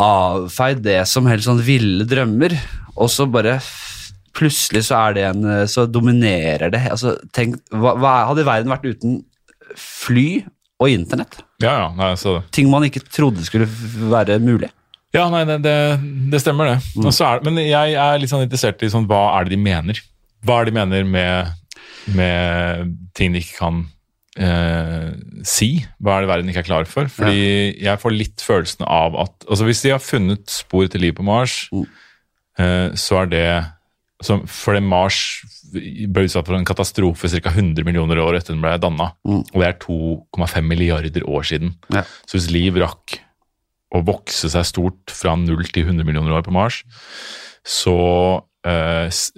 avfeid 0.02 0.80
det 0.86 1.04
som 1.10 1.28
helt 1.30 1.46
sånn 1.46 1.62
ville 1.66 2.06
drømmer, 2.10 2.56
og 2.98 3.12
så 3.14 3.28
bare 3.30 3.58
plutselig 4.38 4.86
så 4.88 5.00
er 5.08 5.18
det 5.18 5.24
en 5.32 5.48
Så 5.70 5.88
dominerer 5.90 6.70
det. 6.74 6.84
Altså, 6.94 7.16
tenk, 7.36 7.58
hva, 7.74 7.96
hva 7.98 8.14
hadde 8.30 8.46
verden 8.48 8.72
vært 8.72 8.86
uten 8.88 9.18
fly 9.78 10.44
og 10.80 10.92
internett. 10.94 11.40
Ja, 11.64 11.74
ja. 11.82 11.88
Nei, 11.98 12.12
så 12.22 12.38
Ting 12.54 12.70
man 12.70 12.86
ikke 12.86 13.02
trodde 13.10 13.44
skulle 13.48 13.66
være 14.12 14.38
mulig. 14.44 14.70
Ja, 15.16 15.24
nei, 15.34 15.42
det, 15.50 15.56
det, 15.66 15.74
det 16.32 16.42
stemmer 16.44 16.70
det. 16.70 16.78
Mm. 17.00 17.08
så 17.16 17.26
er, 17.32 17.42
men 17.48 17.58
jeg 17.64 17.96
er 17.98 18.20
litt 18.22 18.30
sånn 18.30 18.44
interessert 18.46 18.84
i 18.86 18.90
sånn, 18.94 19.08
hva 19.10 19.24
er 19.40 19.48
det 19.48 19.56
de 19.56 19.62
mener. 19.64 20.02
Hva 20.46 20.60
er 20.62 20.68
det 20.68 20.74
de 20.76 20.78
mener 20.78 21.08
med, 21.10 21.54
med 22.14 22.92
ting 23.18 23.34
de 23.34 23.42
ikke 23.42 23.58
kan 23.58 23.80
eh, 24.38 25.08
si? 25.48 25.70
Hva 26.04 26.18
er 26.20 26.26
det 26.28 26.32
verden 26.34 26.52
ikke 26.52 26.62
er 26.66 26.68
klar 26.70 26.90
for? 26.92 27.10
Fordi 27.10 27.48
jeg 27.88 28.02
får 28.04 28.14
litt 28.18 28.44
følelsen 28.46 28.86
av 28.86 29.18
at 29.24 29.48
altså 29.48 29.66
Hvis 29.70 29.82
de 29.88 29.96
har 29.96 30.04
funnet 30.04 30.46
spor 30.54 30.86
til 30.92 31.02
liv 31.08 31.16
på 31.18 31.26
Mars, 31.26 31.64
Mm. 31.74 31.88
eh, 32.60 32.90
så 33.00 33.24
er 33.24 33.32
det 33.34 33.48
så 34.24 34.40
Fordi 34.50 34.82
Mars 34.82 35.20
ble 35.70 36.24
utsatt 36.26 36.48
for 36.48 36.58
en 36.58 36.66
katastrofe 36.66 37.30
ca. 37.30 37.52
100 37.52 37.86
millioner 37.86 38.18
år 38.24 38.40
etter 38.40 38.56
den 38.56 38.64
ble 38.64 38.74
danna. 38.82 39.12
Mm. 39.28 39.44
Og 39.44 39.62
det 39.62 39.68
er 39.68 39.78
2,5 39.84 40.66
milliarder 40.66 41.28
år 41.30 41.46
siden. 41.46 41.76
Ja. 41.94 42.02
Så 42.26 42.40
hvis 42.40 42.50
liv 42.50 42.80
rakk 42.82 43.20
å 43.94 44.02
vokse 44.08 44.50
seg 44.52 44.66
stort 44.68 45.14
fra 45.14 45.36
0 45.40 45.70
til 45.70 45.86
100 45.86 46.08
millioner 46.08 46.34
år 46.34 46.48
på 46.48 46.56
Mars, 46.56 46.82
så 47.62 47.98
s- 49.08 49.32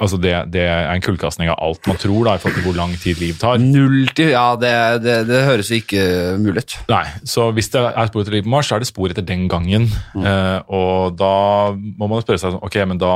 Altså, 0.00 0.18
det, 0.20 0.32
det 0.54 0.62
er 0.66 0.88
en 0.94 1.02
kullkastning 1.04 1.48
av 1.52 1.58
alt 1.62 1.86
man 1.86 1.96
tror, 2.00 2.24
da, 2.26 2.34
i 2.34 2.40
forhold 2.42 2.56
til 2.58 2.64
hvor 2.66 2.76
lang 2.78 2.94
tid 2.98 3.20
liv 3.22 3.36
tar. 3.38 3.58
Null 3.62 4.08
til 4.16 4.32
Ja, 4.34 4.56
det, 4.60 4.72
det, 5.04 5.16
det 5.28 5.42
høres 5.46 5.70
jo 5.70 5.78
ikke 5.80 6.04
mulig 6.42 6.64
ut. 6.64 6.76
Nei, 6.90 7.04
så 7.28 7.48
hvis 7.54 7.70
det 7.74 7.82
er 7.86 8.08
spor 8.10 8.24
etter 8.24 8.36
liv 8.38 8.44
på 8.46 8.52
Mars, 8.54 8.68
så 8.70 8.76
er 8.78 8.84
det 8.84 8.88
spor 8.90 9.12
etter 9.14 9.26
den 9.28 9.46
gangen. 9.52 9.86
Eh, 10.18 10.58
og 10.74 11.14
da 11.20 11.30
må 11.76 12.08
man 12.10 12.24
spørre 12.24 12.40
seg 12.42 12.54
sånn, 12.56 12.64
ok, 12.66 12.80
men 12.90 13.00
da 13.02 13.12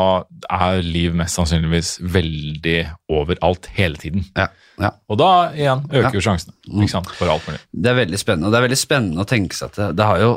er 0.53 0.83
liv 0.87 1.17
mest 1.19 1.39
sannsynligvis 1.39 1.97
veldig 2.15 2.79
overalt 3.19 3.67
hele 3.79 3.99
tiden. 4.01 4.25
Ja, 4.39 4.49
ja. 4.79 4.93
Og 5.11 5.19
da 5.19 5.31
igjen 5.57 5.83
øker 5.91 6.15
Ja. 6.21 6.25
sjansene 6.29 6.55
ikke 6.69 6.93
sant, 6.93 7.11
for 7.19 7.29
alt 7.33 7.47
mulig. 7.49 7.59
Det 7.73 7.91
er 7.91 7.99
veldig 8.05 8.19
spennende. 8.21 8.47
Og 8.47 8.53
det 8.55 8.61
er 8.61 8.67
veldig 8.69 8.79
spennende 8.85 9.25
å 9.25 9.29
tenke 9.29 9.57
seg 9.59 9.73
at 9.73 9.81
det, 9.83 9.91
det 9.99 10.07
har 10.13 10.23
jo 10.23 10.33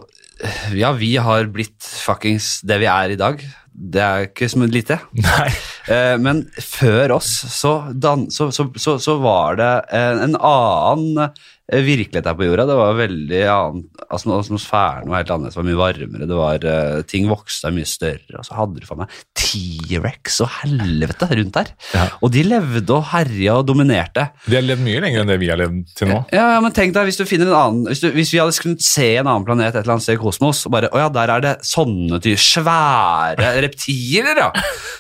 Ja, 0.74 0.90
vi 0.98 1.12
har 1.22 1.46
blitt 1.54 1.86
fuckings 1.86 2.62
det 2.66 2.80
vi 2.82 2.88
er 2.90 3.12
i 3.14 3.18
dag. 3.20 3.44
Det 3.72 4.02
er 4.04 4.26
ikke 4.28 4.50
så 4.52 4.66
lite. 4.68 4.98
Nei. 5.26 5.48
Eh, 5.92 6.16
men 6.22 6.44
før 6.60 7.18
oss 7.18 7.32
så, 7.54 7.76
dan, 7.94 8.28
så, 8.32 8.50
så, 8.52 8.68
så, 8.76 8.98
så 9.02 9.18
var 9.24 9.60
det 9.62 9.72
en, 9.98 10.22
en 10.28 10.38
annen 10.38 11.32
virkelighet 11.72 12.28
her 12.28 12.38
på 12.38 12.48
jorda. 12.48 12.66
Det 12.68 12.78
var 12.78 12.98
veldig 13.00 13.42
annen 13.48 13.84
altså, 14.08 14.36
Atmosfæren 14.36 15.12
var 15.12 15.22
helt 15.22 15.34
annerledes, 15.34 15.56
det 15.56 15.62
var 15.62 15.68
mye 15.70 15.80
varmere, 15.80 16.28
det 16.28 16.40
var, 16.40 16.66
uh, 16.68 17.02
ting 17.08 17.30
vokste 17.32 17.72
mye 17.76 17.88
større, 17.88 18.40
og 18.40 18.48
så 18.48 18.58
hadde 18.58 18.82
du 18.82 18.88
faen 18.88 19.04
meg 19.04 19.16
T-rex 19.38 20.42
og 20.44 20.52
helvete 20.62 21.30
rundt 21.32 21.56
der. 21.56 21.72
Ja. 21.96 22.08
Og 22.22 22.34
de 22.36 22.44
levde 22.48 22.98
og 22.98 23.08
herja 23.14 23.58
og 23.62 23.68
dominerte. 23.70 24.28
De 24.48 24.58
har 24.58 24.66
levd 24.66 24.84
mye 24.86 25.04
lenger 25.06 25.24
enn 25.24 25.32
det 25.32 25.40
vi 25.42 25.52
har 25.52 25.60
levd 25.62 25.96
til 25.98 26.12
nå. 26.12 26.20
Ja, 26.36 26.48
ja, 26.56 26.60
men 26.64 26.76
tenk 26.76 26.96
deg 26.96 27.08
hvis 27.08 27.20
du 27.22 27.26
annen 27.52 27.86
Hvis, 27.88 28.02
du, 28.04 28.10
hvis 28.16 28.32
vi 28.34 28.40
hadde 28.42 28.56
kunnet 28.62 28.84
se 28.86 29.08
en 29.20 29.28
annen 29.28 29.46
planet 29.48 29.72
et 29.72 29.82
eller 29.82 29.96
annet 29.96 30.06
sted 30.06 30.18
i 30.18 30.22
kosmos, 30.22 30.66
og 30.68 30.76
bare 30.76 30.92
Å 30.92 31.06
ja, 31.06 31.10
der 31.14 31.34
er 31.36 31.44
det 31.44 31.54
sånne 31.68 32.20
ty 32.24 32.36
svære 32.40 33.54
reptiler, 33.66 34.44
ja! 34.44 34.50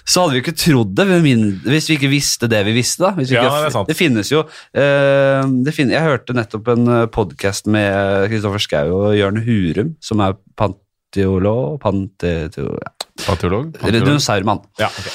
Så 0.07 0.24
hadde 0.24 0.38
vi 0.38 0.43
ikke 0.43 0.55
trodd 0.57 0.95
det 0.97 1.07
hvis 1.11 1.89
vi 1.89 1.97
ikke 1.97 2.11
visste 2.11 2.49
det 2.51 2.61
vi 2.67 2.74
visste. 2.76 3.03
da. 3.03 3.11
Hvis 3.17 3.32
vi 3.32 3.38
Ja, 3.38 3.45
ikke, 3.45 3.59
det 3.61 3.69
er 3.69 3.76
sant. 3.76 3.91
det 3.91 3.97
finnes 3.97 4.32
jo 4.32 4.41
uh, 4.43 5.43
det 5.65 5.74
finnes, 5.76 5.95
Jeg 5.95 6.05
hørte 6.07 6.36
nettopp 6.38 6.61
en 6.70 7.09
podkast 7.14 7.66
med 7.72 8.30
Kristoffer 8.30 8.62
Schou 8.62 8.93
og 8.99 9.18
Jørn 9.18 9.41
Hurum, 9.45 9.95
som 10.03 10.22
er 10.22 10.38
panteolog 10.59 11.80
Panteolog? 11.82 13.76
Ja. 13.82 13.91
Dinosaurmann. 13.91 14.62
Ja, 14.80 14.88
okay. 14.88 15.14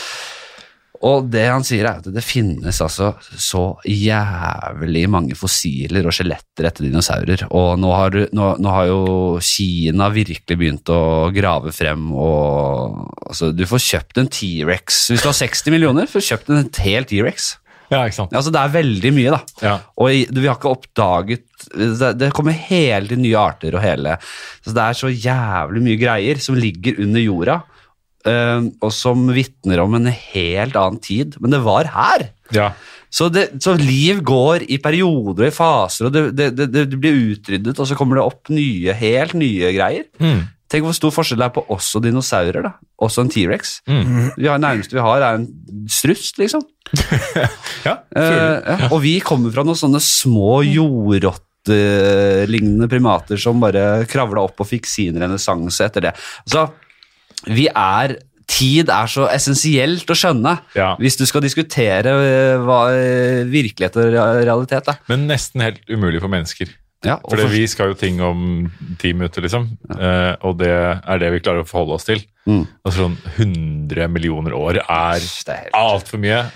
Og 1.04 1.26
det 1.30 1.44
han 1.50 1.64
sier 1.66 1.86
er 1.86 2.00
at 2.00 2.08
det 2.12 2.24
finnes 2.24 2.78
altså 2.82 3.12
så 3.20 3.62
jævlig 3.84 5.04
mange 5.12 5.36
fossiler 5.38 6.06
og 6.08 6.14
skjeletter 6.16 6.68
etter 6.68 6.86
dinosaurer. 6.86 7.46
Og 7.50 7.76
nå 7.80 7.92
har, 7.92 8.16
nå, 8.36 8.48
nå 8.62 8.72
har 8.72 8.88
jo 8.90 9.02
Kina 9.44 10.08
virkelig 10.14 10.56
begynt 10.56 10.92
å 10.92 11.28
grave 11.36 11.74
frem 11.76 12.08
og 12.14 13.02
altså, 13.26 13.52
Du 13.56 13.66
får 13.68 13.84
kjøpt 13.90 14.22
en 14.22 14.32
T-rex 14.32 15.04
hvis 15.12 15.24
du 15.24 15.30
har 15.30 15.36
60 15.36 15.74
millioner. 15.74 16.10
får 16.10 16.28
kjøpt 16.30 16.52
en 16.54 16.68
hel 16.86 17.08
T-rex. 17.08 17.54
Ja, 17.92 18.02
ikke 18.04 18.18
sant. 18.18 18.34
Altså, 18.36 18.52
det 18.54 18.62
er 18.62 18.74
veldig 18.74 19.12
mye, 19.16 19.36
da. 19.36 19.40
Ja. 19.62 19.74
Og 20.02 20.10
vi 20.10 20.46
har 20.46 20.58
ikke 20.58 20.74
oppdaget 20.74 21.44
Det, 22.18 22.32
kommer 22.36 22.54
hele 22.54 23.08
tiden 23.08 23.24
nye 23.24 23.38
arter 23.40 23.74
og 23.74 23.82
hele 23.82 24.16
så 24.20 24.74
Det 24.76 24.82
er 24.82 24.98
så 24.98 25.10
jævlig 25.10 25.82
mye 25.86 26.00
greier 26.00 26.42
som 26.42 26.58
ligger 26.58 27.00
under 27.02 27.22
jorda, 27.22 27.56
eh, 28.28 28.66
og 28.82 28.92
som 28.94 29.24
vitner 29.34 29.80
om 29.84 29.96
en 29.98 30.10
helt 30.10 30.76
annen 30.76 31.00
tid. 31.02 31.38
Men 31.40 31.54
det 31.54 31.64
var 31.66 31.90
her! 31.94 32.30
ja. 32.54 32.70
Så, 33.16 33.28
det, 33.32 33.46
så 33.62 33.72
liv 33.78 34.18
går 34.26 34.66
i 34.68 34.76
perioder 34.82 35.46
og 35.46 35.48
i 35.48 35.54
faser, 35.54 36.08
og 36.08 36.12
det, 36.12 36.24
det, 36.36 36.50
det, 36.58 36.82
det 36.90 36.98
blir 37.00 37.14
utryddet, 37.32 37.78
og 37.78 37.88
så 37.88 37.96
kommer 37.96 38.18
det 38.18 38.26
opp 38.26 38.50
nye, 38.52 38.92
helt 38.98 39.36
nye 39.38 39.70
greier. 39.72 40.04
Mm. 40.20 40.42
Tenk 40.68 40.82
hvor 40.88 40.94
stor 40.98 41.12
forskjell 41.14 41.38
det 41.38 41.46
er 41.46 41.54
på 41.54 41.62
oss 41.70 41.92
og 41.94 42.02
dinosaurer. 42.02 42.62
da. 42.66 42.72
Også 43.06 43.22
en 43.22 43.28
T-rex. 43.30 43.76
Mm. 43.86 44.32
Har- 44.42 44.58
nærmeste 44.62 44.96
vi 44.96 45.04
har, 45.04 45.22
er 45.22 45.34
en 45.38 45.46
struts, 45.88 46.32
liksom. 46.40 46.62
ja. 47.86 47.94
uh, 48.16 48.22
ja, 48.22 48.88
og 48.90 49.00
vi 49.02 49.16
kommer 49.22 49.50
fra 49.54 49.62
noen 49.66 49.78
sånne 49.78 50.00
små 50.02 50.60
jordrottelignende 51.66 52.88
primater 52.90 53.36
som 53.40 53.60
bare 53.62 54.04
kravla 54.10 54.40
opp 54.46 54.60
og 54.62 54.68
fikk 54.70 54.86
sin 54.90 55.18
renessanse 55.22 55.84
etter 55.86 56.00
det. 56.08 56.14
Så 56.50 56.66
vi 57.50 57.68
er 57.70 58.16
Tid 58.46 58.86
er 58.94 59.08
så 59.10 59.24
essensielt 59.26 60.06
å 60.06 60.14
skjønne 60.14 60.52
Ja. 60.78 60.92
hvis 61.02 61.16
du 61.18 61.24
skal 61.26 61.42
diskutere 61.42 62.06
eh, 62.14 62.54
hva 62.62 62.76
eh, 62.94 63.40
virkelighet 63.50 63.96
og 63.98 64.14
realitet 64.46 64.86
er. 64.92 65.00
Men 65.10 65.24
nesten 65.26 65.64
helt 65.64 65.80
umulig 65.90 66.20
for 66.22 66.30
mennesker. 66.30 66.70
Ja, 67.04 67.18
For 67.22 67.50
vi 67.52 67.66
skal 67.68 67.92
jo 67.92 67.96
ting 67.98 68.20
om 68.24 68.70
ti 68.98 69.12
minutter, 69.12 69.44
liksom. 69.44 69.66
Eh, 69.92 70.32
og 70.46 70.56
det 70.58 70.70
er 70.72 71.20
det 71.20 71.28
vi 71.34 71.42
klarer 71.44 71.62
å 71.62 71.68
forholde 71.68 71.98
oss 71.98 72.06
til. 72.08 72.22
Mm. 72.48 72.62
Altså 72.86 73.04
sånn 73.04 73.18
100 73.36 74.08
millioner 74.10 74.56
år 74.56 74.80
er 74.80 75.20
er 75.20 75.68
altfor 75.76 76.22
mye. 76.22 76.46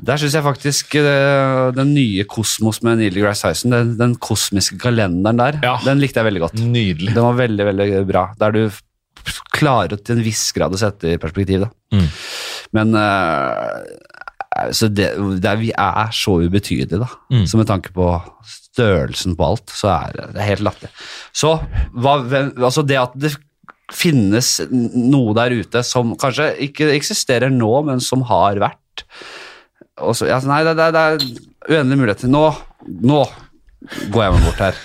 Der 0.00 0.16
syns 0.16 0.32
jeg 0.32 0.44
faktisk 0.46 0.94
uh, 0.96 1.68
den 1.76 1.90
nye 1.92 2.24
Kosmos 2.24 2.78
med 2.86 3.02
Neil 3.02 3.18
Grass 3.20 3.42
Tyson, 3.44 3.74
den, 3.74 3.90
den 3.98 4.14
kosmiske 4.16 4.78
kalenderen 4.80 5.36
der, 5.36 5.58
Ja. 5.66 5.74
den 5.84 6.00
likte 6.00 6.22
jeg 6.22 6.30
veldig 6.30 6.42
godt. 6.46 6.62
Nydelig. 6.64 7.12
Den 7.12 7.26
var 7.26 7.36
veldig, 7.36 7.66
veldig 7.68 7.88
bra. 8.08 8.22
Der 8.40 8.56
du 8.56 8.62
klarer 9.52 10.00
til 10.00 10.16
en 10.16 10.24
viss 10.24 10.46
grad 10.56 10.72
å 10.72 10.80
sette 10.80 11.12
i 11.12 11.20
perspektiv, 11.20 11.66
da. 11.66 11.70
Mm. 11.92 12.08
Men 12.78 12.96
eh, 12.96 13.68
så 14.76 14.88
det, 14.92 15.10
det 15.42 15.50
er, 15.50 15.60
vi 15.60 15.70
er 15.72 16.14
så 16.14 16.38
ubetydelige, 16.44 17.00
da. 17.02 17.08
Mm. 17.32 17.44
Så 17.48 17.60
med 17.60 17.68
tanke 17.70 17.92
på 17.96 18.08
størrelsen 18.46 19.36
på 19.38 19.52
alt, 19.52 19.72
så 19.74 19.92
er 19.96 20.16
det, 20.16 20.26
det 20.34 20.42
er 20.42 20.50
helt 20.52 20.66
latterlig. 20.66 20.90
Så 21.36 21.54
hva, 21.96 22.16
altså 22.60 22.84
det 22.86 22.98
at 23.00 23.16
det 23.20 23.34
finnes 23.90 24.60
noe 24.70 25.34
der 25.34 25.54
ute 25.62 25.82
som 25.86 26.14
kanskje 26.18 26.52
ikke 26.68 26.92
eksisterer 26.94 27.50
nå, 27.52 27.72
men 27.88 28.02
som 28.04 28.22
har 28.28 28.60
vært 28.62 29.06
så, 30.00 30.26
ja, 30.28 30.40
Nei, 30.48 30.62
det, 30.64 30.76
det, 30.78 31.00
er 31.00 31.18
uendelige 31.68 32.00
muligheter. 32.00 32.30
Nå, 32.32 32.46
nå 33.04 33.20
går 34.12 34.22
jeg 34.24 34.32
meg 34.32 34.46
bort 34.46 34.62
her. 34.62 34.78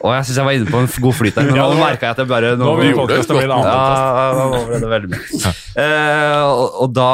Og 0.00 0.10
jeg 0.12 0.26
syns 0.26 0.38
jeg 0.38 0.46
var 0.48 0.56
inne 0.58 0.68
på 0.68 0.80
en 0.82 0.90
god 1.06 1.16
flyt 1.16 1.38
der, 1.38 1.48
men 1.48 1.58
nå 1.60 1.68
merka 1.78 2.10
jeg 2.10 2.16
at 2.16 2.22
jeg 2.22 2.28
bare 2.28 2.52
Nå 2.60 2.74
podcasten 2.98 3.38
det 3.38 3.46
ja, 3.48 4.26
nå 4.36 4.60
ble 4.68 4.80
det 4.82 4.90
veldig 4.90 5.10
mye. 5.14 5.52
Uh, 5.78 6.42
og, 6.50 6.66
og 6.84 6.92
da, 6.96 7.08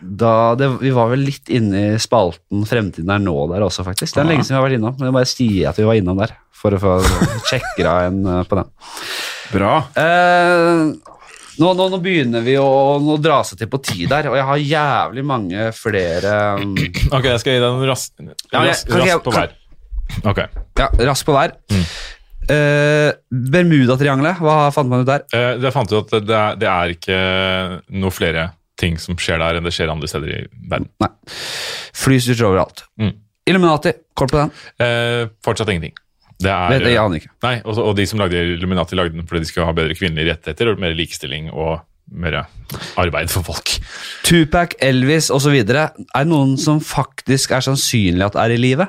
da 0.00 0.54
det, 0.56 0.68
Vi 0.80 0.90
var 0.96 1.10
vel 1.12 1.22
litt 1.26 1.50
inne 1.52 1.82
i 1.94 1.98
spalten 2.00 2.64
'Fremtiden 2.66 3.10
er 3.12 3.20
nå' 3.22 3.48
der 3.52 3.64
også, 3.66 3.84
faktisk. 3.84 4.14
Det 4.14 4.22
er 4.22 4.28
lenge 4.30 4.44
siden 4.46 4.56
vi 4.56 4.60
har 4.60 4.66
vært 4.68 4.78
innom, 4.78 4.96
men 4.98 5.10
jeg 5.10 5.16
bare 5.18 5.28
sier 5.30 5.68
at 5.70 5.78
vi 5.80 5.86
var 5.88 5.98
innom 6.00 6.20
der. 6.22 6.34
For 6.60 6.76
å 6.76 6.80
få 6.80 6.96
sjekker 7.50 7.88
av 7.88 8.08
en 8.08 8.20
eh, 8.26 8.42
på 8.48 8.58
den. 8.60 8.70
Bra. 9.50 9.72
Eh, 9.98 10.82
nå, 11.60 11.72
nå, 11.76 11.88
nå 11.92 11.98
begynner 12.00 12.44
vi 12.44 12.54
å 12.60 12.98
nå 13.02 13.16
dra 13.20 13.40
seg 13.44 13.58
til 13.60 13.68
på 13.72 13.80
tid 13.84 14.06
der, 14.12 14.28
og 14.30 14.36
jeg 14.38 14.46
har 14.48 14.62
jævlig 14.64 15.24
mange 15.26 15.66
flere 15.76 16.36
um, 16.62 16.76
Ok, 17.16 17.26
jeg 17.32 17.42
skal 17.42 17.56
gi 17.56 17.60
deg 17.60 17.68
en 17.68 17.88
rask 17.90 18.14
Ja, 18.54 18.62
ras, 18.64 18.84
ras, 18.88 19.18
på 19.24 19.34
hver. 19.34 19.52
Ok. 20.24 20.40
Ja, 20.80 20.88
rask 21.10 21.26
på 21.28 21.34
hver. 21.36 21.52
Eh, 22.50 23.10
Bermudatriangelet, 23.30 24.40
hva 24.42 24.70
fant 24.74 24.88
man 24.90 25.04
ut 25.04 25.10
der? 25.10 25.26
Eh, 25.36 25.52
Jeg 25.60 25.74
fant 25.74 25.92
ut 25.92 26.14
at 26.16 26.24
det 26.26 26.38
er, 26.38 26.56
det 26.58 26.70
er 26.70 26.94
ikke 26.96 27.18
noe 28.00 28.14
flere 28.14 28.48
ting 28.80 28.98
som 29.00 29.18
skjer 29.20 29.40
der 29.42 29.58
enn 29.58 29.66
det 29.66 29.74
skjer 29.76 29.92
andre 29.92 30.08
steder 30.10 30.36
i 30.36 30.44
verden. 30.70 30.88
Nei. 31.02 31.10
Flystyrt 32.00 32.44
overalt. 32.48 32.84
Mm. 33.00 33.16
Illuminati, 33.50 33.92
kort 34.16 34.32
på 34.32 34.40
den. 34.40 34.54
Eh, 34.80 35.26
fortsatt 35.44 35.72
ingenting. 35.72 35.96
Det 36.40 36.48
er, 36.48 36.72
Vet, 36.72 36.86
jeg 36.88 37.00
aner 37.00 37.20
ikke. 37.20 37.32
Nei, 37.44 37.56
og, 37.68 37.78
og 37.84 37.94
de 37.98 38.06
som 38.08 38.20
lagde 38.20 38.40
Illuminati, 38.56 38.96
lagde 38.96 39.12
den 39.16 39.26
fordi 39.28 39.44
de 39.44 39.50
skulle 39.50 39.68
ha 39.68 39.76
bedre 39.76 39.96
kvinnelige 39.98 40.32
rettigheter 40.32 40.72
og 40.72 40.80
mer 40.80 40.94
likestilling 40.96 41.50
og 41.52 41.82
mer 42.10 42.40
arbeid 42.98 43.30
for 43.30 43.46
folk. 43.46 43.74
Tupac, 44.26 44.74
Elvis 44.82 45.28
osv. 45.34 45.54
Er 45.60 45.68
det 45.68 46.24
noen 46.30 46.56
som 46.60 46.80
faktisk 46.82 47.52
er 47.54 47.64
sannsynlig 47.66 48.24
at 48.26 48.38
er 48.40 48.56
i 48.56 48.58
live? 48.60 48.88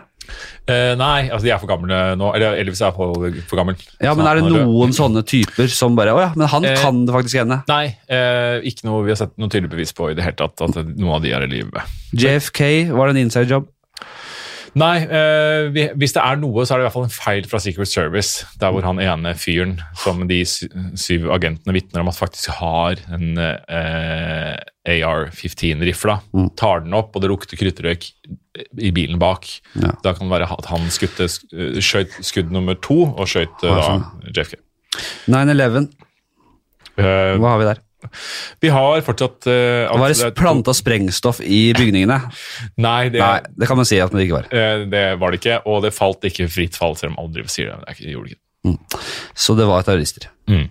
Eh, 0.69 0.93
nei, 0.99 1.25
altså 1.31 1.41
de 1.47 1.51
er 1.55 1.59
for 1.61 1.71
gamle 1.71 1.99
nå. 2.19 2.31
Eller 2.37 2.59
Elvis 2.61 2.83
er 2.85 2.93
for, 2.95 3.17
for 3.49 3.59
gammel. 3.59 3.79
Ja, 4.03 4.13
men 4.17 4.29
er 4.29 4.39
det 4.39 4.53
noen 4.53 4.95
sånne 4.95 5.25
typer 5.27 5.71
som 5.73 5.97
bare 5.97 6.13
Å 6.15 6.21
ja, 6.21 6.31
men 6.37 6.49
han 6.51 6.67
uh, 6.67 6.75
kan 6.83 7.03
det 7.07 7.15
faktisk 7.15 7.41
hende. 7.41 7.61
Nei, 7.71 7.83
uh, 8.11 8.61
ikke 8.67 8.87
noe 8.89 9.03
vi 9.07 9.13
har 9.13 9.21
sett 9.23 9.35
noe 9.41 9.51
tydelig 9.51 9.73
bevis 9.73 9.93
på 9.97 10.11
i 10.11 10.17
det 10.17 10.25
hele 10.25 10.37
tatt 10.39 10.61
at 10.67 10.81
noen 10.85 11.17
av 11.17 11.21
de 11.25 11.35
er 11.35 11.47
i 11.47 11.51
live. 11.57 11.85
JFK, 12.13 12.65
var 12.93 13.09
det 13.09 13.17
en 13.17 13.23
inside 13.25 13.51
job? 13.51 13.69
Nei, 14.79 15.01
vi, 15.75 15.83
hvis 15.99 16.13
det 16.15 16.21
er 16.23 16.37
noe, 16.39 16.63
så 16.63 16.73
er 16.73 16.79
det 16.79 16.85
i 16.85 16.85
hvert 16.85 16.95
fall 16.95 17.07
en 17.09 17.11
feil 17.11 17.47
fra 17.51 17.59
Secret 17.59 17.89
Service. 17.91 18.45
Der 18.61 18.71
hvor 18.71 18.85
han 18.87 19.01
ene 19.03 19.33
fyren 19.35 19.73
som 19.99 20.21
de 20.29 20.37
syv 20.47 21.27
agentene 21.35 21.75
vitner 21.75 22.05
om 22.05 22.11
at 22.11 22.15
faktisk 22.15 22.53
har 22.61 23.01
en 23.11 23.33
eh, 23.41 24.55
AR-15-rifla, 24.87 26.19
Mm. 26.33 26.49
tar 26.57 26.79
den 26.81 26.93
opp, 26.97 27.15
og 27.15 27.21
det 27.21 27.29
lukter 27.29 27.57
kruttrøyk 27.59 28.07
i 28.79 28.91
bilen 28.91 29.19
bak. 29.19 29.45
Ja. 29.75 29.91
Da 30.03 30.13
kan 30.13 30.27
det 30.27 30.39
være 30.39 30.51
at 30.51 30.65
han 30.71 30.89
skutte, 30.89 31.27
skjøt 31.81 32.17
skudd 32.25 32.51
nummer 32.51 32.75
to 32.81 33.03
og 33.13 33.27
skjøt 33.27 33.61
da 33.61 33.77
sånn. 33.85 34.05
JFK. 34.33 34.55
9-11, 35.27 35.89
Eh, 36.99 37.37
hva 37.39 37.53
har 37.53 37.57
vi 37.61 37.65
der? 37.69 37.79
vi 38.59 38.69
har 38.73 38.99
fortsatt 39.05 39.45
uh, 39.47 39.97
Var 39.97 40.09
det 40.11 40.17
det 40.17 40.35
planta 40.35 40.73
sprengstoff 40.75 41.39
i 41.39 41.71
bygningene? 41.77 42.17
Nei, 42.77 43.09
det, 43.13 43.21
Nei, 43.21 43.39
det 43.55 43.67
kan 43.69 43.77
man 43.79 43.85
si 43.87 43.99
at 44.01 44.11
det 44.11 44.25
ikke 44.27 44.41
var. 44.41 44.47
eh, 44.51 44.83
det 44.91 45.03
var 45.21 45.31
det 45.31 45.39
ikke, 45.39 45.61
og 45.65 45.83
det 45.85 45.93
falt 45.95 46.21
ikke 46.27 46.49
fritt 46.51 46.75
fall, 46.75 46.97
selv 46.99 47.13
om 47.15 47.19
alle 47.23 47.47
sier 47.47 47.69
det. 47.71 47.77
det. 47.85 47.95
ikke- 47.95 48.05
det 48.09 48.15
gjorde 48.15 48.29
det 48.33 48.39
Mm. 48.65 48.77
Så 49.33 49.55
det 49.57 49.65
var 49.65 49.81
terrorister. 49.81 50.27
Mm. 50.47 50.67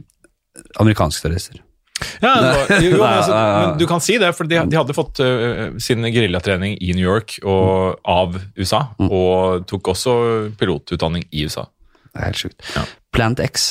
Amerikanske 0.78 1.22
terrorister. 1.24 1.58
Ja, 2.22 2.32
var, 2.40 2.70
jo, 2.84 2.98
altså, 3.04 3.34
men 3.36 3.78
du 3.80 3.86
kan 3.90 4.00
si 4.04 4.16
det, 4.20 4.30
for 4.36 4.48
de, 4.50 4.58
de 4.70 4.76
hadde 4.78 4.94
fått 4.96 5.20
uh, 5.24 5.76
sin 5.82 6.04
geriljatrening 6.08 6.76
i 6.80 6.92
New 6.96 7.04
York 7.06 7.38
og, 7.44 7.98
av 8.08 8.38
USA, 8.58 8.86
Mm. 9.00 9.08
og 9.12 9.66
tok 9.70 9.92
også 9.94 10.12
pilotutdanning 10.60 11.24
i 11.32 11.44
USA. 11.48 11.66
Det 12.10 12.20
er 12.20 12.30
helt 12.32 12.40
sjukt. 12.42 12.60
Ja. 12.76 12.84
Plant 13.14 13.40
X. 13.44 13.68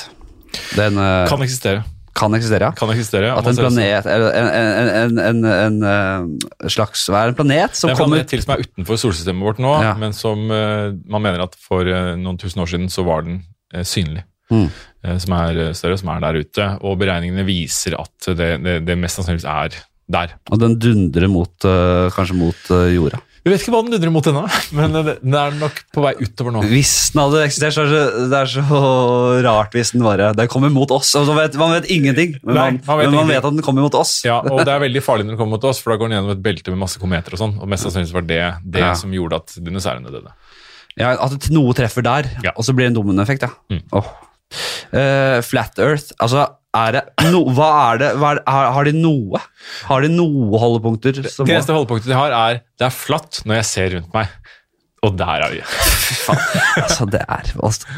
Den 0.78 0.98
uh, 0.98 1.28
Kan 1.30 1.42
eksistere. 1.46 1.84
kan 2.20 2.34
eksistere, 2.36 2.64
ja. 2.64 2.72
Kan 2.76 2.90
eksistere. 2.92 3.30
At 3.38 3.48
en 3.48 3.56
planet 3.60 4.08
eller 4.10 4.34
en, 4.36 4.48
en, 4.50 4.90
en, 5.00 5.20
en, 5.24 5.46
en 5.54 5.84
eh, 5.88 6.70
slags 6.74 7.06
Hva 7.08 7.22
er 7.24 7.32
en 7.32 7.38
planet 7.38 7.78
som 7.78 7.88
Det 7.88 7.94
er 7.94 7.96
en 7.96 8.00
kommer 8.02 8.18
planet 8.20 8.32
til 8.34 8.42
som 8.44 8.56
er 8.56 8.64
utenfor 8.66 9.00
solsystemet 9.00 9.46
vårt 9.48 9.62
nå, 9.64 9.72
Ja. 9.86 9.94
men 10.02 10.12
som 10.18 10.42
uh, 10.52 10.90
man 11.08 11.24
mener 11.24 11.46
at 11.46 11.56
for 11.64 11.88
noen 12.20 12.40
tusen 12.42 12.60
år 12.66 12.68
siden 12.74 12.90
så 12.92 13.06
var 13.08 13.24
den 13.28 13.40
synlig. 13.86 14.26
Mm. 14.52 14.68
Eh, 15.06 15.18
som 15.24 15.34
er 15.38 15.62
eh, 15.70 15.74
større, 15.78 15.98
som 16.02 16.10
er 16.16 16.20
der 16.26 16.42
ute. 16.42 16.68
Og 16.84 16.98
beregningene 17.00 17.46
viser 17.48 17.96
at 18.00 18.32
det, 18.36 18.52
det, 18.66 18.80
det 18.88 18.98
mest 19.00 19.20
sannsynligvis 19.20 19.48
er 19.50 19.80
der. 20.10 20.36
Og 20.50 20.60
den 20.60 20.78
dundrer 20.82 21.30
mot, 21.30 21.54
eh, 21.70 22.10
kanskje 22.16 22.36
mot 22.36 22.72
jorda. 22.94 23.20
Vi 23.40 23.54
vet 23.54 23.62
ikke 23.64 23.72
hva 23.72 23.80
den 23.86 23.94
dundrer 23.94 24.12
mot 24.12 24.26
ennå, 24.28 24.42
men 24.76 24.92
den 24.98 25.36
er 25.40 25.54
nok 25.56 25.78
på 25.96 26.02
vei 26.04 26.12
utover 26.20 26.52
nå. 26.52 26.64
Hvis 26.68 26.92
den 27.14 27.22
hadde 27.24 27.44
eksistert, 27.46 27.72
så 27.78 27.86
er 27.86 27.88
det, 27.94 28.02
så- 28.10 28.26
det 28.34 28.40
er 28.42 28.50
så 28.52 28.82
rart 29.46 29.78
hvis 29.78 29.94
den 29.96 30.04
bare 30.04 30.34
Den 30.36 30.50
kommer 30.52 30.70
mot 30.74 30.92
oss. 30.92 31.14
Altså, 31.16 31.32
man, 31.32 31.46
vet, 31.46 31.56
man 31.62 31.72
vet 31.78 31.88
ingenting, 31.90 32.36
men, 32.44 32.58
Nei, 32.58 32.66
man, 32.74 32.82
man 32.90 33.00
vet 33.00 33.08
men 33.08 33.16
man 33.22 33.32
vet 33.32 33.46
at 33.48 33.56
den 33.56 33.64
kommer 33.66 33.86
mot 33.88 33.96
oss. 33.96 34.18
Ja, 34.28 34.42
og 34.44 34.60
det 34.68 34.74
er 34.76 34.84
veldig 34.84 35.02
farlig 35.06 35.26
når 35.26 35.38
den 35.38 35.40
kommer 35.40 35.56
mot 35.56 35.70
oss, 35.72 35.80
for 35.80 35.94
da 35.96 36.02
går 36.02 36.12
den 36.12 36.18
gjennom 36.20 36.36
et 36.36 36.44
belte 36.50 36.74
med 36.76 36.82
masse 36.84 37.00
kometer 37.02 37.38
og 37.38 37.42
sånn, 37.46 37.56
og 37.64 37.72
mest 37.72 37.88
sannsynligvis 37.88 38.18
var 38.20 38.28
det 38.34 38.42
det 38.76 38.84
Ja. 38.84 38.94
som 39.00 39.16
gjorde 39.16 39.40
at 39.40 39.56
dinosaurene 39.56 40.12
døde. 40.12 40.36
Ja, 41.00 41.14
At 41.16 41.50
noe 41.56 41.74
treffer 41.78 42.04
der, 42.04 42.28
Ja. 42.44 42.52
og 42.58 42.66
så 42.68 42.76
blir 42.76 42.90
det 42.90 42.98
en 42.98 43.00
dominoeffekt. 43.00 43.48
Ja. 43.48 43.54
Mm. 43.72 43.86
Åh. 43.96 44.12
Eh, 44.90 45.40
flat 45.46 45.78
Earth, 45.82 46.16
altså 46.18 46.48
er 46.78 46.94
det 46.94 47.02
no, 47.32 47.42
Hva 47.58 47.70
er 47.90 48.02
det? 48.02 48.10
Hva 48.22 48.36
er, 48.36 48.42
har, 48.46 48.68
har 48.76 48.86
de 48.86 48.94
noe? 48.94 49.42
Har 49.90 50.06
de 50.06 50.12
noe 50.14 50.60
holdepunkter? 50.62 51.24
Som 51.26 51.50
Det 51.50 51.56
eneste 51.56 51.74
holdepunktet 51.74 52.12
de 52.12 52.18
har, 52.18 52.34
er 52.36 52.62
det 52.78 52.86
er 52.90 52.94
flatt 52.94 53.42
når 53.50 53.62
jeg 53.62 53.70
ser 53.72 53.92
rundt 53.96 54.14
meg. 54.14 54.30
Og 55.08 55.16
der 55.18 55.46
er 55.48 55.56
vi. 55.56 55.64
altså, 56.84 57.08
det 57.10 57.24
er 57.24 57.52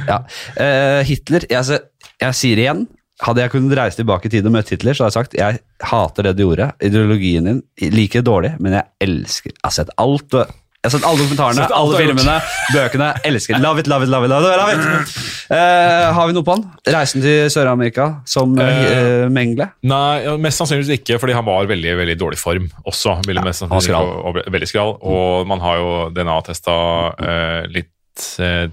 ja. 0.07 0.19
uh, 0.21 1.01
Hitler 1.07 1.47
jeg, 1.49 1.57
altså, 1.57 1.81
jeg 2.21 2.37
sier 2.37 2.63
igjen. 2.63 2.85
Hadde 3.21 3.43
jeg 3.43 3.53
kunnet 3.53 3.75
reise 3.77 3.99
tilbake 3.99 4.29
i 4.29 4.31
tid 4.33 4.47
og 4.49 4.55
møtt 4.55 4.71
Hitler, 4.73 4.97
så 4.97 5.05
hadde 5.05 5.13
jeg 5.13 5.25
sagt 5.27 5.35
jeg 5.37 5.59
hater 5.91 6.29
det 6.29 6.35
du 6.37 6.45
gjorde. 6.45 6.71
Ideologien 6.81 7.49
din 7.49 7.61
liker 7.93 8.23
dårlig, 8.25 8.55
men 8.63 8.79
jeg 8.79 9.09
elsker 9.09 9.51
Jeg 9.51 9.65
har 9.67 9.75
sett 9.75 9.91
alt. 10.01 10.39
Jeg 10.81 10.89
har 10.89 10.93
sett 10.97 11.03
alle 11.05 11.21
dokumentarene, 11.21 11.61
alt 11.67 11.73
alle 11.77 11.97
filmene, 12.01 12.35
bøkene. 12.73 13.07
Elsker 13.29 13.59
Love 13.61 13.83
it, 13.83 13.87
love 13.91 14.01
it, 14.01 14.09
love 14.09 14.25
it. 14.25 14.31
love 14.31 14.47
it, 14.49 14.57
love 14.57 14.71
it. 14.73 15.11
Uh, 15.51 16.07
har 16.17 16.25
vi 16.25 16.33
noe 16.33 16.41
på 16.47 16.55
han? 16.55 16.63
Reisen 16.89 17.21
til 17.21 17.51
Sør-Amerika 17.53 18.07
som 18.25 18.55
uh, 18.57 19.27
Mengle? 19.29 19.67
Nei, 19.85 20.23
Mest 20.41 20.57
sannsynligvis 20.57 20.95
ikke, 21.03 21.19
fordi 21.21 21.35
han 21.37 21.45
var 21.45 21.69
veldig 21.69 21.93
veldig 21.99 22.15
dårlig 22.17 22.39
form 22.41 22.65
også. 22.89 23.13
Ville 23.29 23.43
mest 23.45 23.61
sannsynligvis 23.61 23.91
skral. 23.91 24.09
og- 24.09 24.41
og 24.41 24.49
veldig 24.57 24.69
skral, 24.71 24.95
Og 25.05 25.45
man 25.53 25.61
har 25.61 25.77
jo 25.83 25.91
DNA-testa 26.17 26.73
uh, 27.13 27.61
litt 27.69 27.93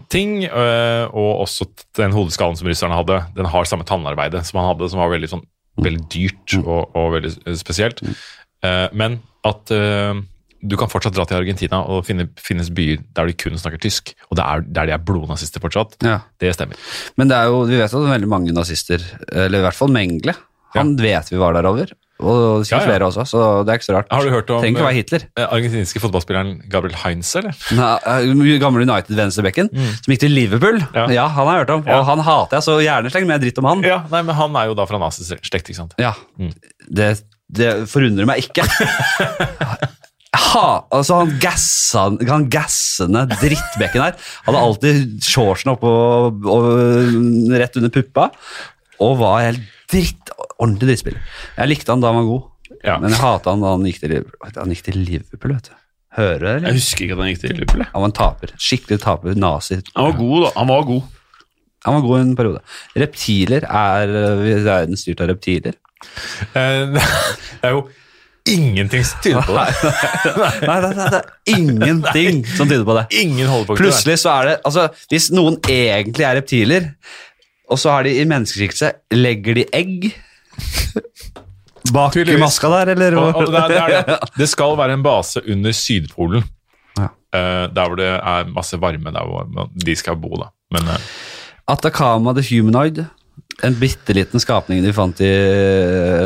ting. 0.09 0.49
og 0.51 1.45
også 1.45 1.69
den 1.97 2.13
hodeskallen 2.17 2.57
som 2.59 2.67
russerne 2.73 2.97
hadde, 2.97 3.21
den 3.37 3.47
har 3.53 3.65
samme 3.69 3.85
tannarbeidet 3.87 4.47
som 4.49 4.59
han 4.63 4.73
hadde, 4.73 4.89
som 4.91 4.99
var 4.99 5.13
veldig, 5.13 5.29
sånn, 5.31 5.45
veldig 5.79 6.09
dyrt 6.11 6.57
og, 6.65 6.89
og 6.97 7.13
veldig 7.15 7.57
spesielt. 7.61 8.01
Eh, 8.65 8.89
men 8.93 9.21
at 9.47 9.71
du 10.63 10.77
kan 10.77 10.89
fortsatt 10.91 11.15
dra 11.15 11.25
til 11.29 11.39
Argentina 11.39 11.83
og 11.87 12.05
finne, 12.09 12.29
finnes 12.43 12.71
byer 12.75 12.99
der 13.15 13.27
de 13.31 13.37
kun 13.39 13.55
snakker 13.61 13.79
tysk, 13.79 14.15
og 14.31 14.37
det 14.41 14.45
er, 14.45 14.65
der 14.67 14.87
de 14.91 14.97
er 14.97 15.05
blodnazister 15.07 15.61
fortsatt. 15.63 15.95
Ja. 16.03 16.19
Det 16.41 16.55
stemmer. 16.57 16.75
Men 17.17 17.29
det 17.31 17.37
er 17.39 17.47
jo, 17.53 17.63
vi 17.69 17.77
vet 17.79 17.87
at 17.93 17.95
det 17.95 18.09
er 18.09 18.17
veldig 18.19 18.29
mange 18.35 18.53
nazister, 18.57 19.03
eller 19.33 19.59
i 19.61 19.67
hvert 19.69 19.79
fall 19.79 19.93
Mengle. 19.95 20.35
Han 20.75 20.97
vet 21.01 21.31
vi 21.33 21.39
var 21.41 21.55
der 21.57 21.65
over. 21.71 21.95
Og 22.19 22.65
det 22.65 22.73
Ja, 22.73 22.81
ja. 22.81 22.85
flere 22.85 23.07
også, 23.07 23.23
så 23.31 23.41
det 23.65 23.71
er 23.71 23.79
ikke 23.79 23.87
så 23.87 23.95
rart. 23.95 24.09
Har 24.11 24.25
du 24.27 24.31
hørt 24.35 24.49
om 24.51 24.59
Trenger 24.61 24.81
ikke 24.81 24.87
være 24.89 24.97
Hitler. 24.99 25.23
eh, 25.39 25.47
argentinske 25.55 26.01
fotballspilleren 26.03 26.69
Gabriel 26.69 26.97
Heinz, 27.05 27.31
eller? 27.39 27.55
Nei, 27.79 27.93
eh, 28.11 28.59
gamle 28.59 28.83
United-venstrebekken, 28.83 29.71
som 29.71 30.11
gikk 30.13 30.25
til 30.25 30.35
Liverpool. 30.35 30.81
Ja. 30.93 31.07
Mm. 31.07 31.15
Ja. 31.15 31.29
han 31.29 31.47
har 31.47 31.55
jeg 31.55 31.63
hørt 31.67 31.71
om. 31.77 31.85
Ja. 31.87 32.01
Og 32.01 32.05
han 32.11 32.19
hater 32.27 32.57
jeg, 32.59 32.67
så 32.67 32.77
gjerne 32.83 33.13
sleng 33.15 33.27
mer 33.31 33.39
dritt 33.39 33.59
om 33.63 33.71
han. 33.71 33.83
Ja, 33.87 34.01
nei, 34.11 34.23
men 34.27 34.35
Han 34.35 34.57
er 34.59 34.67
jo 34.67 34.75
da 34.75 34.85
fra 34.91 34.99
nazislekt, 34.99 35.55
ikke 35.71 35.77
sant? 35.79 35.95
Ja, 35.97 36.13
Mm. 36.37 36.51
det, 36.91 37.23
det 37.55 37.71
forundrer 37.89 38.27
meg 38.27 38.43
ikke. 38.51 38.67
Ha, 40.37 40.67
altså 40.93 41.23
han, 41.23 41.31
gassa, 41.41 42.03
han 42.29 42.45
gassende 42.53 43.23
drittbekken 43.41 44.03
her 44.05 44.17
hadde 44.47 44.61
alltid 44.61 45.25
shortsen 45.25 45.73
oppå 45.73 45.91
rett 47.59 47.79
under 47.81 47.93
puppa, 47.95 48.29
og 49.01 49.17
var 49.23 49.41
helt 49.47 49.65
dritt, 49.89 50.33
ordentlig 50.59 50.91
drittspiller. 50.91 51.23
Jeg 51.57 51.71
likte 51.73 51.95
han 51.95 52.03
da 52.05 52.11
han 52.13 52.21
var 52.21 52.29
god, 52.29 52.75
Ja. 52.85 52.99
men 53.01 53.11
jeg 53.15 53.21
hata 53.23 53.55
han 53.55 53.63
da 53.65 53.73
han 53.73 53.87
gikk 53.89 54.01
til, 54.03 54.13
Liverpool. 54.13 54.53
han 54.61 54.75
gikk 54.75 54.85
til 54.91 54.99
Liverpool. 55.01 55.55
vet 55.55 55.71
du. 55.71 55.77
Hører 56.19 56.39
det, 56.41 56.51
eller? 56.57 56.69
Jeg 56.69 56.79
husker 56.81 57.05
ikke 57.05 57.15
at 57.17 57.23
han 57.23 57.31
gikk 57.33 57.41
til 57.45 57.55
Liverpool. 57.57 57.81
jeg. 57.85 57.91
Han 57.93 58.03
var 58.03 58.09
en 58.11 58.17
taper. 58.19 58.53
Skikkelig 58.59 58.99
taper. 59.05 59.35
Nazi. 59.39 59.79
Han 59.97 60.05
var 60.11 60.19
god, 60.19 60.43
da. 60.45 60.51
Han 60.59 60.69
var 60.69 60.83
god. 60.89 61.03
Han 61.87 61.95
var 61.95 62.01
god 62.05 62.21
en 62.21 62.37
periode. 62.37 62.61
Reptiler 62.99 63.65
er 63.71 64.09
øh, 64.09 64.65
verden 64.67 64.97
styrt 64.99 65.21
av 65.25 65.29
reptiler. 65.31 65.77
Uh, 66.55 66.99
Det 67.63 67.65
er 67.65 67.75
jo 67.77 67.85
ingenting 68.53 69.05
som 69.05 69.23
tyder 69.25 69.47
på 69.47 69.57
det. 69.57 69.93
Nei, 70.65 70.79
nei, 70.85 70.93
nei, 70.97 71.09
det 71.13 71.21
er 71.21 71.57
ingenting 71.57 72.43
som 72.57 72.69
tyder 72.69 72.87
på 72.89 72.97
det. 72.99 73.07
Ingen 73.21 73.51
holdepunkter. 73.51 73.85
der. 73.85 73.91
Plutselig 73.91 74.19
så 74.23 74.35
er 74.35 74.51
det 74.51 74.57
Altså, 74.69 74.89
hvis 75.13 75.31
noen 75.35 75.59
egentlig 75.69 76.27
er 76.29 76.39
reptiler, 76.41 76.89
og 77.69 77.81
så 77.81 77.97
har 77.97 78.07
de 78.09 78.15
i 78.17 78.25
menneskeskikkelse 78.29 78.93
Legger 79.13 79.59
de 79.61 79.67
egg 79.77 80.09
bak 81.93 82.17
i 82.17 82.37
maska 82.41 82.71
der, 82.73 82.93
eller? 82.95 83.17
Og, 83.21 83.37
og 83.37 83.53
det, 83.53 83.61
er, 83.61 83.69
det, 83.69 83.79
er 83.81 84.07
det. 84.09 84.17
det 84.43 84.49
skal 84.51 84.77
være 84.79 84.99
en 84.99 85.05
base 85.05 85.43
under 85.47 85.75
Sydpolen. 85.77 86.45
Ja. 86.99 87.11
Eh, 87.35 87.65
der 87.75 87.91
hvor 87.91 88.01
det 88.01 88.11
er 88.17 88.51
masse 88.53 88.81
varme, 88.81 89.13
der 89.15 89.29
hvor 89.29 89.69
de 89.87 89.97
skal 89.97 90.19
bo. 90.21 90.35
da. 90.41 90.51
Men 90.75 90.91
uh, 90.91 90.99
Atacama 91.69 92.35
the 92.37 92.45
Humanoid. 92.51 93.05
En 93.67 93.75
bitte 93.75 94.15
liten 94.15 94.39
skapning 94.39 94.85
de 94.85 94.93
fant 94.95 95.19
i 95.25 95.29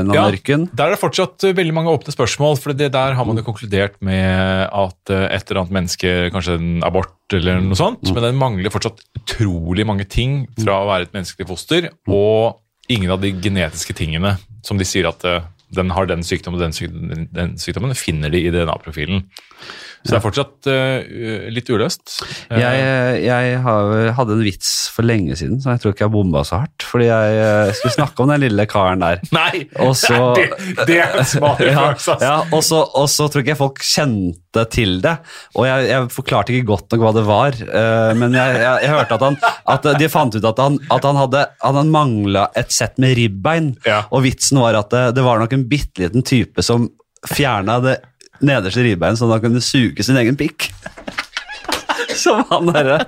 Nanørken. 0.04 0.66
Ja. 0.68 0.76
Der 0.76 0.90
er 0.90 0.94
det 0.96 1.00
fortsatt 1.00 1.46
eh, 1.48 1.54
veldig 1.56 1.74
mange 1.76 1.92
åpne 1.94 2.12
spørsmål. 2.12 2.58
for 2.60 2.76
det 2.76 2.90
Der 2.92 3.16
har 3.16 3.24
man 3.28 3.40
jo 3.40 3.46
konkludert 3.46 3.96
med 4.04 4.68
at 4.68 5.12
eh, 5.12 5.28
et 5.32 5.48
eller 5.48 5.62
annet 5.62 5.76
menneske, 5.78 6.12
kanskje 6.34 6.58
en 6.58 6.82
abort 6.84 7.16
eller 7.32 7.62
noe 7.64 7.78
sånt, 7.78 8.04
men 8.12 8.26
den 8.26 8.36
mangler 8.36 8.72
fortsatt 8.74 9.00
utrolig 9.16 9.86
mange 9.88 10.04
ting 10.04 10.42
fra 10.60 10.82
å 10.82 10.90
være 10.90 11.08
et 11.08 11.16
menneskelig 11.16 11.48
foster, 11.48 11.88
og 12.12 12.60
ingen 12.92 13.14
av 13.14 13.22
de 13.22 13.32
genetiske 13.32 13.96
tingene 13.96 14.36
som 14.66 14.76
de 14.76 14.84
sier 14.84 15.08
at 15.08 15.24
eh, 15.24 15.40
den 15.72 15.92
har 15.96 16.08
den 16.10 16.24
sykdommen 16.26 16.60
og 16.60 16.66
den 16.66 16.76
sykdommen, 16.76 17.28
den 17.32 17.56
sykdommen, 17.56 17.96
finner 17.96 18.32
de 18.32 18.42
i 18.44 18.52
DNA-profilen. 18.52 19.24
Så 20.02 20.10
det 20.10 20.18
er 20.18 20.22
fortsatt 20.24 20.66
uh, 20.66 21.48
litt 21.54 21.68
uløst. 21.70 22.16
Eh, 22.50 22.58
Jeg, 22.58 23.20
jeg 23.22 23.58
har, 23.62 23.92
hadde 24.18 24.34
en 24.34 24.42
vits 24.42 24.70
for 24.90 25.06
lenge 25.06 25.36
siden, 25.38 25.60
så 25.62 25.76
jeg 25.76 25.82
tror 25.84 25.92
ikke 25.94 26.04
jeg 26.08 26.12
bomba 26.16 26.42
så 26.48 26.58
hardt. 26.64 26.82
Fordi 26.88 27.06
jeg 27.06 27.36
eh, 27.38 27.70
skulle 27.78 27.94
snakke 27.94 28.24
om 28.24 28.32
den 28.32 28.42
lille 28.42 28.66
karen 28.70 29.04
der. 29.04 29.20
Nei! 29.36 29.62
Og 29.84 29.94
så- 29.98 30.32
det, 30.38 30.48
det 30.90 30.96
er 31.04 31.18
en 31.20 31.28
smak 31.30 31.62
ja, 31.68 31.74
flaks, 31.78 32.08
ja, 32.24 32.34
og, 32.50 32.64
så, 32.66 32.80
og 32.98 33.06
så 33.12 33.28
tror 33.30 33.44
ikke 33.44 33.54
jeg 33.54 33.60
folk 33.62 33.82
kjente 33.86 34.64
til 34.74 34.98
det. 35.04 35.14
Og 35.56 35.68
jeg, 35.70 35.86
jeg 35.92 36.08
forklarte 36.12 36.52
ikke 36.56 36.68
godt 36.72 36.92
nok 36.96 37.04
hva 37.06 37.12
det 37.20 37.24
var. 37.30 37.60
uh, 37.62 38.10
men 38.18 38.34
jeg, 38.36 38.58
jeg, 38.58 38.82
jeg 38.88 38.92
hørte 38.96 39.18
at, 39.20 39.26
han, 39.28 39.38
at 39.76 39.86
de 40.02 40.10
fant 40.12 40.34
ut 40.40 40.50
at 40.50 40.64
han, 40.66 40.80
at 40.98 41.06
han 41.08 41.20
hadde, 41.22 41.44
han 41.62 41.92
mangla 41.94 42.48
et 42.58 42.74
sett 42.74 42.98
med 43.02 43.14
ribbein. 43.20 43.72
Ja. 43.86 44.02
Og 44.10 44.26
vitsen 44.26 44.58
var 44.60 44.76
at 44.82 44.90
det, 44.92 45.06
det 45.20 45.24
var 45.24 45.38
nok 45.40 45.54
en 45.56 45.68
bitte 45.70 46.02
liten 46.08 46.26
type 46.26 46.66
som 46.66 46.90
fjerna 47.22 47.76
det 47.78 47.92
nederste 48.42 48.84
ribbein, 48.84 49.16
at 49.18 49.34
han 49.36 49.44
kunne 49.44 49.62
suge 49.64 50.04
sin 50.06 50.18
egen 50.20 50.38
pikk. 50.40 50.68
Som 52.22 52.42
han 52.50 52.66
derre 52.68 52.98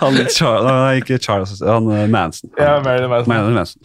han, 0.00 0.16
Char- 0.34 0.64
Nei, 0.66 0.96
Ikke 0.98 1.18
Charles, 1.22 1.52
han 1.62 1.84
Manson. 1.86 2.10
Manson. 2.10 2.50
Ja, 2.58 2.78
Marilyn 2.82 3.12
Manson. 3.12 3.30
Marilyn 3.30 3.54
Manson. 3.60 3.82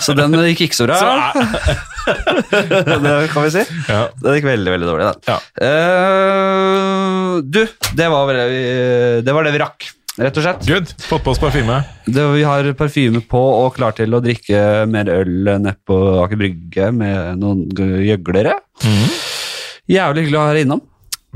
Så 0.00 0.14
den 0.16 0.34
eh, 0.38 0.46
gikk 0.52 0.62
ikke 0.68 0.78
så 0.78 0.86
bra. 0.88 0.96
Det 2.08 3.28
kan 3.34 3.44
vi 3.44 3.50
si. 3.52 3.64
Ja. 3.90 4.06
Det 4.22 4.38
gikk 4.38 4.48
veldig 4.48 4.72
veldig 4.72 4.88
dårlig. 4.88 5.10
Da. 5.10 5.14
Ja. 5.28 5.38
Uh, 5.60 7.38
du, 7.44 7.60
det 7.98 8.08
var, 8.12 8.32
eh, 8.46 9.20
det 9.26 9.34
var 9.36 9.44
det 9.44 9.52
vi 9.54 9.60
rakk, 9.62 9.88
rett 10.18 10.40
og 10.40 10.46
slett. 10.46 10.64
Good. 10.68 10.94
Fått 11.04 11.26
på 11.26 11.34
oss 11.34 11.42
parfyme. 11.42 11.82
Det, 12.08 12.24
vi 12.38 12.46
har 12.48 12.70
parfyme 12.78 13.20
på 13.28 13.42
og 13.66 13.74
klar 13.76 13.96
til 13.98 14.16
å 14.16 14.22
drikke 14.24 14.86
mer 14.90 15.12
øl 15.18 15.34
nede 15.58 15.76
på 15.88 15.98
Aker 16.24 16.40
Brygge 16.40 16.88
med 16.96 17.42
noen 17.42 17.66
gjøglere. 18.08 18.56
Jævlig 19.88 20.24
hyggelig 20.26 20.38
å 20.38 20.46
ha 20.46 20.52
deg 20.54 20.66
innom. 20.66 20.82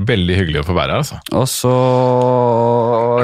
Veldig 0.03 0.35
hyggelig 0.35 0.61
å 0.63 0.65
få 0.65 0.73
være 0.73 0.95
her, 0.95 1.01
altså. 1.03 1.17
Og 1.37 1.43
så 1.49 1.71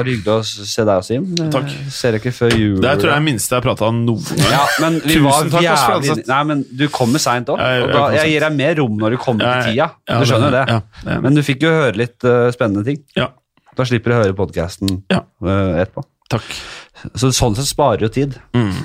hyggelig 0.06 0.30
å 0.32 0.36
se 0.46 0.84
deg 0.86 0.92
og 1.00 1.04
Sim. 1.06 1.24
Takk. 1.50 1.72
Ser 1.92 2.14
deg 2.14 2.22
ikke 2.22 2.32
før 2.36 2.54
jul. 2.54 2.76
Det 2.82 2.90
er, 2.92 3.00
tror 3.02 3.10
jeg 3.10 3.18
er 3.20 3.24
minste 3.26 3.54
jeg 3.54 3.58
har 3.58 3.64
prata 3.66 3.88
om 3.90 3.98
noen 4.06 4.22
gang. 4.28 4.52
Ja, 4.52 4.60
men 4.84 4.98
vi 5.02 5.16
Tusen 5.16 5.26
var 5.26 5.50
takk, 5.50 5.64
jævlig 5.66 6.12
at- 6.14 6.30
Nei, 6.30 6.40
men 6.52 6.62
du 6.82 6.84
kommer 6.94 7.18
seint 7.22 7.50
òg. 7.50 7.58
Jeg- 7.58 7.88
jeg 7.90 8.14
jeg 8.20 8.30
gir 8.34 8.40
deg 8.46 8.56
mer 8.56 8.74
rom 8.80 8.96
når 9.02 9.10
du 9.10 9.16
kommer 9.18 9.44
Ja, 9.44 9.62
til 9.62 9.72
tida. 9.72 9.90
ja, 10.08 10.18
Du 10.20 10.24
skjønner 10.30 10.50
det. 10.50 10.64
ja, 10.68 10.80
det 11.04 11.12
er- 11.16 11.20
Men 11.20 11.34
du 11.34 11.42
fikk 11.42 11.60
jo 11.62 11.68
høre 11.74 11.96
litt 11.96 12.24
uh, 12.24 12.50
spennende 12.52 12.84
ting. 12.84 13.02
Ja, 13.16 13.28
Da 13.76 13.82
slipper 13.84 14.10
du 14.10 14.14
å 14.14 14.22
høre 14.24 14.34
podkasten 14.34 15.02
Ja. 15.10 15.22
etterpå. 15.42 16.04
takk. 16.30 16.42
Så 17.16 17.32
sånn 17.34 17.56
sett 17.56 17.66
sparer 17.66 18.00
jo 18.02 18.08
tid. 18.08 18.38
Mm. 18.54 18.84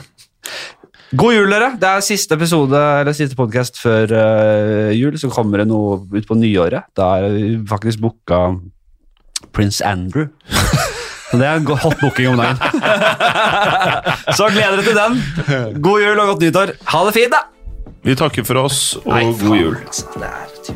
God 1.13 1.35
jul, 1.35 1.51
dere! 1.53 1.75
Det 1.77 1.85
er 1.85 2.01
siste 2.05 2.33
episode, 2.33 2.79
eller 3.01 3.13
siste 3.13 3.37
podkast 3.37 3.77
før 3.77 4.09
uh, 4.09 4.89
jul. 4.95 5.13
Så 5.21 5.29
kommer 5.33 5.61
det 5.61 5.67
noe 5.69 5.99
ut 6.15 6.25
på 6.25 6.37
nyåret. 6.39 6.89
Da 6.97 7.11
er 7.19 7.35
vi 7.35 7.51
faktisk 7.69 8.01
booka 8.01 8.39
Prince 9.53 9.85
Andrew. 9.85 10.31
Så 11.29 11.39
det 11.41 11.47
er 11.49 11.59
en 11.59 11.65
hot 11.67 11.97
booking 11.99 12.29
om 12.31 12.37
dagen. 12.37 12.59
så 14.37 14.45
gleder 14.53 14.77
dere 14.77 14.85
til 14.85 14.95
den. 14.95 15.81
God 15.81 16.03
jul 16.05 16.21
og 16.21 16.29
godt 16.29 16.45
nyttår. 16.45 16.75
Ha 16.93 17.01
det 17.07 17.15
fint, 17.17 17.33
da! 17.33 17.41
Vi 18.05 18.15
takker 18.15 18.45
for 18.45 18.61
oss, 18.61 18.81
og 19.01 19.09
Nei, 19.09 19.23
god 19.25 19.41
faen, 19.41 19.57
jul. 19.57 19.79
Altså, 19.81 20.75